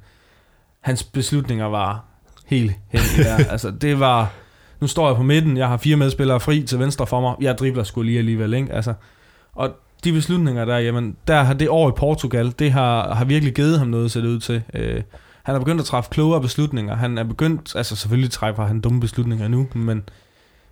hans 0.80 1.02
beslutninger 1.04 1.66
var 1.66 2.04
helt 2.46 2.72
hen 2.88 3.00
i 3.18 3.22
der. 3.22 3.36
altså, 3.52 3.70
det 3.80 4.00
var, 4.00 4.30
nu 4.80 4.86
står 4.86 5.08
jeg 5.08 5.16
på 5.16 5.22
midten, 5.22 5.56
jeg 5.56 5.68
har 5.68 5.76
fire 5.76 5.96
medspillere 5.96 6.40
fri 6.40 6.62
til 6.62 6.78
venstre 6.78 7.06
for 7.06 7.20
mig, 7.20 7.34
jeg 7.40 7.58
dribler 7.58 7.82
sgu 7.84 8.02
lige 8.02 8.18
alligevel, 8.18 8.54
ikke? 8.54 8.72
Altså, 8.72 8.92
og 9.58 9.70
de 10.04 10.12
beslutninger 10.12 10.64
der, 10.64 10.78
jamen, 10.78 11.16
der 11.28 11.42
har 11.42 11.54
det 11.54 11.68
år 11.68 11.88
i 11.88 11.92
Portugal, 11.96 12.54
det 12.58 12.72
har, 12.72 13.14
har 13.14 13.24
virkelig 13.24 13.54
givet 13.54 13.78
ham 13.78 13.88
noget, 13.88 14.10
ser 14.10 14.20
det 14.20 14.28
ud 14.28 14.40
til. 14.40 14.62
Øh, 14.74 15.02
han 15.42 15.54
er 15.54 15.58
begyndt 15.58 15.80
at 15.80 15.86
træffe 15.86 16.10
klogere 16.10 16.40
beslutninger. 16.40 16.96
Han 16.96 17.18
er 17.18 17.24
begyndt, 17.24 17.76
altså 17.76 17.96
selvfølgelig 17.96 18.30
træffer 18.30 18.64
han 18.64 18.80
dumme 18.80 19.00
beslutninger 19.00 19.48
nu, 19.48 19.66
men 19.74 20.02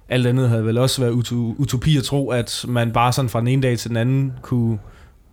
alt 0.08 0.26
andet 0.26 0.48
havde 0.48 0.66
vel 0.66 0.78
også 0.78 1.00
været 1.02 1.32
utopi 1.58 1.96
at 1.96 2.04
tro, 2.04 2.30
at 2.30 2.64
man 2.68 2.92
bare 2.92 3.12
sådan 3.12 3.28
fra 3.28 3.40
den 3.40 3.48
ene 3.48 3.62
dag 3.62 3.78
til 3.78 3.88
den 3.88 3.96
anden 3.96 4.32
kunne, 4.42 4.78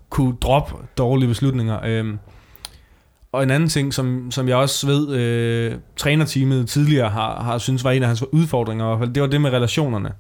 kunne 0.09 0.35
droppe 0.41 0.73
dårlige 0.97 1.27
beslutninger. 1.27 1.79
Øhm, 1.85 2.19
og 3.31 3.43
en 3.43 3.51
anden 3.51 3.69
ting, 3.69 3.93
som, 3.93 4.31
som 4.31 4.47
jeg 4.47 4.57
også 4.57 4.87
ved, 4.87 5.15
øh, 5.15 5.75
trænerteamet 5.97 6.69
tidligere 6.69 7.09
har, 7.09 7.43
har 7.43 7.57
synes 7.57 7.83
var 7.83 7.91
en 7.91 8.01
af 8.01 8.07
hans 8.07 8.23
udfordringer, 8.31 8.85
i 8.85 8.87
hvert 8.87 8.99
fald, 8.99 9.13
det 9.13 9.21
var 9.21 9.29
det 9.29 9.41
med 9.41 9.51
relationerne. 9.51 10.11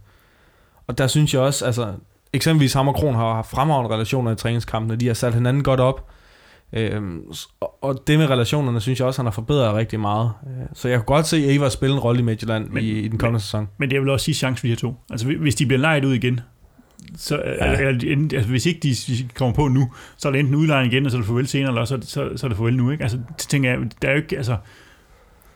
Og 0.87 0.97
der 0.97 1.07
synes 1.07 1.33
jeg 1.33 1.41
også, 1.41 1.65
altså 1.65 1.93
eksempelvis 2.33 2.73
ham 2.73 2.87
og 2.87 2.95
Kron 2.95 3.15
har 3.15 3.33
haft 3.33 3.49
fremragende 3.49 3.95
relationer 3.95 4.31
i 4.31 4.35
træningskampene, 4.35 4.95
de 4.95 5.07
har 5.07 5.13
sat 5.13 5.33
hinanden 5.33 5.63
godt 5.63 5.79
op. 5.79 6.09
Øhm, 6.73 7.21
og- 7.81 8.03
det 8.07 8.19
med 8.19 8.29
relationerne, 8.29 8.81
synes 8.81 8.99
jeg 8.99 9.07
også, 9.07 9.21
han 9.21 9.25
har 9.25 9.31
forbedret 9.31 9.73
rigtig 9.75 9.99
meget. 9.99 10.31
Øh, 10.47 10.65
Så 10.73 10.87
jeg 10.89 10.97
kunne 10.99 11.15
godt 11.15 11.27
se 11.27 11.55
Eva 11.55 11.69
spille 11.69 11.93
en 11.95 11.99
rolle 11.99 12.19
i 12.19 12.23
Midtjylland 12.23 12.69
Men- 12.69 12.83
i, 12.83 12.87
i 12.89 13.07
den 13.07 13.17
kommende 13.19 13.39
sæson. 13.39 13.67
Men 13.77 13.89
det 13.89 13.95
er 13.95 13.99
vel 13.99 14.09
også 14.09 14.23
sige 14.23 14.35
chance 14.35 14.59
for 14.59 14.67
de 14.67 14.71
her 14.71 14.75
to. 14.77 14.95
Altså 15.11 15.27
hvis- 15.27 15.55
de 15.55 15.65
bliver 15.65 15.79
lejet 15.79 16.05
ud 16.05 16.13
igen, 16.13 16.39
så, 17.17 17.35
Ja. 17.59 17.71
ja. 17.71 17.77
eller, 17.89 18.27
altså, 18.33 18.49
hvis 18.49 18.65
ikke 18.65 18.79
de, 18.83 18.87
hvis 18.87 19.05
de 19.05 19.27
kommer 19.35 19.55
på 19.55 19.67
nu, 19.67 19.91
så 20.17 20.27
er 20.27 20.31
det 20.31 20.39
enten 20.39 20.55
udlejning 20.55 20.93
igen, 20.93 21.05
og 21.05 21.11
så 21.11 21.17
er 21.17 21.21
det 21.21 21.27
farvel 21.27 21.47
senere, 21.47 21.69
eller 21.69 21.85
så, 21.85 21.97
det- 21.97 22.05
så, 22.07 22.29
så 22.37 22.45
er 22.45 22.49
det 22.49 22.57
farvel 22.57 22.77
nu. 22.77 22.91
Ikke? 22.91 23.03
Altså, 23.03 23.17
det 23.37 23.47
tænker 23.47 23.69
jeg, 23.69 23.79
der 24.01 24.07
er 24.07 24.11
jo 24.11 24.17
ikke, 24.17 24.37
altså, 24.37 24.57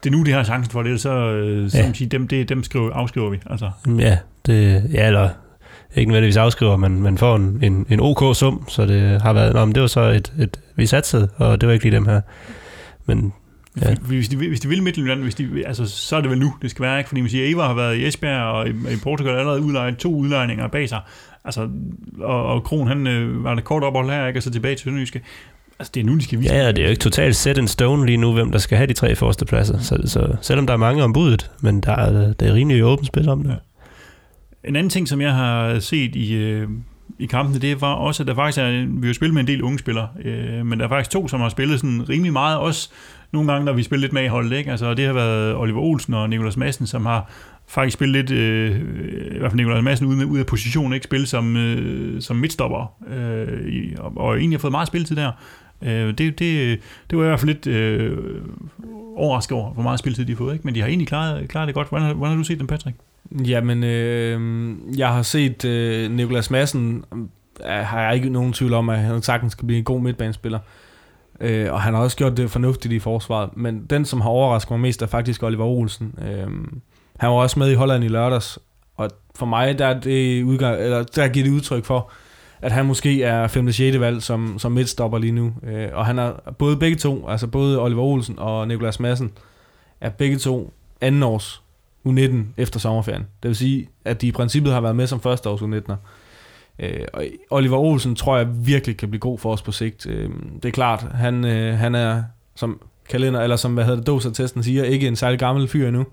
det 0.03 0.09
er 0.13 0.17
nu, 0.17 0.23
de 0.23 0.31
har 0.31 0.43
chancen 0.43 0.71
for 0.71 0.83
det, 0.83 1.01
så, 1.01 1.09
øh, 1.11 1.69
så 1.69 1.77
Ja. 1.77 1.85
ja. 1.85 1.93
sige, 1.93 2.07
dem, 2.07 2.27
det, 2.27 2.49
dem 2.49 2.63
skriver, 2.63 2.93
afskriver 2.93 3.29
vi. 3.29 3.37
Altså. 3.45 3.71
Ja, 3.99 4.17
det, 4.45 4.83
ja, 4.93 5.07
eller 5.07 5.29
ikke 5.95 6.09
nødvendigvis 6.11 6.37
afskriver, 6.37 6.77
men 6.77 7.01
man 7.01 7.17
får 7.17 7.35
en, 7.35 7.59
en, 7.63 7.85
en 7.89 7.99
OK 7.99 8.35
sum, 8.35 8.63
så 8.67 8.85
det 8.85 9.21
har 9.21 9.33
været, 9.33 9.53
nå, 9.53 9.65
men 9.65 9.75
det 9.75 9.81
var 9.81 9.87
så 9.87 10.01
et, 10.01 10.33
et 10.39 10.59
vi 10.75 10.85
satsede, 10.85 11.29
og 11.35 11.61
det 11.61 11.67
var 11.67 11.73
ikke 11.73 11.85
lige 11.85 11.95
dem 11.95 12.05
her. 12.05 12.21
Men 13.05 13.33
Ja. 13.81 13.95
Hvis, 14.01 14.29
de, 14.29 14.35
hvis 14.35 14.59
de 14.59 14.67
vil 14.67 14.83
Midtjylland, 14.83 15.21
hvis 15.21 15.35
de, 15.35 15.63
altså, 15.65 15.85
så 15.85 16.15
er 16.15 16.21
det 16.21 16.29
vel 16.29 16.39
nu, 16.39 16.53
det 16.61 16.71
skal 16.71 16.83
være, 16.83 16.97
ikke? 16.97 17.07
Fordi 17.07 17.21
man 17.21 17.29
siger, 17.29 17.53
Eva 17.53 17.61
har 17.61 17.73
været 17.73 17.95
i 17.95 18.07
Esbjerg 18.07 18.43
og 18.43 18.67
i, 18.67 18.69
i 18.69 18.97
Portugal 19.03 19.35
allerede 19.35 19.61
udlejet 19.61 19.97
to 19.97 20.15
udlejninger 20.15 20.67
bag 20.67 20.89
sig. 20.89 20.99
Altså, 21.45 21.69
og, 22.19 22.45
og 22.45 22.63
Kron, 22.63 22.87
han 22.87 23.07
øh, 23.07 23.43
var 23.43 23.55
der 23.55 23.61
kort 23.61 23.83
ophold 23.83 24.09
her, 24.09 24.27
ikke? 24.27 24.39
Og 24.39 24.43
så 24.43 24.51
tilbage 24.51 24.75
til 24.75 24.83
Sønderjyske. 24.83 25.21
Altså, 25.79 25.91
det 25.95 26.01
er 26.01 26.05
nu, 26.05 26.15
de 26.15 26.23
skal 26.23 26.39
vise. 26.39 26.53
Ja, 26.53 26.63
ja, 26.63 26.67
det 26.67 26.79
er 26.79 26.83
jo 26.83 26.89
ikke 26.89 26.99
totalt 26.99 27.35
set 27.35 27.57
in 27.57 27.67
stone 27.67 28.05
lige 28.05 28.17
nu, 28.17 28.33
hvem 28.33 28.51
der 28.51 28.59
skal 28.59 28.77
have 28.77 28.87
de 28.87 28.93
tre 28.93 29.15
første 29.15 29.45
pladser. 29.45 29.79
Så, 29.79 30.01
så 30.05 30.35
selvom 30.41 30.67
der 30.67 30.73
er 30.73 30.77
mange 30.77 31.03
om 31.03 31.13
budet, 31.13 31.51
men 31.61 31.81
der 31.81 31.91
er, 31.91 32.33
der 32.33 32.47
er 32.47 32.53
rimelig 32.53 32.83
åbent 32.83 33.07
spil 33.07 33.29
om 33.29 33.43
det. 33.43 33.49
Ja. 33.49 33.55
En 34.63 34.75
anden 34.75 34.89
ting, 34.89 35.07
som 35.07 35.21
jeg 35.21 35.33
har 35.33 35.79
set 35.79 36.15
i, 36.15 36.33
øh, 36.33 36.69
i 37.19 37.25
kampene, 37.25 37.59
det 37.59 37.81
var 37.81 37.93
også, 37.93 38.23
at 38.23 38.27
der 38.27 38.35
faktisk 38.35 38.57
er, 38.57 38.99
vi 38.99 39.07
har 39.07 39.13
spillet 39.13 39.33
med 39.33 39.41
en 39.41 39.47
del 39.47 39.61
unge 39.61 39.79
spillere, 39.79 40.07
øh, 40.23 40.65
men 40.65 40.79
der 40.79 40.85
er 40.85 40.89
faktisk 40.89 41.11
to, 41.11 41.27
som 41.27 41.39
har 41.39 41.49
spillet 41.49 41.79
sådan 41.79 42.09
rimelig 42.09 42.33
meget, 42.33 42.57
også 42.57 42.89
nogle 43.31 43.51
gange, 43.51 43.65
når 43.65 43.73
vi 43.73 43.83
spiller 43.83 44.01
lidt 44.01 44.13
med 44.13 44.23
i 44.23 44.27
holdet, 44.27 44.57
ikke? 44.57 44.71
Altså, 44.71 44.93
det 44.93 45.05
har 45.05 45.13
været 45.13 45.55
Oliver 45.55 45.81
Olsen 45.81 46.13
og 46.13 46.29
Nikolas 46.29 46.57
Madsen, 46.57 46.87
som 46.87 47.05
har 47.05 47.31
faktisk 47.67 47.93
spillet 47.93 48.15
lidt, 48.15 48.31
øh, 48.31 48.81
i 49.35 49.37
hvert 49.37 49.51
fald 49.51 49.55
Nikolas 49.55 49.83
Madsen 49.83 50.07
ude, 50.07 50.25
ude 50.25 50.39
af 50.39 50.45
position, 50.45 50.93
ikke 50.93 51.03
spillet 51.03 51.29
som, 51.29 51.57
øh, 51.57 52.21
som 52.21 52.35
midtstopper, 52.35 52.93
øh, 53.07 53.67
i, 53.67 53.95
og, 53.97 54.13
og 54.15 54.37
egentlig 54.37 54.57
har 54.57 54.61
fået 54.61 54.71
meget 54.71 54.87
spilletid 54.87 55.15
der. 55.15 55.31
Øh, 55.81 56.07
det, 56.07 56.39
det, 56.39 56.79
det 57.09 57.17
var 57.17 57.23
i 57.23 57.27
hvert 57.27 57.39
fald 57.39 57.53
lidt 57.53 57.67
øh, 57.67 58.17
overrasket 59.15 59.57
over, 59.57 59.73
hvor 59.73 59.83
meget 59.83 59.99
spilletid 59.99 60.25
de 60.25 60.31
har 60.31 60.37
fået, 60.37 60.53
ikke? 60.53 60.65
men 60.65 60.75
de 60.75 60.81
har 60.81 60.87
egentlig 60.87 61.07
klaret, 61.07 61.49
klaret 61.49 61.67
det 61.67 61.75
godt. 61.75 61.89
Hvordan, 61.89 62.15
hvordan 62.15 62.31
har 62.31 62.37
du 62.37 62.43
set 62.43 62.59
dem, 62.59 62.67
Patrick? 62.67 62.97
Jamen, 63.31 63.83
øh, 63.83 64.39
jeg 64.97 65.13
har 65.13 65.21
set 65.21 65.65
øh, 65.65 66.11
Nikolas 66.11 66.51
Madsen, 66.51 67.05
øh, 67.63 67.69
har 67.69 68.01
jeg 68.01 68.15
ikke 68.15 68.29
nogen 68.29 68.53
tvivl 68.53 68.73
om, 68.73 68.89
at 68.89 68.97
han 68.97 69.21
sagtens 69.21 69.51
skal 69.51 69.65
blive 69.65 69.77
en 69.77 69.83
god 69.83 70.01
midtbanespiller. 70.01 70.59
Øh, 71.41 71.73
og 71.73 71.81
han 71.81 71.93
har 71.93 72.01
også 72.01 72.17
gjort 72.17 72.37
det 72.37 72.51
fornuftigt 72.51 72.93
i 72.93 72.99
forsvaret. 72.99 73.49
Men 73.57 73.85
den, 73.89 74.05
som 74.05 74.21
har 74.21 74.29
overrasket 74.29 74.71
mig 74.71 74.79
mest, 74.79 75.01
er 75.01 75.05
faktisk 75.05 75.43
Oliver 75.43 75.65
Olsen. 75.65 76.15
Øh, 76.21 76.47
han 77.19 77.29
var 77.29 77.35
også 77.35 77.59
med 77.59 77.71
i 77.71 77.73
Holland 77.73 78.03
i 78.03 78.07
lørdags, 78.07 78.59
og 78.97 79.09
for 79.35 79.45
mig, 79.45 79.79
der, 79.79 79.85
er 79.85 79.99
det 79.99 80.43
udgang, 80.43 80.81
eller, 80.81 81.03
der 81.03 81.27
giver 81.27 81.45
det 81.45 81.51
udtryk 81.51 81.85
for, 81.85 82.11
at 82.61 82.71
han 82.71 82.85
måske 82.85 83.23
er 83.23 83.47
5. 83.47 83.71
6. 83.71 83.99
valg 83.99 84.23
som, 84.23 84.59
som 84.59 84.71
midtstopper 84.71 85.17
lige 85.17 85.31
nu. 85.31 85.53
Øh, 85.63 85.87
og 85.93 86.05
han 86.05 86.19
er 86.19 86.31
både 86.57 86.77
begge 86.77 86.97
to, 86.97 87.29
altså 87.29 87.47
både 87.47 87.81
Oliver 87.81 88.03
Olsen 88.03 88.39
og 88.39 88.67
Nikolas 88.67 88.99
Madsen, 88.99 89.31
er 90.01 90.09
begge 90.09 90.37
to 90.37 90.73
andenårs 91.01 91.63
U19 92.09 92.37
efter 92.57 92.79
sommerferien. 92.79 93.21
Det 93.43 93.47
vil 93.47 93.55
sige, 93.55 93.89
at 94.05 94.21
de 94.21 94.27
i 94.27 94.31
princippet 94.31 94.73
har 94.73 94.81
været 94.81 94.95
med 94.95 95.07
som 95.07 95.21
første 95.21 95.49
års 95.49 95.61
U19'er. 95.61 95.95
Øh, 96.79 97.05
og 97.13 97.23
Oliver 97.49 97.77
Olsen 97.77 98.15
tror 98.15 98.37
jeg 98.37 98.47
virkelig 98.67 98.97
kan 98.97 99.09
blive 99.09 99.19
god 99.19 99.39
for 99.39 99.53
os 99.53 99.61
på 99.61 99.71
sigt. 99.71 100.05
Øh, 100.05 100.29
det 100.55 100.65
er 100.65 100.71
klart, 100.71 101.01
han, 101.13 101.45
øh, 101.45 101.77
han 101.77 101.95
er, 101.95 102.23
som 102.55 102.81
kalender, 103.09 103.41
eller 103.41 103.55
som 103.55 103.73
hvad 103.73 103.83
hedder 103.83 103.97
det, 103.97 104.07
doser-testen 104.07 104.63
siger, 104.63 104.83
ikke 104.83 105.07
en 105.07 105.15
særlig 105.15 105.39
gammel 105.39 105.67
fyr 105.67 105.87
endnu. 105.87 106.05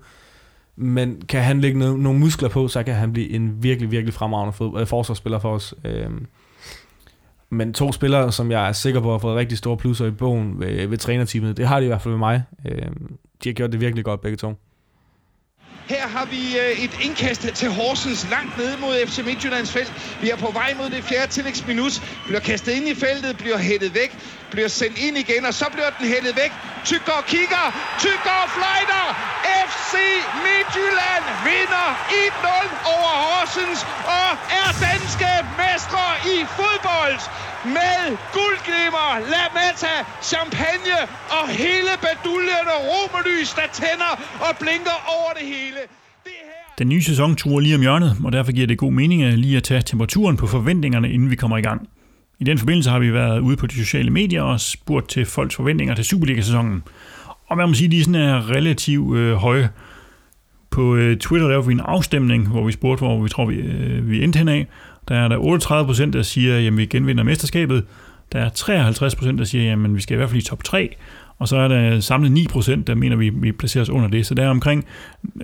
Men 0.75 1.21
kan 1.29 1.41
han 1.43 1.61
lægge 1.61 1.79
no- 1.79 1.97
nogle 1.97 2.19
muskler 2.19 2.49
på, 2.49 2.67
så 2.67 2.83
kan 2.83 2.95
han 2.95 3.13
blive 3.13 3.29
en 3.29 3.63
virkelig, 3.63 3.91
virkelig 3.91 4.13
fremragende 4.13 4.53
fod- 4.53 4.79
øh, 4.79 4.87
forsvarsspiller 4.87 5.39
for 5.39 5.53
os. 5.53 5.73
Øh, 5.85 6.09
men 7.49 7.73
to 7.73 7.91
spillere, 7.91 8.31
som 8.31 8.51
jeg 8.51 8.67
er 8.67 8.71
sikker 8.71 8.99
på 9.01 9.11
har 9.11 9.17
fået 9.17 9.35
rigtig 9.35 9.57
store 9.57 9.77
plusser 9.77 10.05
i 10.05 10.11
bogen 10.11 10.59
ved, 10.59 10.87
ved 10.87 10.97
trænerteamet, 10.97 11.57
det 11.57 11.67
har 11.67 11.79
de 11.79 11.85
i 11.85 11.87
hvert 11.87 12.01
fald 12.01 12.11
ved 12.11 12.19
mig. 12.19 12.43
Øh, 12.65 12.87
de 13.43 13.49
har 13.49 13.53
gjort 13.53 13.71
det 13.71 13.81
virkelig 13.81 14.05
godt 14.05 14.21
begge 14.21 14.37
to. 14.37 14.53
Her 15.89 16.07
har 16.07 16.25
vi 16.25 16.57
øh, 16.57 16.71
et 16.71 16.93
indkast 17.01 17.41
til 17.55 17.69
Horsens 17.69 18.27
langt 18.29 18.57
nede 18.57 18.77
mod 18.77 19.07
FC 19.07 19.17
Midtjyllands 19.25 19.71
felt. 19.71 20.17
Vi 20.21 20.29
er 20.29 20.35
på 20.35 20.51
vej 20.51 20.73
mod 20.77 20.89
det 20.89 21.03
fjerde 21.03 21.31
tillægsminut. 21.31 22.01
Bliver 22.25 22.39
kastet 22.39 22.71
ind 22.71 22.87
i 22.87 22.95
feltet, 22.95 23.37
bliver 23.37 23.57
hættet 23.57 23.93
væk, 23.93 24.19
bliver 24.53 24.71
sendt 24.79 24.97
ind 25.05 25.15
igen, 25.23 25.41
og 25.49 25.53
så 25.61 25.65
bliver 25.73 25.91
den 25.97 26.05
hældet 26.13 26.33
væk. 26.41 26.53
Tykker 26.89 27.19
kigger, 27.31 27.65
tykker 28.03 28.39
fløjter. 28.55 29.05
FC 29.69 29.93
Midtjylland 30.45 31.25
vinder 31.47 31.87
1-0 32.29 32.93
over 32.95 33.11
Horsens 33.23 33.81
og 34.19 34.29
er 34.59 34.69
danske 34.87 35.31
mestre 35.61 36.05
i 36.33 36.37
fodbold 36.57 37.19
med 37.77 38.01
guldglimmer, 38.37 39.09
lametta, 39.33 39.93
champagne 40.31 40.99
og 41.37 41.45
hele 41.63 41.91
baduljen 42.05 42.67
og 42.75 42.81
romerlys, 42.91 43.49
der 43.59 43.67
tænder 43.81 44.11
og 44.45 44.51
blinker 44.61 44.97
over 45.17 45.31
det 45.39 45.47
hele. 45.55 45.81
Den 46.79 46.89
nye 46.89 47.03
sæson 47.03 47.35
turer 47.35 47.59
lige 47.59 47.75
om 47.75 47.81
hjørnet, 47.81 48.17
og 48.25 48.31
derfor 48.31 48.51
giver 48.51 48.67
det 48.67 48.77
god 48.77 48.91
mening 48.91 49.23
at 49.23 49.39
lige 49.39 49.57
at 49.57 49.63
tage 49.63 49.81
temperaturen 49.81 50.37
på 50.37 50.47
forventningerne, 50.47 51.11
inden 51.11 51.29
vi 51.29 51.35
kommer 51.35 51.57
i 51.57 51.61
gang. 51.61 51.89
I 52.39 52.43
den 52.43 52.57
forbindelse 52.57 52.89
har 52.89 52.99
vi 52.99 53.13
været 53.13 53.39
ude 53.39 53.57
på 53.57 53.67
de 53.67 53.75
sociale 53.75 54.09
medier 54.09 54.41
og 54.41 54.59
spurgt 54.59 55.09
til 55.09 55.25
folks 55.25 55.55
forventninger 55.55 55.95
til 55.95 56.05
Superliga-sæsonen. 56.05 56.83
Og 57.47 57.57
man 57.57 57.67
må 57.67 57.73
sige, 57.73 57.85
at 57.85 57.91
de 57.91 58.03
sådan 58.03 58.15
er 58.21 58.49
relativt 58.49 59.17
øh, 59.17 59.33
høje. 59.33 59.69
På 60.69 60.95
øh, 60.95 61.17
Twitter 61.17 61.47
lavede 61.47 61.67
vi 61.67 61.73
en 61.73 61.79
afstemning, 61.79 62.47
hvor 62.47 62.65
vi 62.65 62.71
spurgte, 62.71 63.05
hvor 63.05 63.23
vi 63.23 63.29
tror, 63.29 63.45
vi, 63.45 63.55
øh, 63.55 64.09
vi 64.09 64.23
endte 64.23 64.37
henad. 64.37 64.65
Der 65.07 65.15
er 65.15 65.27
der 65.27 65.37
38 65.37 65.87
procent, 65.87 66.13
der 66.13 66.21
siger, 66.21 66.67
at 66.67 66.77
vi 66.77 66.85
genvinder 66.85 67.23
mesterskabet. 67.23 67.85
Der 68.31 68.39
er 68.39 68.49
53 68.49 69.15
procent, 69.15 69.39
der 69.39 69.45
siger, 69.45 69.73
at 69.73 69.95
vi 69.95 70.01
skal 70.01 70.13
i 70.13 70.17
hvert 70.17 70.29
fald 70.29 70.41
i 70.41 70.45
top 70.45 70.63
3. 70.63 70.95
Og 71.39 71.47
så 71.47 71.57
er 71.57 71.67
der 71.67 71.99
samlet 71.99 72.31
9 72.31 72.47
procent, 72.47 72.87
der 72.87 72.95
mener, 72.95 73.15
vi, 73.15 73.29
vi 73.29 73.51
placerer 73.51 73.81
os 73.81 73.89
under 73.89 74.07
det. 74.07 74.25
Så 74.25 74.33
der 74.33 74.43
er 74.43 74.49
omkring 74.49 74.85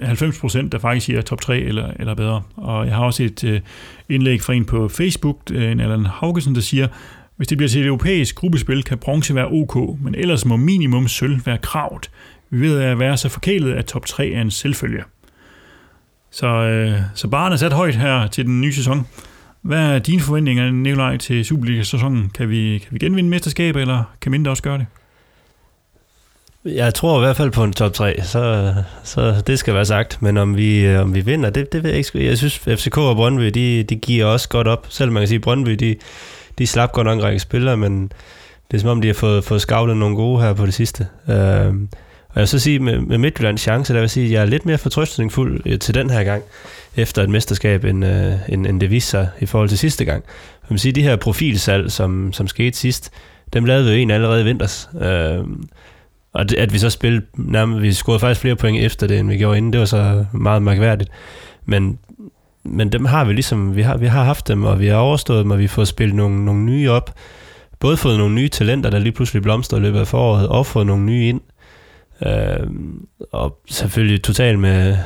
90 0.03 0.39
procent, 0.39 0.71
der 0.71 0.79
faktisk 0.79 1.05
siger 1.05 1.21
top 1.21 1.41
3 1.41 1.59
eller, 1.59 1.91
eller 1.99 2.13
bedre. 2.13 2.41
Og 2.55 2.87
jeg 2.87 2.95
har 2.95 3.03
også 3.03 3.23
et 3.23 3.43
øh, 3.43 3.61
indlæg 4.09 4.41
fra 4.41 4.53
en 4.53 4.65
på 4.65 4.87
Facebook, 4.87 5.37
øh, 5.51 5.71
en 5.71 5.79
Allan 5.79 6.05
Haugesen, 6.05 6.55
der 6.55 6.61
siger, 6.61 6.87
hvis 7.35 7.47
det 7.47 7.57
bliver 7.57 7.69
til 7.69 7.81
et 7.81 7.87
europæisk 7.87 8.35
gruppespil, 8.35 8.83
kan 8.83 8.97
bronze 8.97 9.35
være 9.35 9.47
ok, 9.47 9.99
men 10.01 10.15
ellers 10.15 10.45
må 10.45 10.55
minimum 10.55 11.07
sølv 11.07 11.45
være 11.45 11.57
kravt. 11.57 12.11
Vi 12.49 12.61
ved 12.61 12.79
at 12.81 12.99
være 12.99 13.17
så 13.17 13.29
forkælet, 13.29 13.73
at 13.73 13.85
top 13.85 14.05
3 14.05 14.29
er 14.29 14.41
en 14.41 14.51
selvfølge. 14.51 15.03
Så, 16.31 16.47
øh, 16.47 16.99
så 17.15 17.27
barnet 17.27 17.53
er 17.53 17.57
sat 17.57 17.73
højt 17.73 17.95
her 17.95 18.27
til 18.27 18.45
den 18.45 18.61
nye 18.61 18.73
sæson. 18.73 19.07
Hvad 19.61 19.95
er 19.95 19.99
dine 19.99 20.21
forventninger, 20.21 20.71
Nikolaj, 20.71 21.17
til 21.17 21.45
Superliga-sæsonen? 21.45 22.29
Kan 22.29 22.49
vi, 22.49 22.77
kan 22.83 22.87
vi 22.91 22.99
genvinde 22.99 23.29
mesterskabet, 23.29 23.81
eller 23.81 24.03
kan 24.21 24.31
mindre 24.31 24.51
også 24.51 24.63
gøre 24.63 24.77
det? 24.77 24.85
Jeg 26.65 26.93
tror 26.93 27.17
i 27.17 27.25
hvert 27.25 27.35
fald 27.35 27.51
på 27.51 27.63
en 27.63 27.73
top 27.73 27.93
3, 27.93 28.21
så, 28.23 28.73
så 29.03 29.41
det 29.47 29.59
skal 29.59 29.73
være 29.73 29.85
sagt. 29.85 30.21
Men 30.21 30.37
om 30.37 30.57
vi, 30.57 30.85
øh, 30.85 31.01
om 31.01 31.15
vi 31.15 31.21
vinder, 31.21 31.49
det, 31.49 31.73
det 31.73 31.83
ved 31.83 31.89
jeg 31.89 31.97
ikke. 31.97 32.25
Jeg 32.25 32.37
synes, 32.37 32.57
FCK 32.57 32.97
og 32.97 33.15
Brøndby, 33.15 33.47
de, 33.47 33.83
de 33.83 33.95
giver 33.95 34.25
også 34.25 34.49
godt 34.49 34.67
op. 34.67 34.85
Selvom 34.89 35.13
man 35.13 35.21
kan 35.21 35.27
sige, 35.27 35.35
at 35.35 35.41
Brøndby, 35.41 35.71
de, 35.71 35.95
de 36.57 36.67
slap 36.67 36.91
godt 36.91 37.05
nok 37.05 37.17
en 37.17 37.23
række 37.23 37.39
spillere, 37.39 37.77
men 37.77 38.11
det 38.71 38.77
er 38.77 38.81
som 38.81 38.89
om, 38.89 39.01
de 39.01 39.07
har 39.07 39.13
fået, 39.13 39.43
fået 39.43 39.61
skavlet 39.61 39.97
nogle 39.97 40.15
gode 40.15 40.41
her 40.41 40.53
på 40.53 40.65
det 40.65 40.73
sidste. 40.73 41.07
Uh, 41.27 41.33
og 41.33 42.35
jeg 42.35 42.41
vil 42.41 42.47
så 42.47 42.59
sige, 42.59 42.79
med, 42.79 42.99
med 42.99 43.17
Midtjyllands 43.17 43.61
chance, 43.61 43.93
der 43.93 43.99
vil 43.99 44.09
sige, 44.09 44.25
at 44.25 44.31
jeg 44.31 44.41
er 44.41 44.45
lidt 44.45 44.65
mere 44.65 44.77
fortrøstningsfuld 44.77 45.61
øh, 45.65 45.79
til 45.79 45.95
den 45.95 46.09
her 46.09 46.23
gang, 46.23 46.43
efter 46.95 47.23
et 47.23 47.29
mesterskab, 47.29 47.83
end, 47.83 48.05
uh, 48.05 48.49
end, 48.49 48.67
end 48.67 48.81
det 48.81 48.91
viste 48.91 49.09
sig 49.09 49.29
i 49.39 49.45
forhold 49.45 49.69
til 49.69 49.77
sidste 49.77 50.05
gang. 50.05 50.23
Jeg 50.63 50.69
vil 50.69 50.79
sige, 50.79 50.91
de 50.91 51.03
her 51.03 51.15
profilsalg, 51.15 51.91
som, 51.91 52.33
som 52.33 52.47
skete 52.47 52.77
sidst, 52.77 53.11
dem 53.53 53.65
lavede 53.65 53.91
vi 53.91 54.01
en 54.01 54.11
allerede 54.11 54.41
i 54.41 54.45
vinters. 54.45 54.89
Uh, 54.93 55.47
og 56.33 56.49
det, 56.49 56.57
at 56.57 56.73
vi 56.73 56.77
så 56.77 56.89
spillede, 56.89 57.25
nærmest, 57.33 57.81
vi 57.81 57.93
scorede 57.93 58.19
faktisk 58.19 58.41
flere 58.41 58.55
point 58.55 58.83
efter 58.83 59.07
det, 59.07 59.19
end 59.19 59.29
vi 59.29 59.37
gjorde 59.37 59.57
inden, 59.57 59.73
det 59.73 59.79
var 59.79 59.85
så 59.85 60.25
meget 60.31 60.61
mærkværdigt. 60.61 61.09
Men, 61.65 61.99
men 62.63 62.91
dem 62.91 63.05
har 63.05 63.25
vi 63.25 63.33
ligesom, 63.33 63.75
vi 63.75 63.81
har, 63.81 63.97
vi 63.97 64.07
har 64.07 64.23
haft 64.23 64.47
dem, 64.47 64.63
og 64.63 64.79
vi 64.79 64.87
har 64.87 64.95
overstået 64.95 65.43
dem, 65.43 65.51
og 65.51 65.57
vi 65.57 65.63
har 65.63 65.69
fået 65.69 65.87
spillet 65.87 66.15
nogle, 66.15 66.45
nogle 66.45 66.63
nye 66.63 66.89
op. 66.89 67.13
Både 67.79 67.97
fået 67.97 68.17
nogle 68.17 68.35
nye 68.35 68.49
talenter, 68.49 68.89
der 68.89 68.99
lige 68.99 69.11
pludselig 69.11 69.43
blomstrer 69.43 69.79
i 69.79 69.81
løbet 69.81 69.99
af 69.99 70.07
foråret, 70.07 70.47
og 70.47 70.65
fået 70.65 70.87
nogle 70.87 71.03
nye 71.03 71.27
ind. 71.27 71.41
Øh, 72.25 72.67
og 73.31 73.57
selvfølgelig 73.69 74.23
totalt 74.23 74.59
med, 74.59 74.97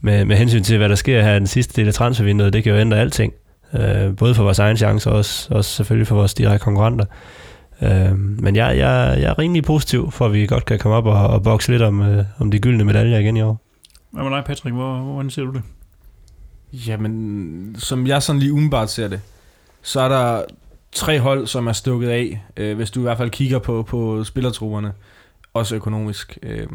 med, 0.00 0.24
med 0.24 0.36
hensyn 0.36 0.62
til, 0.62 0.78
hvad 0.78 0.88
der 0.88 0.94
sker 0.94 1.22
her 1.22 1.34
i 1.34 1.38
den 1.38 1.46
sidste 1.46 1.80
del 1.80 1.88
af 1.88 1.94
transfervinduet, 1.94 2.52
det 2.52 2.64
kan 2.64 2.72
jo 2.72 2.78
ændre 2.78 3.00
alting. 3.00 3.32
Øh, 3.74 4.16
både 4.16 4.34
for 4.34 4.42
vores 4.42 4.58
egen 4.58 4.76
chance, 4.76 5.10
og 5.10 5.16
også, 5.16 5.54
også 5.54 5.70
selvfølgelig 5.70 6.06
for 6.06 6.14
vores 6.14 6.34
direkte 6.34 6.64
konkurrenter. 6.64 7.04
Øh, 7.04 7.41
men 8.16 8.56
jeg, 8.56 8.78
jeg, 8.78 9.16
jeg 9.20 9.30
er 9.30 9.38
rimelig 9.38 9.64
positiv 9.64 10.10
for, 10.10 10.26
at 10.26 10.32
vi 10.32 10.46
godt 10.46 10.64
kan 10.64 10.78
komme 10.78 10.96
op 10.96 11.06
og, 11.06 11.26
og 11.26 11.42
bokse 11.42 11.70
lidt 11.70 11.82
om, 11.82 12.02
øh, 12.02 12.24
om 12.38 12.50
de 12.50 12.58
gyldne 12.58 12.84
medaljer 12.84 13.18
igen 13.18 13.36
i 13.36 13.42
år. 13.42 13.60
Hvad 14.10 14.24
med 14.24 14.30
dig, 14.30 14.44
Patrick? 14.44 14.74
Hvor, 14.74 14.98
hvordan 14.98 15.30
ser 15.30 15.42
du 15.42 15.52
det? 15.52 15.62
Jamen, 16.72 17.76
som 17.78 18.06
jeg 18.06 18.22
sådan 18.22 18.40
lige 18.40 18.52
umiddelbart 18.52 18.90
ser 18.90 19.08
det, 19.08 19.20
så 19.82 20.00
er 20.00 20.08
der 20.08 20.44
tre 20.92 21.20
hold, 21.20 21.46
som 21.46 21.66
er 21.66 21.72
stukket 21.72 22.08
af, 22.08 22.44
øh, 22.56 22.76
hvis 22.76 22.90
du 22.90 23.00
i 23.00 23.02
hvert 23.02 23.18
fald 23.18 23.30
kigger 23.30 23.58
på, 23.58 23.82
på 23.82 24.24
spillertrupperne, 24.24 24.92
også 25.54 25.76
økonomisk. 25.76 26.38
Øh, 26.42 26.66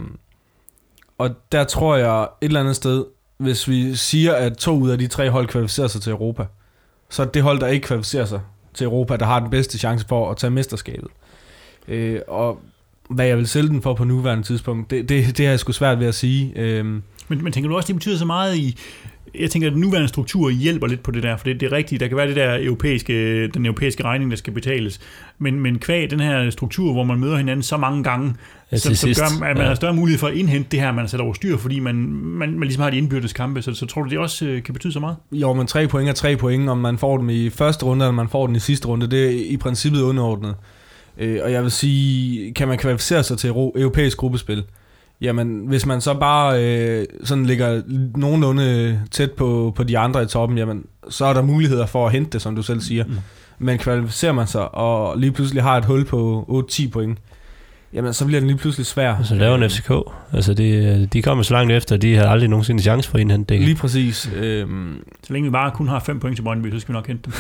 og 1.18 1.30
der 1.52 1.64
tror 1.64 1.96
jeg 1.96 2.22
et 2.22 2.46
eller 2.46 2.60
andet 2.60 2.76
sted, 2.76 3.06
hvis 3.38 3.68
vi 3.68 3.96
siger, 3.96 4.34
at 4.34 4.58
to 4.58 4.78
ud 4.78 4.90
af 4.90 4.98
de 4.98 5.08
tre 5.08 5.30
hold 5.30 5.48
kvalificerer 5.48 5.88
sig 5.88 6.02
til 6.02 6.12
Europa, 6.12 6.46
så 7.10 7.22
er 7.22 7.28
det 7.28 7.44
hold, 7.44 7.60
der 7.60 7.68
ikke 7.68 7.88
kvalificerer 7.88 8.26
sig 8.26 8.40
til 8.78 8.86
Europa, 8.86 9.18
der 9.18 9.26
har 9.26 9.40
den 9.40 9.50
bedste 9.50 9.78
chance 9.78 10.06
for 10.08 10.32
at 10.32 10.38
tage 10.38 10.52
mesterskabet. 10.52 11.10
Øh, 11.88 12.20
og 12.28 12.60
hvad 13.10 13.26
jeg 13.26 13.38
vil 13.38 13.48
sælge 13.48 13.70
den 13.70 13.82
for 13.82 13.94
på 13.94 14.04
nuværende 14.04 14.44
tidspunkt, 14.44 14.92
det, 14.92 15.10
det, 15.10 15.38
det 15.38 15.46
er 15.46 15.50
jeg 15.50 15.60
sgu 15.60 15.72
svært 15.72 16.00
ved 16.00 16.08
at 16.08 16.16
sige. 16.16 16.54
Øh, 16.56 16.86
men, 16.86 17.44
men 17.44 17.52
tænker 17.52 17.70
du 17.70 17.76
også, 17.76 17.88
det 17.88 17.96
betyder 17.96 18.18
så 18.18 18.26
meget 18.26 18.58
i, 18.58 18.78
jeg 19.40 19.50
tænker, 19.52 19.68
at 19.68 19.74
den 19.74 19.82
nuværende 19.82 20.08
struktur 20.08 20.50
hjælper 20.50 20.88
lidt 20.88 21.04
på 21.04 21.12
det 21.12 21.24
der, 21.24 21.38
for 21.38 21.44
det, 21.44 21.60
det 21.60 21.66
er 21.66 21.72
rigtigt, 21.72 22.00
der 22.00 22.08
kan 22.08 22.18
være 22.18 22.28
det 22.28 22.36
der 22.36 22.58
europæiske, 22.62 23.48
den 23.48 23.66
europæiske 23.66 24.04
regning, 24.04 24.32
der 24.32 24.38
skal 24.38 24.54
betales, 24.54 25.00
men, 25.40 25.60
men 25.60 25.80
kvæg 25.80 26.12
den 26.12 26.20
her 26.20 26.50
struktur, 26.50 26.94
hvor 26.94 27.04
man 27.04 27.20
møder 27.20 27.38
hinanden 27.38 27.64
så 27.64 27.78
mange 27.78 28.04
gange, 28.04 28.34
Ja, 28.72 28.78
som 28.78 28.94
sidst. 28.96 29.20
gør, 29.22 29.26
at 29.48 29.56
man 29.56 29.58
Ja. 29.64 29.68
har 29.68 29.76
større 29.76 29.94
mulighed 29.94 30.20
for 30.20 30.28
at 30.28 30.34
indhente 30.34 30.70
det 30.72 30.80
her, 30.80 30.92
man 30.92 31.00
har 31.00 31.08
sat 31.08 31.20
over 31.22 31.34
styr, 31.34 31.58
fordi 31.58 31.80
man, 31.80 31.96
man, 32.14 32.52
man 32.52 32.62
ligesom 32.64 32.84
har 32.84 32.90
de 32.90 32.98
indbyrdes 32.98 33.34
kampe, 33.34 33.62
så, 33.62 33.74
så 33.74 33.86
tror 33.86 34.04
du, 34.04 34.10
det 34.10 34.18
også 34.20 34.46
øh, 34.46 34.64
kan 34.64 34.74
betyde 34.74 34.94
så 34.94 35.00
meget? 35.00 35.16
Jo, 35.32 35.54
men 35.54 35.68
tre 35.68 35.88
point 35.88 36.10
er 36.10 36.14
tre 36.14 36.38
point, 36.38 36.70
om 36.70 36.78
man 36.78 36.98
får 36.98 37.18
dem 37.18 37.30
i 37.30 37.50
første 37.50 37.86
runde, 37.86 38.06
eller 38.06 38.14
man 38.16 38.30
får 38.30 38.48
den 38.48 38.56
i 38.56 38.60
sidste 38.60 38.88
runde, 38.88 39.08
det 39.12 39.26
er 39.26 39.30
i 39.50 39.58
princippet 39.58 40.02
underordnet. 40.02 40.56
Øh, 41.18 41.40
og 41.44 41.52
jeg 41.52 41.64
vil 41.64 41.72
sige, 41.72 42.54
kan 42.54 42.68
man 42.68 42.78
kvalificere 42.78 43.24
sig 43.24 43.38
til 43.38 43.52
ro- 43.52 43.74
europæisk 43.78 44.18
gruppespil, 44.18 44.64
jamen 45.22 45.64
hvis 45.68 45.86
man 45.86 46.02
så 46.02 46.14
bare 46.14 46.64
øh, 46.64 47.06
sådan 47.24 47.46
ligger 47.46 47.82
nogenlunde 48.16 49.00
tæt 49.12 49.32
på, 49.32 49.74
på 49.76 49.84
de 49.84 49.98
andre 49.98 50.24
i 50.24 50.26
toppen, 50.26 50.58
jamen 50.58 50.84
så 51.10 51.26
er 51.26 51.34
der 51.34 51.42
muligheder 51.42 51.86
for 51.86 52.06
at 52.06 52.12
hente 52.12 52.30
det, 52.32 52.42
som 52.42 52.56
du 52.56 52.62
selv 52.62 52.82
siger. 52.82 53.04
Mm. 53.04 53.14
Men 53.60 53.78
kvalificerer 53.78 54.32
man 54.34 54.48
sig, 54.48 54.76
og 54.76 55.18
lige 55.20 55.32
pludselig 55.32 55.64
har 55.64 55.78
et 55.78 55.86
hul 55.86 56.06
på 56.06 56.46
8-10 56.72 56.90
point, 56.90 57.18
jamen 57.94 58.14
så 58.14 58.26
bliver 58.26 58.40
den 58.40 58.48
lige 58.48 58.58
pludselig 58.58 58.86
svær. 58.86 59.16
Så 59.24 59.36
laver 59.36 59.56
en 59.56 59.70
FCK. 59.70 59.92
Altså, 60.34 60.54
de, 60.54 61.06
de 61.14 61.22
kommer 61.22 61.44
så 61.44 61.54
langt 61.54 61.72
efter, 61.72 61.98
de 61.98 62.16
har 62.16 62.26
aldrig 62.28 62.50
nogensinde 62.50 62.82
chance 62.84 63.10
for 63.10 63.18
at 63.18 63.22
indhente 63.22 63.54
det. 63.54 63.62
Lige 63.64 63.76
præcis. 63.76 64.30
Øhm, 64.36 64.96
Så 65.28 65.34
længe 65.34 65.50
vi 65.50 65.52
bare 65.52 65.72
kun 65.72 65.88
har 65.88 66.00
fem 66.00 66.20
point 66.20 66.38
til 66.38 66.44
Brøndby, 66.44 66.72
så 66.72 66.80
skal 66.80 66.94
vi 66.94 66.98
nok 66.98 67.08
hente 67.08 67.24
dem. 67.26 67.34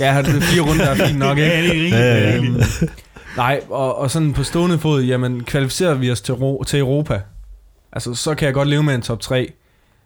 ja, 0.00 0.22
det 0.22 0.36
er 0.36 0.40
fire 0.40 0.62
runder 0.62 0.84
er 0.84 0.94
fint 1.06 1.18
nok, 1.18 1.38
ikke? 1.38 1.46
ja, 1.46 1.62
det 1.66 2.28
er 2.28 2.32
rigeligt. 2.40 2.84
Nej, 3.36 3.62
og, 3.70 3.96
og 3.98 4.10
sådan 4.10 4.32
på 4.32 4.42
stående 4.42 4.78
fod, 4.78 5.02
jamen 5.02 5.44
kvalificerer 5.44 5.94
vi 5.94 6.10
os 6.10 6.20
til, 6.20 6.34
ro, 6.34 6.62
til 6.66 6.78
Europa, 6.78 7.22
altså 7.92 8.14
så 8.14 8.34
kan 8.34 8.46
jeg 8.46 8.54
godt 8.54 8.68
leve 8.68 8.82
med 8.82 8.94
en 8.94 9.02
top 9.02 9.20
3, 9.20 9.52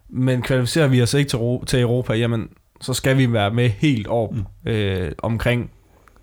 men 0.08 0.42
kvalificerer 0.42 0.88
vi 0.88 1.02
os 1.02 1.14
ikke 1.14 1.28
til, 1.28 1.38
ro, 1.38 1.64
til 1.66 1.80
Europa, 1.80 2.12
jamen 2.12 2.48
så 2.80 2.94
skal 2.94 3.18
vi 3.18 3.32
være 3.32 3.50
med 3.50 3.68
helt 3.68 4.06
op 4.06 4.34
mm. 4.34 4.70
øh, 4.70 5.12
omkring 5.18 5.70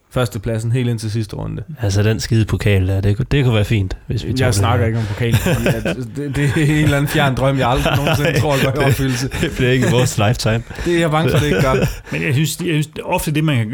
førstepladsen 0.10 0.72
helt 0.72 0.90
ind 0.90 1.00
til 1.00 1.12
sidste 1.12 1.36
runde. 1.36 1.64
Altså, 1.82 2.04
den 2.04 2.20
skide 2.20 2.46
pokal 2.46 2.88
der, 2.88 3.02
det, 3.02 3.18
kunne- 3.18 3.26
det 3.32 3.44
kunne 3.44 3.56
være 3.56 3.66
fint, 3.66 3.98
hvis 4.08 4.26
vi 4.26 4.32
tog 4.34 4.40
Jeg 4.40 4.54
snakker 4.54 4.80
her. 4.80 4.88
ikke 4.88 5.00
om 5.00 5.06
pokalen, 5.06 5.36
fordi 5.36 5.68
at 5.68 5.96
det, 6.16 6.36
det 6.36 6.44
er 6.58 6.64
en 6.64 6.84
eller 6.84 6.98
anden 6.98 7.08
fjern 7.10 7.36
drøm, 7.36 7.58
jeg 7.58 7.70
aldrig 7.70 7.94
nogensinde 7.98 8.40
tror, 8.40 8.72
går 8.76 8.82
i 8.82 8.86
opfyldelse. 8.86 9.30
Det 9.42 9.52
bliver 9.58 9.72
ikke 9.72 9.88
vores 9.92 10.18
lifetime. 10.18 10.64
Det 10.86 10.96
er 10.96 11.00
jeg 11.00 11.12
bange 11.12 11.32
for, 11.32 11.38
det 11.38 11.46
ikke 11.46 11.62
gør. 11.62 11.74
Men 12.12 12.24
jeg 12.24 12.34
synes, 12.34 12.60
jeg 12.60 12.68
synes 12.84 12.90
ofte 13.04 13.32
det, 13.32 13.44
man, 13.44 13.68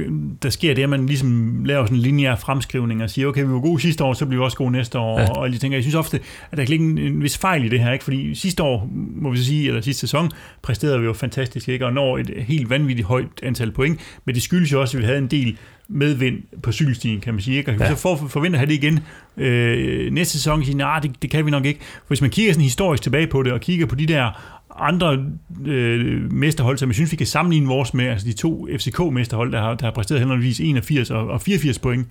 der 0.43 0.49
sker, 0.49 0.73
det 0.73 0.81
er, 0.81 0.86
at 0.86 0.89
man 0.89 1.05
ligesom 1.05 1.61
laver 1.65 1.86
sådan 1.86 1.97
en 1.97 2.01
lineær 2.03 2.36
fremskrivning 2.36 3.03
og 3.03 3.09
siger, 3.09 3.27
okay, 3.27 3.41
vi 3.43 3.49
var 3.49 3.59
gode 3.59 3.81
sidste 3.81 4.03
år, 4.03 4.13
så 4.13 4.25
bliver 4.25 4.41
vi 4.41 4.45
også 4.45 4.57
gode 4.57 4.71
næste 4.71 4.99
år. 4.99 5.19
Ja. 5.19 5.29
Og 5.29 5.51
jeg 5.51 5.59
tænker, 5.59 5.77
jeg 5.77 5.84
synes 5.84 5.95
ofte, 5.95 6.19
at 6.51 6.57
der 6.57 6.63
kan 6.63 6.69
ligge 6.69 6.86
en, 6.86 6.97
en 6.97 7.23
vis 7.23 7.38
fejl 7.38 7.65
i 7.65 7.69
det 7.69 7.79
her, 7.79 7.91
ikke? 7.91 8.03
fordi 8.03 8.36
sidste 8.36 8.63
år, 8.63 8.89
må 9.15 9.31
vi 9.31 9.38
sige, 9.38 9.67
eller 9.67 9.81
sidste 9.81 9.99
sæson, 9.99 10.31
præsterede 10.61 10.99
vi 10.99 11.05
jo 11.05 11.13
fantastisk, 11.13 11.69
ikke? 11.69 11.86
og 11.86 11.93
når 11.93 12.17
et 12.17 12.29
helt 12.38 12.69
vanvittigt 12.69 13.07
højt 13.07 13.27
antal 13.43 13.71
point, 13.71 13.99
men 14.25 14.36
det 14.36 14.43
skyldes 14.43 14.71
jo 14.71 14.81
også, 14.81 14.97
at 14.97 15.01
vi 15.01 15.05
havde 15.05 15.17
en 15.19 15.27
del 15.27 15.57
medvind 15.88 16.38
på 16.63 16.71
cykelstien, 16.71 17.21
kan 17.21 17.34
man 17.34 17.41
sige. 17.41 17.57
Ikke? 17.57 17.71
Og 17.71 17.77
Ja. 17.79 17.89
så 17.89 17.95
for, 17.95 18.15
forvente 18.15 18.55
at 18.55 18.59
have 18.59 18.67
det 18.69 18.73
igen 18.84 18.99
øh, 19.38 20.11
næste 20.13 20.34
sæson, 20.34 20.59
og 20.59 20.65
sige, 20.65 20.77
nej, 20.77 20.99
det, 20.99 21.11
det 21.21 21.29
kan 21.29 21.45
vi 21.45 21.51
nok 21.51 21.65
ikke. 21.65 21.79
For 21.79 22.07
hvis 22.07 22.21
man 22.21 22.29
kigger 22.29 22.53
sådan 22.53 22.63
historisk 22.63 23.03
tilbage 23.03 23.27
på 23.27 23.43
det, 23.43 23.53
og 23.53 23.61
kigger 23.61 23.86
på 23.86 23.95
de 23.95 24.05
der 24.05 24.31
andre 24.79 25.25
øh, 25.65 26.31
mesterhold, 26.34 26.77
som 26.77 26.89
jeg 26.89 26.95
synes, 26.95 27.11
vi 27.11 27.17
kan 27.17 27.27
sammenligne 27.27 27.67
vores 27.67 27.93
med, 27.93 28.05
altså 28.05 28.27
de 28.27 28.34
to 28.34 28.67
FCK-mesterhold, 28.77 29.51
der 29.51 29.61
har, 29.61 29.73
der 29.75 29.86
har 29.86 29.91
præsteret 29.91 30.19
henholdsvis 30.21 30.59
81 30.59 31.11
og, 31.11 31.27
og 31.27 31.41
84 31.41 31.79
point, 31.79 32.07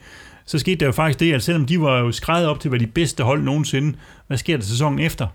så 0.47 0.59
skete 0.59 0.77
der 0.81 0.87
jo 0.87 0.93
faktisk 0.93 1.21
det, 1.21 1.33
at 1.33 1.43
selvom 1.43 1.67
de 1.67 1.81
var 1.81 1.99
jo 2.01 2.13
skrevet 2.13 2.47
op 2.47 2.61
til 2.61 2.69
at 2.69 2.73
være 2.73 2.81
de 2.81 2.87
bedste 2.87 3.23
hold 3.25 3.43
nogensinde, 3.43 3.97
hvad 4.27 4.39
sker 4.39 4.57
der 4.57 4.65
sæsonen 4.65 4.99
efter? 4.99 5.27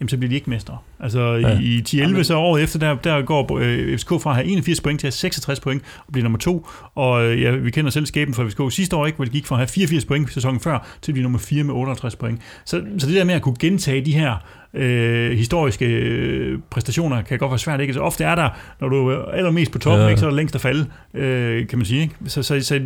Jamen, 0.00 0.08
så 0.08 0.16
bliver 0.16 0.28
de 0.28 0.34
ikke 0.34 0.50
mestre. 0.50 0.78
Altså 1.00 1.20
Ja. 1.34 1.48
ja. 1.48 1.58
i 1.60 1.82
10-11, 1.88 2.22
så 2.22 2.36
året 2.36 2.62
efter, 2.62 2.78
der, 2.78 2.94
der 2.94 3.22
går 3.22 3.58
øh, 3.60 3.98
FCK 3.98 4.08
fra 4.08 4.30
at 4.30 4.36
have 4.36 4.46
81 4.46 4.80
point 4.80 5.00
til 5.00 5.06
at 5.06 5.08
have 5.12 5.16
66 5.18 5.60
point 5.60 5.82
og 6.06 6.12
blive 6.12 6.22
nummer 6.22 6.38
to. 6.38 6.66
Og 6.94 7.24
øh, 7.24 7.42
ja, 7.42 7.50
vi 7.50 7.70
kender 7.70 7.90
selv 7.90 8.06
skæben 8.06 8.34
for 8.34 8.48
FCK 8.48 8.60
sidste 8.74 8.96
år, 8.96 9.06
ikke, 9.06 9.16
hvor 9.16 9.24
de 9.24 9.30
gik 9.30 9.46
fra 9.46 9.54
at 9.54 9.58
have 9.58 9.68
84 9.68 10.04
point 10.04 10.32
sæsonen 10.32 10.60
før, 10.60 10.86
til 11.02 11.12
at 11.12 11.14
blive 11.14 11.22
nummer 11.22 11.38
4 11.38 11.64
med 11.64 11.74
58 11.74 12.16
point. 12.16 12.40
Så, 12.64 12.82
så 12.98 13.06
det 13.06 13.14
der 13.16 13.24
med 13.24 13.34
at 13.34 13.42
kunne 13.42 13.56
gentage 13.60 14.04
de 14.04 14.12
her 14.12 14.34
øh, 14.74 15.30
historiske 15.38 15.86
øh, 15.86 16.58
præstationer, 16.70 17.22
kan 17.22 17.38
godt 17.38 17.50
være 17.50 17.58
svært. 17.58 17.80
Ikke? 17.80 17.94
Så 17.94 18.00
ofte 18.00 18.24
er 18.24 18.34
der, 18.34 18.48
når 18.80 18.88
du 18.88 19.08
er 19.08 19.24
allermest 19.24 19.72
på 19.72 19.78
toppen, 19.78 19.98
Ja. 20.00 20.04
ja. 20.04 20.08
ikke, 20.08 20.20
så 20.20 20.26
er 20.26 20.30
der 20.30 20.36
længst 20.36 20.54
at 20.54 20.60
falde, 20.60 20.86
øh, 21.14 21.66
kan 21.66 21.78
man 21.78 21.84
sige. 21.86 22.02
Ikke? 22.02 22.14
Så, 22.26 22.42
så, 22.42 22.60
så, 22.60 22.80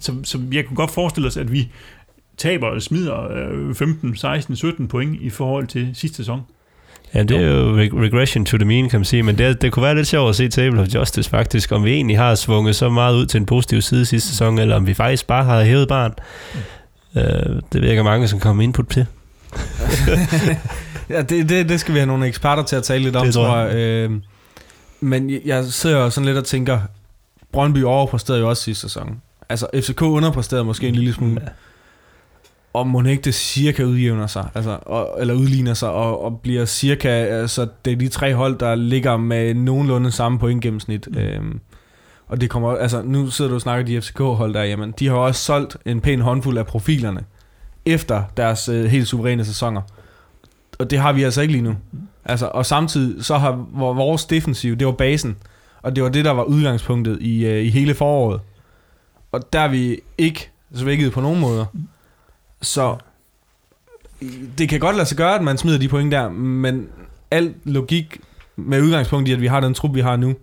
så, 0.00 0.12
så 0.22 0.38
jeg 0.52 0.64
kunne 0.64 0.76
godt 0.76 0.90
forestille 0.90 1.26
os, 1.26 1.36
at 1.36 1.52
vi 1.52 1.68
taber 2.38 2.66
og 2.66 2.82
smider 2.82 3.32
øh, 3.32 3.74
15, 3.74 4.16
16, 4.16 4.56
17 4.56 4.88
point 4.88 5.20
i 5.20 5.30
forhold 5.30 5.66
til 5.66 5.90
sidste 5.94 6.16
sæson. 6.16 6.40
Ja, 7.14 7.22
det 7.22 7.36
er 7.36 7.40
jo 7.50 7.76
reg- 7.76 7.94
regression 8.04 8.44
to 8.44 8.56
the 8.58 8.64
mean, 8.64 8.88
kan 8.88 9.00
man 9.00 9.04
sige, 9.04 9.22
men 9.22 9.38
det, 9.38 9.62
det 9.62 9.72
kunne 9.72 9.82
være 9.82 9.94
lidt 9.94 10.06
sjovt 10.06 10.28
at 10.30 10.36
se 10.36 10.48
Table 10.48 10.80
of 10.80 10.86
Justice 10.94 11.30
faktisk, 11.30 11.72
om 11.72 11.84
vi 11.84 11.92
egentlig 11.92 12.18
har 12.18 12.34
svunget 12.34 12.76
så 12.76 12.88
meget 12.88 13.14
ud 13.16 13.26
til 13.26 13.38
en 13.40 13.46
positiv 13.46 13.80
side 13.82 14.06
sidste 14.06 14.28
sæson, 14.28 14.58
eller 14.58 14.76
om 14.76 14.86
vi 14.86 14.94
faktisk 14.94 15.26
bare 15.26 15.44
har 15.44 15.62
hævet 15.64 15.88
barn. 15.88 16.12
Det 17.14 17.24
ved 17.72 17.80
jeg 17.80 17.90
ikke, 17.90 18.00
om 18.00 18.06
mange 18.06 18.28
som 18.28 18.40
kommer 18.40 18.62
input 18.62 18.86
til. 18.88 19.06
Ja, 21.08 21.22
det, 21.22 21.48
det, 21.48 21.68
det 21.68 21.80
skal 21.80 21.94
vi 21.94 21.98
have 21.98 22.06
nogle 22.06 22.26
eksperter 22.26 22.62
til 22.62 22.76
at 22.76 22.82
tale 22.82 23.04
lidt 23.04 23.16
om, 23.16 23.24
Det 23.26 23.34
tror 23.34 23.44
tror 23.46 23.56
jeg. 23.58 23.74
Øh, 23.76 24.10
men 25.00 25.30
jeg- 25.30 25.40
jeg 25.44 25.64
sidder 25.64 25.98
jo 25.98 26.10
sådan 26.10 26.26
lidt 26.26 26.38
og 26.38 26.44
tænker, 26.44 26.80
Brøndby 27.52 27.82
overpræsterede 27.84 28.40
jo 28.40 28.48
også 28.48 28.62
sidste 28.62 28.80
sæson. 28.82 29.20
Altså, 29.48 29.66
FCK 29.74 30.02
underpræsterede 30.02 30.64
måske 30.64 30.88
en 30.88 30.94
lille 30.94 31.12
smule. 31.14 31.40
Ja. 31.42 31.48
Og 32.74 32.86
må 32.86 33.02
ikke 33.02 33.22
det 33.22 33.34
cirka 33.34 33.84
udjævner 33.84 34.26
sig, 34.26 34.48
altså, 34.54 34.78
og, 34.82 35.16
eller 35.20 35.34
udligner 35.34 35.74
sig, 35.74 35.90
og, 35.90 36.24
og 36.24 36.40
bliver 36.40 36.64
cirka, 36.64 37.08
altså 37.08 37.66
det 37.84 37.92
er 37.92 37.96
de 37.96 38.08
tre 38.08 38.34
hold, 38.34 38.58
der 38.58 38.74
ligger 38.74 39.16
med 39.16 39.54
nogenlunde 39.54 40.10
samme 40.10 40.38
pointgennemsnit. 40.38 41.08
Mm. 41.12 41.18
Øhm, 41.18 41.60
og 42.28 42.40
det 42.40 42.50
kommer, 42.50 42.76
altså 42.76 43.02
nu 43.02 43.30
sidder 43.30 43.48
du 43.48 43.54
og 43.54 43.60
snakker 43.60 43.86
de 43.86 44.00
FCK-hold 44.00 44.54
der, 44.54 44.62
jamen 44.62 44.94
de 44.98 45.06
har 45.08 45.14
også 45.14 45.44
solgt 45.44 45.76
en 45.86 46.00
pæn 46.00 46.20
håndfuld 46.20 46.58
af 46.58 46.66
profilerne, 46.66 47.20
efter 47.86 48.22
deres 48.36 48.68
øh, 48.68 48.84
helt 48.84 49.08
suveræne 49.08 49.44
sæsoner. 49.44 49.80
Og 50.78 50.90
det 50.90 50.98
har 50.98 51.12
vi 51.12 51.22
altså 51.22 51.40
ikke 51.40 51.52
lige 51.52 51.62
nu. 51.64 51.74
Altså, 52.24 52.46
og 52.46 52.66
samtidig 52.66 53.24
så 53.24 53.38
har 53.38 53.66
vor- 53.72 53.94
vores 53.94 54.24
defensiv, 54.24 54.76
det 54.76 54.86
var 54.86 54.92
basen, 54.92 55.36
og 55.82 55.96
det 55.96 56.04
var 56.04 56.10
det, 56.10 56.24
der 56.24 56.30
var 56.30 56.42
udgangspunktet 56.42 57.18
i, 57.20 57.46
øh, 57.46 57.64
i 57.64 57.70
hele 57.70 57.94
foråret. 57.94 58.40
Og 59.32 59.52
der 59.52 59.60
er 59.60 59.68
vi 59.68 60.00
ikke 60.18 60.50
svækket 60.74 61.12
på 61.12 61.20
nogen 61.20 61.40
måder. 61.40 61.64
Så 62.64 62.96
det 64.58 64.68
kan 64.68 64.80
godt 64.80 64.96
lade 64.96 65.08
sig 65.08 65.16
gøre, 65.16 65.34
at 65.34 65.42
man 65.42 65.58
smider 65.58 65.78
de 65.78 65.88
point 65.88 66.12
der, 66.12 66.28
men 66.28 66.88
al 67.30 67.54
logik 67.64 68.20
med 68.56 68.82
udgangspunkt 68.82 69.28
i, 69.28 69.32
at 69.32 69.40
vi 69.40 69.46
har 69.46 69.60
den 69.60 69.74
trup, 69.74 69.94
vi 69.94 70.00
har 70.00 70.16
nu, 70.16 70.34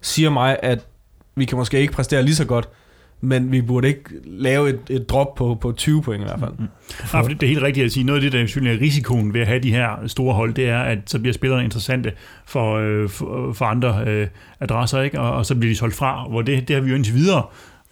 siger 0.00 0.30
mig, 0.30 0.58
at 0.62 0.86
vi 1.36 1.44
kan 1.44 1.58
måske 1.58 1.80
ikke 1.80 1.92
præstere 1.92 2.22
lige 2.22 2.34
så 2.34 2.44
godt, 2.44 2.68
men 3.20 3.52
vi 3.52 3.62
burde 3.62 3.88
ikke 3.88 4.00
lave 4.24 4.68
et, 4.68 4.80
et 4.90 5.08
drop 5.08 5.34
på, 5.34 5.54
på 5.60 5.72
20 5.72 6.02
point 6.02 6.20
i 6.20 6.24
hvert 6.24 6.40
fald. 6.40 6.50
Mm, 6.50 6.62
mm. 6.62 6.68
Nej, 7.12 7.22
for 7.22 7.28
det, 7.28 7.40
det 7.40 7.46
er 7.46 7.50
helt 7.50 7.62
rigtigt 7.62 7.84
at 7.84 7.92
sige. 7.92 8.04
Noget 8.04 8.18
af 8.18 8.22
det, 8.22 8.32
der 8.32 8.46
selvfølgelig 8.46 8.78
er 8.78 8.84
risikoen 8.84 9.34
ved 9.34 9.40
at 9.40 9.46
have 9.46 9.60
de 9.60 9.70
her 9.70 10.06
store 10.06 10.34
hold, 10.34 10.54
det 10.54 10.68
er, 10.68 10.80
at 10.80 10.98
så 11.06 11.18
bliver 11.18 11.34
spillerne 11.34 11.64
interessante 11.64 12.12
for, 12.46 12.76
øh, 12.76 13.08
for, 13.08 13.52
for 13.52 13.64
andre 13.64 14.04
øh, 14.06 14.26
adresser, 14.60 15.02
ikke? 15.02 15.20
Og, 15.20 15.32
og 15.32 15.46
så 15.46 15.54
bliver 15.54 15.72
de 15.72 15.76
solgt 15.76 15.94
fra, 15.94 16.28
hvor 16.28 16.42
det, 16.42 16.68
det 16.68 16.76
har 16.76 16.82
vi 16.82 16.90
jo 16.90 16.96
indtil 16.96 17.14
videre 17.14 17.42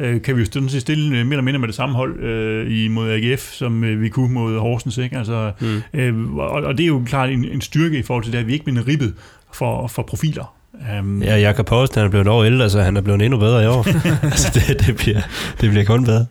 øh, 0.02 0.22
kan 0.22 0.36
vi 0.36 0.40
jo 0.40 0.46
stille, 0.46 0.80
stille 0.80 1.04
øh, 1.06 1.26
mere 1.26 1.32
eller 1.32 1.42
mindre 1.42 1.58
med 1.58 1.68
det 1.68 1.74
samme 1.76 1.94
hold 1.94 2.20
øh, 2.22 2.70
i, 2.84 2.88
mod 2.88 3.10
AGF, 3.10 3.52
som 3.52 3.84
øh, 3.84 4.00
vi 4.02 4.08
kunne 4.08 4.34
mod 4.34 4.58
Horsens. 4.58 4.98
Ikke? 4.98 5.18
Altså, 5.18 5.52
Mm. 5.60 5.82
øh, 6.00 6.34
og, 6.34 6.50
og 6.50 6.78
det 6.78 6.84
er 6.84 6.88
jo 6.88 7.02
klart 7.06 7.30
en, 7.30 7.44
en 7.44 7.60
styrke 7.60 7.98
i 7.98 8.02
forhold 8.02 8.24
til 8.24 8.32
det, 8.32 8.38
at 8.38 8.46
vi 8.46 8.52
ikke 8.52 8.64
bliver 8.64 8.88
ribbet 8.88 9.14
for, 9.52 9.86
for 9.86 10.02
profiler. 10.02 10.54
Um, 11.00 11.22
Ja, 11.22 11.36
Jakob 11.36 11.66
Post, 11.66 11.94
han 11.94 12.04
er 12.04 12.08
blevet 12.08 12.24
et 12.26 12.30
år 12.30 12.44
ældre, 12.44 12.70
så 12.70 12.80
han 12.80 12.96
er 12.96 13.00
blevet 13.00 13.22
endnu 13.22 13.38
bedre 13.38 13.64
i 13.64 13.66
år. 13.66 13.86
altså, 14.24 14.50
det, 14.68 14.86
det, 14.86 14.96
bliver, 14.96 15.20
det 15.60 15.70
bliver 15.70 15.84
kun 15.84 16.04
bedre. 16.04 16.26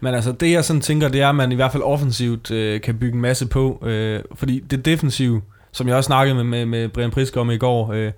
Men 0.00 0.14
altså, 0.14 0.32
det 0.32 0.50
jeg 0.50 0.64
sådan 0.64 0.80
tænker, 0.80 1.08
det 1.08 1.20
er, 1.20 1.28
at 1.28 1.34
man 1.34 1.52
i 1.52 1.54
hvert 1.54 1.72
fald 1.72 1.82
offensivt 1.82 2.50
øh, 2.50 2.80
kan 2.80 2.94
bygge 2.94 3.14
en 3.14 3.20
masse 3.20 3.46
på. 3.46 3.82
Øh, 3.86 4.20
fordi 4.34 4.60
det 4.70 4.84
defensive, 4.84 5.42
som 5.72 5.88
jeg 5.88 5.96
også 5.96 6.06
snakkede 6.06 6.34
med, 6.34 6.44
med, 6.44 6.66
med 6.66 6.88
Brian 6.88 7.10
Prisk 7.10 7.36
om 7.36 7.50
i 7.50 7.56
går, 7.56 7.92
øh, 7.92 8.12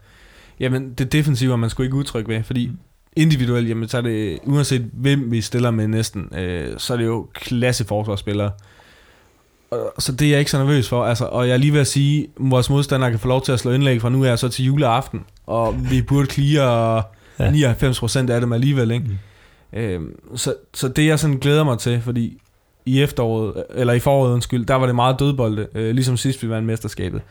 jamen 0.60 0.92
det 0.98 1.12
defensive 1.12 1.52
er 1.52 1.56
man 1.56 1.70
sgu 1.70 1.82
ikke 1.82 1.94
utryg 1.96 2.28
ved, 2.28 2.42
fordi 2.42 2.70
individuelt, 3.16 3.68
jamen 3.68 3.88
så 3.88 3.96
er 3.96 4.02
det, 4.02 4.38
uanset 4.44 4.90
hvem 4.92 5.30
vi 5.30 5.40
stiller 5.40 5.70
med 5.70 5.88
næsten, 5.88 6.28
øh, 6.38 6.74
så 6.78 6.92
er 6.92 6.96
det 6.96 7.04
jo 7.04 7.26
klasse 7.34 7.84
forsvarsspillere. 7.84 8.50
Og, 9.70 9.92
så 9.98 10.12
det 10.12 10.26
er 10.26 10.30
jeg 10.30 10.38
ikke 10.38 10.50
så 10.50 10.58
nervøs 10.58 10.88
for, 10.88 11.04
altså, 11.04 11.24
og 11.24 11.48
jeg 11.48 11.52
er 11.54 11.58
lige 11.58 11.72
ved 11.72 11.80
at 11.80 11.86
sige, 11.86 12.22
at 12.22 12.28
vores 12.38 12.70
modstandere 12.70 13.10
kan 13.10 13.20
få 13.20 13.28
lov 13.28 13.42
til 13.42 13.52
at 13.52 13.60
slå 13.60 13.70
indlæg 13.72 14.00
fra 14.00 14.10
nu 14.10 14.24
af 14.24 14.38
så 14.38 14.48
til 14.48 14.64
juleaften, 14.64 15.20
og 15.46 15.90
vi 15.90 16.02
burde 16.02 16.30
clear 16.30 17.16
Ja. 17.38 17.72
99% 17.72 18.30
af 18.30 18.40
dem 18.40 18.52
alligevel, 18.52 18.90
ikke? 18.90 19.06
Mm. 19.72 19.78
Øhm, 19.78 20.36
så, 20.36 20.54
så 20.74 20.88
det 20.88 21.06
jeg 21.06 21.18
sådan 21.18 21.36
glæder 21.36 21.64
mig 21.64 21.78
til, 21.78 22.00
fordi 22.00 22.38
i 22.86 23.02
efteråret, 23.02 23.64
eller 23.74 23.92
i 23.92 23.98
foråret, 23.98 24.32
undskyld, 24.32 24.66
der 24.66 24.74
var 24.74 24.86
det 24.86 24.94
meget 24.94 25.18
dødbolde, 25.18 25.66
øh, 25.74 25.94
ligesom 25.94 26.16
sidst 26.16 26.42
vi 26.42 26.48
vandt 26.48 26.66
mesterskabet. 26.66 27.22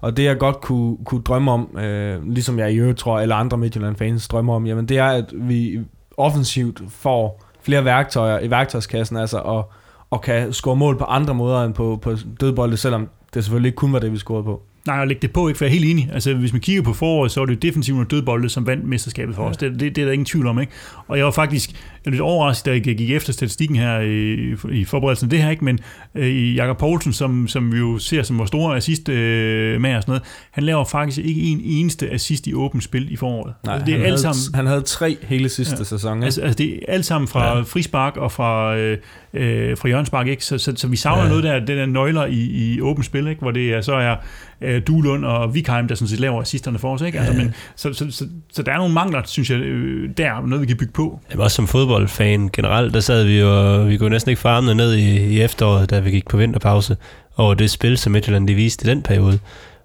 Og 0.00 0.16
det 0.16 0.24
jeg 0.24 0.38
godt 0.38 0.60
kunne, 0.60 0.96
kunne 1.04 1.22
drømme 1.22 1.50
om, 1.50 1.78
øh, 1.78 2.28
ligesom 2.28 2.58
jeg 2.58 2.72
i 2.72 2.76
øvrigt 2.76 2.98
tror, 2.98 3.20
eller 3.20 3.36
andre 3.36 3.58
Midtjylland-fans 3.58 4.28
drømmer 4.28 4.54
om, 4.54 4.66
jamen 4.66 4.88
det 4.88 4.98
er, 4.98 5.06
at 5.06 5.32
vi 5.34 5.78
offensivt 6.16 6.82
får 6.88 7.44
flere 7.62 7.84
værktøjer 7.84 8.40
i 8.40 8.50
værktøjskassen, 8.50 9.16
altså, 9.16 9.38
og, 9.38 9.70
og 10.10 10.22
kan 10.22 10.52
score 10.52 10.76
mål 10.76 10.98
på 10.98 11.04
andre 11.04 11.34
måder 11.34 11.64
end 11.64 11.74
på, 11.74 11.98
på 12.02 12.14
dødbolde, 12.40 12.76
selvom 12.76 13.08
det 13.34 13.44
selvfølgelig 13.44 13.68
ikke 13.68 13.76
kun 13.76 13.92
var 13.92 13.98
det, 13.98 14.12
vi 14.12 14.18
scorede 14.18 14.44
på. 14.44 14.62
Nej, 14.86 14.96
jeg 14.96 15.06
lægger 15.06 15.20
det 15.20 15.32
på, 15.32 15.48
ikke, 15.48 15.58
for 15.58 15.64
jeg 15.64 15.70
er 15.70 15.78
helt 15.78 15.90
enig. 15.90 16.10
Altså, 16.12 16.34
hvis 16.34 16.52
man 16.52 16.60
kigger 16.60 16.82
på 16.82 16.92
foråret, 16.92 17.30
så 17.30 17.40
var 17.40 17.46
det 17.46 17.62
defensivt 17.62 18.00
og 18.00 18.10
dødbolde, 18.10 18.48
som 18.48 18.66
vandt 18.66 18.84
mesterskabet 18.84 19.34
for 19.34 19.42
os. 19.42 19.56
Det, 19.56 19.80
det, 19.80 19.96
det, 19.96 20.02
er 20.02 20.06
der 20.06 20.12
ingen 20.12 20.26
tvivl 20.26 20.46
om, 20.46 20.60
ikke? 20.60 20.72
Og 21.08 21.16
jeg 21.16 21.24
var 21.24 21.30
faktisk 21.30 21.70
jeg 22.06 22.10
var 22.10 22.14
lidt 22.14 22.22
overrasket, 22.22 22.66
da 22.66 22.70
jeg 22.70 22.82
gik 22.82 23.10
efter 23.10 23.32
statistikken 23.32 23.76
her 23.76 24.00
i, 24.00 24.54
i 24.80 24.84
forberedelsen 24.84 25.26
af 25.26 25.30
det 25.30 25.42
her, 25.42 25.50
ikke? 25.50 25.64
Men 25.64 25.78
øh, 26.14 26.26
i 26.26 26.54
Jakob 26.54 26.78
Poulsen, 26.78 27.12
som, 27.12 27.48
som 27.48 27.72
vi 27.72 27.78
jo 27.78 27.98
ser 27.98 28.22
som 28.22 28.38
vores 28.38 28.48
store 28.48 28.76
assist 28.76 29.08
øh, 29.08 29.80
med 29.80 29.96
og 29.96 30.02
sådan 30.02 30.12
noget, 30.12 30.22
han 30.50 30.64
laver 30.64 30.84
faktisk 30.84 31.18
ikke 31.18 31.40
en 31.40 31.60
eneste 31.64 32.10
assist 32.10 32.46
i 32.46 32.54
åbent 32.54 32.84
spil 32.84 33.12
i 33.12 33.16
foråret. 33.16 33.54
Nej, 33.64 33.74
altså, 33.74 33.86
det 33.86 33.94
er 33.94 33.98
han, 33.98 34.06
alt 34.06 34.24
havde, 34.24 34.34
sammen, 34.34 34.54
han 34.54 34.66
havde 34.66 34.82
tre 34.82 35.16
hele 35.22 35.48
sidste 35.48 35.76
Ja. 35.78 35.84
sæson. 35.84 36.16
Ikke? 36.16 36.24
Altså, 36.24 36.40
altså 36.40 36.58
det 36.58 36.72
er 36.72 36.78
alt 36.88 37.04
sammen 37.04 37.28
fra 37.28 37.56
ja. 37.56 37.62
frispark 37.62 38.16
og 38.16 38.32
fra, 38.32 38.76
øh, 38.76 38.98
øh, 39.34 39.76
fra 39.76 39.88
Jørgenspark, 39.88 40.26
ikke? 40.26 40.44
Så, 40.44 40.58
så, 40.58 40.72
så 40.76 40.88
vi 40.88 40.96
savner 40.96 41.18
ja. 41.18 41.24
Ja. 41.24 41.28
noget 41.28 41.44
der, 41.44 41.58
den 41.58 41.78
der 41.78 41.86
nøgler 41.86 42.26
i, 42.26 42.40
i 42.40 42.80
åbent 42.80 43.06
spil, 43.06 43.26
ikke? 43.26 43.40
Hvor 43.40 43.50
det 43.50 43.72
er, 43.74 43.80
så 43.80 43.92
er 43.94 44.16
øh, 44.60 44.82
Duelund 44.86 45.24
og 45.24 45.54
Vikheim, 45.54 45.88
der 45.88 45.94
sådan 45.94 46.08
set 46.08 46.20
laver 46.20 46.40
assisterne 46.40 46.78
for 46.78 46.94
os, 46.94 47.02
ikke? 47.02 47.18
Altså, 47.18 47.34
men, 47.34 47.54
så, 47.76 47.92
så, 47.92 48.10
så, 48.10 48.28
så, 48.52 48.62
der 48.62 48.72
er 48.72 48.78
nogle 48.78 48.94
mangler, 48.94 49.22
synes 49.24 49.50
jeg, 49.50 49.58
øh, 49.58 50.10
der, 50.16 50.46
noget 50.46 50.62
vi 50.62 50.66
kan 50.66 50.76
bygge 50.76 50.92
på. 50.92 51.20
Jamen, 51.30 51.42
også 51.42 51.54
som 51.54 51.66
fodboldfan 51.96 52.50
generelt, 52.52 52.94
der 52.94 53.00
sad 53.00 53.24
vi 53.24 53.40
jo, 53.40 53.82
vi 53.82 53.96
kunne 53.96 54.10
næsten 54.10 54.30
ikke 54.30 54.40
få 54.40 54.48
armene 54.48 54.74
ned 54.74 54.94
i, 54.94 55.16
i 55.16 55.40
efteråret, 55.40 55.90
da 55.90 56.00
vi 56.00 56.10
gik 56.10 56.28
på 56.28 56.36
vinterpause, 56.36 56.96
over 57.36 57.54
det 57.54 57.70
spil, 57.70 57.98
som 57.98 58.12
Midtjylland 58.12 58.48
de 58.48 58.54
viste 58.54 58.86
i 58.86 58.90
den 58.90 59.02
periode. 59.02 59.38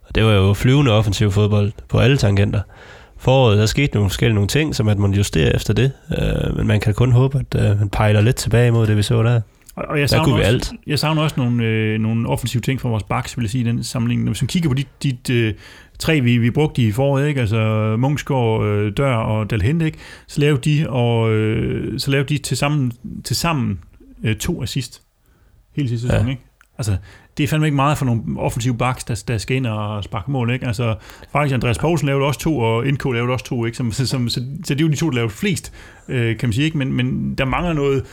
Og 0.08 0.16
det 0.16 0.24
var 0.24 0.32
jo 0.32 0.54
flyvende 0.54 0.92
offensiv 0.92 1.32
fodbold 1.32 1.72
på 1.90 2.00
alle 2.00 2.18
tangenter. 2.18 2.62
Foråret, 3.18 3.58
der 3.58 3.66
skete 3.66 3.94
nogle 3.94 4.10
forskellige 4.10 4.36
nogle 4.36 4.48
ting, 4.48 4.76
som 4.76 4.88
at 4.88 5.00
man 5.00 5.14
justerer 5.14 5.56
efter 5.56 5.74
det, 5.74 5.92
øh, 6.18 6.58
men 6.58 6.68
man 6.68 6.80
kan 6.80 6.94
kun 6.94 7.12
håbe, 7.12 7.40
at 7.40 7.62
øh, 7.62 7.80
man 7.80 7.90
pejler 7.90 8.22
lidt 8.22 8.36
tilbage 8.36 8.68
imod 8.68 8.88
det, 8.88 8.98
vi 8.98 9.04
så 9.04 9.24
der. 9.24 9.42
Og, 9.76 10.00
jeg 10.00 10.10
savner 10.10 10.34
også, 10.34 10.48
alt. 10.48 10.72
Jeg 10.88 11.00
savner 11.00 11.22
også 11.22 11.36
nogle, 11.38 11.64
øh, 11.64 12.00
nogle 12.00 12.30
offensive 12.30 12.62
ting 12.62 12.82
fra 12.82 12.90
vores 12.90 13.04
backs, 13.04 13.38
vil 13.38 13.44
jeg 13.44 13.50
sige, 13.50 13.62
i 13.64 13.68
den 13.68 13.84
sammenligning. 13.84 14.30
Hvis 14.30 14.42
man 14.42 14.48
kigger 14.48 14.70
på 14.70 14.76
de, 14.76 14.84
de 15.04 15.34
øh, 15.34 15.54
tre, 16.02 16.22
vi, 16.22 16.38
vi 16.38 16.52
brugte 16.52 16.82
i 16.82 16.92
foråret, 16.92 17.28
ikke? 17.28 17.42
altså 17.42 17.96
Munchsgaard, 18.00 18.66
øh, 18.66 18.92
Dør 18.98 19.16
og 19.16 19.50
Dalhente, 19.50 19.86
ikke? 19.86 19.98
så 20.28 20.42
lavede 20.42 20.62
de, 20.62 20.90
og, 20.90 21.32
øh, 21.32 22.00
så 22.00 22.12
lavede 22.12 22.30
de 22.30 22.38
til 22.38 22.58
sammen, 22.58 22.92
til 23.24 23.36
sammen 23.36 23.80
øh, 24.24 24.36
to 24.36 24.64
assist 24.64 25.02
hele 25.76 25.90
sidste 25.90 26.08
sæson. 26.08 26.26
Ja. 26.26 26.32
Ikke? 26.32 26.42
Altså, 26.78 26.98
det 27.38 27.44
er 27.44 27.48
fandme 27.48 27.68
ikke 27.68 27.76
meget 27.76 27.98
for 27.98 28.06
nogle 28.06 28.22
offensive 28.38 28.78
backs, 28.78 29.04
der, 29.04 29.24
der 29.28 29.38
skal 29.38 29.58
ind 29.58 29.66
og 29.68 30.04
sparke 30.04 30.32
mål. 30.32 30.52
Ikke? 30.54 30.68
Altså, 30.68 30.96
faktisk 31.32 31.54
Andreas 31.54 31.78
Poulsen 31.78 32.06
lavede 32.06 32.26
også 32.26 32.40
to, 32.40 32.60
og 32.60 32.86
NK 32.86 33.06
lavede 33.06 33.34
også 33.34 33.46
to. 33.46 33.66
Ikke? 33.66 33.78
Som, 33.78 33.92
som, 33.92 34.06
som, 34.06 34.30
så, 34.30 34.42
så 34.66 34.74
det 34.74 34.82
er 34.82 34.86
jo 34.86 34.92
de 34.92 34.96
to, 34.96 35.10
der 35.10 35.16
lavede 35.16 35.30
flest, 35.30 35.74
øh, 36.08 36.38
kan 36.38 36.50
man 36.50 36.54
sige. 36.54 36.66
Ikke? 36.66 36.78
Men, 36.78 36.94
men 36.94 37.36
der 37.36 37.46
mangler 37.46 37.74
noget, 37.74 38.06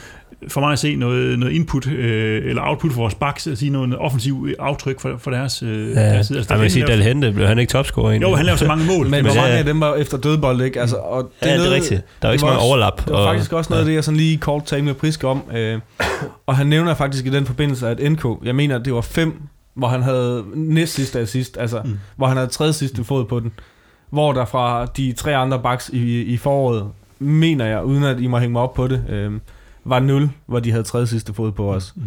for 0.49 0.61
mig 0.61 0.73
at 0.73 0.79
se, 0.79 0.97
noget, 0.97 1.39
noget 1.39 1.53
input 1.53 1.87
øh, 1.87 2.43
eller 2.51 2.63
output 2.63 2.93
for 2.93 3.01
vores 3.01 3.15
backs, 3.15 3.47
at 3.47 3.59
sige 3.59 3.71
noget 3.71 3.97
offensiv 3.99 4.49
aftryk 4.59 5.01
for, 5.01 5.17
for 5.19 5.31
deres, 5.31 5.63
øh, 5.63 5.89
Ja, 5.91 5.95
deres 5.95 6.27
side. 6.27 6.39
altså, 6.39 6.55
man 6.55 6.61
kan 6.63 6.71
sige, 6.71 6.87
lavede- 6.87 7.03
Dalhente, 7.03 7.33
blev 7.33 7.47
han 7.47 7.59
ikke 7.59 7.71
topscorer 7.71 8.11
egentlig? 8.11 8.31
jo, 8.31 8.35
han 8.35 8.45
lavede 8.47 8.59
så 8.59 8.67
mange 8.67 8.87
mål. 8.87 9.09
Men, 9.09 9.25
hvor 9.25 9.31
ja, 9.35 9.41
mange 9.41 9.53
ja. 9.53 9.59
af 9.59 9.65
dem 9.65 9.81
var 9.81 9.95
efter 9.95 10.19
dødbold, 10.19 10.61
ikke? 10.63 10.81
Altså, 10.81 10.97
og 10.97 11.31
ja, 11.43 11.47
det 11.47 11.53
er 11.55 11.57
noget- 11.59 11.73
rigtigt. 11.73 12.03
Der 12.23 12.29
er 12.29 12.33
ikke 12.33 12.41
så 12.41 12.47
meget 12.47 12.61
overlap. 12.61 12.99
Det 13.05 13.13
var 13.13 13.19
og- 13.19 13.27
faktisk 13.35 13.53
også 13.53 13.71
noget 13.73 13.81
af 13.83 13.87
det, 13.87 13.95
jeg 13.95 14.05
sådan 14.05 14.19
lige 14.19 14.37
kort 14.39 14.65
talte 14.65 14.85
med 14.85 14.95
Priske 14.95 15.29
om. 15.29 15.43
Øh, 15.57 15.79
og 16.47 16.57
han 16.57 16.67
nævner 16.67 16.95
faktisk 16.95 17.27
i 17.27 17.31
den 17.31 17.47
forbindelse, 17.47 17.89
at 17.89 18.13
NK, 18.13 18.25
jeg 18.45 18.55
mener, 18.55 18.79
at 18.79 18.85
det 18.85 18.95
var 18.95 19.01
fem, 19.01 19.43
hvor 19.75 19.89
han 19.89 20.03
havde 20.03 20.45
næst 20.55 20.95
sidste 20.95 21.21
assist, 21.21 21.57
altså 21.61 21.81
Mm. 21.85 21.91
mm. 21.91 21.99
hvor 22.17 22.27
han 22.27 22.37
havde 22.37 22.49
tredje 22.51 22.73
sidste 22.73 23.05
fod 23.05 23.25
på 23.25 23.41
den. 23.41 23.53
Hvor 24.11 24.33
der 24.33 24.45
fra 24.45 24.87
de 24.87 25.13
tre 25.17 25.37
andre 25.37 25.59
backs 25.63 25.89
i, 25.93 26.23
i 26.23 26.37
foråret, 26.37 26.85
mener 27.19 27.65
jeg, 27.67 27.85
uden 27.85 28.05
at 28.05 28.21
I 28.21 28.27
må 28.27 28.39
hænge 28.39 28.53
mig 28.53 28.63
op 28.63 28.75
på 28.75 28.87
det, 28.89 29.03
øh, 29.09 29.33
var 29.89 30.01
0, 30.01 30.31
hvor 30.47 30.61
de 30.61 30.71
havde 30.71 30.85
tredje 30.85 31.07
sidste 31.07 31.35
fod 31.35 31.53
på 31.53 31.75
os. 31.75 31.93
Mm. 31.97 32.03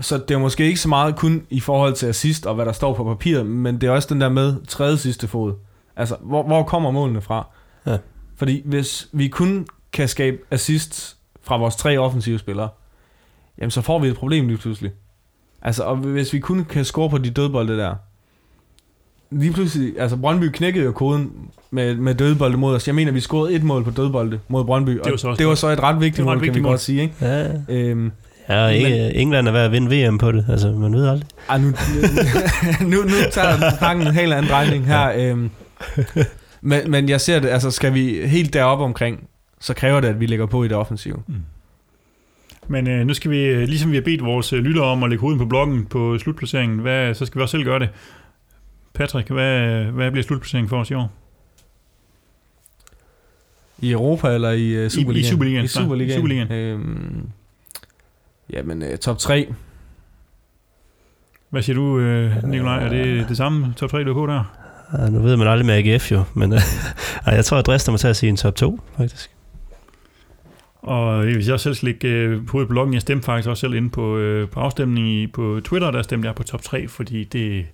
Så 0.00 0.18
det 0.18 0.34
er 0.34 0.38
måske 0.38 0.64
ikke 0.64 0.80
så 0.80 0.88
meget 0.88 1.16
kun 1.16 1.46
i 1.50 1.60
forhold 1.60 1.94
til 1.94 2.06
assist 2.06 2.46
og 2.46 2.54
hvad 2.54 2.66
der 2.66 2.72
står 2.72 2.94
på 2.94 3.04
papiret, 3.04 3.46
men 3.46 3.80
det 3.80 3.86
er 3.86 3.90
også 3.90 4.08
den 4.14 4.20
der 4.20 4.28
med 4.28 4.66
tredje 4.66 4.96
sidste 4.96 5.28
fod. 5.28 5.54
Altså, 5.96 6.16
hvor, 6.20 6.42
hvor 6.42 6.62
kommer 6.62 6.90
målene 6.90 7.20
fra? 7.20 7.46
Ja. 7.86 7.98
Fordi 8.36 8.62
hvis 8.64 9.08
vi 9.12 9.28
kun 9.28 9.66
kan 9.92 10.08
skabe 10.08 10.38
assist 10.50 11.16
fra 11.42 11.56
vores 11.56 11.76
tre 11.76 11.98
offensive 11.98 12.38
spillere, 12.38 12.68
jamen 13.58 13.70
så 13.70 13.80
får 13.80 13.98
vi 13.98 14.08
et 14.08 14.16
problem 14.16 14.48
lige 14.48 14.58
pludselig. 14.58 14.92
Altså, 15.62 15.82
og 15.84 15.96
hvis 15.96 16.32
vi 16.32 16.38
kun 16.38 16.64
kan 16.64 16.84
score 16.84 17.10
på 17.10 17.18
de 17.18 17.30
dødbolde 17.30 17.78
der, 17.78 17.94
lige 19.32 19.52
pludselig, 19.52 19.92
altså 19.98 20.16
Brøndby 20.16 20.44
knækkede 20.52 20.84
jo 20.84 20.92
koden 20.92 21.30
med, 21.70 21.94
med 21.96 22.14
dødbolde 22.14 22.56
mod 22.56 22.74
os. 22.74 22.86
Jeg 22.86 22.94
mener, 22.94 23.12
vi 23.12 23.20
scorede 23.20 23.54
et 23.54 23.62
mål 23.62 23.84
på 23.84 23.90
dødbolde 23.90 24.38
mod 24.48 24.64
Brøndby, 24.64 24.98
og 25.00 25.10
var 25.10 25.16
så 25.16 25.34
det 25.38 25.46
var 25.46 25.54
så 25.54 25.68
et 25.68 25.80
ret 25.82 26.00
vigtigt 26.00 26.16
Det 26.16 26.24
mål, 26.24 26.34
kan 26.34 26.40
vigtigt 26.40 26.56
vi 26.56 26.62
mål. 26.62 26.70
godt 26.72 26.80
sige, 26.80 27.02
ikke? 27.02 27.14
Ja, 27.20 27.46
Øhm, 27.68 28.12
ja 28.48 28.64
og 28.64 28.74
ikke, 28.74 29.14
England 29.14 29.48
er 29.48 29.52
ved 29.52 29.60
at 29.60 29.72
vinde 29.72 30.08
VM 30.08 30.18
på 30.18 30.32
det. 30.32 30.46
Altså, 30.48 30.72
man 30.72 30.92
ved 30.94 31.08
aldrig. 31.08 31.28
Ej, 31.48 31.58
nu, 31.58 31.66
nu, 32.80 32.96
nu 33.12 33.14
tager 33.32 33.56
pakken 33.78 34.06
en 34.06 34.14
helt 34.14 34.32
anden 34.32 34.50
drejning 34.50 34.86
her. 34.86 35.12
Øhm, 35.16 35.50
men, 36.60 36.80
men 36.90 37.08
jeg 37.08 37.20
ser 37.20 37.38
det, 37.40 37.48
altså 37.48 37.70
skal 37.70 37.94
vi 37.94 38.20
helt 38.24 38.52
deroppe 38.52 38.84
omkring, 38.84 39.28
så 39.60 39.74
kræver 39.74 40.00
det, 40.00 40.08
at 40.08 40.20
vi 40.20 40.26
lægger 40.26 40.46
på 40.46 40.64
i 40.64 40.68
det 40.68 40.76
offensive. 40.76 41.16
Men 42.68 42.88
øh, 42.88 43.06
nu 43.06 43.14
skal 43.14 43.30
vi, 43.30 43.44
øh, 43.44 43.68
ligesom 43.68 43.90
vi 43.90 43.96
har 43.96 44.02
bedt 44.02 44.24
vores 44.24 44.52
øh, 44.52 44.58
lyttere 44.64 44.84
om 44.84 45.02
at 45.02 45.10
lægge 45.10 45.20
hovedet 45.20 45.38
på 45.40 45.46
bloggen 45.46 45.84
på 45.84 46.18
slutplaceringen, 46.18 46.78
hvad, 46.78 47.14
så 47.14 47.26
skal 47.26 47.38
vi 47.38 47.42
også 47.42 47.52
selv 47.52 47.64
gøre 47.64 47.78
det. 47.78 47.88
Patrick, 48.94 49.30
hvad, 49.30 49.84
hvad 49.84 50.10
bliver 50.10 50.24
slutplaceringen 50.24 50.68
for 50.68 50.80
os 50.80 50.90
i 50.90 50.94
år? 50.94 51.12
I 53.78 53.92
Europa 53.92 54.34
eller 54.34 54.50
i 54.50 54.84
uh, 54.84 54.90
Superligaen? 54.90 55.26
i 55.26 55.28
Superligaen, 55.28 55.64
I 55.64 55.68
klar. 55.68 55.82
Superligaen. 55.82 56.18
I 56.18 56.20
Superligaen. 56.20 56.52
Øhm, 56.52 57.28
jamen, 58.50 58.82
uh, 58.82 58.96
top 58.96 59.18
3. 59.18 59.54
Hvad 61.50 61.62
siger 61.62 61.76
du, 61.76 61.98
øh, 61.98 62.48
Nikolaj? 62.48 62.84
Er 62.84 62.88
det 62.88 63.28
det 63.28 63.36
samme 63.36 63.74
top 63.76 63.90
3, 63.90 64.04
du 64.04 64.10
er 64.10 64.14
på 64.14 64.26
der? 64.26 64.44
Ja, 64.98 65.08
nu 65.10 65.18
ved 65.18 65.36
man 65.36 65.46
aldrig 65.46 65.66
med 65.66 65.74
AGF 65.74 66.12
jo, 66.12 66.22
men 66.34 66.52
øh, 66.52 66.58
jeg 67.26 67.44
tror, 67.44 67.56
jeg 67.56 67.64
drister 67.64 67.92
mig 67.92 68.00
til 68.00 68.08
at 68.08 68.16
sige 68.16 68.30
en 68.30 68.36
top 68.36 68.54
2, 68.54 68.80
faktisk. 68.96 69.30
Og 70.82 71.22
hvis 71.22 71.48
jeg 71.48 71.60
selv 71.60 71.74
skal 71.74 71.86
lægge 71.86 72.08
øh, 72.08 72.48
hovedet 72.48 72.68
på 72.68 72.72
bloggen, 72.72 72.94
jeg 72.94 73.02
stemte 73.02 73.24
faktisk 73.24 73.48
også 73.48 73.60
selv 73.60 73.74
inde 73.74 73.90
på, 73.90 74.16
øh, 74.16 74.48
på 74.48 74.60
afstemning 74.60 75.08
i, 75.08 75.26
på 75.26 75.60
Twitter, 75.64 75.90
der 75.90 76.02
stemte 76.02 76.26
jeg 76.26 76.34
på 76.34 76.42
top 76.42 76.62
3, 76.62 76.88
fordi 76.88 77.24
det, 77.24 77.66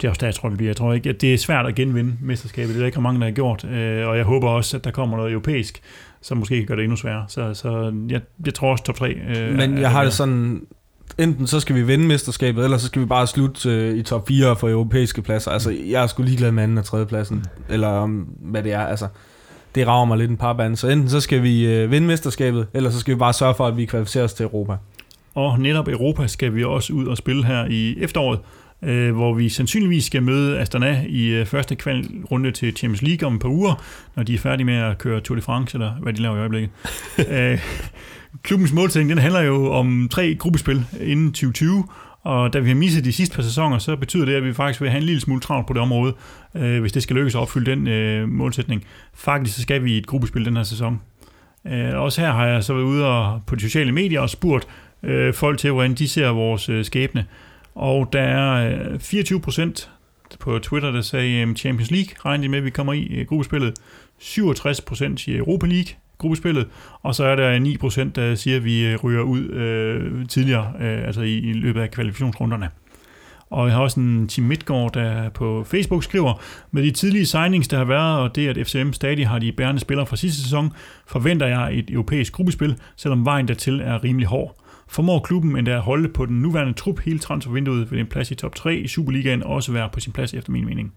det 0.00 0.06
er 0.06 0.10
også 0.10 0.20
der, 0.20 0.26
jeg 0.26 0.34
tror, 0.34 0.48
det 0.48 0.58
bliver. 0.58 0.68
Jeg 0.68 0.76
tror 0.76 0.92
ikke, 0.92 1.10
at 1.10 1.20
det 1.20 1.34
er 1.34 1.38
svært 1.38 1.66
at 1.66 1.74
genvinde 1.74 2.12
mesterskabet. 2.20 2.68
Det 2.68 2.76
er 2.76 2.80
der 2.80 2.86
ikke 2.86 3.00
mange, 3.00 3.20
der 3.20 3.26
har 3.26 3.32
gjort. 3.32 3.64
Øh, 3.64 4.08
og 4.08 4.16
jeg 4.16 4.24
håber 4.24 4.48
også, 4.48 4.76
at 4.76 4.84
der 4.84 4.90
kommer 4.90 5.16
noget 5.16 5.32
europæisk, 5.32 5.80
som 6.20 6.36
måske 6.38 6.56
kan 6.56 6.66
gøre 6.66 6.76
det 6.76 6.84
endnu 6.84 6.96
sværere. 6.96 7.24
Så, 7.28 7.54
så 7.54 7.94
jeg, 8.08 8.20
jeg 8.46 8.54
tror 8.54 8.70
også 8.70 8.84
top 8.84 8.96
3. 8.96 9.08
Øh, 9.10 9.54
Men 9.54 9.78
jeg 9.78 9.90
har 9.90 10.04
det 10.04 10.12
sådan, 10.12 10.62
enten 11.18 11.46
så 11.46 11.60
skal 11.60 11.76
vi 11.76 11.82
vinde 11.82 12.06
mesterskabet, 12.06 12.64
eller 12.64 12.78
så 12.78 12.86
skal 12.86 13.02
vi 13.02 13.06
bare 13.06 13.26
slutte 13.26 13.70
øh, 13.70 13.96
i 13.96 14.02
top 14.02 14.28
4 14.28 14.56
for 14.56 14.68
europæiske 14.68 15.22
pladser. 15.22 15.50
Altså, 15.50 15.70
jeg 15.70 16.02
er 16.02 16.06
sgu 16.06 16.22
ligeglad 16.22 16.52
med 16.52 16.62
anden 16.62 16.78
og 16.78 16.84
tredje 16.84 17.06
pladsen, 17.06 17.44
eller 17.68 17.88
om, 17.88 18.28
hvad 18.40 18.62
det 18.62 18.72
er. 18.72 18.86
Altså, 18.86 19.08
det 19.74 19.86
rager 19.86 20.04
mig 20.04 20.18
lidt 20.18 20.30
en 20.30 20.36
par 20.36 20.52
band. 20.52 20.76
Så 20.76 20.88
enten 20.88 21.08
så 21.10 21.20
skal 21.20 21.42
vi 21.42 21.66
øh, 21.66 21.90
vinde 21.90 22.06
mesterskabet, 22.06 22.66
eller 22.74 22.90
så 22.90 23.00
skal 23.00 23.14
vi 23.14 23.18
bare 23.18 23.32
sørge 23.32 23.54
for, 23.54 23.66
at 23.66 23.76
vi 23.76 23.84
kvalificerer 23.84 24.24
os 24.24 24.34
til 24.34 24.44
Europa. 24.44 24.76
Og 25.34 25.60
netop 25.60 25.88
Europa 25.88 26.26
skal 26.26 26.54
vi 26.54 26.64
også 26.64 26.92
ud 26.92 27.06
og 27.06 27.16
spille 27.16 27.44
her 27.44 27.66
i 27.70 27.96
efteråret, 28.00 28.40
øh, 28.82 29.14
hvor 29.14 29.34
vi 29.34 29.48
sandsynligvis 29.48 30.04
skal 30.04 30.22
møde 30.22 30.58
Astana 30.58 31.04
i 31.08 31.26
øh, 31.26 31.46
første 31.46 31.74
kvalrunde 31.74 32.52
til 32.52 32.76
Champions 32.76 33.02
League 33.02 33.26
om 33.26 33.34
et 33.34 33.40
par 33.40 33.48
uger, 33.48 33.84
når 34.16 34.22
de 34.22 34.34
er 34.34 34.38
færdige 34.38 34.64
med 34.66 34.74
at 34.74 34.98
køre 34.98 35.20
Tour 35.20 35.36
de 35.36 35.42
France, 35.42 35.76
eller 35.76 35.92
hvad 35.92 36.12
de 36.12 36.22
laver 36.22 36.36
i 36.36 36.38
øjeblikket. 36.38 36.70
øh, 37.30 37.58
klubbens 38.42 38.72
målsætning, 38.72 39.10
den 39.10 39.18
handler 39.18 39.40
jo 39.40 39.72
om 39.72 40.08
tre 40.10 40.34
gruppespil 40.34 40.84
inden 41.00 41.32
2020, 41.32 41.84
og 42.22 42.52
da 42.52 42.58
vi 42.58 42.68
har 42.68 42.76
misset 42.76 43.04
de 43.04 43.12
sidste 43.12 43.36
par 43.36 43.42
sæsoner, 43.42 43.78
så 43.78 43.96
betyder 43.96 44.24
det, 44.24 44.34
at 44.34 44.44
vi 44.44 44.52
faktisk 44.52 44.80
vil 44.80 44.90
have 44.90 45.00
en 45.00 45.06
lille 45.06 45.20
smule 45.20 45.40
travlt 45.40 45.66
på 45.66 45.72
det 45.72 45.82
område, 45.82 46.14
øh, 46.54 46.80
hvis 46.80 46.92
det 46.92 47.02
skal 47.02 47.16
lykkes 47.16 47.34
at 47.34 47.40
opfylde 47.40 47.70
den 47.70 47.86
øh, 47.86 48.28
målsætning. 48.28 48.84
Faktisk 49.14 49.56
så 49.56 49.62
skal 49.62 49.84
vi 49.84 49.94
i 49.94 49.98
et 49.98 50.06
gruppespil 50.06 50.44
den 50.44 50.56
her 50.56 50.62
sæson. 50.62 51.00
Øh, 51.66 51.94
også 51.94 52.20
her 52.20 52.32
har 52.32 52.46
jeg 52.46 52.64
så 52.64 52.74
været 52.74 52.84
ude 52.84 53.06
og, 53.06 53.40
på 53.46 53.54
de 53.54 53.60
sociale 53.60 53.92
medier 53.92 54.20
og 54.20 54.30
spurgt 54.30 54.68
øh, 55.02 55.34
folk 55.34 55.58
til, 55.58 55.72
hvordan 55.72 55.94
de 55.94 56.08
ser 56.08 56.28
vores 56.28 56.68
øh, 56.68 56.84
skæbne. 56.84 57.26
Og 57.76 58.12
der 58.12 58.20
er 58.20 58.78
øh, 58.92 59.00
24 59.00 59.40
procent 59.40 59.90
på 60.40 60.58
Twitter, 60.58 60.90
der 60.90 61.00
sagde 61.00 61.54
Champions 61.56 61.90
League, 61.90 62.14
regner 62.24 62.42
de 62.42 62.48
med, 62.48 62.58
at 62.58 62.64
vi 62.64 62.70
kommer 62.70 62.92
i 62.92 63.06
øh, 63.06 63.26
gruppespillet. 63.26 63.74
67 64.18 64.80
procent 64.80 65.20
siger 65.20 65.38
Europa 65.38 65.66
League, 65.66 65.94
gruppespillet. 66.18 66.68
Og 67.02 67.14
så 67.14 67.24
er 67.24 67.36
der 67.36 67.58
9 67.58 67.76
procent, 67.76 68.16
der 68.16 68.34
siger, 68.34 68.56
at 68.56 68.64
vi 68.64 68.86
øh, 68.86 69.04
ryger 69.04 69.22
ud 69.22 69.48
øh, 69.48 70.26
tidligere, 70.26 70.72
øh, 70.80 71.06
altså 71.06 71.20
i, 71.20 71.38
i 71.38 71.52
løbet 71.52 71.80
af 71.80 71.90
kvalifikationsrunderne. 71.90 72.68
Og 73.50 73.66
jeg 73.66 73.74
har 73.74 73.82
også 73.82 74.00
en 74.00 74.28
Tim 74.28 74.44
Midtgaard, 74.44 74.92
der 74.92 75.28
på 75.28 75.64
Facebook 75.64 76.04
skriver, 76.04 76.40
med 76.70 76.82
de 76.82 76.90
tidlige 76.90 77.26
signings, 77.26 77.68
der 77.68 77.76
har 77.76 77.84
været, 77.84 78.20
og 78.20 78.36
det, 78.36 78.48
at 78.48 78.66
FCM 78.66 78.92
stadig 78.92 79.28
har 79.28 79.38
de 79.38 79.52
bærende 79.52 79.80
spillere 79.80 80.06
fra 80.06 80.16
sidste 80.16 80.42
sæson, 80.42 80.72
forventer 81.06 81.46
jeg 81.46 81.78
et 81.78 81.90
europæisk 81.90 82.32
gruppespil, 82.32 82.76
selvom 82.96 83.24
vejen 83.24 83.48
dertil 83.48 83.80
er 83.80 84.04
rimelig 84.04 84.28
hård. 84.28 84.65
Formår 84.88 85.18
klubben 85.18 85.56
endda 85.56 85.72
at 85.72 85.80
holde 85.80 86.08
på 86.08 86.26
den 86.26 86.42
nuværende 86.42 86.72
trup 86.72 87.00
hele 87.00 87.18
transfervinduet, 87.18 87.90
vil 87.90 88.00
en 88.00 88.06
plads 88.06 88.30
i 88.30 88.34
top 88.34 88.54
3 88.54 88.74
i 88.74 88.88
Superligaen 88.88 89.42
også 89.42 89.72
være 89.72 89.88
på 89.92 90.00
sin 90.00 90.12
plads 90.12 90.34
efter 90.34 90.52
min 90.52 90.64
mening. 90.64 90.92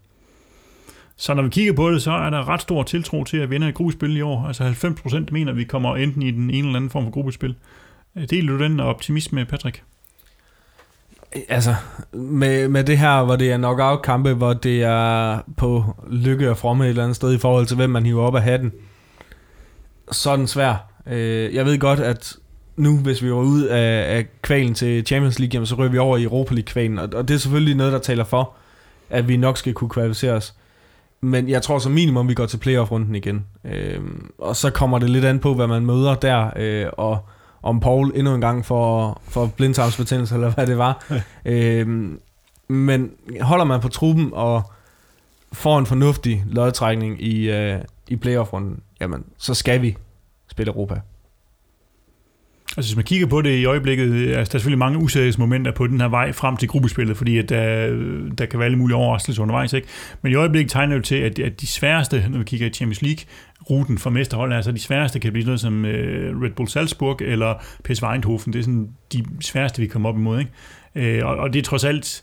Så 1.16 1.34
når 1.34 1.42
vi 1.42 1.48
kigger 1.48 1.72
på 1.72 1.90
det, 1.90 2.02
så 2.02 2.12
er 2.12 2.30
der 2.30 2.48
ret 2.48 2.62
stor 2.62 2.82
tiltro 2.82 3.24
til 3.24 3.36
at 3.36 3.50
vinde 3.50 3.68
et 3.68 3.74
gruppespil 3.74 4.16
i 4.16 4.20
år. 4.20 4.46
Altså 4.46 4.64
90% 4.64 5.24
mener, 5.30 5.52
at 5.52 5.56
vi 5.56 5.64
kommer 5.64 5.96
enten 5.96 6.22
i 6.22 6.30
den 6.30 6.50
ene 6.50 6.66
eller 6.66 6.76
anden 6.76 6.90
form 6.90 7.04
for 7.04 7.10
gruppespil. 7.10 7.54
Øh, 8.16 8.30
deler 8.30 8.52
du 8.56 8.62
den 8.62 8.80
optimisme, 8.80 9.44
Patrick? 9.44 9.82
Altså, 11.48 11.74
med, 12.12 12.68
med 12.68 12.84
det 12.84 12.98
her, 12.98 13.24
hvor 13.24 13.36
det 13.36 13.52
er 13.52 13.56
knockout-kampe, 13.56 14.34
hvor 14.34 14.52
det 14.52 14.82
er 14.82 15.38
på 15.56 15.84
lykke 16.10 16.50
og 16.50 16.56
fromme 16.56 16.84
et 16.84 16.88
eller 16.88 17.02
andet 17.02 17.16
sted 17.16 17.34
i 17.34 17.38
forhold 17.38 17.66
til, 17.66 17.76
hvem 17.76 17.90
man 17.90 18.06
hiver 18.06 18.22
op 18.22 18.36
af 18.36 18.42
hatten, 18.42 18.72
så 20.12 20.30
er 20.30 20.36
den 20.36 20.46
svær. 20.46 20.90
Øh, 21.06 21.54
jeg 21.54 21.64
ved 21.64 21.78
godt, 21.78 22.00
at 22.00 22.36
nu, 22.80 22.96
hvis 22.96 23.22
vi 23.22 23.30
var 23.30 23.36
ud 23.36 23.62
af, 23.62 24.16
af 24.16 24.26
kvalen 24.42 24.74
til 24.74 25.06
Champions 25.06 25.38
League, 25.38 25.54
jamen, 25.54 25.66
så 25.66 25.74
ryger 25.74 25.90
vi 25.90 25.98
over 25.98 26.16
i 26.16 26.22
Europa 26.22 26.54
League-kvalen, 26.54 26.98
og, 26.98 27.08
og 27.14 27.28
det 27.28 27.34
er 27.34 27.38
selvfølgelig 27.38 27.74
noget, 27.74 27.92
der 27.92 27.98
taler 27.98 28.24
for, 28.24 28.52
at 29.10 29.28
vi 29.28 29.36
nok 29.36 29.58
skal 29.58 29.72
kunne 29.72 29.90
kvalificere 29.90 30.32
os. 30.32 30.54
Men 31.20 31.48
jeg 31.48 31.62
tror 31.62 31.78
som 31.78 31.92
minimum, 31.92 32.28
vi 32.28 32.34
går 32.34 32.46
til 32.46 32.58
playoff-runden 32.58 33.14
igen. 33.14 33.46
Øh, 33.64 34.00
og 34.38 34.56
så 34.56 34.70
kommer 34.70 34.98
det 34.98 35.10
lidt 35.10 35.24
an 35.24 35.38
på, 35.38 35.54
hvad 35.54 35.66
man 35.66 35.86
møder 35.86 36.14
der, 36.14 36.50
øh, 36.56 36.86
og 36.92 37.28
om 37.62 37.80
Paul 37.80 38.12
endnu 38.14 38.34
en 38.34 38.40
gang 38.40 38.66
for, 38.66 39.20
for 39.28 39.46
blindtarmsbetændelse, 39.46 40.34
eller 40.34 40.50
hvad 40.50 40.66
det 40.66 40.78
var. 40.78 41.04
øh, 41.44 42.08
men 42.68 43.10
holder 43.40 43.64
man 43.64 43.80
på 43.80 43.88
truppen 43.88 44.30
og 44.32 44.62
får 45.52 45.78
en 45.78 45.86
fornuftig 45.86 46.44
lodtrækning 46.46 47.22
i, 47.22 47.50
øh, 47.50 47.78
i 48.08 48.16
playoff-runden, 48.16 48.80
jamen, 49.00 49.24
så 49.38 49.54
skal 49.54 49.82
vi 49.82 49.96
spille 50.50 50.72
Europa. 50.72 51.00
Altså 52.76 52.90
hvis 52.90 52.96
man 52.96 53.04
kigger 53.04 53.26
på 53.26 53.42
det 53.42 53.58
i 53.58 53.64
øjeblikket, 53.64 54.12
altså, 54.12 54.34
der 54.34 54.40
er 54.40 54.44
selvfølgelig 54.44 54.78
mange 54.78 54.98
useriøse 54.98 55.40
momenter 55.40 55.72
på 55.72 55.86
den 55.86 56.00
her 56.00 56.08
vej 56.08 56.32
frem 56.32 56.56
til 56.56 56.68
gruppespillet, 56.68 57.16
fordi 57.16 57.38
at 57.38 57.48
der, 57.48 57.86
der 58.38 58.46
kan 58.46 58.58
være 58.58 58.66
alle 58.66 58.78
mulige 58.78 58.96
overraskelser 58.96 59.42
undervejs. 59.42 59.72
Ikke? 59.72 59.88
Men 60.22 60.32
i 60.32 60.34
øjeblikket 60.34 60.70
tegner 60.70 60.94
det 60.94 61.04
til, 61.04 61.14
at, 61.14 61.38
at 61.38 61.60
de 61.60 61.66
sværeste, 61.66 62.24
når 62.30 62.38
vi 62.38 62.44
kigger 62.44 62.66
i 62.66 62.70
Champions 62.70 63.02
League, 63.02 63.24
ruten 63.70 63.98
for 63.98 64.10
mesterhold, 64.10 64.52
altså 64.52 64.72
de 64.72 64.78
sværeste 64.78 65.18
kan 65.18 65.32
blive 65.32 65.44
noget 65.44 65.60
som 65.60 65.84
øh, 65.84 66.42
Red 66.42 66.50
Bull 66.50 66.68
Salzburg 66.68 67.22
eller 67.22 67.54
PSV 67.84 68.04
Eindhoven. 68.04 68.52
Det 68.52 68.56
er 68.56 68.62
sådan 68.62 68.88
de 69.12 69.24
sværeste, 69.40 69.82
vi 69.82 69.86
kommer 69.86 70.08
op 70.08 70.16
imod. 70.16 70.38
Ikke? 70.38 71.18
Øh, 71.18 71.26
og, 71.26 71.36
og 71.36 71.52
det 71.52 71.58
er 71.58 71.62
trods 71.62 71.84
alt 71.84 72.22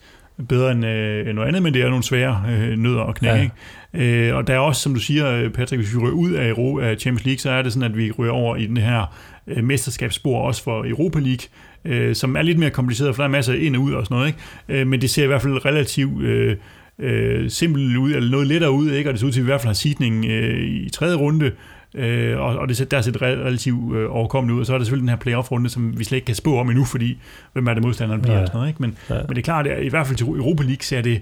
bedre 0.50 0.72
end 0.72 0.86
øh, 0.86 1.36
noget 1.36 1.48
andet, 1.48 1.64
men 1.64 1.74
det 1.74 1.82
er 1.82 1.90
nogle 1.90 2.04
svære 2.04 2.44
øh, 2.50 2.78
nødder 2.78 3.02
og 3.02 3.16
knække. 3.16 3.52
Ja. 3.94 4.00
Øh, 4.00 4.36
og 4.36 4.48
der 4.48 4.54
er 4.54 4.60
også, 4.60 4.82
som 4.82 4.94
du 4.94 5.00
siger, 5.00 5.50
Patrick, 5.50 5.82
hvis 5.82 5.94
vi 5.94 6.00
ryger 6.00 6.14
ud 6.14 6.32
af, 6.32 6.54
af 6.90 6.98
Champions 6.98 7.26
League, 7.26 7.40
så 7.40 7.50
er 7.50 7.62
det 7.62 7.74
sådan, 7.74 7.92
at 7.92 7.98
vi 7.98 8.12
ryger 8.12 8.32
over 8.32 8.56
i 8.56 8.66
den 8.66 8.78
her 8.78 9.16
øh, 9.48 9.64
mesterskabsspor 9.64 10.42
også 10.42 10.64
for 10.64 10.86
Europa 10.86 11.20
League, 11.20 11.48
øh, 11.86 12.16
som 12.16 12.36
er 12.36 12.42
lidt 12.42 12.60
mere 12.60 12.70
kompliceret, 12.70 13.16
for 13.16 13.24
der 13.24 13.28
er 13.28 13.32
masser 13.32 13.54
ind 13.54 13.76
og 13.76 13.82
ud 13.82 13.94
og 13.94 14.06
sådan 14.06 14.16
noget. 14.16 14.28
Ikke? 14.28 14.82
Øh, 14.82 14.88
men 14.88 15.02
det 15.02 15.10
ser 15.10 15.24
i 15.24 15.28
hvert 15.28 15.42
fald 15.42 15.66
relativt 15.66 16.24
øh, 16.24 16.58
øh, 17.00 17.50
simpelt 17.50 17.98
ud, 17.98 18.12
eller 18.12 18.32
noget 18.32 18.48
lettere 18.48 18.72
ud, 18.72 18.92
ikke? 18.92 19.10
og 19.10 19.14
det 19.14 19.20
ser 19.20 19.28
ud 19.28 19.32
til, 19.32 19.40
at 19.40 19.44
vi 19.44 19.48
i 19.48 19.52
hvert 19.52 19.62
fald 19.62 19.70
har 19.70 19.74
sidning 19.74 20.26
øh, 20.26 20.64
i 20.64 20.90
tredje 20.90 21.16
runde, 21.16 21.52
øh, 21.96 22.40
og, 22.40 22.58
og 22.58 22.70
det 22.70 22.92
der 22.92 23.02
ser 23.02 23.22
relativt 23.22 23.96
øh, 23.96 24.16
overkommende 24.16 24.56
ud, 24.56 24.60
og 24.60 24.66
så 24.66 24.74
er 24.74 24.78
der 24.78 24.86
selvfølgelig 24.86 25.02
den 25.02 25.10
her 25.10 25.18
playoff-runde, 25.18 25.70
som 25.70 26.00
vi 26.00 26.04
slet 26.04 26.16
ikke 26.16 26.26
kan 26.26 26.36
spå 26.36 26.60
om 26.60 26.70
endnu, 26.70 26.86
fordi 26.86 27.18
hvem 27.54 27.68
er 27.68 27.74
det 27.74 27.84
modstanderen 27.84 28.22
bliver 28.22 28.36
ja. 28.36 28.42
og 28.42 28.48
sådan 28.48 28.58
noget. 28.58 28.70
Ikke? 28.70 28.82
Men, 28.82 28.98
ja. 29.10 29.16
men 29.16 29.30
det 29.30 29.38
er 29.38 29.42
klart, 29.42 29.68
at 29.68 29.84
i 29.84 29.88
hvert 29.88 30.08
fald 30.08 30.18
til 30.18 30.28
Europa 30.28 30.64
League 30.64 30.84
ser 30.84 31.02
det 31.02 31.22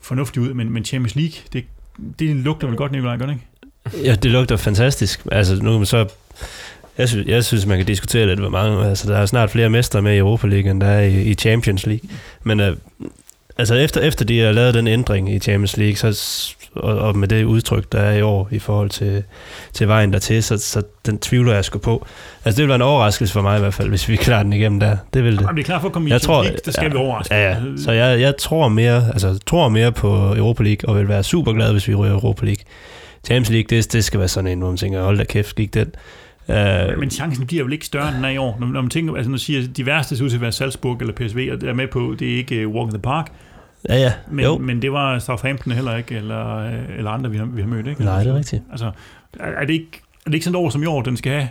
fornuftigt 0.00 0.46
ud, 0.46 0.54
men, 0.54 0.72
men 0.72 0.84
Champions 0.84 1.16
League, 1.16 1.34
det, 1.52 1.64
det 2.18 2.36
lugter 2.36 2.66
vel 2.66 2.76
godt, 2.76 2.92
Nikolaj, 2.92 3.16
gør 3.16 3.26
det 3.26 3.32
ikke? 3.32 3.46
Ja, 4.04 4.14
det 4.14 4.30
lugter 4.30 4.56
fantastisk. 4.56 5.26
Altså 5.32 5.62
nu 5.62 5.84
så 5.84 6.08
jeg 7.00 7.08
synes, 7.08 7.26
jeg 7.26 7.44
synes, 7.44 7.66
man 7.66 7.76
kan 7.76 7.86
diskutere 7.86 8.26
lidt, 8.26 8.40
hvor 8.40 8.48
mange... 8.48 8.86
Altså, 8.88 9.12
der 9.12 9.18
er 9.18 9.26
snart 9.26 9.50
flere 9.50 9.70
mestre 9.70 10.02
med 10.02 10.14
i 10.14 10.18
Europa 10.18 10.46
League, 10.46 10.70
end 10.70 10.80
der 10.80 10.86
er 10.86 11.00
i, 11.00 11.22
i 11.22 11.34
Champions 11.34 11.86
League. 11.86 12.10
Men 12.42 12.60
uh, 12.60 12.66
altså, 13.58 13.74
efter, 13.74 14.00
efter 14.00 14.24
de 14.24 14.40
har 14.40 14.52
lavet 14.52 14.74
den 14.74 14.86
ændring 14.86 15.34
i 15.34 15.38
Champions 15.38 15.76
League, 15.76 15.96
så, 15.96 16.54
og, 16.74 16.98
og 16.98 17.18
med 17.18 17.28
det 17.28 17.44
udtryk, 17.44 17.92
der 17.92 18.00
er 18.00 18.12
i 18.12 18.22
år 18.22 18.48
i 18.50 18.58
forhold 18.58 18.90
til, 18.90 19.22
til 19.72 19.88
vejen 19.88 20.12
dertil, 20.12 20.42
så, 20.42 20.58
så 20.58 20.82
den 21.06 21.18
tvivler 21.18 21.54
jeg 21.54 21.64
sgu 21.64 21.78
på. 21.78 22.06
Altså, 22.44 22.56
det 22.56 22.62
vil 22.62 22.68
være 22.68 22.76
en 22.76 22.82
overraskelse 22.82 23.32
for 23.32 23.42
mig 23.42 23.56
i 23.56 23.60
hvert 23.60 23.74
fald, 23.74 23.88
hvis 23.88 24.08
vi 24.08 24.16
klarer 24.16 24.42
den 24.42 24.52
igennem 24.52 24.80
der. 24.80 24.96
Det 25.14 25.24
vil 25.24 25.32
det. 25.32 25.40
Jamen, 25.40 25.56
det 25.56 25.62
er 25.62 25.66
klart 25.66 25.80
for 25.80 25.88
at 25.88 25.92
komme 25.92 26.08
i 26.08 26.12
jeg 26.12 26.20
tror, 26.20 26.42
League, 26.42 26.58
der 26.64 26.70
skal 26.70 26.84
ja, 26.84 26.88
vi 26.88 26.96
overraske. 26.96 27.34
Ja, 27.34 27.48
ja. 27.48 27.56
Så 27.84 27.92
jeg, 27.92 28.20
jeg 28.20 28.36
tror 28.36 28.68
mere, 28.68 29.04
altså, 29.12 29.38
tror 29.46 29.68
mere 29.68 29.92
på 29.92 30.34
Europa 30.36 30.62
League, 30.62 30.88
og 30.88 30.98
vil 30.98 31.08
være 31.08 31.22
super 31.22 31.52
glad, 31.52 31.72
hvis 31.72 31.88
vi 31.88 31.94
ryger 31.94 32.14
Europa 32.14 32.44
League. 32.44 32.64
Champions 33.24 33.50
League, 33.50 33.66
det, 33.70 33.92
det 33.92 34.04
skal 34.04 34.20
være 34.20 34.28
sådan 34.28 34.50
en, 34.50 34.58
hvor 34.58 34.68
man 34.68 34.76
tænker, 34.76 35.02
hold 35.02 35.18
da 35.18 35.24
kæft, 35.24 35.56
gik 35.56 35.74
den. 35.74 35.92
Uh, 36.50 36.98
men 36.98 37.10
chancen 37.10 37.46
bliver 37.46 37.64
vel 37.64 37.72
ikke 37.72 37.86
større, 37.86 38.08
end 38.08 38.16
den 38.16 38.24
er 38.24 38.28
i 38.28 38.36
år. 38.36 38.56
Når, 38.60 38.66
når 38.66 38.80
man 38.80 38.90
tænker, 38.90 39.14
altså 39.14 39.30
når 39.30 39.38
siger, 39.38 39.68
de 39.68 39.86
værste 39.86 40.16
ser 40.16 40.24
ud 40.24 40.28
til 40.28 40.36
at 40.36 40.42
være 40.42 40.52
Salzburg 40.52 41.00
eller 41.00 41.14
PSV, 41.14 41.48
og 41.52 41.60
det 41.60 41.68
er 41.68 41.74
med 41.74 41.88
på, 41.88 42.16
det 42.18 42.32
er 42.32 42.36
ikke 42.36 42.68
uh, 42.68 42.74
Walk 42.74 42.88
in 42.88 42.94
the 42.94 43.02
Park. 43.02 43.32
Ja, 43.88 43.96
ja. 43.96 44.12
Men, 44.30 44.44
jo. 44.44 44.58
men 44.58 44.82
det 44.82 44.92
var 44.92 45.18
Southampton 45.18 45.72
heller 45.72 45.96
ikke, 45.96 46.14
eller, 46.14 46.56
øh, 46.56 46.98
eller 46.98 47.10
andre, 47.10 47.30
vi 47.30 47.36
har, 47.36 47.44
vi 47.44 47.60
har 47.60 47.68
mødt, 47.68 47.86
ikke? 47.86 48.04
Nej, 48.04 48.22
det 48.22 48.32
er 48.32 48.36
rigtigt. 48.36 48.62
Altså, 48.70 48.90
er, 49.40 49.46
er, 49.46 49.64
det 49.64 49.72
ikke, 49.72 49.90
er 50.26 50.30
det 50.30 50.34
ikke 50.34 50.44
sådan 50.44 50.60
et 50.60 50.64
år 50.64 50.70
som 50.70 50.82
i 50.82 50.86
år, 50.86 51.02
den 51.02 51.16
skal 51.16 51.32
have 51.32 51.48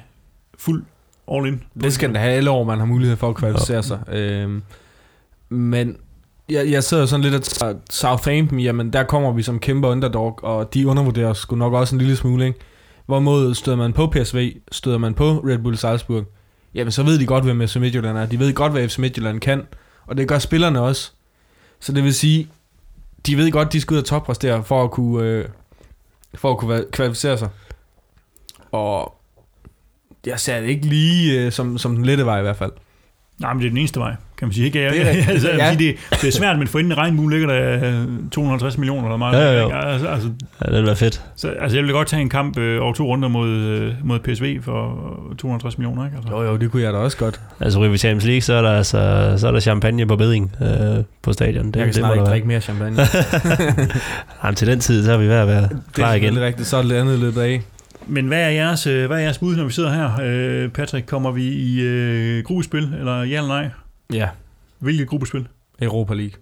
fuld 0.58 0.84
all 1.32 1.48
in? 1.48 1.64
Det 1.82 1.94
skal 1.94 2.10
den 2.10 2.16
have 2.16 2.32
alle 2.32 2.50
år, 2.50 2.64
man 2.64 2.80
har 2.80 2.86
mulighed 2.86 3.18
for 3.18 3.30
at 3.30 3.36
kvalificere 3.36 3.76
ja. 3.76 3.82
sig. 3.82 4.00
Øhm, 4.12 4.62
men 5.50 5.98
jeg, 6.50 6.72
jeg 6.72 6.84
sidder 6.84 7.06
sådan 7.06 7.26
lidt 7.26 7.64
af 7.64 7.74
Southampton, 7.90 8.60
jamen 8.60 8.94
der 8.94 9.04
kommer 9.04 9.32
vi 9.32 9.42
som 9.42 9.60
kæmpe 9.60 9.88
underdog, 9.88 10.40
og 10.44 10.74
de 10.74 10.88
undervurderer 10.88 11.34
sgu 11.34 11.56
nok 11.56 11.74
også 11.74 11.96
en 11.96 12.02
lille 12.02 12.16
smule, 12.16 12.46
ikke? 12.46 12.60
Hvorimod 13.10 13.56
støder 13.56 13.78
man 13.78 13.94
på 13.94 14.08
PSV, 14.08 14.56
støder 14.72 14.98
man 14.98 15.14
på 15.14 15.32
Red 15.32 15.58
Bull 15.58 15.78
Salzburg, 15.78 16.26
jamen 16.74 16.92
så 16.92 17.04
ved 17.04 17.20
de 17.20 17.26
godt, 17.26 17.44
hvem 17.44 17.68
FC 17.68 17.76
Midtjylland 17.76 18.18
er. 18.18 18.26
De 18.26 18.40
ved 18.40 18.54
godt, 18.54 18.72
hvad 18.72 18.90
FC 18.90 18.98
Midtjylland 18.98 19.40
kan, 19.40 19.68
og 20.08 20.18
det 20.18 20.28
gør 20.28 20.40
spillerne 20.40 20.82
også. 20.82 21.12
Så 21.80 21.92
det 21.92 22.04
vil 22.04 22.14
sige, 22.14 22.48
de 23.26 23.38
ved 23.38 23.52
godt, 23.52 23.74
de 23.74 23.82
skal 23.82 23.94
ud 23.94 24.00
og 24.00 24.06
toppræstere 24.06 24.64
for 24.64 24.84
at 24.84 24.92
kunne, 24.92 25.28
øh, 25.28 25.46
for 26.36 26.52
at 26.52 26.58
kunne 26.58 26.86
kvalificere 26.92 27.38
sig. 27.38 27.50
Og 28.72 29.16
jeg 30.26 30.40
ser 30.40 30.62
det 30.62 30.68
ikke 30.68 30.86
lige 30.86 31.42
øh, 31.42 31.52
som, 31.52 31.78
som 31.78 31.96
den 31.96 32.06
lette 32.06 32.26
vej 32.26 32.40
i 32.40 32.42
hvert 32.42 32.58
fald. 32.58 32.72
Nej, 33.40 33.54
men 33.54 33.62
det 33.62 33.66
er 33.66 33.72
den 33.72 33.78
eneste 33.78 34.00
vej, 34.00 34.16
kan 34.40 34.48
man 34.48 34.54
sige. 34.54 34.66
Ikke? 34.66 34.82
Jeg, 34.82 34.92
det, 34.92 35.02
er, 35.02 35.28
altså, 35.34 35.50
ja. 35.50 35.76
det, 35.80 35.96
det 36.12 36.28
er 36.28 36.32
svært, 36.32 36.60
men 36.60 36.68
for 36.68 36.80
inden 36.80 36.98
regnbue 36.98 37.32
ligger 37.32 37.48
der 37.48 38.06
250 38.32 38.76
øh, 38.76 38.80
millioner 38.80 39.04
eller 39.04 39.18
meget. 39.18 39.38
Ja, 39.38 39.52
ja, 39.52 39.68
ja. 39.68 39.92
Altså, 39.92 40.08
altså, 40.08 40.30
ja, 40.62 40.66
det 40.66 40.74
ville 40.74 40.88
være 40.88 40.96
fedt. 40.96 41.22
Så, 41.36 41.48
altså, 41.48 41.78
jeg 41.78 41.84
ville 41.84 41.94
godt 41.94 42.08
tage 42.08 42.22
en 42.22 42.30
kamp 42.30 42.58
øh, 42.58 42.84
over 42.84 42.94
to 42.94 43.06
runder 43.06 43.28
mod, 43.28 43.50
øh, 43.50 43.94
mod 44.04 44.20
PSV 44.20 44.62
for 44.62 45.14
250 45.38 45.78
millioner. 45.78 46.06
Ikke? 46.06 46.18
Altså. 46.18 46.32
Jo, 46.32 46.44
jo, 46.44 46.58
det 46.58 46.72
kunne 46.72 46.84
jeg 46.84 46.94
da 46.94 46.98
også 46.98 47.18
godt. 47.18 47.40
Altså, 47.60 47.80
ryger 47.80 47.92
vi 47.92 47.98
Champions 47.98 48.26
League, 48.26 48.42
så 48.42 48.54
er 48.54 48.62
der, 48.62 48.72
altså, 48.72 49.34
så 49.38 49.48
er 49.48 49.52
der 49.52 49.60
champagne 49.60 50.08
på 50.08 50.16
beding 50.16 50.56
øh, 50.62 51.04
på 51.22 51.34
stadion. 51.34 51.68
Det, 51.68 51.76
jeg 51.76 51.86
kan 51.86 51.88
det 51.88 51.96
snart 51.96 52.16
ikke 52.16 52.26
drikke 52.26 52.48
mere 52.48 52.62
champagne. 52.62 52.98
Jamen, 54.44 54.56
til 54.56 54.68
den 54.68 54.80
tid, 54.80 55.06
så 55.06 55.14
er 55.14 55.18
vi 55.18 55.28
ved 55.28 55.36
at 55.36 55.48
være 55.48 55.70
klar 55.94 56.14
igen. 56.14 56.36
Det 56.36 56.44
er 56.44 56.48
rigtigt, 56.48 56.68
så 56.68 56.78
er 56.78 56.82
det 56.82 56.96
andet 56.96 57.20
løbet 57.20 57.42
af. 57.42 57.62
Men 58.08 58.28
hvad 58.28 58.42
er 58.42 58.50
jeres, 58.50 58.88
øh, 58.88 59.08
hvad 59.08 59.18
er 59.18 59.22
jeres 59.22 59.38
bud, 59.38 59.56
når 59.56 59.64
vi 59.64 59.72
sidder 59.72 59.94
her? 59.94 60.20
Øh, 60.24 60.70
Patrick, 60.70 61.06
kommer 61.06 61.32
vi 61.32 61.44
i 61.44 61.82
øh, 61.82 62.44
gruppespil, 62.44 62.94
eller 63.00 63.24
ja 63.24 63.38
eller 63.38 63.48
nej? 63.48 63.70
Ja. 64.14 64.30
Hvilket 64.80 65.08
gruppespil? 65.08 65.48
Europa 65.82 66.14
League. 66.14 66.34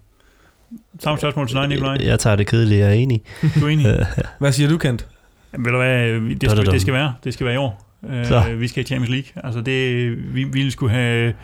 Samme 1.00 1.18
spørgsmål 1.18 1.48
til 1.48 1.56
dig, 1.56 1.68
Nikolaj. 1.68 1.96
Jeg 2.00 2.18
tager 2.18 2.36
det 2.36 2.46
kedelige, 2.46 2.80
jeg 2.80 2.88
er 2.88 2.92
enig. 2.92 3.22
Du 3.60 3.66
er 3.66 3.68
enig? 3.68 3.86
hvad 4.38 4.52
siger 4.52 4.68
du, 4.68 4.78
Kent? 4.78 5.06
Jamen, 5.52 5.64
ved 5.64 5.72
du 5.72 5.78
hvad, 5.78 6.20
det 6.36 6.50
skal, 6.50 6.66
det 6.66 6.80
skal 6.80 6.94
være. 6.94 7.14
Det 7.24 7.34
skal 7.34 7.46
være 7.46 7.54
i 7.54 7.58
år. 7.58 7.84
Uh, 8.02 8.60
vi 8.60 8.68
skal 8.68 8.82
i 8.82 8.86
Champions 8.86 9.10
League. 9.10 9.44
Altså 9.44 9.60
det, 9.60 10.34
vi, 10.34 10.44
vi 10.44 10.70
skulle 10.70 10.92
have 10.92 11.34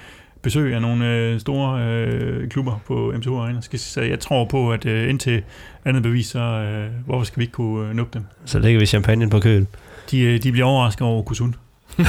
besøg 0.43 0.75
af 0.75 0.83
nogle 0.83 1.33
uh, 1.35 1.41
store 1.41 2.43
uh, 2.43 2.49
klubber 2.49 2.81
på 2.87 3.13
M2 3.17 3.31
Arena. 3.31 3.61
Så 3.77 4.01
jeg 4.01 4.21
tror 4.21 4.45
på, 4.45 4.73
at 4.73 4.85
uh, 4.85 5.09
indtil 5.09 5.43
andet 5.85 6.03
bevis, 6.03 6.27
så 6.27 6.39
uh, 6.39 7.07
hvorfor 7.07 7.25
skal 7.25 7.39
vi 7.39 7.43
ikke 7.43 7.53
kunne 7.53 7.91
uh, 7.91 7.97
nuppe 7.97 8.19
dem? 8.19 8.27
Så 8.45 8.59
lægger 8.59 8.81
vi 8.81 8.87
champagne 8.87 9.31
på 9.31 9.41
køl. 9.41 9.67
De, 10.11 10.39
de 10.39 10.53
bliver 10.53 10.67
overrasket 10.67 11.03
over 11.03 11.23
Kusun. 11.23 11.55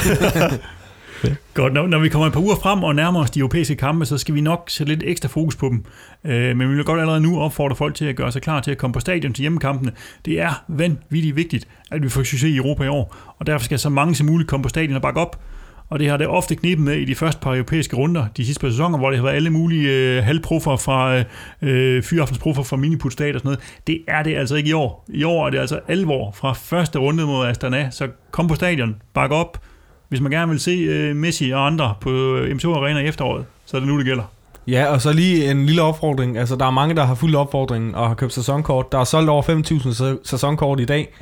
Godt, 1.54 1.72
når, 1.72 1.86
når 1.86 1.98
vi 1.98 2.08
kommer 2.08 2.26
et 2.26 2.32
par 2.32 2.40
uger 2.40 2.56
frem 2.56 2.82
og 2.82 2.94
nærmer 2.94 3.20
os 3.20 3.30
de 3.30 3.40
europæiske 3.40 3.76
kampe, 3.76 4.06
så 4.06 4.18
skal 4.18 4.34
vi 4.34 4.40
nok 4.40 4.70
sætte 4.70 4.92
lidt 4.92 5.02
ekstra 5.06 5.28
fokus 5.28 5.56
på 5.56 5.68
dem. 5.68 5.84
Øh, 6.24 6.56
men 6.56 6.70
vi 6.70 6.74
vil 6.74 6.84
godt 6.84 7.00
allerede 7.00 7.20
nu 7.20 7.40
opfordre 7.40 7.76
folk 7.76 7.94
til 7.94 8.04
at 8.04 8.16
gøre 8.16 8.32
sig 8.32 8.42
klar 8.42 8.60
til 8.60 8.70
at 8.70 8.78
komme 8.78 8.94
på 8.94 9.00
stadion 9.00 9.32
til 9.32 9.42
hjemmekampene. 9.42 9.92
Det 10.24 10.40
er 10.40 10.64
vanvittigt 10.68 11.36
vigtigt, 11.36 11.68
at 11.90 12.02
vi 12.02 12.08
får 12.08 12.22
succes 12.22 12.50
i 12.50 12.56
Europa 12.56 12.84
i 12.84 12.88
år, 12.88 13.16
og 13.38 13.46
derfor 13.46 13.64
skal 13.64 13.78
så 13.78 13.88
mange 13.88 14.14
som 14.14 14.26
muligt 14.26 14.48
komme 14.48 14.62
på 14.62 14.68
stadion 14.68 14.96
og 14.96 15.02
bakke 15.02 15.20
op. 15.20 15.40
Og 15.88 15.98
det 15.98 16.10
har 16.10 16.16
det 16.16 16.26
ofte 16.26 16.54
knibet 16.54 16.84
med 16.84 16.94
i 16.94 17.04
de 17.04 17.14
første 17.14 17.40
par 17.40 17.54
europæiske 17.54 17.96
runder, 17.96 18.26
de 18.36 18.44
sidste 18.44 18.60
par 18.60 18.68
sæsoner, 18.68 18.98
hvor 18.98 19.10
det 19.10 19.18
har 19.18 19.24
været 19.24 19.36
alle 19.36 19.50
mulige 19.50 19.90
øh, 19.90 20.24
halvproffer 20.24 20.76
fra 20.76 21.16
øh, 21.16 21.24
øh 21.62 22.02
fyraftensproffer 22.02 22.62
fra 22.62 22.76
miniputstat 22.76 23.34
og 23.34 23.40
sådan 23.40 23.48
noget. 23.48 23.78
Det 23.86 24.00
er 24.08 24.22
det 24.22 24.36
altså 24.36 24.54
ikke 24.56 24.70
i 24.70 24.72
år. 24.72 25.04
I 25.08 25.24
år 25.24 25.46
er 25.46 25.50
det 25.50 25.58
altså 25.58 25.80
alvor 25.88 26.32
fra 26.32 26.52
første 26.52 26.98
runde 26.98 27.26
mod 27.26 27.46
Astana, 27.46 27.90
så 27.90 28.08
kom 28.30 28.48
på 28.48 28.54
stadion, 28.54 28.96
bak 29.14 29.30
op, 29.30 29.60
hvis 30.08 30.20
man 30.20 30.30
gerne 30.30 30.50
vil 30.50 30.60
se 30.60 31.10
uh, 31.10 31.16
Messi 31.16 31.50
og 31.50 31.66
andre 31.66 31.94
på 32.00 32.10
øh, 32.10 32.56
M2 32.56 32.68
Arena 32.68 33.00
i 33.00 33.06
efteråret, 33.06 33.44
så 33.64 33.76
er 33.76 33.80
det 33.80 33.88
nu, 33.88 33.98
det 33.98 34.06
gælder. 34.06 34.22
Ja, 34.66 34.86
og 34.86 35.02
så 35.02 35.12
lige 35.12 35.50
en 35.50 35.66
lille 35.66 35.82
opfordring. 35.82 36.38
Altså, 36.38 36.56
der 36.56 36.66
er 36.66 36.70
mange, 36.70 36.94
der 36.94 37.04
har 37.04 37.14
fuldt 37.14 37.36
opfordringen 37.36 37.94
og 37.94 38.08
har 38.08 38.14
købt 38.14 38.32
sæsonkort. 38.32 38.92
Der 38.92 38.98
er 38.98 39.04
solgt 39.04 39.30
over 39.30 39.42
5.000 39.42 40.20
sæsonkort 40.24 40.80
i 40.80 40.84
dag. 40.84 41.14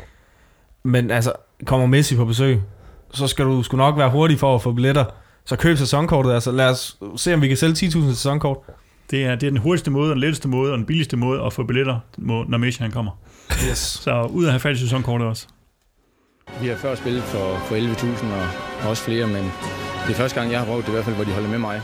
Men 0.82 1.10
altså, 1.10 1.32
kommer 1.66 1.86
Messi 1.86 2.16
på 2.16 2.24
besøg, 2.24 2.60
så 3.12 3.26
skal 3.26 3.44
du 3.44 3.62
sgu 3.62 3.76
nok 3.76 3.98
være 3.98 4.10
hurtig 4.10 4.38
for 4.38 4.54
at 4.54 4.62
få 4.62 4.72
billetter. 4.72 5.04
Så 5.44 5.56
køb 5.56 5.76
sæsonkortet. 5.76 6.32
Altså, 6.32 6.52
lad 6.52 6.70
os 6.70 6.98
se, 7.16 7.34
om 7.34 7.42
vi 7.42 7.48
kan 7.48 7.56
sælge 7.56 7.74
10.000 7.74 8.08
sæsonkort. 8.08 8.56
Det 9.10 9.24
er, 9.24 9.34
det 9.34 9.46
er 9.46 9.50
den 9.50 9.58
hurtigste 9.58 9.90
måde, 9.90 10.10
den 10.10 10.18
letteste 10.18 10.48
måde 10.48 10.72
og 10.72 10.78
den 10.78 10.86
billigste 10.86 11.16
måde 11.16 11.42
at 11.42 11.52
få 11.52 11.62
billetter, 11.62 11.98
når 12.16 12.58
Messi 12.58 12.82
han 12.82 12.90
kommer. 12.90 13.12
Yes. 13.70 13.78
så 13.78 14.22
ud 14.22 14.44
af 14.44 14.48
at 14.48 14.52
have 14.52 14.60
fat 14.60 14.76
i 14.76 14.78
sæsonkortet 14.78 15.28
også. 15.28 15.46
Vi 16.60 16.68
har 16.68 16.76
før 16.76 16.94
spillet 16.94 17.22
for, 17.22 17.58
for 17.58 17.74
11.000 17.76 18.26
og 18.84 18.90
også 18.90 19.02
flere, 19.02 19.26
men 19.26 19.44
det 20.06 20.10
er 20.10 20.14
første 20.14 20.40
gang, 20.40 20.52
jeg 20.52 20.58
har 20.58 20.66
prøvet 20.66 20.84
det 20.84 20.88
i 20.88 20.92
hvert 20.92 21.04
fald, 21.04 21.16
hvor 21.16 21.24
de 21.24 21.32
holder 21.32 21.48
med 21.48 21.58
mig. 21.58 21.80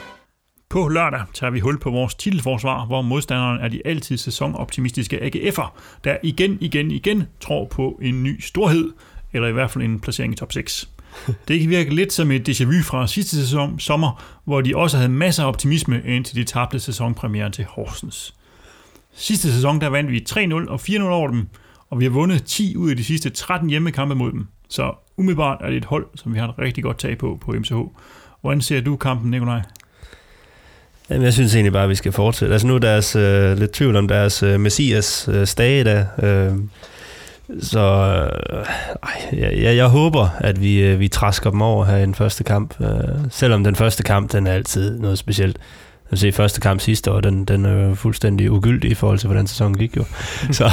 På 0.69 0.89
lørdag 0.89 1.21
tager 1.35 1.51
vi 1.51 1.61
hul 1.61 1.79
på 1.79 1.91
vores 1.91 2.15
titelforsvar, 2.15 2.87
hvor 2.87 3.03
modstanderen 3.03 3.61
er 3.61 3.69
de 3.69 3.83
altid 3.85 4.17
sæsonoptimistiske 4.17 5.19
AGF'er, 5.23 5.69
der 6.05 6.17
igen, 6.23 6.59
igen, 6.61 6.91
igen 6.91 7.25
tror 7.41 7.65
på 7.65 7.99
en 8.03 8.23
ny 8.23 8.41
storhed, 8.41 8.93
eller 9.33 9.49
i 9.49 9.53
hvert 9.53 9.71
fald 9.71 9.85
en 9.85 10.01
placering 10.01 10.33
i 10.33 10.37
top 10.37 10.53
6. 10.53 10.89
Det 11.49 11.61
kan 11.61 11.71
virke 11.71 11.95
lidt 11.95 12.13
som 12.13 12.31
et 12.31 12.49
déjà 12.49 12.65
vu 12.65 12.83
fra 12.83 13.07
sidste 13.07 13.37
sæson, 13.37 13.79
sommer, 13.79 14.23
hvor 14.45 14.61
de 14.61 14.77
også 14.77 14.97
havde 14.97 15.09
masser 15.09 15.45
af 15.45 15.49
optimisme, 15.49 16.03
indtil 16.05 16.37
de 16.37 16.45
tabte 16.45 16.81
sæsonpremieren 16.81 17.53
til 17.53 17.65
Horsens. 17.65 18.35
Sidste 19.15 19.53
sæson 19.53 19.81
der 19.81 19.89
vandt 19.89 20.11
vi 20.11 20.25
3-0 20.31 20.69
og 20.69 20.81
4-0 20.81 21.03
over 21.03 21.29
dem, 21.29 21.49
og 21.91 22.01
vi 22.01 22.05
har 22.05 22.11
vundet 22.11 22.45
10 22.45 22.77
ud 22.77 22.91
af 22.91 22.97
de 22.97 23.05
sidste 23.05 23.31
13 23.31 23.71
hjemmekampe 23.71 24.15
mod 24.15 24.33
dem. 24.33 24.47
Så 24.69 24.93
umiddelbart 25.17 25.59
er 25.61 25.69
det 25.69 25.77
et 25.77 25.85
hold, 25.85 26.07
som 26.15 26.35
vi 26.35 26.39
har 26.39 26.49
et 26.49 26.59
rigtig 26.59 26.85
godt 26.85 26.99
tag 26.99 27.19
på 27.19 27.39
på 27.41 27.53
MCH. 27.53 27.75
Hvordan 28.41 28.61
ser 28.61 28.81
du 28.81 28.97
kampen, 28.97 29.31
Nikolaj? 29.31 29.63
Jamen, 31.11 31.25
jeg 31.25 31.33
synes 31.33 31.55
egentlig 31.55 31.73
bare, 31.73 31.85
at 31.85 31.91
vi 31.91 31.95
skal 31.95 32.13
fortsætte. 32.13 32.53
Altså 32.53 32.67
nu 32.67 32.75
er 32.75 32.79
deres 32.79 33.17
øh, 33.17 33.59
lidt 33.59 33.73
tvivl 33.73 33.97
om 33.97 34.09
deres 34.09 34.43
øh, 34.43 34.61
Messias 34.61 35.29
øh, 35.33 35.47
stage 35.47 35.85
der. 35.85 36.05
Øh, 36.23 36.59
så 37.61 37.81
øh, 38.53 38.67
jeg, 39.41 39.53
jeg, 39.59 39.77
jeg 39.77 39.87
håber, 39.87 40.29
at 40.39 40.61
vi, 40.61 40.83
øh, 40.83 41.01
vi 41.01 41.09
træsker 41.09 41.51
dem 41.51 41.63
over 41.63 41.85
her 41.85 41.97
i 41.97 42.03
den 42.03 42.15
første 42.15 42.45
kamp. 42.45 42.81
Øh, 42.81 42.89
selvom 43.31 43.65
den 43.65 43.77
første 43.77 44.03
kamp, 44.03 44.33
den 44.33 44.47
er 44.47 44.53
altid 44.53 44.99
noget 44.99 45.19
specielt. 45.19 45.59
Jeg 46.11 46.19
se, 46.19 46.33
første 46.33 46.61
kamp 46.61 46.81
sidste 46.81 47.13
år, 47.13 47.21
den, 47.21 47.45
den 47.45 47.65
er 47.65 47.73
jo 47.89 47.95
fuldstændig 47.95 48.51
ugyldig 48.51 48.91
i 48.91 48.95
forhold 48.95 49.19
til, 49.19 49.27
hvordan 49.27 49.47
sæsonen 49.47 49.79
gik 49.79 49.97
jo. 49.97 50.05
Så, 50.53 50.71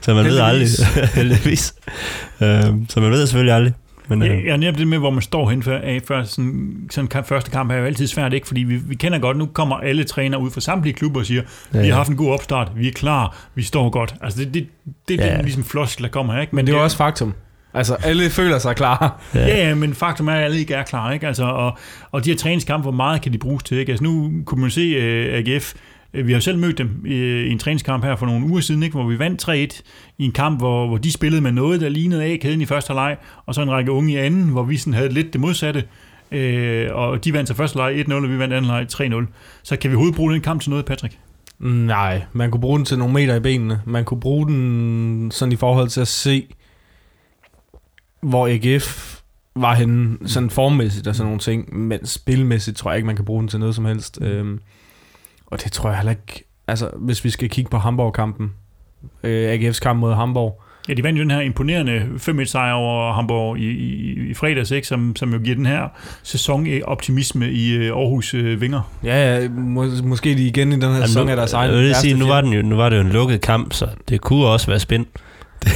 så 0.00 0.14
man 0.14 0.24
ved 0.24 0.38
aldrig, 0.38 0.68
heldigvis. 1.14 1.74
Øh, 2.42 2.62
så 2.88 3.00
man 3.00 3.10
ved 3.10 3.26
selvfølgelig 3.26 3.54
aldrig. 3.54 3.72
Men, 4.08 4.22
Ja, 4.22 4.28
øh, 4.34 4.44
jeg 4.44 4.52
er 4.52 4.56
netop 4.56 4.78
det 4.78 4.88
med, 4.88 4.98
hvor 4.98 5.10
man 5.10 5.22
står 5.22 5.50
hen 5.50 5.62
før, 5.62 5.78
af, 5.78 6.00
før 6.08 6.24
sådan, 6.24 6.72
sådan 6.90 7.08
kamp, 7.08 7.26
første 7.26 7.50
kamp 7.50 7.70
er 7.70 7.76
jo 7.76 7.84
altid 7.84 8.06
svært, 8.06 8.32
ikke? 8.32 8.46
Fordi 8.46 8.60
vi, 8.62 8.76
vi 8.76 8.94
kender 8.94 9.18
godt, 9.18 9.36
nu 9.36 9.46
kommer 9.46 9.76
alle 9.76 10.04
trænere 10.04 10.40
ud 10.40 10.50
fra 10.50 10.60
samtlige 10.60 10.94
klubber 10.94 11.20
og 11.20 11.26
siger, 11.26 11.42
Ja, 11.74 11.78
vi 11.78 11.84
har 11.84 11.86
ja. 11.86 11.94
haft 11.94 12.08
en 12.08 12.16
god 12.16 12.32
opstart, 12.32 12.72
vi 12.76 12.88
er 12.88 12.92
klar, 12.92 13.36
vi 13.54 13.62
står 13.62 13.90
godt. 13.90 14.14
Altså 14.22 14.38
det, 14.38 14.54
det, 14.54 14.66
det 15.08 15.20
er 15.20 15.26
Ja. 15.26 15.34
den 15.36 15.44
ligesom 15.44 15.64
floskel, 15.64 16.02
der 16.04 16.10
kommer 16.10 16.32
her, 16.34 16.40
ikke? 16.40 16.56
Men 16.56 16.66
det 16.66 16.72
er 16.72 16.76
jo 16.76 16.84
også 16.84 16.96
faktum. 16.96 17.34
Altså, 17.74 17.94
alle 17.94 18.30
føler 18.30 18.58
sig 18.58 18.76
klar. 18.76 19.22
Ja. 19.34 19.46
ja, 19.46 19.68
ja, 19.68 19.74
men 19.74 19.94
faktum 19.94 20.28
er, 20.28 20.32
at 20.32 20.44
alle 20.44 20.58
ikke 20.58 20.74
er 20.74 20.82
klar, 20.82 21.12
ikke? 21.12 21.26
Altså, 21.26 21.44
og, 21.44 21.78
og 22.10 22.24
de 22.24 22.30
her 22.30 22.36
træningskampe, 22.36 22.82
hvor 22.82 22.92
meget 22.92 23.22
kan 23.22 23.32
de 23.32 23.38
bruges 23.38 23.62
til, 23.62 23.78
ikke? 23.78 23.92
Altså 23.92 24.04
nu 24.04 24.32
kunne 24.44 24.60
man 24.60 24.70
se 24.70 24.96
uh, 24.96 25.38
AGF, 25.38 25.74
øh, 26.14 26.26
vi 26.26 26.32
har 26.32 26.40
selv 26.40 26.58
mødt 26.58 26.78
dem 26.78 27.02
i, 27.06 27.14
i 27.14 27.50
en 27.50 27.58
træningskamp 27.58 28.04
her 28.04 28.16
for 28.16 28.26
nogle 28.26 28.46
uger 28.46 28.60
siden, 28.60 28.82
ikke? 28.82 28.94
hvor 28.94 29.08
vi 29.08 29.18
vandt 29.18 29.48
3-1 29.48 29.82
i 30.18 30.24
en 30.24 30.32
kamp, 30.32 30.58
hvor, 30.58 30.86
hvor 30.86 30.96
de 30.96 31.12
spillede 31.12 31.42
med 31.42 31.52
noget, 31.52 31.80
der 31.80 31.88
lignede 31.88 32.24
A-kæden 32.24 32.60
i 32.60 32.66
første 32.66 32.92
leg, 32.92 33.16
og 33.46 33.54
så 33.54 33.62
en 33.62 33.70
række 33.70 33.92
unge 33.92 34.12
i 34.12 34.16
anden, 34.16 34.48
hvor 34.48 34.62
vi 34.62 34.76
sådan 34.76 34.94
havde 34.94 35.08
lidt 35.08 35.32
det 35.32 35.40
modsatte. 35.40 35.84
Øh, 36.32 36.88
og 36.92 37.24
de 37.24 37.32
vandt 37.32 37.48
så 37.48 37.54
første 37.54 37.78
leg 37.78 38.04
1-0, 38.08 38.14
og 38.14 38.30
vi 38.30 38.38
vandt 38.38 38.54
anden 38.54 38.70
leg 38.70 38.86
3-0. 38.92 39.26
Så 39.62 39.76
kan 39.76 39.90
vi 39.90 39.94
overhovedet 39.94 40.16
bruge 40.16 40.32
den 40.32 40.40
kamp 40.40 40.60
til 40.60 40.70
noget, 40.70 40.84
Patrick? 40.84 41.18
Nej, 41.60 42.22
man 42.32 42.50
kunne 42.50 42.60
bruge 42.60 42.78
den 42.78 42.84
til 42.84 42.98
nogle 42.98 43.14
meter 43.14 43.34
i 43.34 43.40
benene. 43.40 43.80
Man 43.86 44.04
kunne 44.04 44.20
bruge 44.20 44.46
den 44.46 45.30
sådan 45.30 45.52
i 45.52 45.56
forhold 45.56 45.88
til 45.88 46.00
at 46.00 46.08
se, 46.08 46.46
hvor 48.20 48.48
AGF 48.48 49.20
var 49.56 49.74
henne 49.74 50.28
sådan 50.28 50.50
formmæssigt 50.50 51.06
og 51.06 51.14
sådan 51.14 51.26
nogle 51.26 51.40
ting. 51.40 51.78
Men 51.78 52.06
spilmæssigt 52.06 52.76
tror 52.76 52.90
jeg 52.90 52.96
ikke, 52.96 53.06
man 53.06 53.16
kan 53.16 53.24
bruge 53.24 53.40
den 53.40 53.48
til 53.48 53.60
noget 53.60 53.74
som 53.74 53.84
helst. 53.84 54.18
Øhm, 54.20 54.60
og 55.46 55.64
det 55.64 55.72
tror 55.72 55.88
jeg 55.88 55.98
heller 55.98 56.10
ikke... 56.10 56.44
Altså, 56.68 56.90
hvis 56.96 57.24
vi 57.24 57.30
skal 57.30 57.48
kigge 57.48 57.70
på 57.70 57.78
Hamburg-kampen. 57.78 58.52
Øh, 59.22 59.54
AGF's 59.54 59.80
kamp 59.80 60.00
mod 60.00 60.14
Hamburg. 60.14 60.62
Ja, 60.88 60.94
de 60.94 61.02
vandt 61.02 61.18
jo 61.18 61.22
den 61.22 61.30
her 61.30 61.40
imponerende 61.40 62.08
5-1 62.16 62.44
sejr 62.44 62.72
over 62.72 63.12
Hamburg 63.12 63.58
i, 63.58 63.70
i, 63.70 64.30
i 64.30 64.34
fredags, 64.34 64.70
ikke? 64.70 64.86
Som, 64.86 65.16
som 65.16 65.32
jo 65.32 65.38
giver 65.38 65.56
den 65.56 65.66
her 65.66 65.88
sæson 66.22 66.66
øh, 66.66 66.80
optimisme 66.84 67.50
i 67.50 67.72
øh, 67.72 67.86
Aarhus 67.86 68.34
øh, 68.34 68.60
vinger. 68.60 68.92
Ja, 69.04 69.40
ja 69.40 69.48
må, 69.48 69.86
måske 70.04 70.34
de 70.34 70.46
igen 70.46 70.72
i 70.72 70.74
den 70.74 70.82
her 70.82 70.88
Jamen, 70.88 71.06
sæson 71.06 71.24
nu, 71.24 71.30
af 71.30 71.36
deres 71.36 71.52
egen 71.52 71.70
jeg 71.70 71.80
vil 71.80 71.94
sige, 71.94 72.14
nu 72.14 72.26
var, 72.26 72.40
den 72.40 72.52
jo, 72.52 72.62
nu 72.62 72.76
var 72.76 72.88
det 72.88 72.96
jo 72.96 73.00
en 73.00 73.08
lukket 73.08 73.40
kamp, 73.40 73.72
så 73.72 73.88
det 74.08 74.20
kunne 74.20 74.46
også 74.46 74.66
være 74.66 74.80
spændt. 74.80 75.08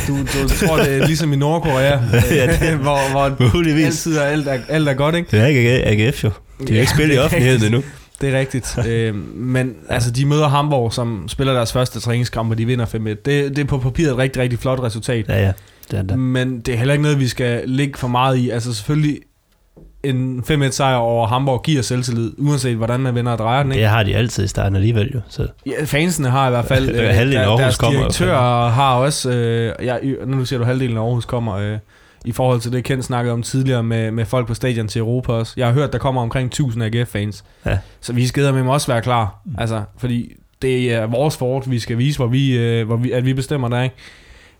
Du, 0.08 0.18
du 0.18 0.48
tror, 0.48 0.76
det 0.76 0.96
er 0.96 1.06
ligesom 1.06 1.32
i 1.32 1.36
Nordkorea, 1.36 1.98
Ja, 2.30 2.46
det- 2.60 2.76
hvor, 2.86 3.10
hvor 3.10 3.52
Muligvis. 3.54 3.84
altid 3.86 4.16
er 4.16 4.22
alt, 4.22 4.48
er 4.48 4.58
alt 4.68 4.88
er 4.88 4.94
godt, 4.94 5.14
ikke? 5.14 5.28
Det 5.30 5.40
er 5.40 5.46
ikke 5.46 5.86
AGF 5.86 6.24
jo. 6.24 6.28
De 6.60 6.64
har 6.68 6.74
Ja, 6.74 6.80
ikke 6.80 6.92
spillet 6.92 7.14
i 7.14 7.18
er 7.18 7.22
offentligheden 7.22 7.64
endnu. 7.64 7.82
Det 8.20 8.34
er 8.34 8.38
rigtigt. 8.38 8.78
øh, 8.88 9.14
men 9.36 9.74
altså, 9.88 10.10
de 10.10 10.26
møder 10.26 10.48
Hamburg, 10.48 10.92
som 10.92 11.24
spiller 11.28 11.52
deres 11.52 11.72
første 11.72 12.00
træningskamp, 12.00 12.50
og 12.50 12.58
de 12.58 12.66
vinder 12.66 12.86
5-1. 12.86 12.98
Det, 12.98 13.26
det 13.26 13.58
er 13.58 13.64
på 13.64 13.78
papiret 13.78 14.10
et 14.10 14.18
rigtig, 14.18 14.42
rigtig 14.42 14.58
flot 14.58 14.80
resultat. 14.82 15.28
Ja, 15.28 15.42
ja. 15.44 15.52
Det 15.90 15.98
er 15.98 16.02
det. 16.02 16.18
Men 16.18 16.60
det 16.60 16.74
er 16.74 16.78
heller 16.78 16.94
ikke 16.94 17.02
noget, 17.02 17.20
vi 17.20 17.28
skal 17.28 17.62
ligge 17.66 17.98
for 17.98 18.08
meget 18.08 18.36
i. 18.36 18.50
Altså 18.50 18.74
selvfølgelig, 18.74 19.18
en 20.04 20.44
5-1 20.50 20.70
sejr 20.70 20.96
over 20.96 21.26
Hamburg 21.26 21.62
giver 21.62 21.82
selvtillid, 21.82 22.32
uanset 22.38 22.76
hvordan 22.76 23.00
man 23.00 23.14
vinder 23.14 23.32
og 23.32 23.38
drejer 23.38 23.62
den. 23.62 23.72
Ikke? 23.72 23.82
Det 23.82 23.90
har 23.90 24.02
de 24.02 24.16
altid 24.16 24.44
i 24.44 24.48
starten 24.48 24.76
alligevel 24.76 25.10
jo. 25.14 25.20
Så. 25.28 25.48
Ja, 25.66 25.84
fansene 25.84 26.30
har 26.30 26.46
i 26.46 26.50
hvert 26.50 26.64
fald... 26.64 26.90
Ja, 26.94 27.12
halvdelen 27.12 27.42
af 27.42 27.46
Aarhus 27.46 27.60
deres 27.60 27.76
kommer 27.76 27.98
direktør 28.00 28.38
har 28.68 28.94
også... 28.94 29.30
Øh, 29.30 29.72
ja, 29.82 29.96
nu 30.26 30.44
siger 30.44 30.58
du, 30.58 30.64
halvdelen 30.64 30.96
af 30.96 31.00
Aarhus 31.00 31.24
kommer... 31.24 31.54
Øh, 31.54 31.78
i 32.24 32.32
forhold 32.32 32.60
til 32.60 32.72
det, 32.72 32.84
Kent 32.84 33.04
snakkede 33.04 33.32
om 33.32 33.42
tidligere 33.42 33.82
med, 33.82 34.10
med 34.10 34.24
folk 34.24 34.46
på 34.46 34.54
stadion 34.54 34.88
til 34.88 34.98
Europa 34.98 35.32
også. 35.32 35.54
Jeg 35.56 35.66
har 35.66 35.74
hørt, 35.74 35.92
der 35.92 35.98
kommer 35.98 36.22
omkring 36.22 36.46
1000 36.46 36.84
AGF-fans. 36.84 37.44
Ja. 37.66 37.78
Så 38.00 38.12
vi 38.12 38.26
skal 38.26 38.54
med 38.54 38.72
også 38.72 38.86
være 38.86 39.02
klar. 39.02 39.40
Mm. 39.44 39.54
Altså, 39.58 39.82
fordi 39.96 40.32
det 40.62 40.92
er 40.92 41.06
vores 41.06 41.36
fort, 41.36 41.70
vi 41.70 41.78
skal 41.78 41.98
vise, 41.98 42.18
hvor 42.18 42.26
vi, 42.26 42.58
øh, 42.58 42.86
hvor 42.86 42.96
vi, 42.96 43.10
at 43.10 43.24
vi 43.24 43.34
bestemmer 43.34 43.68
der, 43.68 43.82
ikke? 43.82 43.96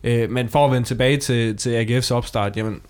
Øh, 0.05 0.31
men 0.31 0.49
for 0.49 0.67
at 0.67 0.73
vende 0.73 0.87
tilbage 0.87 1.17
til, 1.17 1.57
til 1.57 1.85
AGF's 1.85 2.15
opstart, 2.15 2.57
jamen, 2.57 2.81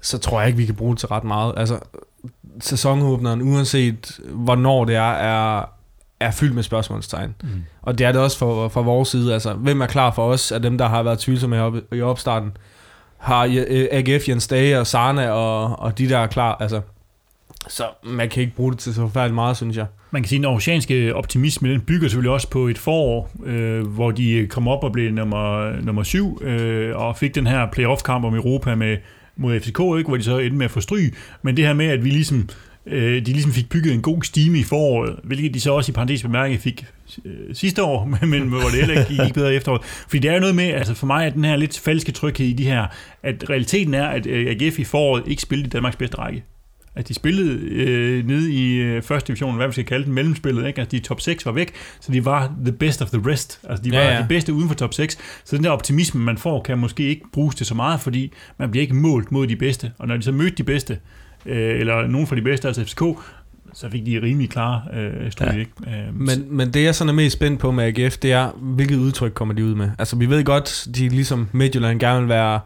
så 0.00 0.18
tror 0.18 0.40
jeg 0.40 0.48
ikke, 0.48 0.56
vi 0.56 0.66
kan 0.66 0.74
bruge 0.74 0.92
det 0.92 0.98
til 0.98 1.08
ret 1.08 1.24
meget. 1.24 1.54
Altså, 1.56 1.78
sæsonåbneren, 2.60 3.42
uanset 3.42 4.20
hvornår 4.28 4.84
det 4.84 4.96
er, 4.96 5.12
er, 5.12 5.64
er 6.20 6.30
fyldt 6.30 6.54
med 6.54 6.62
spørgsmålstegn. 6.62 7.34
Mm. 7.42 7.48
Og 7.82 7.98
det 7.98 8.06
er 8.06 8.12
det 8.12 8.20
også 8.20 8.38
for, 8.38 8.68
fra 8.68 8.80
vores 8.80 9.08
side. 9.08 9.32
Altså, 9.32 9.52
hvem 9.52 9.80
er 9.80 9.86
klar 9.86 10.10
for 10.10 10.32
os 10.32 10.52
af 10.52 10.62
dem, 10.62 10.78
der 10.78 10.88
har 10.88 11.02
været 11.02 11.18
tvivlsomme 11.18 11.56
i, 11.56 11.60
op, 11.60 11.74
i 11.92 12.00
opstarten? 12.00 12.56
Har 13.18 13.44
øh, 13.68 13.86
AGF, 13.90 14.28
Jens 14.28 14.46
Dage 14.46 14.80
og 14.80 14.86
Sarne 14.86 15.32
og, 15.32 15.78
og 15.78 15.98
de 15.98 16.08
der 16.08 16.18
er 16.18 16.26
klar? 16.26 16.56
Altså, 16.60 16.80
så 17.68 17.84
man 18.04 18.28
kan 18.28 18.42
ikke 18.42 18.56
bruge 18.56 18.72
det 18.72 18.78
til 18.78 18.94
så 18.94 19.00
forfærdeligt 19.00 19.34
meget, 19.34 19.56
synes 19.56 19.76
jeg. 19.76 19.86
Man 20.10 20.22
kan 20.22 20.28
sige, 20.28 20.36
at 20.36 20.40
den 20.40 20.44
aarhusianske 20.44 21.14
optimisme, 21.14 21.72
den 21.72 21.80
bygger 21.80 22.08
selvfølgelig 22.08 22.32
også 22.32 22.50
på 22.50 22.68
et 22.68 22.78
forår, 22.78 23.30
øh, 23.44 23.86
hvor 23.86 24.10
de 24.10 24.46
kom 24.50 24.68
op 24.68 24.84
og 24.84 24.92
blev 24.92 25.12
nummer, 25.12 25.72
nummer 25.82 26.02
syv, 26.02 26.42
øh, 26.42 26.96
og 26.96 27.16
fik 27.16 27.34
den 27.34 27.46
her 27.46 27.66
playoff-kamp 27.72 28.24
om 28.24 28.34
Europa 28.34 28.74
med, 28.74 28.96
mod 29.38 29.60
FCK, 29.60 29.80
ikke, 29.98 30.08
hvor 30.08 30.16
de 30.16 30.22
så 30.22 30.38
endte 30.38 30.56
med 30.56 30.64
at 30.64 30.70
få 30.70 30.80
stryg. 30.80 31.14
Men 31.42 31.56
det 31.56 31.66
her 31.66 31.72
med, 31.72 31.86
at 31.86 32.04
vi 32.04 32.10
ligesom, 32.10 32.48
øh, 32.86 33.26
de 33.26 33.32
ligesom 33.32 33.52
fik 33.52 33.68
bygget 33.68 33.94
en 33.94 34.02
god 34.02 34.22
stime 34.22 34.58
i 34.58 34.62
foråret, 34.62 35.16
hvilket 35.24 35.54
de 35.54 35.60
så 35.60 35.72
også 35.72 35.92
i 35.92 35.94
parentes 35.94 36.22
bemærket 36.22 36.60
fik 36.60 36.86
øh, 37.24 37.54
sidste 37.54 37.82
år, 37.82 38.04
men, 38.20 38.30
men 38.30 38.48
hvor 38.48 38.60
det 38.60 38.74
heller 38.74 39.00
ikke 39.00 39.24
gik 39.24 39.34
bedre 39.34 39.52
i 39.52 39.56
efteråret. 39.56 39.82
Fordi 39.84 40.18
det 40.18 40.30
er 40.30 40.34
jo 40.34 40.40
noget 40.40 40.54
med, 40.54 40.64
altså 40.64 40.94
for 40.94 41.06
mig 41.06 41.26
er 41.26 41.30
den 41.30 41.44
her 41.44 41.56
lidt 41.56 41.78
falske 41.78 42.12
tryghed 42.12 42.46
i 42.46 42.52
de 42.52 42.64
her, 42.64 42.86
at 43.22 43.50
realiteten 43.50 43.94
er, 43.94 44.06
at 44.06 44.26
øh, 44.26 44.46
AGF 44.50 44.78
i 44.78 44.84
foråret 44.84 45.22
ikke 45.26 45.42
spillede 45.42 45.66
i 45.66 45.70
Danmarks 45.70 45.96
bedste 45.96 46.18
række 46.18 46.44
at 46.94 47.08
de 47.08 47.14
spillede 47.14 47.58
øh, 47.60 48.26
nede 48.26 48.52
i 48.52 48.74
øh, 48.74 49.02
første 49.02 49.26
division, 49.28 49.56
hvad 49.56 49.66
vi 49.66 49.72
skal 49.72 49.84
kalde 49.84 50.04
den, 50.04 50.12
mellemspillet, 50.12 50.66
ikke? 50.66 50.80
Altså 50.80 50.96
de 50.96 50.98
top 51.02 51.20
6 51.20 51.46
var 51.46 51.52
væk, 51.52 51.72
så 52.00 52.12
de 52.12 52.24
var 52.24 52.52
the 52.64 52.72
best 52.72 53.02
of 53.02 53.10
the 53.10 53.22
rest. 53.30 53.60
Altså 53.68 53.84
de 53.84 53.90
var 53.92 53.96
Ja, 53.98 54.04
ja, 54.04 54.10
ja. 54.10 54.16
ja. 54.16 54.22
de 54.22 54.28
bedste 54.28 54.52
uden 54.52 54.68
for 54.68 54.74
top 54.74 54.94
6. 54.94 55.18
Så 55.44 55.56
den 55.56 55.64
der 55.64 55.70
optimisme, 55.70 56.20
man 56.24 56.38
får, 56.38 56.62
kan 56.62 56.78
måske 56.78 57.02
ikke 57.08 57.22
bruges 57.32 57.54
til 57.54 57.66
så 57.66 57.74
meget, 57.74 58.00
fordi 58.00 58.32
man 58.58 58.70
bliver 58.70 58.82
ikke 58.82 58.94
målt 58.96 59.32
mod 59.32 59.46
de 59.46 59.56
bedste. 59.56 59.92
Og 59.98 60.08
når 60.08 60.16
de 60.16 60.22
så 60.22 60.32
mødte 60.32 60.56
de 60.56 60.64
bedste, 60.64 60.98
øh, 61.46 61.80
eller 61.80 62.06
nogen 62.06 62.26
fra 62.26 62.36
de 62.36 62.42
bedste, 62.42 62.68
altså 62.68 62.84
FCK, 62.84 63.02
så 63.74 63.90
fik 63.90 64.06
de 64.06 64.20
rimelig 64.22 64.50
klare 64.50 64.82
øh, 64.94 65.30
studie, 65.32 65.52
Ja. 65.54 65.58
ikke? 65.58 65.70
Øh, 65.86 66.14
Men, 66.20 66.56
men 66.56 66.70
det 66.74 66.82
jeg 66.84 66.94
sådan 66.94 67.08
er 67.08 67.12
mest 67.14 67.32
spændt 67.36 67.60
på 67.60 67.70
med 67.70 67.84
AGF, 67.98 68.16
det 68.16 68.32
er, 68.32 68.50
hvilket 68.60 68.96
udtryk 68.96 69.32
kommer 69.32 69.54
de 69.54 69.64
ud 69.64 69.74
med? 69.74 69.90
Altså 69.98 70.16
vi 70.16 70.30
ved 70.30 70.44
godt, 70.44 70.86
de 70.94 71.08
ligesom 71.08 71.48
Midtjylland 71.52 72.00
gerne 72.00 72.20
vil 72.20 72.28
være, 72.28 72.60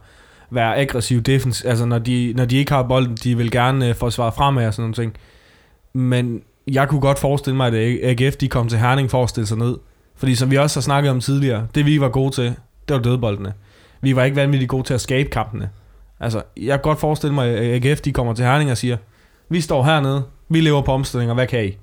være 0.54 0.76
aggressiv 0.76 1.20
defens, 1.20 1.62
altså 1.62 1.84
når 1.84 1.98
de, 1.98 2.32
når 2.36 2.44
de 2.44 2.56
ikke 2.56 2.72
har 2.72 2.82
bolden, 2.82 3.14
de 3.14 3.36
vil 3.36 3.50
gerne 3.50 3.88
øh, 3.88 3.94
forsvare 3.94 4.32
fremad 4.32 4.66
og 4.66 4.74
sådan 4.74 4.82
nogle 4.82 4.94
ting. 4.94 5.16
Men 5.92 6.42
jeg 6.66 6.88
kunne 6.88 7.00
godt 7.00 7.18
forestille 7.18 7.56
mig, 7.56 7.74
at 7.74 8.20
AGF 8.20 8.36
de 8.36 8.48
kom 8.48 8.68
til 8.68 8.78
Herning 8.78 9.10
for 9.10 9.22
at 9.22 9.28
stille 9.28 9.46
sig 9.46 9.58
ned. 9.58 9.76
Fordi 10.16 10.34
som 10.34 10.50
vi 10.50 10.56
også 10.56 10.76
har 10.76 10.82
snakket 10.82 11.10
om 11.10 11.20
tidligere, 11.20 11.66
det 11.74 11.86
vi 11.86 12.00
var 12.00 12.08
gode 12.08 12.34
til, 12.34 12.44
det 12.88 12.96
var 12.96 12.98
dødboldene. 12.98 13.52
Vi 14.00 14.16
var 14.16 14.24
ikke 14.24 14.36
vanvittigt 14.36 14.68
gode 14.68 14.86
til 14.86 14.94
at 14.94 15.00
skabe 15.00 15.28
kampene. 15.28 15.70
Altså, 16.20 16.42
jeg 16.56 16.78
kan 16.78 16.82
godt 16.82 17.00
forestille 17.00 17.34
mig, 17.34 17.48
at 17.48 17.86
AGF 17.86 18.00
de 18.00 18.12
kommer 18.12 18.34
til 18.34 18.44
Herning 18.44 18.70
og 18.70 18.76
siger, 18.76 18.96
vi 19.48 19.60
står 19.60 19.82
hernede, 19.82 20.22
vi 20.48 20.60
lever 20.60 20.82
på 20.82 20.92
omstillinger, 20.92 21.34
hvad 21.34 21.46
kan 21.46 21.64
I? 21.64 21.76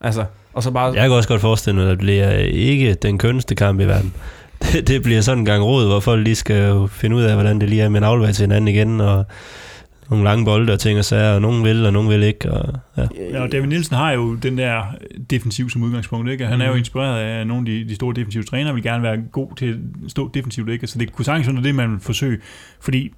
Altså, 0.00 0.24
og 0.52 0.62
så 0.62 0.70
bare... 0.70 0.92
Jeg 0.92 1.02
kan 1.02 1.12
også 1.12 1.28
godt 1.28 1.40
forestille 1.40 1.76
mig, 1.76 1.84
at 1.84 1.90
det 1.90 1.98
bliver 1.98 2.30
ikke 2.38 2.94
den 2.94 3.18
kønneste 3.18 3.54
kamp 3.54 3.80
i 3.80 3.84
verden. 3.84 4.14
Det, 4.62 4.88
det 4.88 5.02
bliver 5.02 5.20
sådan 5.20 5.38
en 5.38 5.44
gang 5.44 5.64
råd, 5.64 5.86
hvor 5.86 6.00
folk 6.00 6.24
lige 6.24 6.34
skal 6.34 6.74
finde 6.90 7.16
ud 7.16 7.22
af, 7.22 7.34
hvordan 7.34 7.60
det 7.60 7.68
lige 7.70 7.82
er 7.82 7.88
med 7.88 8.00
en 8.00 8.04
aflevering 8.04 8.34
til 8.36 8.42
hinanden 8.42 8.68
igen, 8.68 9.00
og 9.00 9.24
nogle 10.10 10.24
lange 10.24 10.44
bolde 10.44 10.72
og 10.72 10.80
ting 10.80 10.98
og 10.98 11.04
sager, 11.04 11.34
og 11.34 11.40
nogen 11.42 11.64
vil, 11.64 11.86
og 11.86 11.92
nogen 11.92 12.08
vil 12.08 12.22
ikke. 12.22 12.50
Og, 12.52 12.74
ja. 12.96 13.06
Ja, 13.32 13.42
og 13.42 13.52
David 13.52 13.66
Nielsen 13.66 13.96
har 13.96 14.12
jo 14.12 14.34
den 14.34 14.58
der 14.58 14.82
defensiv 15.30 15.70
som 15.70 15.82
udgangspunkt, 15.82 16.30
ikke? 16.30 16.44
Og 16.44 16.50
Han 16.50 16.60
er 16.60 16.64
jo 16.66 16.70
Mhm. 16.72 16.78
inspireret 16.78 17.20
af 17.20 17.46
nogle 17.46 17.60
af 17.60 17.66
de, 17.66 17.88
de 17.88 17.94
store 17.94 18.14
defensive 18.14 18.42
trænere, 18.44 18.74
vil 18.74 18.82
gerne 18.82 19.02
være 19.02 19.16
god 19.32 19.56
til 19.56 19.66
at 20.04 20.10
stå 20.10 20.30
defensivt, 20.34 20.68
ikke? 20.68 20.86
Så 20.86 20.98
det 20.98 21.12
kunne 21.12 21.24
sagtens 21.24 21.48
være 21.54 21.62
det, 21.62 21.74
man 21.74 21.90
vil 21.90 22.00
forsøge. 22.00 22.38
Fordi 22.80 23.12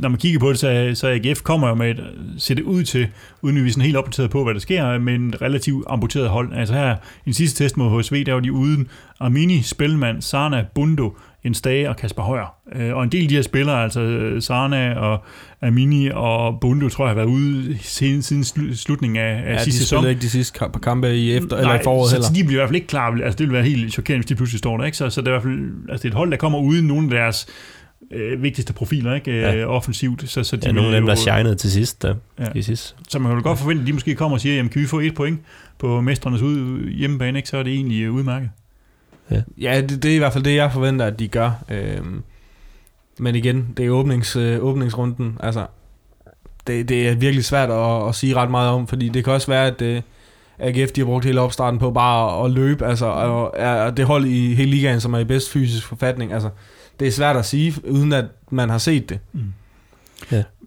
når 0.00 0.08
man 0.08 0.18
kigger 0.18 0.38
på 0.40 0.48
det, 0.50 0.58
så, 0.58 0.90
så 0.94 1.08
AGF 1.08 1.40
kommer 1.42 1.68
jo 1.68 1.74
med 1.74 1.90
et, 1.90 2.04
ser 2.38 2.54
det 2.54 2.62
ud 2.62 2.82
til, 2.82 3.06
uden 3.42 3.56
at 3.56 3.62
vi 3.64 3.68
er 3.68 3.72
sådan 3.72 3.84
helt 3.84 3.96
opdateret 3.96 4.30
på, 4.30 4.44
hvad 4.44 4.54
der 4.54 4.60
sker, 4.60 4.98
med 4.98 5.14
en 5.14 5.34
relativt 5.42 5.84
amputeret 5.88 6.28
hold. 6.28 6.52
Altså 6.54 6.74
her, 6.74 6.92
i 6.94 6.96
den 7.24 7.34
sidste 7.34 7.64
test 7.64 7.76
mod 7.76 8.02
HSV, 8.02 8.24
der 8.26 8.32
var 8.32 8.40
de 8.40 8.52
uden 8.52 8.88
Armini, 9.20 9.62
Spelman, 9.62 10.22
Sarna, 10.22 10.64
Bundo, 10.74 11.16
en 11.44 11.54
Stage 11.54 11.88
og 11.88 11.96
Kasper 11.96 12.22
Højer. 12.22 12.54
Øh, 12.76 12.94
og 12.96 13.02
en 13.04 13.12
del 13.12 13.22
af 13.22 13.28
de 13.28 13.34
her 13.34 13.42
spillere, 13.42 13.82
altså 13.82 14.00
øh, 14.00 14.42
Sarna 14.42 14.94
og 14.94 15.24
Amini 15.62 16.10
og 16.14 16.60
Bundo, 16.60 16.88
tror 16.88 17.04
jeg 17.04 17.10
har 17.10 17.14
været 17.14 17.26
ude 17.26 17.76
siden, 17.80 18.22
siden 18.22 18.42
slu- 18.42 18.74
slutningen 18.76 19.16
af, 19.16 19.42
af 19.46 19.52
Ja, 19.52 19.58
sidste 19.64 19.78
de 19.80 19.84
sæson. 19.84 20.08
ikke 20.08 20.20
de 20.20 20.30
sidste 20.30 20.58
kampe, 20.58 20.78
kampe 20.78 21.16
i 21.16 21.32
efter, 21.36 21.56
eller 21.56 21.74
i 21.74 21.78
foråret 21.84 22.10
så, 22.10 22.16
heller. 22.16 22.26
så 22.26 22.34
de 22.34 22.44
bliver 22.44 22.52
i 22.52 22.60
hvert 22.60 22.68
fald 22.68 22.74
ikke 22.76 22.86
klar. 22.86 23.10
Altså, 23.24 23.38
det 23.38 23.46
vil 23.46 23.52
være 23.54 23.62
helt 23.64 23.92
chokerende, 23.92 24.20
hvis 24.22 24.26
de 24.28 24.34
pludselig 24.34 24.58
står 24.58 24.76
der. 24.76 24.84
Ikke? 24.84 24.96
Så, 24.96 25.10
så 25.10 25.20
det 25.20 25.28
er 25.28 25.30
i 25.30 25.34
hvert 25.34 25.42
fald 25.42 25.58
altså, 25.88 26.02
det 26.02 26.04
er 26.04 26.08
et 26.12 26.14
hold, 26.16 26.30
der 26.30 26.36
kommer 26.36 26.58
uden 26.58 26.86
nogle 26.86 27.02
af 27.04 27.10
deres 27.10 27.46
øh, 28.10 28.42
vigtigste 28.42 28.72
profiler 28.72 29.14
ikke? 29.14 29.40
Ja. 29.40 29.52
Ja. 29.52 29.66
offensivt. 29.66 30.30
Så, 30.30 30.44
så 30.44 30.56
de 30.56 30.66
Ja, 30.66 30.72
nogle 30.72 30.88
af 30.88 31.00
dem, 31.00 31.06
der 31.06 31.14
shinede 31.14 31.54
til 31.54 31.70
sidst. 31.70 32.02
Der. 32.02 32.14
Ja. 32.38 32.46
Ja. 32.54 32.60
sidst. 32.60 32.96
Så 33.08 33.18
man 33.18 33.30
kan 33.30 33.38
jo 33.38 33.42
godt 33.42 33.58
forvente, 33.58 33.80
at 33.80 33.86
de 33.86 33.92
måske 33.92 34.14
kommer 34.14 34.36
og 34.36 34.40
siger, 34.40 34.56
jamen 34.56 34.70
kan 34.70 34.82
vi 34.82 34.86
få 34.86 35.00
et 35.00 35.14
point 35.14 35.40
på 35.78 36.00
mestrenes 36.00 36.42
ud, 36.42 36.88
hjemmebane, 36.90 37.38
ikke? 37.38 37.48
så 37.48 37.56
er 37.56 37.62
det 37.62 37.72
egentlig 37.72 38.02
øh, 38.02 38.12
udmærket. 38.12 38.50
Ja, 39.60 39.80
det, 39.80 40.02
det 40.02 40.10
er 40.10 40.14
i 40.14 40.18
hvert 40.18 40.32
fald 40.32 40.44
det, 40.44 40.54
jeg 40.54 40.72
forventer, 40.72 41.06
at 41.06 41.18
de 41.18 41.28
gør. 41.28 41.64
Øhm, 41.70 42.22
men 43.18 43.34
igen, 43.34 43.68
det 43.76 43.86
er 43.86 43.90
åbnings, 43.90 44.36
øh, 44.36 44.64
åbningsrunden. 44.64 45.36
Altså, 45.40 45.66
det, 46.66 46.88
det 46.88 47.08
er 47.08 47.14
virkelig 47.14 47.44
svært 47.44 47.70
at, 47.70 48.08
at 48.08 48.14
sige 48.14 48.34
ret 48.34 48.50
meget 48.50 48.70
om, 48.70 48.86
fordi 48.86 49.08
det 49.08 49.24
kan 49.24 49.32
også 49.32 49.46
være, 49.46 49.66
at 49.66 49.82
øh, 49.82 50.02
AGF 50.58 50.92
de 50.92 51.00
har 51.00 51.06
brugt 51.06 51.24
hele 51.24 51.40
opstarten 51.40 51.78
på 51.78 51.90
bare 51.90 52.40
at, 52.40 52.44
at 52.44 52.50
løbe, 52.50 52.86
altså, 52.86 53.06
og 53.06 53.54
er 53.56 53.90
det 53.90 54.04
hold 54.04 54.24
i 54.24 54.54
hele 54.54 54.70
ligaen, 54.70 55.00
som 55.00 55.14
er 55.14 55.18
i 55.18 55.24
bedst 55.24 55.50
fysisk 55.52 55.86
forfatning. 55.86 56.32
Altså, 56.32 56.48
det 57.00 57.08
er 57.08 57.12
svært 57.12 57.36
at 57.36 57.44
sige, 57.44 57.74
uden 57.90 58.12
at 58.12 58.24
man 58.50 58.70
har 58.70 58.78
set 58.78 59.08
det. 59.08 59.18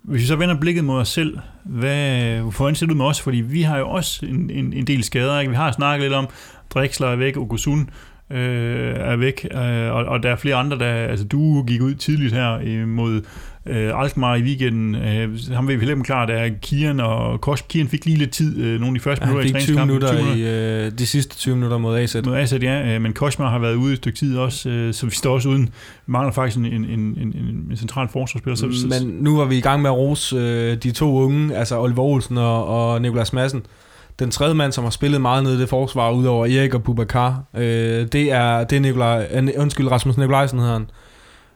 Hvis 0.04 0.22
vi 0.22 0.28
så 0.28 0.36
vender 0.36 0.60
blikket 0.60 0.84
mod 0.84 1.00
os 1.00 1.10
selv, 1.10 1.38
hvad, 1.64 2.40
hvordan 2.58 2.76
ser 2.76 2.86
det 2.86 2.94
ud 2.94 2.98
med 2.98 3.06
os? 3.06 3.22
Fordi 3.22 3.38
vi 3.38 3.62
har 3.62 3.78
jo 3.78 3.90
også 3.90 4.26
en, 4.26 4.50
en, 4.50 4.74
en 4.74 4.88
del 4.88 5.04
skader. 5.04 5.40
Ikke? 5.40 5.50
Vi 5.50 5.56
har 5.56 5.72
snakket 5.72 6.06
lidt 6.06 6.14
om, 6.14 6.28
Drexler 6.70 7.08
er 7.08 7.16
væk, 7.16 7.38
Ogusun 7.38 7.90
øh, 8.30 8.96
er 8.96 9.16
væk, 9.16 9.48
øh, 9.52 9.92
og, 9.92 10.06
og 10.06 10.24
der 10.24 10.32
er 10.32 10.36
flere 10.36 10.56
andre, 10.56 10.80
der, 10.80 10.94
altså 10.94 11.26
du 11.26 11.64
gik 11.64 11.82
ud 11.82 11.96
tidligt 11.96 12.34
her 12.34 12.60
øh, 12.64 12.88
mod 12.88 13.22
øh, 13.68 14.02
Alkmaar 14.02 14.36
i 14.36 14.42
weekenden. 14.42 14.96
Øh, 14.96 15.40
ham 15.54 15.68
ved 15.68 15.74
vi 15.76 15.80
heller 15.80 15.96
ikke 15.96 16.04
klar, 16.04 16.26
der 16.26 16.34
er 16.34 16.50
Kian 16.62 17.00
og 17.00 17.42
Kosh. 17.42 17.64
Kian 17.70 17.88
fik 17.88 18.06
lige 18.06 18.18
lidt 18.18 18.32
tid, 18.32 18.58
øh, 18.58 18.80
nogle 18.80 18.88
af 18.88 18.94
de 18.94 19.00
første 19.00 19.26
Ja, 19.26 19.32
minutter 19.32 19.50
i 19.50 19.54
fik 19.54 19.62
20 19.68 19.76
træningskampen. 19.76 20.18
minutter 20.18 20.82
i 20.82 20.86
øh, 20.86 20.92
de 20.92 21.06
sidste 21.06 21.36
20 21.38 21.56
minutter 21.56 21.78
mod 21.78 21.98
AZ. 21.98 22.16
Mod 22.26 22.38
Assad, 22.38 22.60
ja, 22.60 22.96
øh, 22.96 23.02
men 23.02 23.14
Koshmar 23.14 23.50
har 23.50 23.60
været 23.60 23.76
ude 23.76 23.92
et 23.94 23.98
stykke 23.98 24.18
tid 24.20 24.38
også, 24.38 24.70
øh, 24.70 24.94
så 24.94 25.06
vi 25.06 25.12
står 25.16 25.34
også 25.34 25.50
uden. 25.50 25.70
Mangler 26.06 26.32
faktisk 26.34 26.58
en, 26.58 26.66
en, 26.66 26.86
en, 26.86 27.00
en, 27.00 27.68
en 27.72 27.78
central 27.78 28.08
forsvarsspiller. 28.14 28.56
Så, 28.56 28.68
så, 28.82 28.88
Men 29.02 29.18
nu 29.20 29.38
var 29.38 29.46
vi 29.46 29.58
i 29.58 29.62
gang 29.62 29.82
med 29.82 29.90
at 29.90 29.96
rose 29.98 30.36
øh, 30.36 30.78
de 30.78 30.92
to 30.92 31.16
unge, 31.16 31.56
altså 31.56 31.80
Oliver 31.80 32.04
Olsen 32.04 32.38
og, 32.38 32.68
og 32.68 33.02
Nikolas 33.02 33.34
Madsen. 33.34 33.64
Den 34.20 34.32
tredje 34.32 34.54
mand, 34.54 34.72
som 34.72 34.84
har 34.84 34.92
spillet 34.92 35.22
meget 35.22 35.44
nede 35.44 35.56
i 35.56 35.60
det 35.60 35.70
forsvar, 35.70 36.12
udover 36.12 36.46
Erik 36.46 36.74
og 36.74 36.84
Bubakar, 36.84 37.44
øh, 37.58 37.64
det 38.12 38.32
er, 38.32 38.64
det 38.64 38.76
er 38.76 38.80
Nikolaj, 38.80 39.28
øh, 39.34 39.48
undskyld, 39.58 39.92
Rasmus 39.92 40.18
Nikolajsen 40.18 40.60
hedder 40.60 40.74
han. 40.74 40.86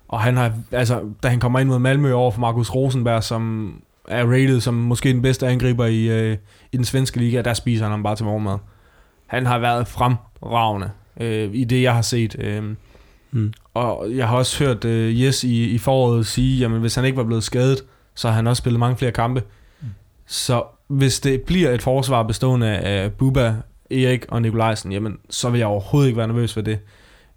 Og 0.10 0.22
han 0.22 0.38
har, 0.38 0.52
altså, 0.72 1.02
da 1.24 1.28
han 1.28 1.40
kommer 1.40 1.60
ind 1.60 1.70
mod 1.70 1.80
Malmø 1.80 2.14
over 2.14 2.32
for 2.32 2.42
Markus 2.42 2.70
Rosenberg, 2.70 3.24
som 3.24 3.74
er 4.08 4.26
rated 4.26 4.60
som 4.60 4.74
måske 4.74 5.10
den 5.10 5.22
bedste 5.22 5.48
angriber 5.48 5.86
i, 5.86 6.08
øh, 6.08 6.38
i 6.72 6.78
den 6.78 6.86
svenske 6.86 7.18
liga, 7.18 7.42
der 7.42 7.54
spiser 7.54 7.84
han 7.86 7.92
ham 7.92 8.04
bare 8.04 8.16
til 8.16 8.26
morgenmad. 8.26 8.58
Han 9.28 9.46
har 9.46 9.60
været 9.60 9.88
fremragende 9.88 10.90
øh, 11.20 11.50
i 11.54 11.64
det, 11.64 11.82
jeg 11.82 11.96
har 11.96 12.02
set. 12.02 12.36
Øh, 12.40 12.64
Mm. 13.32 13.54
og 13.74 14.08
jeg 14.16 14.28
har 14.28 14.38
også 14.38 14.64
hørt 14.64 14.86
uh, 14.86 15.22
Jes 15.22 15.44
i, 15.44 15.64
i 15.64 15.78
foråret 15.78 16.28
sige, 16.28 16.60
jamen 16.60 16.82
hvis 16.82 16.96
han 16.96 17.06
ikke 17.06 17.18
var 17.18 17.24
blevet 17.24 17.44
skadet, 17.44 17.84
så 18.16 18.28
har 18.28 18.36
han 18.36 18.48
også 18.48 18.60
spillet 18.62 18.80
mange 18.80 18.98
flere 18.98 19.12
kampe. 19.12 19.44
Mm. 19.82 19.88
Så 20.28 20.64
hvis 20.88 21.20
det 21.20 21.42
bliver 21.42 21.72
et 21.72 21.82
forsvar 21.82 22.24
bestående 22.24 22.68
af 22.68 23.14
Buba, 23.14 23.56
Erik 23.92 24.26
og 24.30 24.42
Nikolajsen, 24.42 24.92
jamen 24.92 25.18
så 25.30 25.50
vil 25.50 25.58
jeg 25.58 25.68
overhovedet 25.68 26.08
ikke 26.08 26.18
være 26.18 26.28
nervøs 26.28 26.54
for 26.54 26.62
det. 26.62 26.80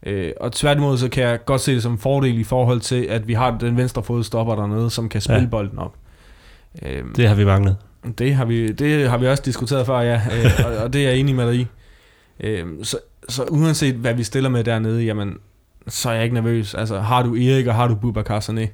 Uh, 0.07 0.13
og 0.41 0.53
tværtimod 0.53 0.99
så 0.99 1.09
kan 1.09 1.25
jeg 1.25 1.45
godt 1.45 1.61
se 1.61 1.75
det 1.75 1.83
som 1.83 1.93
en 1.93 1.99
fordel 1.99 2.39
i 2.39 2.45
forhold 2.45 2.81
til, 2.81 3.07
at 3.11 3.29
vi 3.29 3.33
har 3.35 3.59
den 3.61 3.77
venstre 3.77 4.03
fodstopper 4.03 4.55
dernede, 4.55 4.91
som 4.91 5.09
kan 5.09 5.21
spille 5.21 5.41
Ja. 5.43 5.47
bolden 5.47 5.79
op. 5.79 5.95
Uh, 6.83 6.89
Det 7.17 7.29
har 7.29 7.35
vi 7.35 7.45
manglet. 7.45 7.77
det 8.19 8.35
har 8.35 8.45
vi, 8.45 8.73
det 8.73 9.11
har 9.11 9.19
vi 9.19 9.27
også 9.27 9.43
diskuteret 9.47 9.87
før, 9.87 10.01
ja, 10.01 10.15
øh, 10.15 10.51
og, 10.67 10.77
og 10.77 10.93
det 10.93 11.01
er 11.05 11.09
jeg 11.11 11.19
enig 11.19 11.35
med 11.35 11.47
dig 11.53 11.57
i. 11.57 11.67
Øh, 12.41 12.67
så, 12.83 12.97
så 13.29 13.43
uanset 13.43 13.95
hvad 13.95 14.15
vi 14.15 14.23
stiller 14.23 14.51
med 14.51 14.65
dernede, 14.65 15.03
jamen, 15.05 15.35
så 15.89 16.11
er 16.11 16.15
jeg 16.15 16.25
ikke 16.25 16.35
nervøs. 16.35 16.75
Altså, 16.75 17.01
har 17.01 17.23
du 17.23 17.35
Erik 17.35 17.67
og 17.67 17.75
har 17.75 17.89
du 17.89 17.95
Bubakar 17.95 18.41
Sané, 18.41 18.67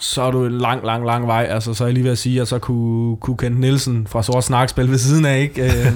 så 0.00 0.22
er 0.22 0.30
du 0.30 0.44
en 0.46 0.52
lang, 0.58 0.84
lang, 0.84 1.06
lang 1.06 1.26
vej. 1.26 1.46
Altså, 1.50 1.74
så 1.74 1.84
er 1.84 1.88
jeg 1.88 1.94
lige 1.94 2.04
ved 2.04 2.10
at 2.12 2.18
sige, 2.18 2.40
at 2.40 2.48
så 2.48 2.58
kunne, 2.58 3.16
kunne 3.16 3.36
Kent 3.36 3.60
Nielsen 3.60 4.06
fra 4.06 4.22
Sort 4.22 4.44
Snak 4.44 4.68
spille 4.68 4.90
ved 4.90 4.98
siden 4.98 5.24
af, 5.24 5.40
ikke? 5.40 5.62
Øh, 5.64 5.92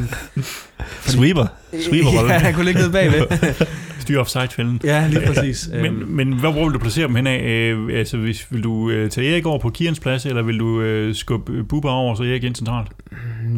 Sweeper. 1.15 1.47
Sweeper 1.89 2.11
ja, 2.33 2.39
han 2.39 2.55
kunne 2.55 2.65
ligge 2.65 2.81
nede 2.81 2.93
bagved. 2.93 3.23
styre 4.03 4.21
offside-fælden. 4.21 4.81
ja, 4.85 5.07
lige 5.09 5.27
præcis. 5.35 5.71
Øhm, 5.75 5.83
Men, 5.95 6.17
men 6.17 6.33
hvad, 6.41 6.53
hvor 6.53 6.65
vil 6.65 6.75
du 6.75 6.79
placere 6.79 7.07
dem 7.07 7.15
hen 7.17 7.27
af? 7.27 7.39
Øh, 7.45 7.99
altså, 7.99 8.17
hvis, 8.17 8.47
vil 8.53 8.65
du 8.65 8.91
øh, 8.91 9.11
tage 9.11 9.33
Erik 9.33 9.47
over 9.47 9.59
på 9.59 9.71
Kians 9.71 10.01
plads, 10.01 10.27
eller 10.27 10.43
vil 10.43 10.59
du 10.61 10.81
øh, 10.81 11.15
skubbe 11.15 11.65
Bubba 11.65 11.89
over, 11.89 12.15
så 12.15 12.23
Erik 12.23 12.45
ind 12.45 12.55
centralt? 12.55 12.89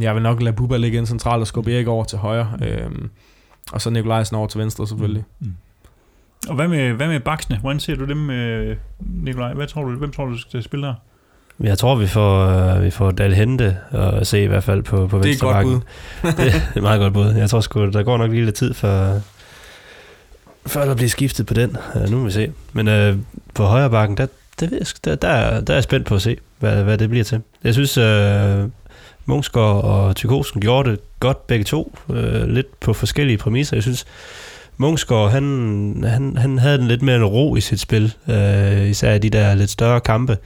Jeg 0.00 0.14
vil 0.14 0.22
nok 0.22 0.42
lade 0.42 0.56
Bubba 0.56 0.76
ligge 0.76 0.98
ind 0.98 1.06
centralt 1.06 1.40
og 1.40 1.46
skubbe 1.46 1.74
Erik 1.74 1.86
over 1.86 2.04
til 2.04 2.18
højre. 2.18 2.52
Øhm, 2.62 3.10
og 3.72 3.80
så 3.80 3.90
Nikolajsen 3.90 4.36
over 4.36 4.46
til 4.46 4.60
venstre 4.60 4.86
selvfølgelig. 4.86 5.24
Mm. 5.40 5.52
Og 6.48 6.54
hvad 6.54 6.68
med, 6.68 6.92
hvad 6.92 7.08
med 7.08 7.20
baksene? 7.20 7.58
Hvordan 7.58 7.80
ser 7.80 7.94
du 7.94 8.04
dem, 8.04 8.30
øh, 8.30 8.76
Nikolaj? 9.00 9.52
Hvad 9.54 9.66
tror 9.66 9.84
du, 9.84 9.90
hvem 9.96 10.10
tror 10.12 10.26
du 10.26 10.38
skal 10.38 10.62
spille 10.62 10.86
der? 10.86 10.94
Jeg 11.60 11.78
tror, 11.78 11.94
vi 11.96 12.06
får, 12.06 12.46
øh, 12.76 12.82
vi 12.84 12.90
får 12.90 13.10
Dal 13.10 13.34
Hente 13.34 13.76
og 13.90 14.26
se 14.26 14.42
i 14.42 14.46
hvert 14.46 14.64
fald 14.64 14.82
på, 14.82 15.06
på 15.06 15.18
Det 15.18 15.24
er 15.24 15.28
et 15.28 15.28
venstre 15.28 15.46
godt 15.46 15.54
bakken. 15.54 15.80
bud. 16.22 16.32
det 16.44 16.54
er 16.54 16.76
et 16.76 16.82
meget 16.82 17.00
godt 17.00 17.12
bud. 17.14 17.34
Jeg 17.34 17.50
tror 17.50 17.60
sgu, 17.60 17.90
der 17.90 18.02
går 18.02 18.18
nok 18.18 18.30
lige 18.30 18.44
lidt 18.44 18.54
tid 18.54 18.74
før, 18.74 19.20
før 20.66 20.84
der 20.84 20.94
bliver 20.94 21.08
skiftet 21.08 21.46
på 21.46 21.54
den. 21.54 21.76
Uh, 21.94 22.10
nu 22.10 22.18
må 22.18 22.24
vi 22.24 22.30
se. 22.30 22.52
Men 22.72 22.88
uh, 22.88 23.18
på 23.54 23.64
højre 23.64 23.90
bakken, 23.90 24.16
der, 24.16 24.26
der, 24.60 24.66
ved 24.66 24.78
jeg, 24.78 24.86
der, 25.04 25.14
der, 25.14 25.28
er- 25.28 25.60
der 25.60 25.72
er 25.72 25.76
jeg 25.76 25.84
spændt 25.84 26.06
på 26.06 26.14
at 26.14 26.22
se, 26.22 26.36
hvad, 26.58 26.82
hvad 26.84 26.98
det 26.98 27.08
bliver 27.10 27.24
til. 27.24 27.40
Jeg 27.64 27.72
synes, 27.74 27.98
øh, 27.98 28.64
uh, 28.64 28.70
Munchsgaard 29.26 29.84
og 29.84 30.16
Tykosen 30.16 30.60
gjorde 30.60 30.90
det 30.90 31.00
godt 31.20 31.46
begge 31.46 31.64
to. 31.64 31.98
Uh, 32.08 32.16
lidt 32.48 32.80
på 32.80 32.92
forskellige 32.92 33.38
præmisser. 33.38 33.76
Jeg 33.76 33.82
synes, 33.82 34.04
Munchsgaard, 34.76 35.30
han, 35.30 36.04
han, 36.08 36.36
han 36.36 36.58
havde 36.58 36.78
den 36.78 36.88
lidt 36.88 37.02
mere 37.02 37.16
en 37.16 37.24
ro 37.24 37.56
i 37.56 37.60
sit 37.60 37.80
spil. 37.80 38.14
Uh, 38.26 38.88
især 38.88 39.14
i 39.14 39.18
de 39.18 39.30
der 39.30 39.54
lidt 39.54 39.70
større 39.70 40.00
kampe. 40.00 40.36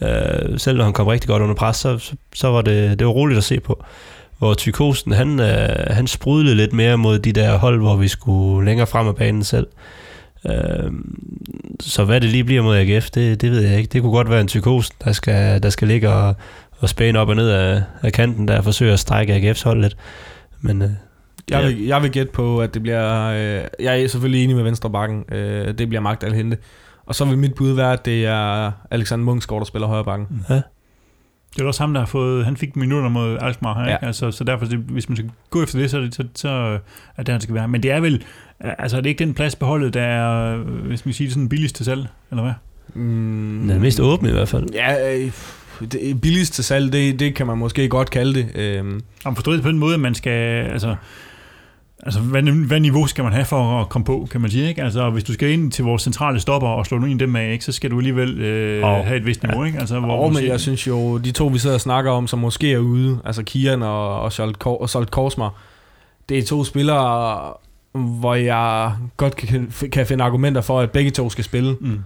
Uh, 0.00 0.08
selv 0.56 0.76
når 0.76 0.84
han 0.84 0.92
kom 0.92 1.06
rigtig 1.06 1.28
godt 1.28 1.42
under 1.42 1.54
pres, 1.54 1.76
så, 1.76 1.98
så, 1.98 2.14
så 2.34 2.48
var 2.48 2.62
det, 2.62 2.98
det 2.98 3.06
var 3.06 3.12
roligt 3.12 3.38
at 3.38 3.44
se 3.44 3.60
på 3.60 3.84
hvor 4.40 4.54
Tykosten, 4.54 5.12
han, 5.12 5.40
øh, 5.40 5.68
han 5.90 6.06
sprudlede 6.06 6.54
lidt 6.56 6.72
mere 6.72 6.98
mod 6.98 7.18
de 7.18 7.32
der 7.32 7.58
hold, 7.58 7.80
hvor 7.80 7.96
vi 7.96 8.08
skulle 8.08 8.64
længere 8.66 8.86
frem 8.86 9.08
af 9.08 9.16
banen 9.16 9.44
selv. 9.44 9.66
Øh, 10.46 10.92
så 11.80 12.04
hvad 12.04 12.20
det 12.20 12.30
lige 12.30 12.44
bliver 12.44 12.62
mod 12.62 12.76
AGF, 12.76 13.10
det, 13.10 13.40
det 13.40 13.50
ved 13.50 13.60
jeg 13.60 13.78
ikke. 13.78 13.88
Det 13.92 14.02
kunne 14.02 14.12
godt 14.12 14.30
være 14.30 14.40
en 14.40 14.48
Tykosten, 14.48 14.96
der 15.04 15.12
skal, 15.12 15.62
der 15.62 15.70
skal 15.70 15.88
ligge 15.88 16.08
og, 16.10 16.34
og 16.78 16.88
spæne 16.88 17.18
op 17.18 17.28
og 17.28 17.36
ned 17.36 17.48
af, 17.50 17.82
af 18.02 18.12
kanten, 18.12 18.48
der 18.48 18.62
forsøger 18.62 18.92
at 18.92 19.00
strække 19.00 19.34
AGF's 19.50 19.64
hold 19.64 19.80
lidt. 19.80 19.96
Men 20.60 20.82
øh, 20.82 20.88
Jeg 21.50 21.60
Ja. 21.60 21.66
vil, 21.66 21.86
jeg 21.86 22.02
vil 22.02 22.10
gætte 22.10 22.32
på, 22.32 22.58
at 22.60 22.74
det 22.74 22.82
bliver... 22.82 23.24
Øh, 23.30 23.64
jeg 23.80 24.02
er 24.02 24.08
selvfølgelig 24.08 24.44
enig 24.44 24.56
med 24.56 24.64
venstre 24.64 24.90
bakken. 24.90 25.24
Øh, 25.32 25.78
det 25.78 25.88
bliver 25.88 26.00
Magdal 26.00 26.32
Hente. 26.34 26.56
Og 27.06 27.14
så 27.14 27.24
vil 27.24 27.38
mit 27.38 27.54
bud 27.54 27.72
være, 27.72 27.92
at 27.92 28.04
det 28.04 28.26
er 28.26 28.70
Alexander 28.90 29.24
Munchsgaard, 29.24 29.60
der 29.60 29.64
spiller 29.66 29.88
højre 29.88 30.04
bakken. 30.04 30.26
Det 31.56 31.62
er 31.62 31.66
også 31.66 31.82
ham, 31.82 31.92
der 31.94 32.00
har 32.00 32.06
fået... 32.06 32.44
Han 32.44 32.56
fik 32.56 32.76
minutter 32.76 33.08
mod 33.08 33.36
Alkmaar 33.40 33.78
her, 33.78 33.88
Ja. 33.90 33.96
ikke? 33.96 34.06
Altså, 34.06 34.30
så 34.30 34.44
derfor, 34.44 34.66
hvis 34.66 35.08
man 35.08 35.16
skal 35.16 35.30
gå 35.50 35.62
efter 35.62 35.78
det, 35.78 35.90
så, 35.90 35.96
er 35.96 36.00
det- 36.00 36.14
så, 36.14 36.24
så 36.34 36.48
er 37.16 37.22
det, 37.22 37.28
han 37.28 37.40
skal 37.40 37.54
være. 37.54 37.68
Men 37.68 37.82
det 37.82 37.90
er 37.90 38.00
vel... 38.00 38.24
Altså, 38.60 38.96
er 38.96 39.00
det 39.00 39.10
ikke 39.10 39.24
den 39.24 39.34
plads 39.34 39.56
på 39.56 39.66
holdet, 39.66 39.94
der 39.94 40.02
er, 40.02 40.56
hvis 40.56 41.04
man 41.06 41.12
siger 41.14 41.28
det 41.28 41.34
sådan 41.34 41.48
billigst 41.48 41.74
til 41.76 41.84
salg, 41.84 42.06
eller 42.30 42.42
hvad? 42.42 42.52
Mm, 42.94 43.60
den 43.62 43.70
er 43.70 43.78
mest 43.78 44.00
åbne 44.00 44.28
i 44.28 44.32
hvert 44.32 44.48
fald. 44.48 44.66
Ja, 44.74 45.16
øh, 45.18 45.30
det 45.92 46.20
billigst 46.20 46.52
til 46.54 46.64
salg, 46.64 46.92
det, 46.92 47.20
det 47.20 47.34
kan 47.34 47.46
man 47.46 47.58
måske 47.58 47.88
godt 47.88 48.10
kalde 48.10 48.34
det. 48.34 48.48
Øhm, 48.56 49.00
Om 49.24 49.34
forstået 49.34 49.62
på 49.62 49.68
den 49.68 49.78
måde, 49.78 49.94
at 49.94 50.00
man 50.00 50.14
skal... 50.14 50.66
Altså, 50.70 50.96
altså 52.02 52.20
hvad, 52.20 52.42
hvad, 52.42 52.80
niveau 52.80 53.06
skal 53.06 53.24
man 53.24 53.32
have 53.32 53.44
for 53.44 53.80
at 53.80 53.88
komme 53.88 54.04
på, 54.04 54.28
kan 54.30 54.40
man 54.40 54.50
sige, 54.50 54.68
ikke? 54.68 54.82
Altså, 54.82 55.10
hvis 55.10 55.24
du 55.24 55.32
skal 55.32 55.50
ind 55.50 55.72
til 55.72 55.84
vores 55.84 56.02
centrale 56.02 56.40
stopper 56.40 56.68
og 56.68 56.86
slå 56.86 56.98
nogen 56.98 57.20
dem 57.20 57.36
af, 57.36 57.52
ikke, 57.52 57.64
så 57.64 57.72
skal 57.72 57.90
du 57.90 57.96
alligevel 57.98 58.40
øh, 58.40 58.84
Og- 58.84 59.04
have 59.04 59.16
et 59.16 59.26
vist 59.26 59.42
niveau, 59.42 59.64
ikke? 59.64 59.78
Altså, 59.78 60.00
hvor 60.00 60.16
og 60.16 60.32
men 60.32 60.46
jeg 60.46 60.60
synes 60.60 60.86
jo, 60.86 61.18
de 61.18 61.32
to 61.32 61.46
vi 61.46 61.58
sidder 61.58 61.74
og 61.74 61.80
snakker 61.80 62.10
om, 62.10 62.26
som 62.26 62.38
måske 62.38 62.72
er 62.72 62.78
ude, 62.78 63.18
altså 63.24 63.42
Kian 63.42 63.82
og, 63.82 64.20
og, 64.20 64.32
Scholt, 64.32 64.66
og 64.66 64.90
Solt 64.90 65.10
Korsmar, 65.10 65.54
det 66.28 66.38
er 66.38 66.42
to 66.42 66.64
spillere, 66.64 67.38
hvor 67.92 68.34
jeg 68.34 68.92
godt 69.16 69.36
kan, 69.36 69.72
kan 69.92 70.06
finde 70.06 70.24
argumenter 70.24 70.60
for, 70.60 70.80
at 70.80 70.90
begge 70.90 71.10
to 71.10 71.30
skal 71.30 71.44
spille. 71.44 71.76
Mm. 71.80 71.98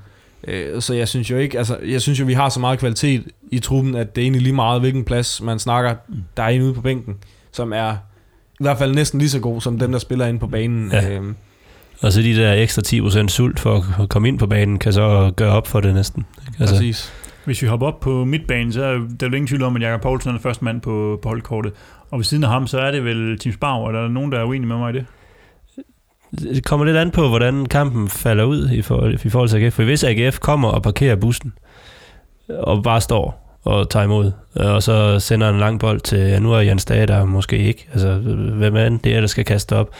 Øh, 0.48 0.82
Så 0.82 0.94
jeg 0.94 1.08
synes 1.08 1.30
jo 1.30 1.36
ikke, 1.36 1.58
altså 1.58 1.78
jeg 1.86 2.02
synes 2.02 2.20
jo, 2.20 2.24
vi 2.24 2.32
har 2.32 2.48
så 2.48 2.60
meget 2.60 2.78
kvalitet 2.78 3.24
i 3.50 3.58
truppen, 3.58 3.94
at 3.94 4.16
det 4.16 4.22
er 4.22 4.24
egentlig 4.24 4.42
lige 4.42 4.54
meget, 4.54 4.80
hvilken 4.80 5.04
plads 5.04 5.42
man 5.42 5.58
snakker, 5.58 5.94
Mm. 6.08 6.14
der 6.36 6.42
er 6.42 6.48
en 6.48 6.62
ude 6.62 6.74
på 6.74 6.80
bænken, 6.80 7.14
som 7.52 7.72
er 7.72 7.96
i 8.60 8.64
hvert 8.64 8.78
fald 8.78 8.94
næsten 8.94 9.18
lige 9.18 9.30
så 9.30 9.40
god 9.40 9.60
som 9.60 9.78
dem, 9.78 9.92
der 9.92 9.98
spiller 9.98 10.26
inde 10.26 10.40
på 10.40 10.46
banen. 10.46 10.90
Ja. 10.92 11.10
Øhm, 11.10 11.36
Og 12.00 12.12
så 12.12 12.22
de 12.22 12.36
der 12.36 12.52
ekstra 12.52 12.82
10% 12.86 13.28
sult 13.28 13.60
for 13.60 14.02
at 14.02 14.08
komme 14.08 14.28
ind 14.28 14.38
på 14.38 14.46
banen, 14.46 14.78
kan 14.78 14.92
så 14.92 15.32
gøre 15.36 15.52
op 15.52 15.66
for 15.66 15.80
det 15.80 15.94
næsten. 15.94 16.24
ikke? 16.48 16.56
Altså, 16.60 16.74
Præcis. 16.74 17.12
Hvis 17.44 17.62
vi 17.62 17.66
hopper 17.66 17.86
op 17.86 18.00
på 18.00 18.24
midtbanen, 18.24 18.72
så 18.72 18.84
er 18.84 18.92
der 18.92 19.26
jo 19.26 19.32
ingen 19.32 19.46
tvivl 19.46 19.62
om, 19.62 19.76
at 19.76 19.82
Jakob 19.82 20.00
Poulsen 20.02 20.34
er 20.34 20.38
første 20.38 20.64
mand 20.64 20.80
på, 20.80 21.18
på 21.22 21.28
holdkortet. 21.28 21.72
Og 22.10 22.18
ved 22.18 22.24
siden 22.24 22.44
af 22.44 22.50
ham, 22.50 22.66
så 22.66 22.78
er 22.78 22.90
det 22.90 23.04
vel 23.04 23.38
Tim 23.38 23.52
Spar, 23.52 23.86
eller 23.86 23.98
er 24.00 24.04
der 24.04 24.10
nogen, 24.12 24.32
der 24.32 24.38
er 24.38 24.44
uenige 24.44 24.68
med 24.68 24.76
mig 24.76 24.94
i 24.94 24.98
det? 24.98 25.06
Det 26.54 26.64
kommer 26.64 26.86
lidt 26.86 26.96
an 26.96 27.10
på, 27.10 27.28
hvordan 27.28 27.66
kampen 27.66 28.08
falder 28.08 28.44
ud 28.44 28.70
i 28.70 28.82
forhold, 28.82 29.24
i 29.24 29.28
forhold 29.28 29.48
til 29.48 29.56
AGF. 29.56 29.74
For 29.74 29.84
hvis 29.84 30.04
AGF 30.04 30.38
kommer 30.38 30.68
og 30.68 30.82
parkerer 30.82 31.16
bussen, 31.16 31.52
og 32.48 32.82
bare 32.82 33.00
står 33.00 33.43
og 33.64 33.90
tager 33.90 34.04
imod, 34.04 34.32
og 34.54 34.82
så 34.82 35.20
sender 35.20 35.48
en 35.48 35.58
lang 35.58 35.80
bold 35.80 36.00
til, 36.00 36.18
ja, 36.18 36.38
nu 36.38 36.52
er 36.52 36.60
Jens 36.60 36.84
Dage 36.84 37.06
der 37.06 37.24
måske 37.24 37.58
ikke, 37.58 37.88
altså 37.92 38.14
hvem 38.54 38.76
er 38.76 38.88
det 38.88 39.16
er, 39.16 39.20
der 39.20 39.26
skal 39.26 39.44
kaste 39.44 39.76
op, 39.76 39.90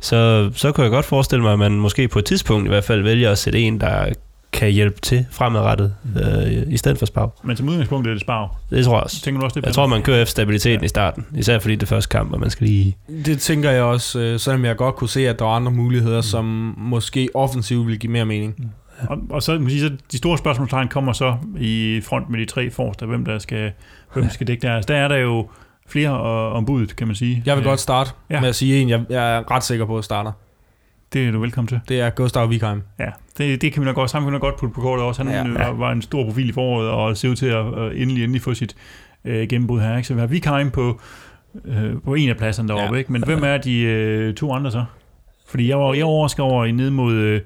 så, 0.00 0.50
så 0.54 0.72
kunne 0.72 0.84
jeg 0.84 0.90
godt 0.90 1.04
forestille 1.04 1.42
mig, 1.42 1.52
at 1.52 1.58
man 1.58 1.72
måske 1.72 2.08
på 2.08 2.18
et 2.18 2.24
tidspunkt 2.24 2.66
i 2.66 2.68
hvert 2.68 2.84
fald 2.84 3.02
vælger 3.02 3.30
at 3.30 3.38
sætte 3.38 3.58
en, 3.58 3.80
der 3.80 4.06
kan 4.52 4.70
hjælpe 4.70 5.00
til 5.00 5.26
fremadrettet, 5.30 5.94
øh, 6.16 6.62
i 6.68 6.76
stedet 6.76 6.98
for 6.98 7.06
Spav. 7.06 7.32
Men 7.44 7.56
som 7.56 7.68
udgangspunkt 7.68 8.06
er 8.06 8.12
det 8.12 8.20
Spar. 8.20 8.56
Det 8.70 8.84
tror 8.84 8.94
jeg 8.94 9.02
også. 9.02 9.20
Tænker 9.22 9.40
du 9.40 9.44
også 9.44 9.60
det? 9.60 9.66
Jeg 9.66 9.74
tror, 9.74 9.86
man 9.86 10.02
kører 10.02 10.22
efter 10.22 10.30
stabiliteten 10.30 10.80
ja. 10.80 10.84
i 10.84 10.88
starten, 10.88 11.26
især 11.36 11.58
fordi 11.58 11.74
det 11.74 11.82
er 11.82 11.86
første 11.86 12.08
kamp, 12.08 12.32
og 12.32 12.40
man 12.40 12.50
skal 12.50 12.66
lige... 12.66 12.96
Det 13.24 13.40
tænker 13.40 13.70
jeg 13.70 13.82
også, 13.82 14.18
øh, 14.18 14.40
selvom 14.40 14.64
jeg 14.64 14.76
godt 14.76 14.96
kunne 14.96 15.08
se, 15.08 15.28
at 15.28 15.38
der 15.38 15.44
var 15.44 15.56
andre 15.56 15.72
muligheder, 15.72 16.16
mm. 16.16 16.22
som 16.22 16.74
måske 16.78 17.28
offensivt 17.34 17.86
vil 17.86 17.98
give 17.98 18.12
mere 18.12 18.24
mening. 18.24 18.54
Mm. 18.58 18.64
Og, 19.08 19.18
og 19.30 19.42
så, 19.42 19.58
man 19.58 19.70
sige, 19.70 19.80
så 19.80 19.96
de 20.12 20.18
store 20.18 20.38
spørgsmålstegn 20.38 20.88
kommer 20.88 21.12
så 21.12 21.36
i 21.58 22.00
front 22.04 22.30
med 22.30 22.38
de 22.38 22.44
tre 22.44 22.70
forreste, 22.70 23.06
hvem 23.06 23.24
der 23.24 23.38
skal, 23.38 23.72
hvem 24.12 24.28
skal 24.28 24.46
dække 24.46 24.62
der. 24.62 24.74
Altså, 24.74 24.92
der 24.92 24.98
er 24.98 25.08
der 25.08 25.16
jo 25.16 25.48
flere 25.86 26.10
ombudet, 26.50 26.96
kan 26.96 27.06
man 27.06 27.16
sige. 27.16 27.42
Jeg 27.46 27.56
vil 27.56 27.64
godt 27.64 27.80
starte 27.80 28.10
ja. 28.30 28.40
med 28.40 28.48
at 28.48 28.54
sige 28.54 28.80
en, 28.80 28.88
jeg, 28.88 29.04
jeg 29.10 29.36
er 29.36 29.50
ret 29.50 29.64
sikker 29.64 29.86
på 29.86 29.98
at 29.98 30.04
starter. 30.04 30.32
Det 31.12 31.28
er 31.28 31.32
du 31.32 31.38
velkommen 31.38 31.68
til. 31.68 31.80
Det 31.88 32.00
er 32.00 32.10
Gustav 32.10 32.48
Wikheim. 32.48 32.82
Ja, 32.98 33.10
det, 33.38 33.62
det 33.62 33.72
kan 33.72 33.82
vi 33.82 33.84
nok 33.84 33.94
godt, 33.94 34.10
sammen 34.10 34.40
godt 34.40 34.56
putte 34.56 34.74
på 34.74 34.80
kortet 34.80 35.06
også. 35.06 35.22
Han 35.24 35.32
ja, 35.32 35.62
ja. 35.62 35.68
Var, 35.68 35.72
var 35.72 35.92
en 35.92 36.02
stor 36.02 36.24
profil 36.24 36.48
i 36.48 36.52
foråret, 36.52 36.88
og 36.88 37.16
ser 37.16 37.28
ud 37.28 37.36
til 37.36 37.46
at, 37.46 37.66
at 37.78 37.96
endelig, 37.96 38.22
endelig 38.22 38.42
få 38.42 38.54
sit 38.54 38.76
øh, 39.24 39.48
gennembrud 39.48 39.80
her. 39.80 39.96
Ikke? 39.96 40.08
Så 40.08 40.14
vi 40.14 40.20
har 40.20 40.26
Wikheim 40.26 40.70
på, 40.70 41.00
øh, 41.64 42.02
på 42.04 42.14
en 42.14 42.28
af 42.28 42.36
pladserne 42.36 42.68
deroppe, 42.68 42.94
ja. 42.94 42.98
ikke? 42.98 43.12
men 43.12 43.24
hvem 43.24 43.44
er 43.44 43.56
de 43.56 43.80
øh, 43.80 44.34
to 44.34 44.52
andre 44.52 44.70
så? 44.70 44.84
Fordi 45.48 45.68
jeg 45.68 45.78
var, 45.78 45.94
jeg 45.94 46.04
overrasket 46.04 46.44
over 46.44 46.66
ned 46.66 46.90
mod, 46.90 47.14
øh, 47.14 47.40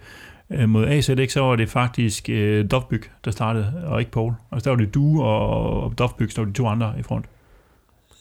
mod 0.67 0.87
AZ, 0.87 1.09
ikke? 1.09 1.33
så 1.33 1.41
var 1.41 1.57
det 1.57 1.69
faktisk 1.69 2.29
øh, 2.29 2.71
Dovbyg, 2.71 3.03
der 3.25 3.31
startede, 3.31 3.73
og 3.87 4.01
ikke 4.01 4.11
Paul. 4.11 4.33
Altså 4.53 4.71
der 4.71 4.77
var 4.77 4.85
det 4.85 4.95
du 4.95 5.23
og, 5.23 5.83
og 5.83 5.99
Dovbyg, 5.99 6.37
der 6.37 6.43
var 6.43 6.47
de 6.47 6.53
to 6.53 6.67
andre 6.67 6.93
i 6.99 7.03
front. 7.03 7.25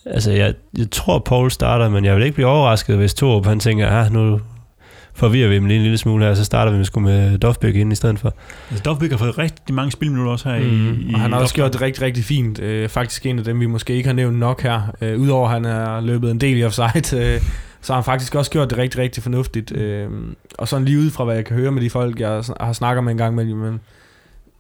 Altså, 0.06 0.32
jeg, 0.32 0.54
jeg 0.78 0.92
tror, 0.92 1.20
Paul 1.20 1.52
starter, 1.52 1.90
men 1.90 2.06
jeg 2.06 2.16
vil 2.16 2.24
ikke 2.24 2.36
blive 2.36 2.48
overrasket, 2.48 2.98
hvis 2.98 3.14
Torup 3.14 3.46
han 3.46 3.60
tænker, 3.60 3.88
ah, 3.88 4.14
nu, 4.14 4.40
forvirrer 5.14 5.50
vi 5.50 5.56
dem 5.56 5.66
lige 5.66 5.78
en 5.78 5.84
lille 5.84 5.98
smule 5.98 6.26
her, 6.26 6.34
så 6.34 6.44
starter 6.44 6.78
vi 6.78 6.84
sgu 6.84 7.00
med 7.00 7.38
Dovbæk 7.38 7.76
ind 7.76 7.92
i 7.92 7.96
stedet 7.96 8.20
for. 8.20 8.34
Altså, 8.70 8.84
Dovbæk 8.84 9.12
har 9.12 9.18
fået 9.18 9.38
rigtig 9.38 9.76
mange 9.76 9.92
spilminutter 9.92 10.32
også 10.32 10.50
her 10.50 10.60
mm. 10.60 10.66
i, 10.66 11.12
i 11.12 11.14
Og 11.14 11.20
han 11.20 11.34
har 11.34 11.40
også 11.40 11.56
gjort 11.56 11.74
det 11.74 11.82
rigtig, 11.82 12.04
rigtig 12.04 12.24
fint. 12.24 12.60
Øh, 12.60 12.90
faktisk 12.90 13.26
en 13.26 13.40
af 13.40 13.46
dem, 13.46 13.60
vi 13.60 13.66
måske 13.66 13.94
ikke 13.94 14.08
har 14.08 14.14
nævnt 14.14 14.40
nok 14.40 14.62
her. 14.62 14.82
Øh, 15.02 15.20
Udover 15.20 15.48
at 15.48 15.54
han 15.54 15.64
har 15.64 16.02
løbet 16.02 16.32
en 16.32 16.42
del 16.42 16.58
i 16.58 16.64
offside, 16.64 17.18
øh, 17.18 17.42
så 17.82 17.94
har 17.94 18.02
han 18.02 18.04
faktisk 18.04 18.36
også 18.36 18.52
gjort 18.52 18.70
det 18.70 18.78
rigtig, 18.78 19.00
rigtig 19.02 19.24
fornuftigt. 19.24 19.72
Øh, 19.72 20.10
og 20.58 20.68
sådan 20.68 20.86
lige 20.86 21.00
ud 21.00 21.10
fra, 21.10 21.24
hvad 21.24 21.36
jeg 21.36 21.46
kan 21.46 21.56
høre 21.56 21.72
med 21.72 21.82
de 21.82 21.90
folk, 21.90 22.20
jeg 22.20 22.44
har 22.60 22.74
snakket 22.74 23.04
med 23.04 23.12
en 23.12 23.18
gang 23.18 23.36
med, 23.36 23.46
men 23.46 23.80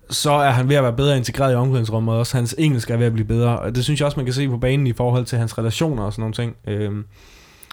så 0.09 0.31
er 0.31 0.49
han 0.49 0.69
ved 0.69 0.75
at 0.75 0.83
være 0.83 0.93
bedre 0.93 1.17
integreret 1.17 1.53
i 1.53 1.55
omklædningsrummet, 1.55 2.13
og 2.13 2.19
også 2.19 2.37
hans 2.37 2.55
engelsk 2.57 2.89
er 2.89 2.97
ved 2.97 3.05
at 3.05 3.13
blive 3.13 3.27
bedre. 3.27 3.59
Og 3.59 3.75
det 3.75 3.83
synes 3.83 3.99
jeg 3.99 4.05
også, 4.05 4.19
man 4.19 4.25
kan 4.25 4.33
se 4.33 4.49
på 4.49 4.57
banen 4.57 4.87
i 4.87 4.93
forhold 4.93 5.25
til 5.25 5.37
hans 5.37 5.57
relationer 5.57 6.03
og 6.03 6.13
sådan 6.13 6.21
nogle 6.21 6.33
ting. 6.33 6.55
Øh, 6.67 7.03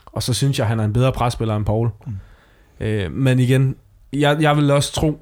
og 0.07 0.23
så 0.23 0.35
synes 0.35 0.59
jeg, 0.59 0.67
han 0.67 0.81
er 0.81 0.85
en 0.85 0.93
bedre 0.93 1.13
presspiller 1.13 1.57
end 1.57 1.65
Paul. 1.65 1.91
Mm. 2.07 2.13
Øh, 2.87 3.13
men 3.13 3.39
igen, 3.39 3.77
jeg, 4.13 4.37
jeg 4.41 4.57
vil 4.57 4.71
også 4.71 4.93
tro, 4.93 5.21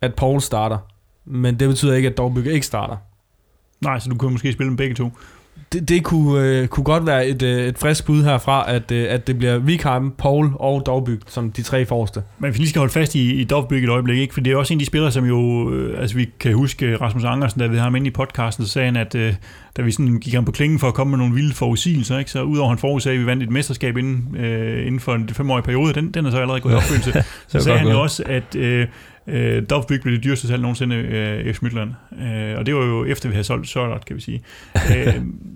at 0.00 0.14
Paul 0.14 0.40
starter. 0.40 0.78
Men 1.24 1.60
det 1.60 1.68
betyder 1.68 1.94
ikke, 1.94 2.08
at 2.08 2.16
Dorbygge 2.16 2.52
ikke 2.52 2.66
starter. 2.66 2.96
Nej, 3.80 3.98
så 3.98 4.10
du 4.10 4.16
kunne 4.16 4.32
måske 4.32 4.52
spille 4.52 4.68
dem 4.68 4.76
begge 4.76 4.94
to 4.94 5.10
det, 5.72 5.88
det 5.88 6.04
kunne, 6.04 6.44
øh, 6.44 6.68
kunne 6.68 6.84
godt 6.84 7.06
være 7.06 7.26
et, 7.26 7.42
øh, 7.42 7.66
et 7.66 7.78
frisk 7.78 8.06
bud 8.06 8.24
herfra, 8.24 8.72
at, 8.72 8.90
øh, 8.90 9.06
at 9.10 9.26
det 9.26 9.38
bliver 9.38 9.58
Wikheim, 9.58 10.10
Paul 10.10 10.50
og 10.54 10.82
Dovbyg 10.86 11.20
som 11.26 11.52
de 11.52 11.62
tre 11.62 11.86
forreste. 11.86 12.22
Men 12.38 12.52
vi 12.52 12.58
lige 12.58 12.68
skal 12.68 12.78
holde 12.78 12.92
fast 12.92 13.14
i, 13.14 13.34
i 13.34 13.44
Dovbyg 13.44 13.84
et 13.84 13.88
øjeblik, 13.88 14.18
ikke? 14.18 14.34
for 14.34 14.40
det 14.40 14.52
er 14.52 14.56
også 14.56 14.74
en 14.74 14.78
af 14.78 14.80
de 14.80 14.86
spillere, 14.86 15.12
som 15.12 15.24
jo, 15.24 15.70
øh, 15.70 16.00
altså 16.00 16.16
vi 16.16 16.30
kan 16.40 16.54
huske 16.54 16.96
Rasmus 16.96 17.24
Angersen, 17.24 17.60
da 17.60 17.66
vi 17.66 17.76
har 17.76 17.82
ham 17.82 17.96
inde 17.96 18.06
i 18.06 18.10
podcasten, 18.10 18.64
så 18.64 18.72
sagde 18.72 18.86
han, 18.86 18.96
at 18.96 19.14
øh, 19.14 19.34
da 19.76 19.82
vi 19.82 19.90
sådan 19.90 20.18
gik 20.18 20.34
ham 20.34 20.44
på 20.44 20.52
klingen 20.52 20.78
for 20.78 20.88
at 20.88 20.94
komme 20.94 21.10
med 21.10 21.18
nogle 21.18 21.34
vilde 21.34 21.54
forudsigelser, 21.54 22.18
ikke? 22.18 22.30
så 22.30 22.42
udover 22.42 22.68
han 22.68 22.78
forudsagde, 22.78 23.14
at 23.14 23.20
vi 23.20 23.26
vandt 23.26 23.42
et 23.42 23.50
mesterskab 23.50 23.96
inden, 23.96 24.36
øh, 24.36 24.86
inden 24.86 25.00
for 25.00 25.14
en 25.14 25.28
femårig 25.28 25.64
periode, 25.64 25.94
den, 25.94 26.10
den 26.10 26.26
er 26.26 26.30
så 26.30 26.38
allerede 26.38 26.60
gået 26.60 26.72
i 26.72 26.76
opfyldelse, 26.76 27.24
så 27.48 27.60
sagde 27.60 27.78
han 27.78 27.88
jo 27.88 28.02
også, 28.02 28.22
at 28.26 28.56
øh, 28.56 28.86
Øh, 29.30 29.62
Dovbyg 29.70 30.00
blev 30.02 30.14
det 30.14 30.24
dyreste 30.24 30.46
salg 30.46 30.62
nogensinde 30.62 30.96
øh, 30.96 31.54
F. 31.54 31.62
Midtland. 31.62 31.90
Øh, 32.22 32.58
og 32.58 32.66
det 32.66 32.74
var 32.74 32.84
jo 32.84 33.04
efter, 33.04 33.28
vi 33.28 33.34
havde 33.34 33.44
solgt 33.44 33.68
Sørlot, 33.68 34.04
kan 34.04 34.16
vi 34.16 34.20
sige. 34.20 34.42
øh, 34.96 35.14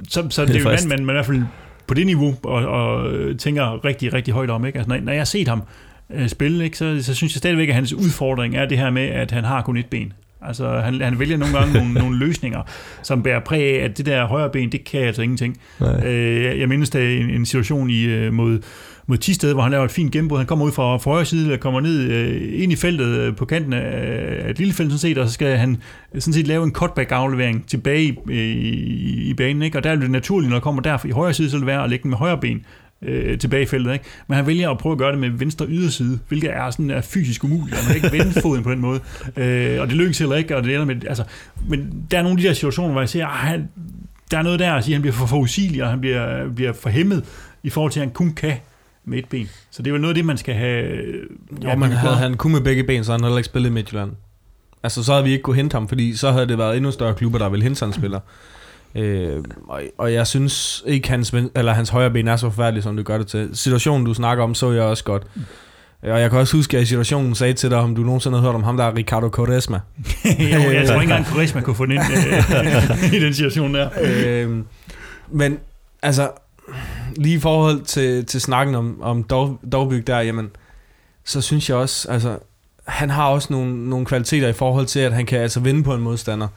så, 0.09 0.27
så 0.31 0.45
det 0.45 0.57
er 0.57 0.61
jo 0.61 0.69
en 0.69 0.75
mand, 0.75 0.89
man, 0.89 1.05
man 1.05 1.15
i 1.15 1.17
hvert 1.17 1.27
fald 1.27 1.43
på 1.87 1.95
det 1.95 2.07
niveau 2.07 2.35
og, 2.43 2.67
og 2.67 3.11
tænker 3.39 3.85
rigtig, 3.85 4.13
rigtig 4.13 4.35
højt 4.35 4.51
om. 4.51 4.67
Ikke? 4.67 4.79
Altså, 4.79 4.89
når, 4.89 5.01
når 5.01 5.13
jeg 5.13 5.21
har 5.21 5.25
set 5.25 5.49
ham 5.49 5.63
øh, 6.11 6.29
spille, 6.29 6.65
ikke, 6.65 6.79
så, 6.79 7.03
så 7.03 7.15
synes 7.15 7.35
jeg 7.35 7.39
stadigvæk, 7.39 7.69
at 7.69 7.75
hans 7.75 7.93
udfordring 7.93 8.57
er 8.57 8.67
det 8.67 8.79
her 8.79 8.91
med, 8.91 9.03
at 9.03 9.31
han 9.31 9.45
har 9.45 9.63
kun 9.63 9.77
et 9.77 9.87
ben. 9.87 10.13
Altså, 10.43 10.81
han, 10.81 11.01
han 11.01 11.19
vælger 11.19 11.37
nogle 11.37 11.59
gange 11.59 11.75
nogle, 11.75 11.95
nogle 12.03 12.19
løsninger, 12.19 12.63
som 13.03 13.23
bærer 13.23 13.41
præg 13.41 13.81
af, 13.81 13.85
at 13.85 13.99
det 13.99 14.07
der 14.07 14.27
højre 14.27 14.51
ben, 14.51 14.73
det 14.73 14.85
kan 14.85 15.01
altså 15.01 15.23
ingenting. 15.23 15.61
Øh, 16.05 16.61
jeg 16.61 16.69
mindes, 16.69 16.91
der 16.91 17.01
en, 17.01 17.31
en 17.31 17.47
situation 17.47 17.91
i, 17.91 18.05
øh, 18.05 18.33
mod 18.33 18.59
mod 19.07 19.19
Tisted, 19.19 19.53
hvor 19.53 19.63
han 19.63 19.71
laver 19.71 19.85
et 19.85 19.91
fint 19.91 20.13
gennembrud. 20.13 20.39
Han 20.39 20.47
kommer 20.47 20.65
ud 20.65 20.73
fra, 20.73 20.97
fra 20.97 21.11
højre 21.11 21.25
side, 21.25 21.59
kommer 21.59 21.81
ned 21.81 22.11
øh, 22.11 22.63
ind 22.63 22.73
i 22.73 22.77
feltet 22.77 23.07
øh, 23.07 23.37
på 23.37 23.45
kanten 23.45 23.73
af 23.73 24.51
et 24.51 24.59
lille 24.59 24.75
felt, 24.75 24.91
sådan 24.91 24.99
set, 24.99 25.19
og 25.19 25.29
så 25.29 25.35
skal 25.35 25.57
han 25.57 25.77
sådan 26.19 26.35
set 26.35 26.47
lave 26.47 26.65
en 26.65 26.73
cutback-aflevering 26.73 27.67
tilbage 27.67 28.03
i, 28.03 28.33
i, 28.33 29.31
i 29.31 29.35
banen. 29.35 29.63
Ikke? 29.63 29.79
Og 29.79 29.85
der 29.85 29.91
er 29.91 29.97
det 29.97 30.11
naturligt, 30.11 30.51
når 30.51 30.57
han 30.57 30.63
kommer 30.63 30.83
der 30.83 31.07
i 31.07 31.11
højre 31.11 31.35
side, 31.35 31.51
så 31.51 31.57
vil 31.57 31.61
det 31.61 31.67
være 31.67 31.85
at 31.85 31.91
lægge 31.91 32.03
den 32.03 32.11
med 32.11 32.19
højre 32.19 32.39
ben 32.39 32.65
øh, 33.03 33.39
tilbage 33.39 33.63
i 33.63 33.67
feltet. 33.67 33.93
Ikke? 33.93 34.05
Men 34.29 34.37
han 34.37 34.47
vælger 34.47 34.71
at 34.71 34.79
prøve 34.79 34.93
at 34.93 34.99
gøre 34.99 35.13
det 35.13 35.19
med 35.19 35.31
venstre 35.31 35.67
yderside, 35.69 36.19
hvilket 36.29 36.51
er 36.51 36.71
sådan 36.71 36.91
er 36.91 37.01
fysisk 37.01 37.45
umuligt, 37.45 37.79
og 37.79 37.85
man 37.85 38.01
kan 38.01 38.05
ikke 38.05 38.19
vende 38.19 38.41
foden 38.41 38.63
på 38.63 38.71
den 38.71 38.81
måde. 38.81 39.01
Øh, 39.37 39.81
og 39.81 39.87
det 39.87 39.97
lykkes 39.97 40.19
heller 40.19 40.37
ikke, 40.37 40.57
og 40.57 40.65
det 40.65 40.75
ender 40.75 40.85
med, 40.85 41.05
altså, 41.09 41.25
men 41.69 42.05
der 42.11 42.19
er 42.19 42.23
nogle 42.23 42.39
af 42.39 42.43
de 42.43 42.49
der 42.49 42.53
situationer, 42.53 42.93
hvor 42.93 43.01
jeg 43.01 43.09
siger, 43.09 43.27
at 43.27 43.33
han, 43.33 43.69
der 44.31 44.39
er 44.39 44.43
noget 44.43 44.59
der 44.59 44.73
at 44.73 44.85
sige, 44.85 44.93
at 44.93 44.97
han 44.97 45.03
bliver 45.03 45.15
for 45.15 45.27
forudsigelig, 45.27 45.85
og 45.85 45.91
han 45.91 46.01
bliver, 46.01 46.49
bliver 46.55 46.73
for 46.73 46.91
hæmmet 46.91 47.25
i 47.63 47.71
forhold 47.71 47.93
til, 47.93 48.01
at 48.01 48.07
han 48.07 48.13
kun 48.13 48.33
kan 48.33 48.55
med 49.05 49.19
et 49.19 49.29
ben. 49.29 49.49
Så 49.71 49.83
det 49.83 49.91
er 49.91 49.95
jo 49.95 49.99
noget 49.99 50.11
af 50.11 50.15
det, 50.15 50.25
man 50.25 50.39
skal 50.39 50.55
have... 50.55 50.85
Øh, 50.85 51.27
ja, 51.63 51.77
man 51.77 51.93
havde 51.93 52.17
han 52.17 52.35
kun 52.35 52.53
med 52.53 52.61
begge 52.61 52.85
ben, 52.85 53.05
så 53.05 53.13
han 53.13 53.23
havde 53.23 53.37
ikke 53.37 53.47
spillet 53.47 53.71
i 53.71 53.73
Midtjylland. 53.73 54.13
Altså, 54.83 55.05
så 55.05 55.13
havde 55.13 55.25
vi 55.25 55.31
ikke 55.31 55.43
kunne 55.43 55.57
hente 55.57 55.75
ham, 55.75 55.89
fordi 55.89 56.17
så 56.17 56.33
havde 56.33 56.49
det 56.49 56.59
været 56.59 56.77
endnu 56.77 56.91
større 56.91 57.15
klubber, 57.15 57.39
der 57.39 57.49
ville 57.49 57.63
hente 57.63 57.79
sådan 57.79 57.93
spiller. 57.93 58.21
Øh, 58.97 59.45
og, 59.69 59.83
og 59.99 60.13
jeg 60.13 60.27
synes 60.27 60.85
ikke, 60.87 61.09
hans, 61.09 61.35
eller 61.57 61.73
hans 61.73 61.89
højre 61.89 62.11
ben 62.11 62.29
er 62.29 62.37
så 62.37 62.51
forfærdelig, 62.51 62.83
som 62.83 62.97
du 62.97 63.03
gør 63.03 63.19
det 63.19 63.27
til. 63.27 63.51
Situationen, 63.53 64.07
du 64.07 64.15
snakker 64.15 64.45
om, 64.45 64.55
så 64.55 64.73
jeg 64.73 64.83
også 64.83 65.05
godt. 65.05 65.23
Og 66.03 66.21
jeg 66.21 66.31
kan 66.31 66.39
også 66.39 66.57
huske, 66.57 66.77
at 66.77 66.83
i 66.83 66.87
situationen 66.87 67.35
sagde 67.35 67.53
til 67.53 67.71
dig, 67.71 67.79
om 67.79 67.95
du 67.95 68.03
nogensinde 68.03 68.37
har 68.37 68.47
hørt 68.47 68.55
om 68.55 68.63
ham, 68.63 68.77
der 68.77 68.85
er 68.85 68.97
Ricardo 68.97 69.31
Quaresma. 69.37 69.77
jo, 70.25 70.71
jeg 70.71 70.87
tror 70.89 70.95
ikke 70.95 71.03
engang, 71.03 71.27
Quaresma 71.27 71.61
kunne 71.61 71.77
få 71.77 71.85
ind 71.85 71.93
øh, 71.93 73.15
i 73.15 73.21
den 73.21 73.35
situation 73.35 73.75
der. 73.75 73.89
Øh, 74.03 74.59
men 75.31 75.59
altså, 76.03 76.31
lige 77.17 77.37
i 77.37 77.41
forhold 77.41 77.83
til, 77.83 78.27
til 78.27 78.41
snakken 78.41 78.75
om, 78.75 79.03
om 79.03 79.23
Dov, 79.23 79.61
Dovbyg 79.73 80.07
der, 80.07 80.21
jamen, 80.21 80.51
så 81.25 81.41
synes 81.41 81.71
jeg 81.71 81.77
også, 81.77 82.11
altså, 82.11 82.39
han 82.85 83.11
har 83.11 83.29
også 83.29 83.53
nogle, 83.53 83.91
nogle 83.91 84.07
kvaliteter 84.07 84.49
i 84.49 84.53
forhold 84.53 84.87
til, 84.87 85.01
at 85.01 85.13
han 85.13 85.27
kan 85.27 85.41
altså 85.41 85.61
vinde 85.61 85.85
på 85.85 85.95
en 85.95 86.01
modstander. 86.01 86.49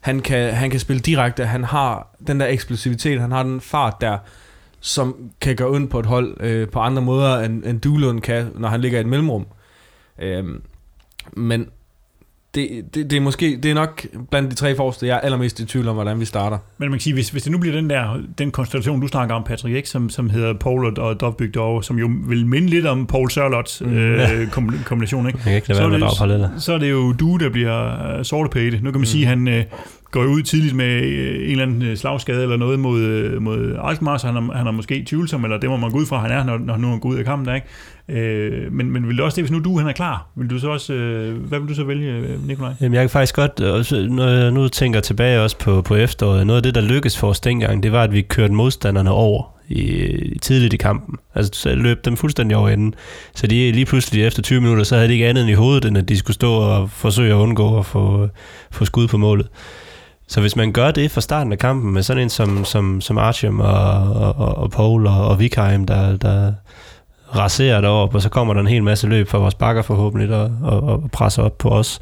Han 0.00 0.20
kan, 0.20 0.54
han 0.54 0.70
kan 0.70 0.80
spille 0.80 1.00
direkte, 1.00 1.46
han 1.46 1.64
har 1.64 2.16
den 2.26 2.40
der 2.40 2.46
eksplosivitet, 2.46 3.20
han 3.20 3.32
har 3.32 3.42
den 3.42 3.60
fart 3.60 4.00
der, 4.00 4.18
som 4.80 5.30
kan 5.40 5.56
gøre 5.56 5.68
ondt 5.68 5.90
på 5.90 6.00
et 6.00 6.06
hold 6.06 6.36
øh, 6.40 6.68
på 6.68 6.80
andre 6.80 7.02
måder, 7.02 7.40
end, 7.40 7.64
end 7.64 7.80
Duelund 7.80 8.20
kan, 8.20 8.50
når 8.54 8.68
han 8.68 8.80
ligger 8.80 8.98
i 8.98 9.00
et 9.00 9.06
mellemrum. 9.06 9.46
Øh, 10.18 10.44
men 11.32 11.68
det, 12.54 12.84
det, 12.94 13.10
det, 13.10 13.16
er 13.16 13.20
måske, 13.20 13.58
det 13.62 13.70
er 13.70 13.74
nok 13.74 14.06
blandt 14.30 14.50
de 14.50 14.54
tre 14.54 14.76
forreste, 14.76 15.06
jeg 15.06 15.16
er 15.16 15.20
allermest 15.20 15.60
i 15.60 15.64
tvivl 15.64 15.88
om, 15.88 15.94
hvordan 15.94 16.20
vi 16.20 16.24
starter. 16.24 16.58
Men 16.78 16.90
man 16.90 16.98
kan 16.98 17.02
sige, 17.02 17.14
hvis, 17.14 17.30
hvis 17.30 17.42
det 17.42 17.52
nu 17.52 17.58
bliver 17.58 17.76
den 17.76 17.90
der 17.90 18.18
den 18.38 18.50
konstellation, 18.50 19.00
du 19.00 19.06
snakker 19.06 19.34
om, 19.34 19.44
Patrick, 19.44 19.76
ikke? 19.76 19.88
Som, 19.88 20.10
som 20.10 20.30
hedder 20.30 20.52
Paul 20.52 20.98
og 20.98 21.20
Dovbyg 21.20 21.54
dog, 21.54 21.84
som 21.84 21.98
jo 21.98 22.10
vil 22.28 22.46
minde 22.46 22.68
lidt 22.68 22.86
om 22.86 23.06
Paul 23.06 23.30
Sørlots 23.30 23.82
mm. 23.84 23.92
øh, 23.92 24.50
kombination, 24.84 25.26
ikke? 25.26 25.38
Jeg 25.38 25.44
kan 25.44 25.54
ikke 25.54 25.68
lade 25.68 25.78
så, 25.78 26.24
er 26.24 26.26
det, 26.26 26.50
så 26.58 26.72
er 26.72 26.78
det 26.78 26.90
jo 26.90 27.12
du, 27.12 27.36
der 27.36 27.50
bliver 27.50 28.18
uh, 28.18 28.24
sortepæde. 28.24 28.70
Nu 28.70 28.76
kan 28.76 28.92
man 28.92 29.00
mm. 29.00 29.04
sige, 29.04 29.22
at 29.22 29.28
han, 29.28 29.48
uh, 29.48 29.54
går 30.12 30.24
ud 30.24 30.42
tidligt 30.42 30.74
med 30.74 31.02
øh, 31.02 31.34
en 31.34 31.50
eller 31.50 31.62
anden 31.62 31.82
øh, 31.82 31.96
slagskade 31.96 32.42
eller 32.42 32.56
noget 32.56 32.80
mod, 32.80 33.00
øh, 33.00 33.42
mod 33.42 33.76
Alkmaar, 33.84 34.16
så 34.16 34.26
han 34.26 34.36
er, 34.36 34.52
han 34.56 34.66
er 34.66 34.70
måske 34.70 35.04
tvivlsom, 35.06 35.44
eller 35.44 35.58
det 35.58 35.70
må 35.70 35.76
man 35.76 35.90
gå 35.90 35.98
ud 35.98 36.06
fra, 36.06 36.18
han 36.18 36.30
er, 36.30 36.44
når, 36.44 36.58
når 36.58 36.76
nu 36.76 36.92
er 36.92 36.98
gået 36.98 37.12
ud 37.12 37.18
af 37.18 37.24
kampen 37.24 37.48
der, 37.48 37.54
ikke? 37.54 37.66
Øh, 38.08 38.72
men, 38.72 38.90
men 38.90 39.08
vil 39.08 39.18
du 39.18 39.24
også 39.24 39.36
det, 39.36 39.44
hvis 39.44 39.50
nu 39.50 39.58
du 39.58 39.78
han 39.78 39.88
er 39.88 39.92
klar, 39.92 40.26
vil 40.36 40.50
du 40.50 40.58
så 40.58 40.68
også, 40.68 40.92
øh, 40.92 41.36
hvad 41.36 41.58
vil 41.58 41.68
du 41.68 41.74
så 41.74 41.84
vælge, 41.84 42.12
øh, 42.12 42.46
Nikolaj? 42.46 42.72
Jamen 42.80 42.94
jeg 42.94 43.02
kan 43.02 43.10
faktisk 43.10 43.34
godt, 43.34 43.60
øh, 43.62 43.74
også, 43.74 44.06
når 44.10 44.28
jeg 44.28 44.50
nu 44.50 44.68
tænker 44.68 45.00
tilbage 45.00 45.40
også 45.40 45.58
på, 45.58 45.82
på 45.82 45.94
efteråret, 45.94 46.46
noget 46.46 46.56
af 46.56 46.62
det, 46.62 46.74
der 46.74 46.80
lykkedes 46.80 47.18
for 47.18 47.28
os 47.28 47.40
dengang, 47.40 47.82
det 47.82 47.92
var, 47.92 48.02
at 48.02 48.12
vi 48.12 48.22
kørte 48.22 48.54
modstanderne 48.54 49.10
over 49.10 49.52
i, 49.68 50.38
tidligt 50.42 50.74
i 50.74 50.76
kampen. 50.76 51.18
Altså 51.34 51.50
så 51.54 51.74
løb 51.74 52.04
dem 52.04 52.16
fuldstændig 52.16 52.56
over 52.56 52.68
enden. 52.68 52.94
Så 53.34 53.46
de 53.46 53.72
lige 53.72 53.86
pludselig 53.86 54.26
efter 54.26 54.42
20 54.42 54.60
minutter, 54.60 54.84
så 54.84 54.94
havde 54.94 55.08
de 55.08 55.12
ikke 55.12 55.28
andet 55.28 55.42
end 55.42 55.50
i 55.50 55.54
hovedet, 55.54 55.84
end 55.84 55.98
at 55.98 56.08
de 56.08 56.18
skulle 56.18 56.34
stå 56.34 56.52
og 56.52 56.90
forsøge 56.90 57.30
at 57.30 57.36
undgå 57.36 57.78
at 57.78 57.86
få, 57.86 58.28
få 58.70 58.84
skud 58.84 59.08
på 59.08 59.16
målet. 59.16 59.48
Så 60.28 60.40
hvis 60.40 60.56
man 60.56 60.72
gør 60.72 60.90
det 60.90 61.10
fra 61.10 61.20
starten 61.20 61.52
af 61.52 61.58
kampen 61.58 61.94
med 61.94 62.02
sådan 62.02 62.22
en 62.22 62.30
som, 62.30 62.64
som, 62.64 63.00
som 63.00 63.18
Artyom 63.18 63.60
og, 63.60 64.12
og, 64.12 64.58
og 64.58 64.70
Paul 64.70 65.06
og, 65.06 65.28
og 65.28 65.38
Vikheim, 65.38 65.86
der, 65.86 66.16
der 66.16 66.52
raserer 67.36 67.80
deroppe, 67.80 68.18
og 68.18 68.22
så 68.22 68.28
kommer 68.28 68.54
der 68.54 68.60
en 68.60 68.66
hel 68.66 68.82
masse 68.82 69.06
løb 69.06 69.28
fra 69.28 69.38
vores 69.38 69.54
bakker 69.54 69.82
forhåbentlig 69.82 70.34
og, 70.34 70.52
og, 70.62 70.82
og 70.82 71.10
presser 71.12 71.42
op 71.42 71.58
på 71.58 71.68
os, 71.68 72.00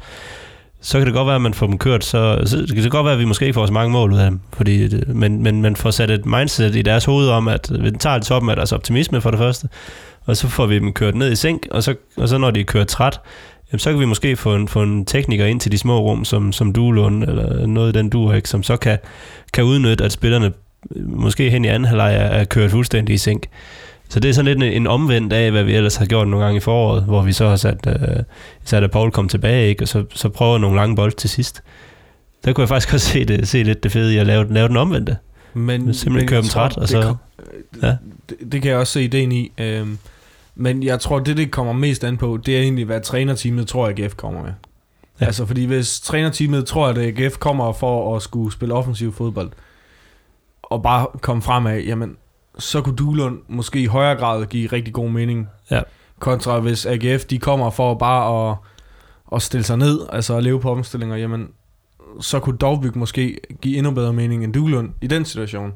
så 0.81 0.97
kan 0.97 1.07
det 1.07 1.13
godt 1.15 1.27
være, 1.27 1.35
at 1.35 1.41
man 1.41 1.53
får 1.53 1.67
dem 1.67 1.77
kørt, 1.77 2.03
så, 2.03 2.41
så 2.45 2.57
det 2.57 2.75
kan 2.75 2.83
det 2.83 2.91
godt 2.91 3.05
være, 3.05 3.13
at 3.13 3.19
vi 3.19 3.25
måske 3.25 3.45
ikke 3.45 3.53
får 3.53 3.65
så 3.65 3.73
mange 3.73 3.91
mål 3.91 4.13
ud 4.13 4.17
af 4.17 4.31
dem, 4.31 4.39
fordi 4.53 4.87
det, 4.87 5.07
men, 5.07 5.43
men 5.43 5.61
man 5.61 5.75
får 5.75 5.91
sat 5.91 6.11
et 6.11 6.25
mindset 6.25 6.75
i 6.75 6.81
deres 6.81 7.05
hoved 7.05 7.29
om, 7.29 7.47
at 7.47 7.71
vi 7.79 7.91
tager 7.91 8.17
det 8.17 8.27
toppen 8.27 8.49
af 8.49 8.55
deres 8.55 8.71
optimisme 8.71 9.21
for 9.21 9.31
det 9.31 9.39
første, 9.39 9.69
og 10.25 10.37
så 10.37 10.47
får 10.47 10.65
vi 10.65 10.79
dem 10.79 10.93
kørt 10.93 11.15
ned 11.15 11.31
i 11.31 11.35
sænk, 11.35 11.67
og 11.71 11.83
så, 11.83 11.95
og 12.17 12.29
så 12.29 12.37
når 12.37 12.51
de 12.51 12.59
er 12.59 12.63
kørt 12.63 12.87
træt, 12.87 13.19
jamen, 13.71 13.79
så 13.79 13.89
kan 13.89 13.99
vi 13.99 14.05
måske 14.05 14.35
få 14.35 14.55
en, 14.55 14.67
få 14.67 14.83
en 14.83 15.05
tekniker 15.05 15.45
ind 15.45 15.59
til 15.59 15.71
de 15.71 15.77
små 15.77 15.99
rum, 15.99 16.25
som, 16.25 16.51
som 16.51 16.73
Duelund, 16.73 17.23
eller 17.23 17.65
noget 17.65 17.95
i 17.95 17.97
den 17.97 18.09
duer, 18.09 18.33
ikke, 18.33 18.49
som 18.49 18.63
så 18.63 18.77
kan, 18.77 18.97
kan 19.53 19.63
udnytte, 19.63 20.03
at 20.03 20.11
spillerne 20.11 20.51
måske 21.05 21.49
hen 21.49 21.65
i 21.65 21.67
anden 21.67 21.85
halvleg 21.85 22.15
er, 22.15 22.19
er 22.19 22.43
kørt 22.43 22.71
fuldstændig 22.71 23.13
i 23.13 23.17
sænk. 23.17 23.47
Så 24.11 24.19
det 24.19 24.29
er 24.29 24.33
sådan 24.33 24.45
lidt 24.45 24.57
en, 24.63 24.81
en 24.81 24.87
omvendt 24.87 25.33
af, 25.33 25.51
hvad 25.51 25.63
vi 25.63 25.73
ellers 25.75 25.95
har 25.95 26.05
gjort 26.05 26.27
nogle 26.27 26.45
gange 26.45 26.57
i 26.57 26.59
foråret, 26.59 27.03
hvor 27.03 27.21
vi 27.21 27.31
så 27.33 27.47
har 27.49 27.55
sat, 27.55 27.87
uh, 27.87 28.23
sat 28.63 28.83
at 28.83 28.91
Paul 28.91 29.11
kom 29.11 29.27
tilbage, 29.27 29.69
ikke? 29.69 29.83
og 29.83 29.87
så, 29.87 30.03
så 30.13 30.29
prøver 30.29 30.57
nogle 30.57 30.75
lange 30.75 30.95
bold 30.95 31.11
til 31.11 31.29
sidst. 31.29 31.63
Der 32.45 32.53
kunne 32.53 32.61
jeg 32.61 32.69
faktisk 32.69 32.93
også 32.93 33.07
se, 33.07 33.25
det, 33.25 33.47
se 33.47 33.63
lidt 33.63 33.83
det 33.83 33.91
fede 33.91 34.13
i 34.13 34.17
at 34.17 34.27
lave, 34.27 34.53
lave 34.53 34.67
den 34.67 34.77
omvendte. 34.77 35.17
Men, 35.53 35.93
Simpelthen 35.93 36.27
køre 36.27 36.41
dem 36.41 36.49
træt, 36.49 36.77
og 36.77 36.87
så- 36.87 37.01
kom- 37.01 37.15
Ja. 37.83 37.95
Det, 38.29 38.37
det 38.51 38.61
kan 38.61 38.71
jeg 38.71 38.79
også 38.79 38.93
se 38.93 39.03
ideen 39.03 39.31
i. 39.31 39.51
Øhm, 39.57 39.97
men 40.55 40.83
jeg 40.83 40.99
tror, 40.99 41.19
det 41.19 41.37
det 41.37 41.51
kommer 41.51 41.73
mest 41.73 42.03
an 42.03 42.17
på, 42.17 42.39
det 42.45 42.57
er 42.57 42.61
egentlig, 42.61 42.85
hvad 42.85 43.01
trænerteamet 43.01 43.67
tror, 43.67 43.87
at 43.87 43.99
AGF 43.99 44.15
kommer 44.15 44.41
med. 44.41 44.49
Ja. 44.49 44.53
Ja. 45.21 45.25
Altså, 45.25 45.45
fordi 45.45 45.65
hvis 45.65 45.99
trænerteamet 45.99 46.65
tror, 46.65 46.87
at 46.87 46.97
AGF 46.97 47.37
kommer 47.37 47.73
for 47.73 48.15
at 48.15 48.21
skulle 48.21 48.51
spille 48.53 48.73
offensiv 48.73 49.13
fodbold, 49.13 49.49
og 50.63 50.83
bare 50.83 51.07
komme 51.21 51.41
fremad, 51.41 51.79
jamen, 51.79 52.15
så 52.59 52.81
kunne 52.81 52.95
Duelund 52.95 53.39
måske 53.47 53.79
i 53.81 53.85
højere 53.85 54.15
grad 54.15 54.45
give 54.45 54.67
rigtig 54.67 54.93
god 54.93 55.09
mening. 55.09 55.47
Ja. 55.71 55.81
Kontra 56.19 56.59
hvis 56.59 56.85
AGF, 56.85 57.25
de 57.25 57.37
kommer 57.39 57.69
for 57.69 57.93
bare 57.93 58.49
at, 58.51 58.57
at 59.35 59.41
stille 59.41 59.63
sig 59.63 59.77
ned, 59.77 59.99
altså 60.09 60.37
at 60.37 60.43
leve 60.43 60.59
på 60.59 60.71
omstillinger, 60.71 61.15
jamen, 61.15 61.47
så 62.19 62.39
kunne 62.39 62.57
Dovbyk 62.57 62.95
måske 62.95 63.37
give 63.61 63.77
endnu 63.77 63.91
bedre 63.91 64.13
mening 64.13 64.43
end 64.43 64.53
Duelund 64.53 64.89
i 65.01 65.07
den 65.07 65.25
situation. 65.25 65.71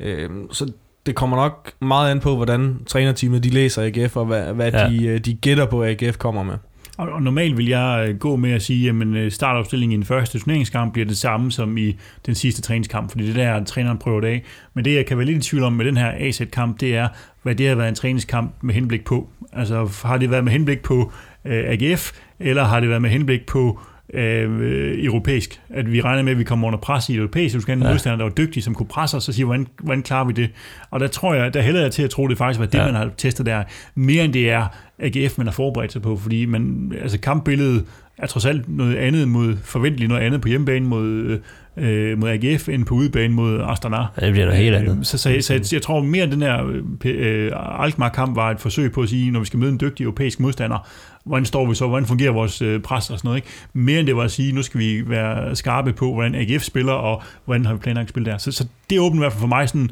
Øhm, 0.00 0.52
så 0.52 0.72
det 1.06 1.14
kommer 1.14 1.36
nok 1.36 1.72
meget 1.80 2.10
an 2.10 2.20
på, 2.20 2.36
hvordan 2.36 2.80
trænerteamet 2.86 3.44
de 3.44 3.50
læser 3.50 3.82
AGF, 3.82 4.16
og 4.16 4.26
hvad, 4.26 4.52
hvad 4.52 4.72
Ja. 4.72 4.88
de, 4.88 5.06
øh, 5.06 5.20
de 5.20 5.34
gætter 5.34 5.66
på, 5.66 5.82
at 5.82 6.02
AGF 6.02 6.16
kommer 6.18 6.42
med. 6.42 6.54
Og, 7.00 7.08
og 7.08 7.22
normalt 7.22 7.56
vil 7.56 7.68
jeg 7.68 8.06
øh, 8.08 8.18
gå 8.18 8.36
med 8.36 8.52
at 8.52 8.62
sige, 8.62 8.88
at 8.88 9.06
øh, 9.06 9.32
startopstillingen 9.32 9.92
i 9.92 9.96
den 9.96 10.04
første 10.04 10.38
turneringskamp 10.38 10.92
bliver 10.92 11.06
det 11.06 11.16
samme 11.16 11.52
som 11.52 11.76
i 11.76 11.96
den 12.26 12.34
sidste 12.34 12.62
træningskamp, 12.62 13.10
fordi 13.10 13.26
det 13.32 13.42
er 13.42 13.58
der, 13.58 13.64
træneren 13.64 13.98
prøver 13.98 14.20
det 14.20 14.28
af. 14.28 14.42
Men 14.74 14.84
det, 14.84 14.94
jeg 14.94 15.06
kan 15.06 15.18
være 15.18 15.26
lidt 15.26 15.46
i 15.46 15.48
tvivl 15.48 15.64
om 15.64 15.72
med 15.72 15.84
den 15.84 15.96
her 15.96 16.12
AZ-kamp, 16.16 16.80
det 16.80 16.96
er, 16.96 17.08
hvad 17.42 17.54
det 17.54 17.68
har 17.68 17.74
været 17.74 17.88
en 17.88 17.94
træningskamp 17.94 18.54
med 18.60 18.74
henblik 18.74 19.04
på. 19.04 19.28
Altså, 19.52 20.02
har 20.04 20.16
det 20.16 20.30
været 20.30 20.44
med 20.44 20.52
henblik 20.52 20.82
på 20.82 21.12
øh, 21.44 21.64
AGF, 21.66 22.12
eller 22.38 22.64
har 22.64 22.80
det 22.80 22.88
været 22.88 23.02
med 23.02 23.10
henblik 23.10 23.46
på 23.46 23.80
øh, 24.14 25.04
europæisk. 25.04 25.60
At 25.70 25.92
vi 25.92 26.00
regner 26.00 26.22
med, 26.22 26.32
at 26.32 26.38
vi 26.38 26.44
kommer 26.44 26.66
under 26.66 26.78
pres 26.78 27.08
i 27.08 27.16
europæisk, 27.16 27.52
så 27.52 27.58
du 27.58 27.62
skal 27.62 27.72
have 27.72 27.80
en 27.80 27.86
Ja. 27.86 27.92
modstander, 27.92 28.16
der 28.16 28.24
var 28.24 28.30
dygtig, 28.32 28.62
som 28.62 28.74
kunne 28.74 28.86
presse 28.86 29.16
os 29.16 29.28
og 29.28 29.34
sige, 29.34 29.44
hvordan, 29.44 29.66
hvordan 29.82 30.02
klarer 30.02 30.24
vi 30.26 30.32
det? 30.32 30.50
Og 30.90 31.00
der 31.00 31.06
tror 31.06 31.34
jeg, 31.34 31.54
der 31.54 31.62
hælder 31.62 31.80
jeg 31.82 31.92
til 31.92 32.02
at 32.02 32.10
tro, 32.10 32.28
det 32.28 32.38
faktisk 32.38 32.60
var 32.60 32.66
det, 32.66 32.78
Ja. 32.78 32.84
man 32.84 32.94
har 32.94 33.10
testet 33.16 33.46
der, 33.46 33.62
mere 33.94 34.24
end 34.24 34.32
det 34.32 34.50
er 34.50 34.66
AGF, 34.98 35.38
man 35.38 35.46
har 35.46 35.52
forberedt 35.52 35.92
sig 35.92 36.02
på, 36.02 36.16
fordi 36.16 36.46
man, 36.46 36.92
altså 37.02 37.18
kampbilledet 37.20 37.84
er 38.18 38.26
trods 38.26 38.46
alt 38.46 38.76
noget 38.76 38.96
andet 38.96 39.28
mod, 39.28 39.56
forventeligt 39.64 40.08
noget 40.08 40.22
andet 40.22 40.40
på 40.40 40.48
hjemmebane 40.48 40.86
mod, 40.86 41.38
øh, 41.76 42.18
mod 42.18 42.30
AGF, 42.30 42.68
end 42.68 42.84
på 42.84 42.94
udebane 42.94 43.34
mod 43.34 43.60
Astana. 43.68 43.96
Ja, 43.96 44.26
det 44.26 44.32
bliver 44.32 44.46
noget 44.46 44.60
helt 44.62 44.76
andet. 44.76 44.96
Øh, 44.98 45.04
Så, 45.04 45.18
så, 45.18 45.36
så, 45.40 45.52
jeg, 45.54 45.62
jeg 45.72 45.82
tror 45.82 46.02
mere, 46.02 46.22
at 46.24 46.32
den 46.32 46.42
her 46.42 46.80
øh, 47.04 47.52
Alkmaar-kamp 47.84 48.36
var 48.36 48.50
et 48.50 48.60
forsøg 48.60 48.92
på 48.92 49.02
at 49.02 49.08
sige, 49.08 49.30
når 49.30 49.40
vi 49.40 49.46
skal 49.46 49.58
møde 49.58 49.72
en 49.72 49.80
dygtig 49.80 50.04
europæisk 50.04 50.40
modstander, 50.40 50.88
hvordan 51.24 51.44
står 51.44 51.66
vi 51.66 51.74
så, 51.74 51.86
hvordan 51.86 52.06
fungerer 52.06 52.32
vores 52.32 52.62
øh, 52.62 52.80
pres 52.80 53.10
og 53.10 53.18
sådan 53.18 53.28
noget. 53.28 53.36
Ikke? 53.38 53.48
Mere 53.72 53.98
end 53.98 54.06
det 54.06 54.16
var 54.16 54.22
at 54.22 54.30
sige, 54.30 54.52
nu 54.52 54.62
skal 54.62 54.80
vi 54.80 55.02
være 55.08 55.56
skarpe 55.56 55.92
på, 55.92 56.12
hvordan 56.14 56.34
AGF 56.34 56.62
spiller, 56.62 56.92
og 56.92 57.22
hvordan 57.44 57.66
har 57.66 57.74
vi 57.74 57.78
planlagt 57.80 58.04
at 58.04 58.08
spille 58.10 58.30
der. 58.30 58.38
Så, 58.38 58.52
så 58.52 58.66
det 58.90 59.00
åbner 59.00 59.20
i 59.20 59.22
hvert 59.22 59.32
fald 59.32 59.40
for 59.40 59.46
mig 59.46 59.68
sådan 59.68 59.90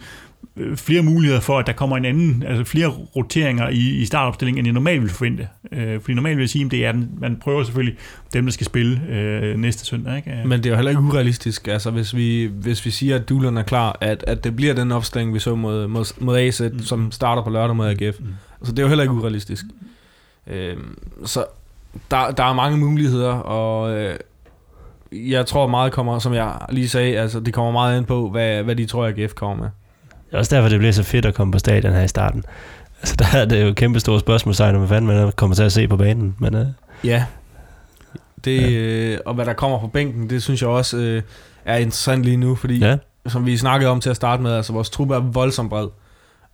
øh, 0.57 0.77
flere 0.77 1.03
muligheder 1.03 1.41
for, 1.41 1.59
at 1.59 1.67
der 1.67 1.73
kommer 1.73 1.97
en 1.97 2.05
anden, 2.05 2.43
altså 2.47 2.65
flere 2.65 2.87
roteringer 2.89 3.69
i, 3.69 3.77
i 3.79 4.05
startopstillingen, 4.05 4.59
end 4.59 4.67
jeg 4.67 4.73
normalt 4.75 5.01
ville 5.01 5.15
forvente. 5.15 5.49
Øh, 5.73 6.01
fordi 6.01 6.15
normalt 6.15 6.37
vil 6.37 6.43
jeg 6.43 6.49
sige, 6.51 6.65
at 6.65 6.71
det 6.71 6.87
er, 6.87 6.93
den- 6.93 7.11
man 7.21 7.37
prøver 7.37 7.65
selvfølgelig 7.65 7.97
dem, 8.33 8.45
der 8.45 8.53
skal 8.53 8.67
spille 8.67 9.01
øh, 9.09 9.57
næste 9.57 9.85
søndag. 9.87 10.17
Ikke? 10.17 10.31
Øh, 10.31 10.47
Men 10.49 10.59
det 10.59 10.67
er 10.67 10.71
jo 10.71 10.77
heller 10.77 10.91
ikke 10.91 11.03
urealistisk, 11.03 11.69
altså 11.69 11.91
hvis 11.91 12.17
vi, 12.17 12.51
hvis 12.53 12.85
vi 12.87 12.91
siger, 12.91 13.17
at 13.17 13.29
Duelund 13.29 13.59
er 13.59 13.63
klar, 13.63 13.99
at, 14.01 14.25
at 14.27 14.45
det 14.45 14.57
bliver 14.57 14.75
den 14.75 14.93
opstilling, 14.93 15.35
vi 15.35 15.39
så 15.39 15.55
mod, 15.55 15.87
mod, 15.87 16.21
mod 16.21 16.37
AZ, 16.39 16.61
mm. 16.61 16.79
som 16.83 17.13
starter 17.13 17.43
på 17.43 17.51
lørdag 17.51 17.77
mod 17.77 17.89
AGF. 17.89 18.21
Mm. 18.21 18.27
Så 18.63 18.73
det 18.73 18.79
er 18.79 18.83
jo 18.83 18.89
heller 18.89 19.05
ikke 19.05 19.15
urealistisk. 19.15 19.65
Øhm, 20.49 20.99
så 21.25 21.45
der, 22.11 22.31
der 22.31 22.45
er 22.45 22.53
mange 22.53 22.79
muligheder, 22.79 23.33
og 23.33 23.97
øh, 23.97 24.19
jeg 25.13 25.47
tror 25.47 25.67
meget 25.67 25.93
kommer, 25.93 26.19
som 26.19 26.35
jeg 26.35 26.57
lige 26.69 26.89
sagde, 26.89 27.19
altså 27.19 27.41
det 27.41 27.55
kommer 27.55 27.73
meget 27.73 27.97
an 27.97 28.05
på, 28.05 28.31
hvad, 28.31 28.63
hvad 28.63 28.77
de 28.77 28.87
tror, 28.87 29.07
at 29.07 29.19
AGF 29.19 29.35
kommer 29.35 29.57
med. 29.57 29.69
Det 30.09 30.35
er 30.35 30.39
også 30.39 30.57
derfor, 30.57 30.69
det 30.69 30.79
bliver 30.79 30.93
så 30.93 31.03
fedt 31.03 31.27
at 31.27 31.35
komme 31.35 31.53
på 31.53 31.59
stadion 31.59 31.93
her 31.93 32.03
i 32.03 32.09
starten. 32.09 32.45
Altså, 33.01 33.17
der 33.19 33.27
er 33.35 33.45
det 33.45 33.63
jo 33.63 33.69
et 33.69 33.77
kæmpe 33.77 34.01
store 34.01 34.21
spørgsmålstegn, 34.21 34.75
om 34.75 34.81
hvad 34.81 34.89
fanden 34.89 35.07
man 35.07 35.33
kommer 35.37 35.57
til 35.57 35.63
at 35.63 35.73
se 35.73 35.89
på 35.89 35.97
banen. 35.97 36.37
Men 36.39 36.55
uh, 36.55 36.67
Ja. 37.05 37.25
Det, 38.45 38.63
ja. 38.63 38.79
Øh, 38.79 39.19
og 39.27 39.35
hvad 39.35 39.45
der 39.47 39.53
kommer 39.53 39.81
på 39.81 39.87
bænken, 39.87 40.31
det 40.31 40.43
synes 40.43 40.63
jeg 40.63 40.71
også 40.71 40.97
øh, 40.97 41.23
er 41.65 41.77
interessant 41.77 42.25
lige 42.25 42.37
nu, 42.37 42.55
fordi 42.55 42.79
ja, 42.79 42.97
som 43.27 43.47
vi 43.47 43.57
snakkede 43.57 43.91
om 43.91 44.01
til 44.01 44.11
at 44.11 44.17
starte 44.17 44.43
med, 44.43 44.53
altså 44.53 44.73
vores 44.73 44.91
truppe 44.91 45.15
er 45.15 45.21
voldsomt 45.21 45.71
bred. 45.71 45.89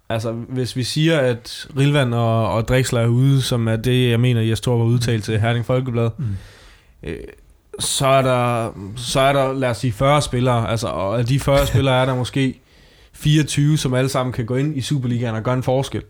Altså, 0.09 0.33
hvis 0.33 0.77
vi 0.77 0.83
siger, 0.85 1.19
at 1.19 1.67
Rilvan 1.79 2.13
og, 2.13 2.53
og 2.53 2.69
Drexler 2.69 3.01
er 3.01 3.07
ude, 3.07 3.43
som 3.43 3.69
er 3.69 3.77
det, 3.77 4.11
jeg 4.11 4.21
mener, 4.21 4.41
Jes 4.41 4.61
Thor 4.61 4.77
var 4.79 4.85
udtalt 4.85 5.25
til 5.25 5.41
Herning 5.41 5.67
Folkeblad, 5.67 6.11
Mm. 6.19 6.25
øh, 7.03 7.17
så 7.79 8.07
er 8.07 8.23
der, 8.23 8.71
så 8.97 9.21
er 9.21 9.33
der, 9.33 9.53
lad 9.53 9.71
os 9.71 9.77
sige, 9.77 9.93
40 9.93 10.23
spillere, 10.23 10.71
altså, 10.71 10.87
og 10.87 11.19
af 11.19 11.27
de 11.27 11.41
40 11.41 11.67
spillere 11.73 12.01
er 12.01 12.05
der 12.05 12.15
måske 12.15 12.61
24, 13.13 13.79
som 13.79 13.95
alle 13.95 14.09
sammen 14.09 14.33
kan 14.33 14.47
gå 14.47 14.55
ind 14.57 14.77
i 14.77 14.81
Superligaen 14.81 15.35
og 15.35 15.43
gøre 15.43 15.55
en 15.55 15.63
forskel. 15.63 16.03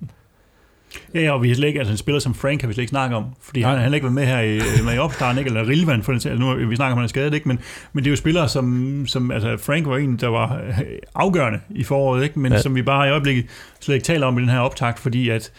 Ja, 1.14 1.20
ja, 1.20 1.30
og 1.32 1.42
vi 1.42 1.48
har 1.48 1.54
slet 1.54 1.68
ikke, 1.68 1.78
altså 1.78 1.92
en 1.92 1.96
spiller 1.98 2.18
som 2.18 2.34
Frank 2.34 2.60
kan 2.60 2.68
vi 2.68 2.74
slet 2.74 2.82
ikke 2.82 2.90
snakke 2.90 3.16
om, 3.16 3.24
fordi 3.42 3.60
han, 3.60 3.72
Nej. 3.72 3.80
han 3.80 3.88
har 3.90 3.94
ikke 3.94 4.04
været 4.04 4.14
med 4.14 4.26
her 4.26 4.40
i, 4.40 4.60
med 4.84 4.94
i 4.94 4.98
opstarten, 4.98 5.38
ikke? 5.38 5.48
eller 5.48 5.68
Rilvan, 5.68 6.02
for 6.02 6.12
den 6.12 6.20
sags- 6.20 6.38
nu 6.38 6.46
har 6.46 6.54
vi 6.54 6.76
snakker 6.76 6.92
om, 6.92 6.98
han 6.98 7.04
er 7.04 7.08
skadet, 7.08 7.34
ikke? 7.34 7.48
Men, 7.48 7.58
men 7.92 8.04
det 8.04 8.08
er 8.08 8.12
jo 8.12 8.16
spillere, 8.16 8.48
som, 8.48 9.04
som 9.06 9.30
altså 9.30 9.56
Frank 9.66 9.86
var 9.86 9.96
en, 9.96 10.16
der 10.16 10.28
var 10.28 10.56
øh, 10.68 10.78
afgørende 11.14 11.58
i 11.70 11.84
foråret, 11.84 12.22
ikke? 12.24 12.38
men 12.38 12.52
Ja. 12.52 12.58
som 12.60 12.74
vi 12.74 12.82
bare 12.82 13.06
i 13.08 13.10
øjeblikket 13.10 13.46
slet 13.80 13.94
ikke 13.94 14.04
taler 14.04 14.26
om 14.26 14.38
i 14.38 14.40
den 14.40 14.48
her 14.50 14.58
optakt, 14.58 14.98
fordi 14.98 15.28
at 15.28 15.52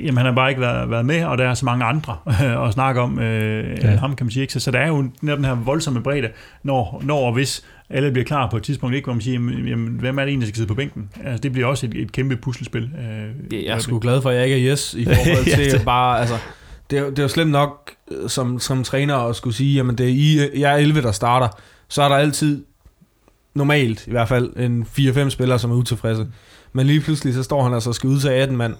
Jamen, 0.00 0.16
han 0.16 0.26
har 0.26 0.32
bare 0.32 0.48
ikke 0.48 0.60
været, 0.60 0.90
været 0.90 1.06
med, 1.06 1.24
og 1.24 1.38
der 1.38 1.48
er 1.48 1.54
så 1.54 1.64
mange 1.64 1.84
andre 1.84 2.16
at 2.66 2.72
snakke 2.72 3.00
om 3.00 3.18
øh, 3.18 3.78
Ja. 3.82 3.90
ham, 3.96 4.16
kan 4.16 4.26
man 4.26 4.30
sige. 4.30 4.40
Ikke? 4.40 4.52
Så, 4.52 4.60
så 4.60 4.70
der 4.70 4.78
er 4.78 4.88
jo 4.88 5.08
den 5.20 5.44
her 5.44 5.54
voldsomme 5.54 6.02
bredde, 6.02 6.28
når, 6.62 7.02
når 7.04 7.18
og 7.26 7.32
hvis 7.32 7.64
alle 7.90 8.10
bliver 8.10 8.24
klar 8.24 8.50
på 8.50 8.56
et 8.56 8.62
tidspunkt, 8.62 8.94
ikke, 8.96 9.06
hvor 9.06 9.12
man 9.14 9.20
siger, 9.22 9.32
jamen, 9.34 9.68
jamen, 9.68 9.88
hvem 9.88 10.18
er 10.18 10.22
det 10.22 10.28
egentlig, 10.28 10.46
der 10.46 10.50
skal 10.50 10.56
sidde 10.56 10.68
på 10.68 10.74
bænken? 10.74 11.10
Altså, 11.24 11.42
det 11.42 11.52
bliver 11.52 11.66
også 11.66 11.86
et, 11.86 11.94
et 11.94 12.12
kæmpe 12.12 12.36
puslespil. 12.36 12.82
Øh, 13.52 13.64
Jeg 13.64 13.74
er 13.74 13.78
sgu 13.78 13.98
glad 13.98 14.22
for, 14.22 14.30
at 14.30 14.36
jeg 14.36 14.44
ikke 14.44 14.66
er 14.68 14.72
yes 14.72 14.94
i 14.94 15.04
forhold 15.04 15.46
Ja, 15.46 15.54
til 15.56 15.72
det- 15.72 15.84
bare, 15.84 16.20
altså, 16.20 16.34
det 16.90 16.98
er, 16.98 17.02
jo- 17.02 17.10
det 17.10 17.18
er 17.18 17.22
jo 17.22 17.28
slemt 17.28 17.50
nok 17.50 17.90
øh, 18.10 18.28
som, 18.30 18.58
som 18.58 18.84
træner 18.84 19.16
at 19.16 19.36
skulle 19.36 19.56
sige, 19.56 19.74
jamen 19.74 19.98
det 19.98 20.06
er 20.06 20.10
I, 20.10 20.60
jeg 20.60 20.72
er 20.72 20.76
11, 20.76 21.02
der 21.02 21.12
starter. 21.12 21.48
Så 21.88 22.02
er 22.02 22.08
der 22.08 22.16
altid, 22.16 22.64
normalt 23.54 24.06
i 24.06 24.10
hvert 24.10 24.28
fald, 24.28 24.56
en 24.56 24.86
4-5 24.98 25.28
spillere, 25.28 25.58
som 25.58 25.70
er 25.70 25.74
utilfredse. 25.74 26.26
Men 26.72 26.86
lige 26.86 27.00
pludselig, 27.00 27.34
så 27.34 27.42
står 27.42 27.62
han 27.62 27.74
altså 27.74 27.88
og 27.90 27.94
skal 27.94 28.08
udtage 28.10 28.42
18 28.42 28.56
mand. 28.56 28.74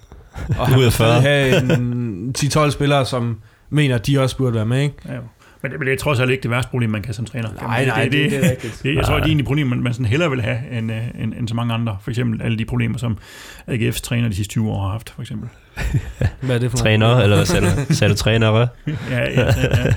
Og 0.59 0.67
han 0.67 0.79
Ud 0.79 0.83
af 0.83 0.87
vil 0.87 0.93
40. 0.93 1.21
stadig 1.21 1.23
have 1.23 1.75
en 1.79 2.35
10-12 2.39 2.71
spillere, 2.71 3.07
som 3.07 3.41
mener, 3.71 3.95
at 3.95 4.07
de 4.07 4.19
også 4.21 4.37
burde 4.37 4.55
være 4.55 4.67
med, 4.67 4.81
ikke? 4.83 4.95
Ja. 5.09 5.19
Men, 5.67 5.73
det, 5.73 5.81
men 5.81 5.87
det 5.87 5.95
er 5.95 5.99
trods 5.99 6.21
alt 6.21 6.31
ikke 6.31 6.43
det 6.43 6.51
værste 6.51 6.71
problem, 6.71 6.91
man 6.91 7.03
kan 7.03 7.15
som 7.15 7.25
træner. 7.25 7.49
Nej, 7.63 7.85
nej, 7.85 8.03
det, 8.03 8.13
det, 8.13 8.31
det 8.31 8.45
er 8.45 8.51
rigtigt. 8.51 8.81
Det, 8.83 8.95
jeg 8.95 9.05
tror, 9.05 9.15
det 9.15 9.23
er 9.23 9.27
egentlig 9.27 9.47
problem, 9.47 9.67
man, 9.67 9.83
man 9.83 9.93
sådan 9.93 10.07
hellere 10.07 10.31
vil 10.31 10.43
have, 10.43 10.59
end, 10.73 10.93
øh, 10.93 10.99
end, 11.19 11.35
end 11.35 11.49
så 11.49 11.55
mange 11.55 11.75
andre. 11.75 11.97
For 12.03 12.11
eksempel 12.11 12.43
alle 12.43 12.59
de 12.59 12.65
problemer, 12.65 12.99
som 12.99 13.19
AGF's 13.71 14.01
træner 14.01 14.29
de 14.29 14.35
sidste 14.35 14.53
20 14.53 14.71
år 14.71 14.83
har 14.83 14.91
haft, 14.91 15.11
for 15.11 15.23
eksempel. 15.23 15.49
Hvad 16.41 16.57
er 16.57 16.59
det 16.59 16.71
for 16.71 16.79
træner, 16.79 17.09
noget? 17.09 17.23
eller 17.23 17.37
hvad 17.37 17.47
sagde 17.47 17.67
du? 17.67 17.95
Sagde 17.95 18.13
du 18.13 18.19
trænere? 18.19 18.59
ja, 18.87 18.97
ja, 19.11 19.41
ja, 19.41 19.85
ja. 19.85 19.95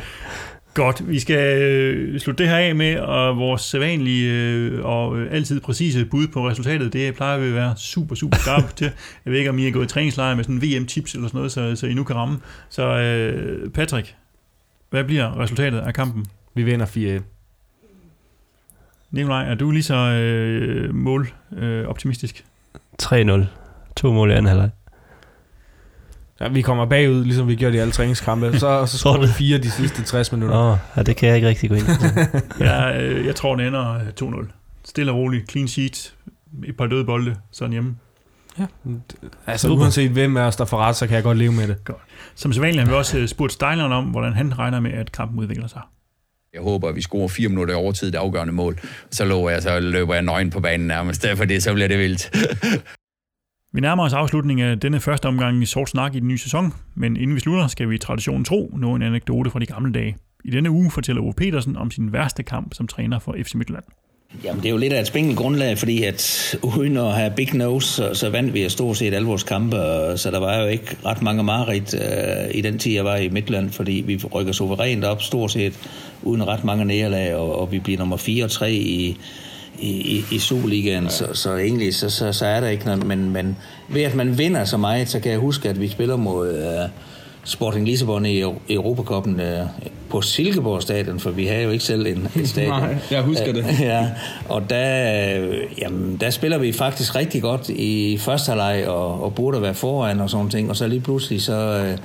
Godt, 0.74 1.10
vi 1.10 1.20
skal 1.20 1.62
øh, 1.62 2.20
slutte 2.20 2.44
det 2.44 2.52
her 2.52 2.58
af 2.58 2.76
med, 2.76 3.00
og 3.00 3.38
vores 3.38 3.62
sædvanlige 3.62 4.32
øh, 4.32 4.86
og 4.86 5.20
øh, 5.20 5.34
altid 5.34 5.60
præcise 5.60 6.06
bud 6.06 6.28
på 6.28 6.50
resultatet, 6.50 6.94
det 6.94 7.16
plejer 7.16 7.38
vi 7.38 7.48
at 7.48 7.54
være 7.54 7.74
super, 7.78 8.16
super 8.16 8.38
skarpe 8.38 8.68
til. 8.76 8.92
Jeg 9.26 9.32
ved 9.32 9.40
ikke, 9.40 9.50
om 9.50 9.60
I 9.60 9.68
er 9.68 9.72
gået 9.72 9.86
i 9.86 9.88
træningslejr 9.88 10.36
med 10.36 10.44
sådan 10.44 10.62
VM-tips 10.62 11.14
eller 11.14 11.28
sådan 11.28 11.38
noget, 11.38 11.52
så, 11.52 11.76
så 11.76 11.88
I 11.88 11.94
nu 11.94 12.04
kan 12.04 12.16
ramme. 12.16 12.40
Så 12.70 12.84
øh, 12.84 13.70
Patrick, 13.70 14.16
hvad 14.90 15.04
bliver 15.04 15.40
resultatet 15.40 15.80
af 15.80 15.94
kampen? 15.94 16.26
Vi 16.54 16.64
vinder 16.64 16.86
4-1. 17.20 17.24
Nikolaj, 19.12 19.52
er 19.52 19.56
du 19.56 19.72
lige 19.72 19.84
så 19.84 19.96
øh, 19.96 20.96
mål 20.96 21.34
øh, 21.58 21.88
optimistisk? 21.88 22.46
3-0. 23.04 23.42
To 23.96 24.14
mål 24.14 24.30
i 24.30 24.34
anden 24.34 24.46
halvleg. 24.46 24.70
Ja, 26.40 26.48
vi 26.48 26.62
kommer 26.62 26.86
bagud, 26.86 27.24
ligesom 27.24 27.48
vi 27.48 27.56
gjorde 27.56 27.76
i 27.76 27.80
alle 27.80 27.92
træningskampe. 27.92 28.60
Så, 28.60 28.86
så 28.86 28.98
skruer 29.00 29.22
vi 29.22 29.28
fire 29.28 29.58
de 29.58 29.72
sidste 29.72 30.04
60 30.04 30.32
minutter. 30.32 30.58
Åh, 30.58 30.78
ja, 30.96 31.04
det 31.04 31.16
kan 31.16 31.28
jeg 31.30 31.36
ikke 31.36 31.48
rigtig 31.48 31.70
gå 31.70 31.76
ind 31.76 31.88
i. 31.88 31.92
Jeg, 32.64 32.98
øh, 33.02 33.26
jeg 33.26 33.36
tror, 33.36 33.56
den 33.56 33.66
ender 33.66 33.94
øh, 33.94 34.44
2-0. 34.44 34.48
Stille 34.86 35.12
og 35.12 35.18
roligt, 35.18 35.52
clean 35.52 35.68
sheet, 35.68 36.16
et 36.66 36.78
par 36.78 36.88
døde 36.88 37.06
bolde, 37.06 37.36
sådan 37.52 37.72
hjemme. 37.72 37.96
Altså 39.48 39.68
Super. 39.68 39.82
uanset 39.82 40.12
hvem 40.12 40.38
af 40.38 40.42
os, 40.42 40.56
der 40.56 40.66
får 40.66 40.78
ret, 40.78 40.96
så 40.96 41.08
kan 41.08 41.16
jeg 41.16 41.24
godt 41.24 41.38
leve 41.38 41.52
med 41.52 41.68
det. 41.68 41.78
Som 42.36 42.54
sædvanligt 42.54 42.84
har 42.84 42.90
vi 42.92 42.98
også 42.98 43.18
øh, 43.18 43.28
spurgt 43.28 43.54
Steinland 43.54 43.94
om, 43.94 44.06
hvordan 44.06 44.34
han 44.34 44.60
regner 44.60 44.80
med, 44.80 44.92
at 44.92 45.12
kampen 45.12 45.40
udvikler 45.40 45.68
sig. 45.68 45.82
Jeg 46.54 46.62
håber, 46.62 46.90
at 46.90 46.96
vi 46.96 47.02
scorer 47.02 47.28
fire 47.28 47.50
minutter 47.50 47.74
i 47.74 47.78
overtid, 47.78 48.12
det 48.12 48.18
afgørende 48.18 48.54
mål. 48.54 48.80
Så 49.12 49.26
lover 49.26 49.50
jeg, 49.50 49.62
så 49.62 49.80
løber 49.80 50.14
jeg 50.14 50.24
nøgen 50.24 50.50
på 50.50 50.60
banen 50.60 50.88
nærmest. 50.88 51.24
Derfor 51.24 51.46
det, 51.46 51.64
så 51.64 51.74
bliver 51.74 51.88
det 51.88 52.00
vildt. 52.00 52.32
Vi 53.74 53.82
nærmer 53.82 54.04
os 54.04 54.14
afslutningen 54.14 54.68
af 54.68 54.80
denne 54.80 55.00
første 55.00 55.26
omgang 55.26 55.62
i 55.62 55.66
Sort 55.66 55.90
Snak 55.90 56.16
i 56.16 56.20
den 56.20 56.28
nye 56.28 56.38
sæson, 56.38 56.74
men 56.96 57.18
inden 57.18 57.36
vi 57.36 57.40
slutter, 57.40 57.68
skal 57.68 57.90
vi 57.90 57.96
i 57.96 57.98
traditionen 57.98 58.46
tro 58.46 58.72
nå 58.78 58.96
en 58.96 59.02
anekdote 59.02 59.52
fra 59.52 59.60
de 59.60 59.66
gamle 59.66 59.94
dage. 59.94 60.18
I 60.46 60.52
denne 60.52 60.70
uge 60.70 60.92
fortæller 60.92 61.22
Ove 61.22 61.34
Petersen 61.34 61.78
om 61.78 61.92
sin 61.92 62.14
værste 62.14 62.44
kamp 62.44 62.74
som 62.74 62.88
træner 62.88 63.20
for 63.20 63.36
FC 63.44 63.54
Midtjylland. 63.54 63.84
Jamen, 64.44 64.62
det 64.64 64.66
er 64.66 64.72
jo 64.72 64.78
lidt 64.78 64.94
af 64.94 65.02
et 65.02 65.08
spinkelt 65.08 65.38
grundlag, 65.38 65.78
fordi 65.78 66.04
at 66.04 66.56
uden 66.78 66.98
at 66.98 67.14
have 67.14 67.32
big 67.36 67.56
nose, 67.56 67.88
så, 67.88 68.14
så 68.14 68.30
vandt 68.30 68.54
vi 68.54 68.70
stort 68.70 68.98
set 68.98 69.14
alle 69.14 69.28
vores 69.28 69.44
kampe, 69.44 69.78
så 70.16 70.32
der 70.32 70.40
var 70.40 70.58
jo 70.58 70.68
ikke 70.68 70.98
ret 71.06 71.22
mange 71.22 71.44
mareridt 71.44 71.94
øh, 71.94 72.52
i 72.54 72.62
den 72.62 72.80
tid, 72.80 72.92
jeg 72.92 73.06
var 73.06 73.16
i 73.16 73.30
Midtland, 73.30 73.70
fordi 73.70 74.04
vi 74.08 74.22
rykker 74.34 74.54
suverænt 74.54 75.04
op 75.04 75.22
stort 75.22 75.52
set 75.52 75.74
uden 76.24 76.48
ret 76.48 76.64
mange 76.64 76.86
nederlag, 76.86 77.36
og, 77.36 77.60
og 77.60 77.72
vi 77.72 77.80
bliver 77.80 78.00
nummer 78.00 78.18
4 78.18 78.44
og 78.44 78.52
3 78.52 78.72
i, 78.72 79.18
i, 79.80 79.90
i, 79.90 80.26
i 80.32 80.40
Superligaen, 80.40 81.04
ja. 81.04 81.10
så, 81.10 81.34
så 81.34 81.58
egentlig 81.58 81.96
så, 81.96 82.10
så, 82.10 82.34
så 82.34 82.46
er 82.46 82.60
der 82.60 82.68
ikke 82.68 82.86
noget, 82.86 83.06
men, 83.06 83.30
men 83.30 83.58
ved 83.88 84.02
at 84.02 84.16
man 84.16 84.38
vinder 84.38 84.66
så 84.66 84.78
meget, 84.78 85.10
så 85.10 85.20
kan 85.20 85.32
jeg 85.32 85.40
huske, 85.40 85.70
at 85.70 85.82
vi 85.82 85.88
spiller 85.88 86.16
mod 86.16 86.58
øh, 86.58 86.90
Sporting 87.44 87.86
Lissabon 87.86 88.26
i 88.26 88.44
Europacupen 88.70 89.40
øh, 89.40 89.66
på 90.10 90.22
Silkeborg 90.22 90.82
stadion, 90.82 91.20
for 91.20 91.32
vi 91.32 91.46
havde 91.46 91.64
jo 91.64 91.70
ikke 91.70 91.84
selv 91.84 92.08
en, 92.08 92.28
en 92.36 92.48
stadion. 92.54 92.80
Nej, 92.80 92.98
jeg 93.12 93.22
husker 93.22 93.54
det. 93.54 93.66
ja, 93.80 94.08
og 94.50 94.70
der, 94.70 95.40
øh, 95.40 95.58
jamen, 95.82 96.18
der 96.22 96.30
spiller 96.30 96.58
vi 96.58 96.72
faktisk 96.72 97.16
rigtig 97.16 97.42
godt 97.42 97.70
i 97.70 98.18
første 98.18 98.50
halvleg 98.50 98.88
og, 98.88 99.24
og 99.24 99.36
burde 99.36 99.62
være 99.62 99.74
foran 99.74 100.20
og 100.20 100.30
sådan 100.30 100.50
ting, 100.50 100.70
og 100.70 100.76
så 100.76 100.88
lige 100.88 101.02
pludselig 101.02 101.42
så, 101.42 101.86
øh, 101.86 101.98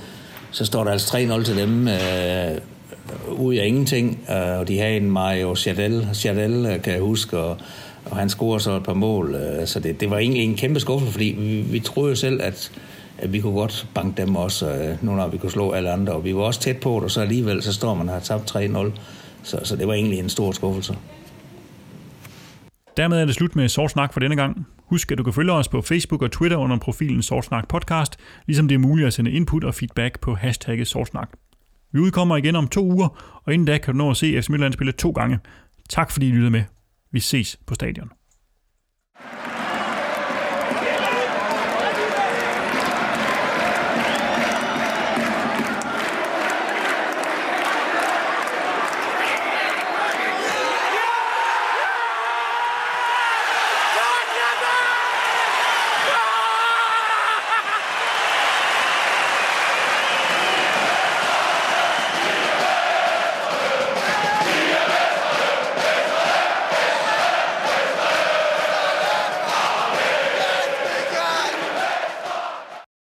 så 0.51 0.65
står 0.65 0.85
der 0.85 0.91
altså 0.91 1.17
3-0 1.17 1.45
til 1.45 1.57
dem 1.57 1.89
øh, 1.89 2.59
ud 3.39 3.55
af 3.55 3.67
ingenting, 3.67 4.21
øh, 4.31 4.59
og 4.59 4.69
de 4.69 4.79
har 4.79 4.87
en 4.87 5.11
Mario 5.11 5.57
Chadel, 5.57 6.09
Chadel 6.15 6.67
øh, 6.67 6.83
kan 6.83 6.93
jeg 6.93 7.01
huske, 7.01 7.39
og, 7.39 7.57
og 8.05 8.17
han 8.17 8.29
scorer 8.29 8.59
så 8.59 8.77
et 8.77 8.83
par 8.83 8.95
mål, 8.95 9.35
øh, 9.35 9.67
så 9.67 9.81
det, 9.81 10.01
det 10.01 10.11
var 10.11 10.19
egentlig 10.19 10.43
en 10.43 10.57
kæmpe 10.57 10.81
skuffelse, 10.81 11.13
fordi 11.13 11.37
vi, 11.39 11.61
vi 11.61 11.81
troede 11.81 12.09
jo 12.09 12.17
selv, 12.17 12.41
at 12.43 12.71
at 13.25 13.33
vi 13.33 13.41
kunne 13.41 13.55
godt 13.55 13.89
banke 13.95 14.23
dem 14.23 14.37
også, 14.37 14.75
øh, 14.75 15.05
nu 15.05 15.15
når 15.15 15.29
vi 15.29 15.39
kunne 15.39 15.51
slå 15.51 15.73
alle 15.73 15.91
andre, 15.91 16.13
og 16.13 16.25
vi 16.25 16.35
var 16.35 16.43
også 16.43 16.61
tæt 16.61 16.77
på 16.77 16.95
det, 16.95 17.03
og 17.03 17.11
så 17.11 17.21
alligevel, 17.21 17.63
så 17.63 17.73
står 17.73 17.95
man 17.95 18.09
og 18.09 18.15
har 18.15 18.21
tabt 18.21 18.57
3-0, 18.57 18.99
så, 19.43 19.61
så 19.65 19.77
det 19.77 19.87
var 19.87 19.95
egentlig 19.95 20.19
en 20.19 20.29
stor 20.29 20.53
skuffelse. 20.53 20.97
Dermed 22.97 23.21
er 23.21 23.25
det 23.25 23.35
slut 23.35 23.57
med 23.57 23.69
Sortsnak 23.69 24.13
for 24.13 24.21
denne 24.21 24.37
gang. 24.37 24.67
Husk, 24.87 25.13
at 25.13 25.19
du 25.19 25.23
kan 25.23 25.33
følge 25.33 25.53
os 25.53 25.69
på 25.69 25.83
Facebook 25.83 26.23
og 26.23 26.33
Twitter 26.33 26.57
under 26.57 26.79
profilen 26.79 27.23
Sortsnak 27.23 27.69
Podcast, 27.69 28.17
ligesom 28.47 28.69
det 28.69 28.75
er 28.75 28.79
muligt 28.79 29.07
at 29.07 29.13
sende 29.13 29.31
input 29.31 29.65
og 29.65 29.75
feedback 29.75 30.21
på 30.21 30.35
hashtagget 30.35 30.87
Sortsnak. 30.87 31.29
Vi 31.93 31.99
udkommer 31.99 32.37
igen 32.37 32.57
om 32.57 32.69
to 32.69 32.85
uger, 32.85 33.41
og 33.45 33.55
inden 33.55 33.67
da 33.67 33.79
kan 33.79 33.95
du 33.95 33.99
nå 33.99 34.11
at 34.11 34.17
se 34.17 34.43
FC 34.43 34.49
Midtjylland 34.49 34.73
spille 34.73 34.93
to 34.93 35.11
gange. 35.11 35.39
Tak 35.89 36.11
fordi 36.11 36.29
I 36.29 36.31
lyttede 36.31 36.51
med. 36.51 36.63
Vi 37.13 37.21
ses 37.21 37.59
på 37.67 37.75
stadion. 37.75 38.11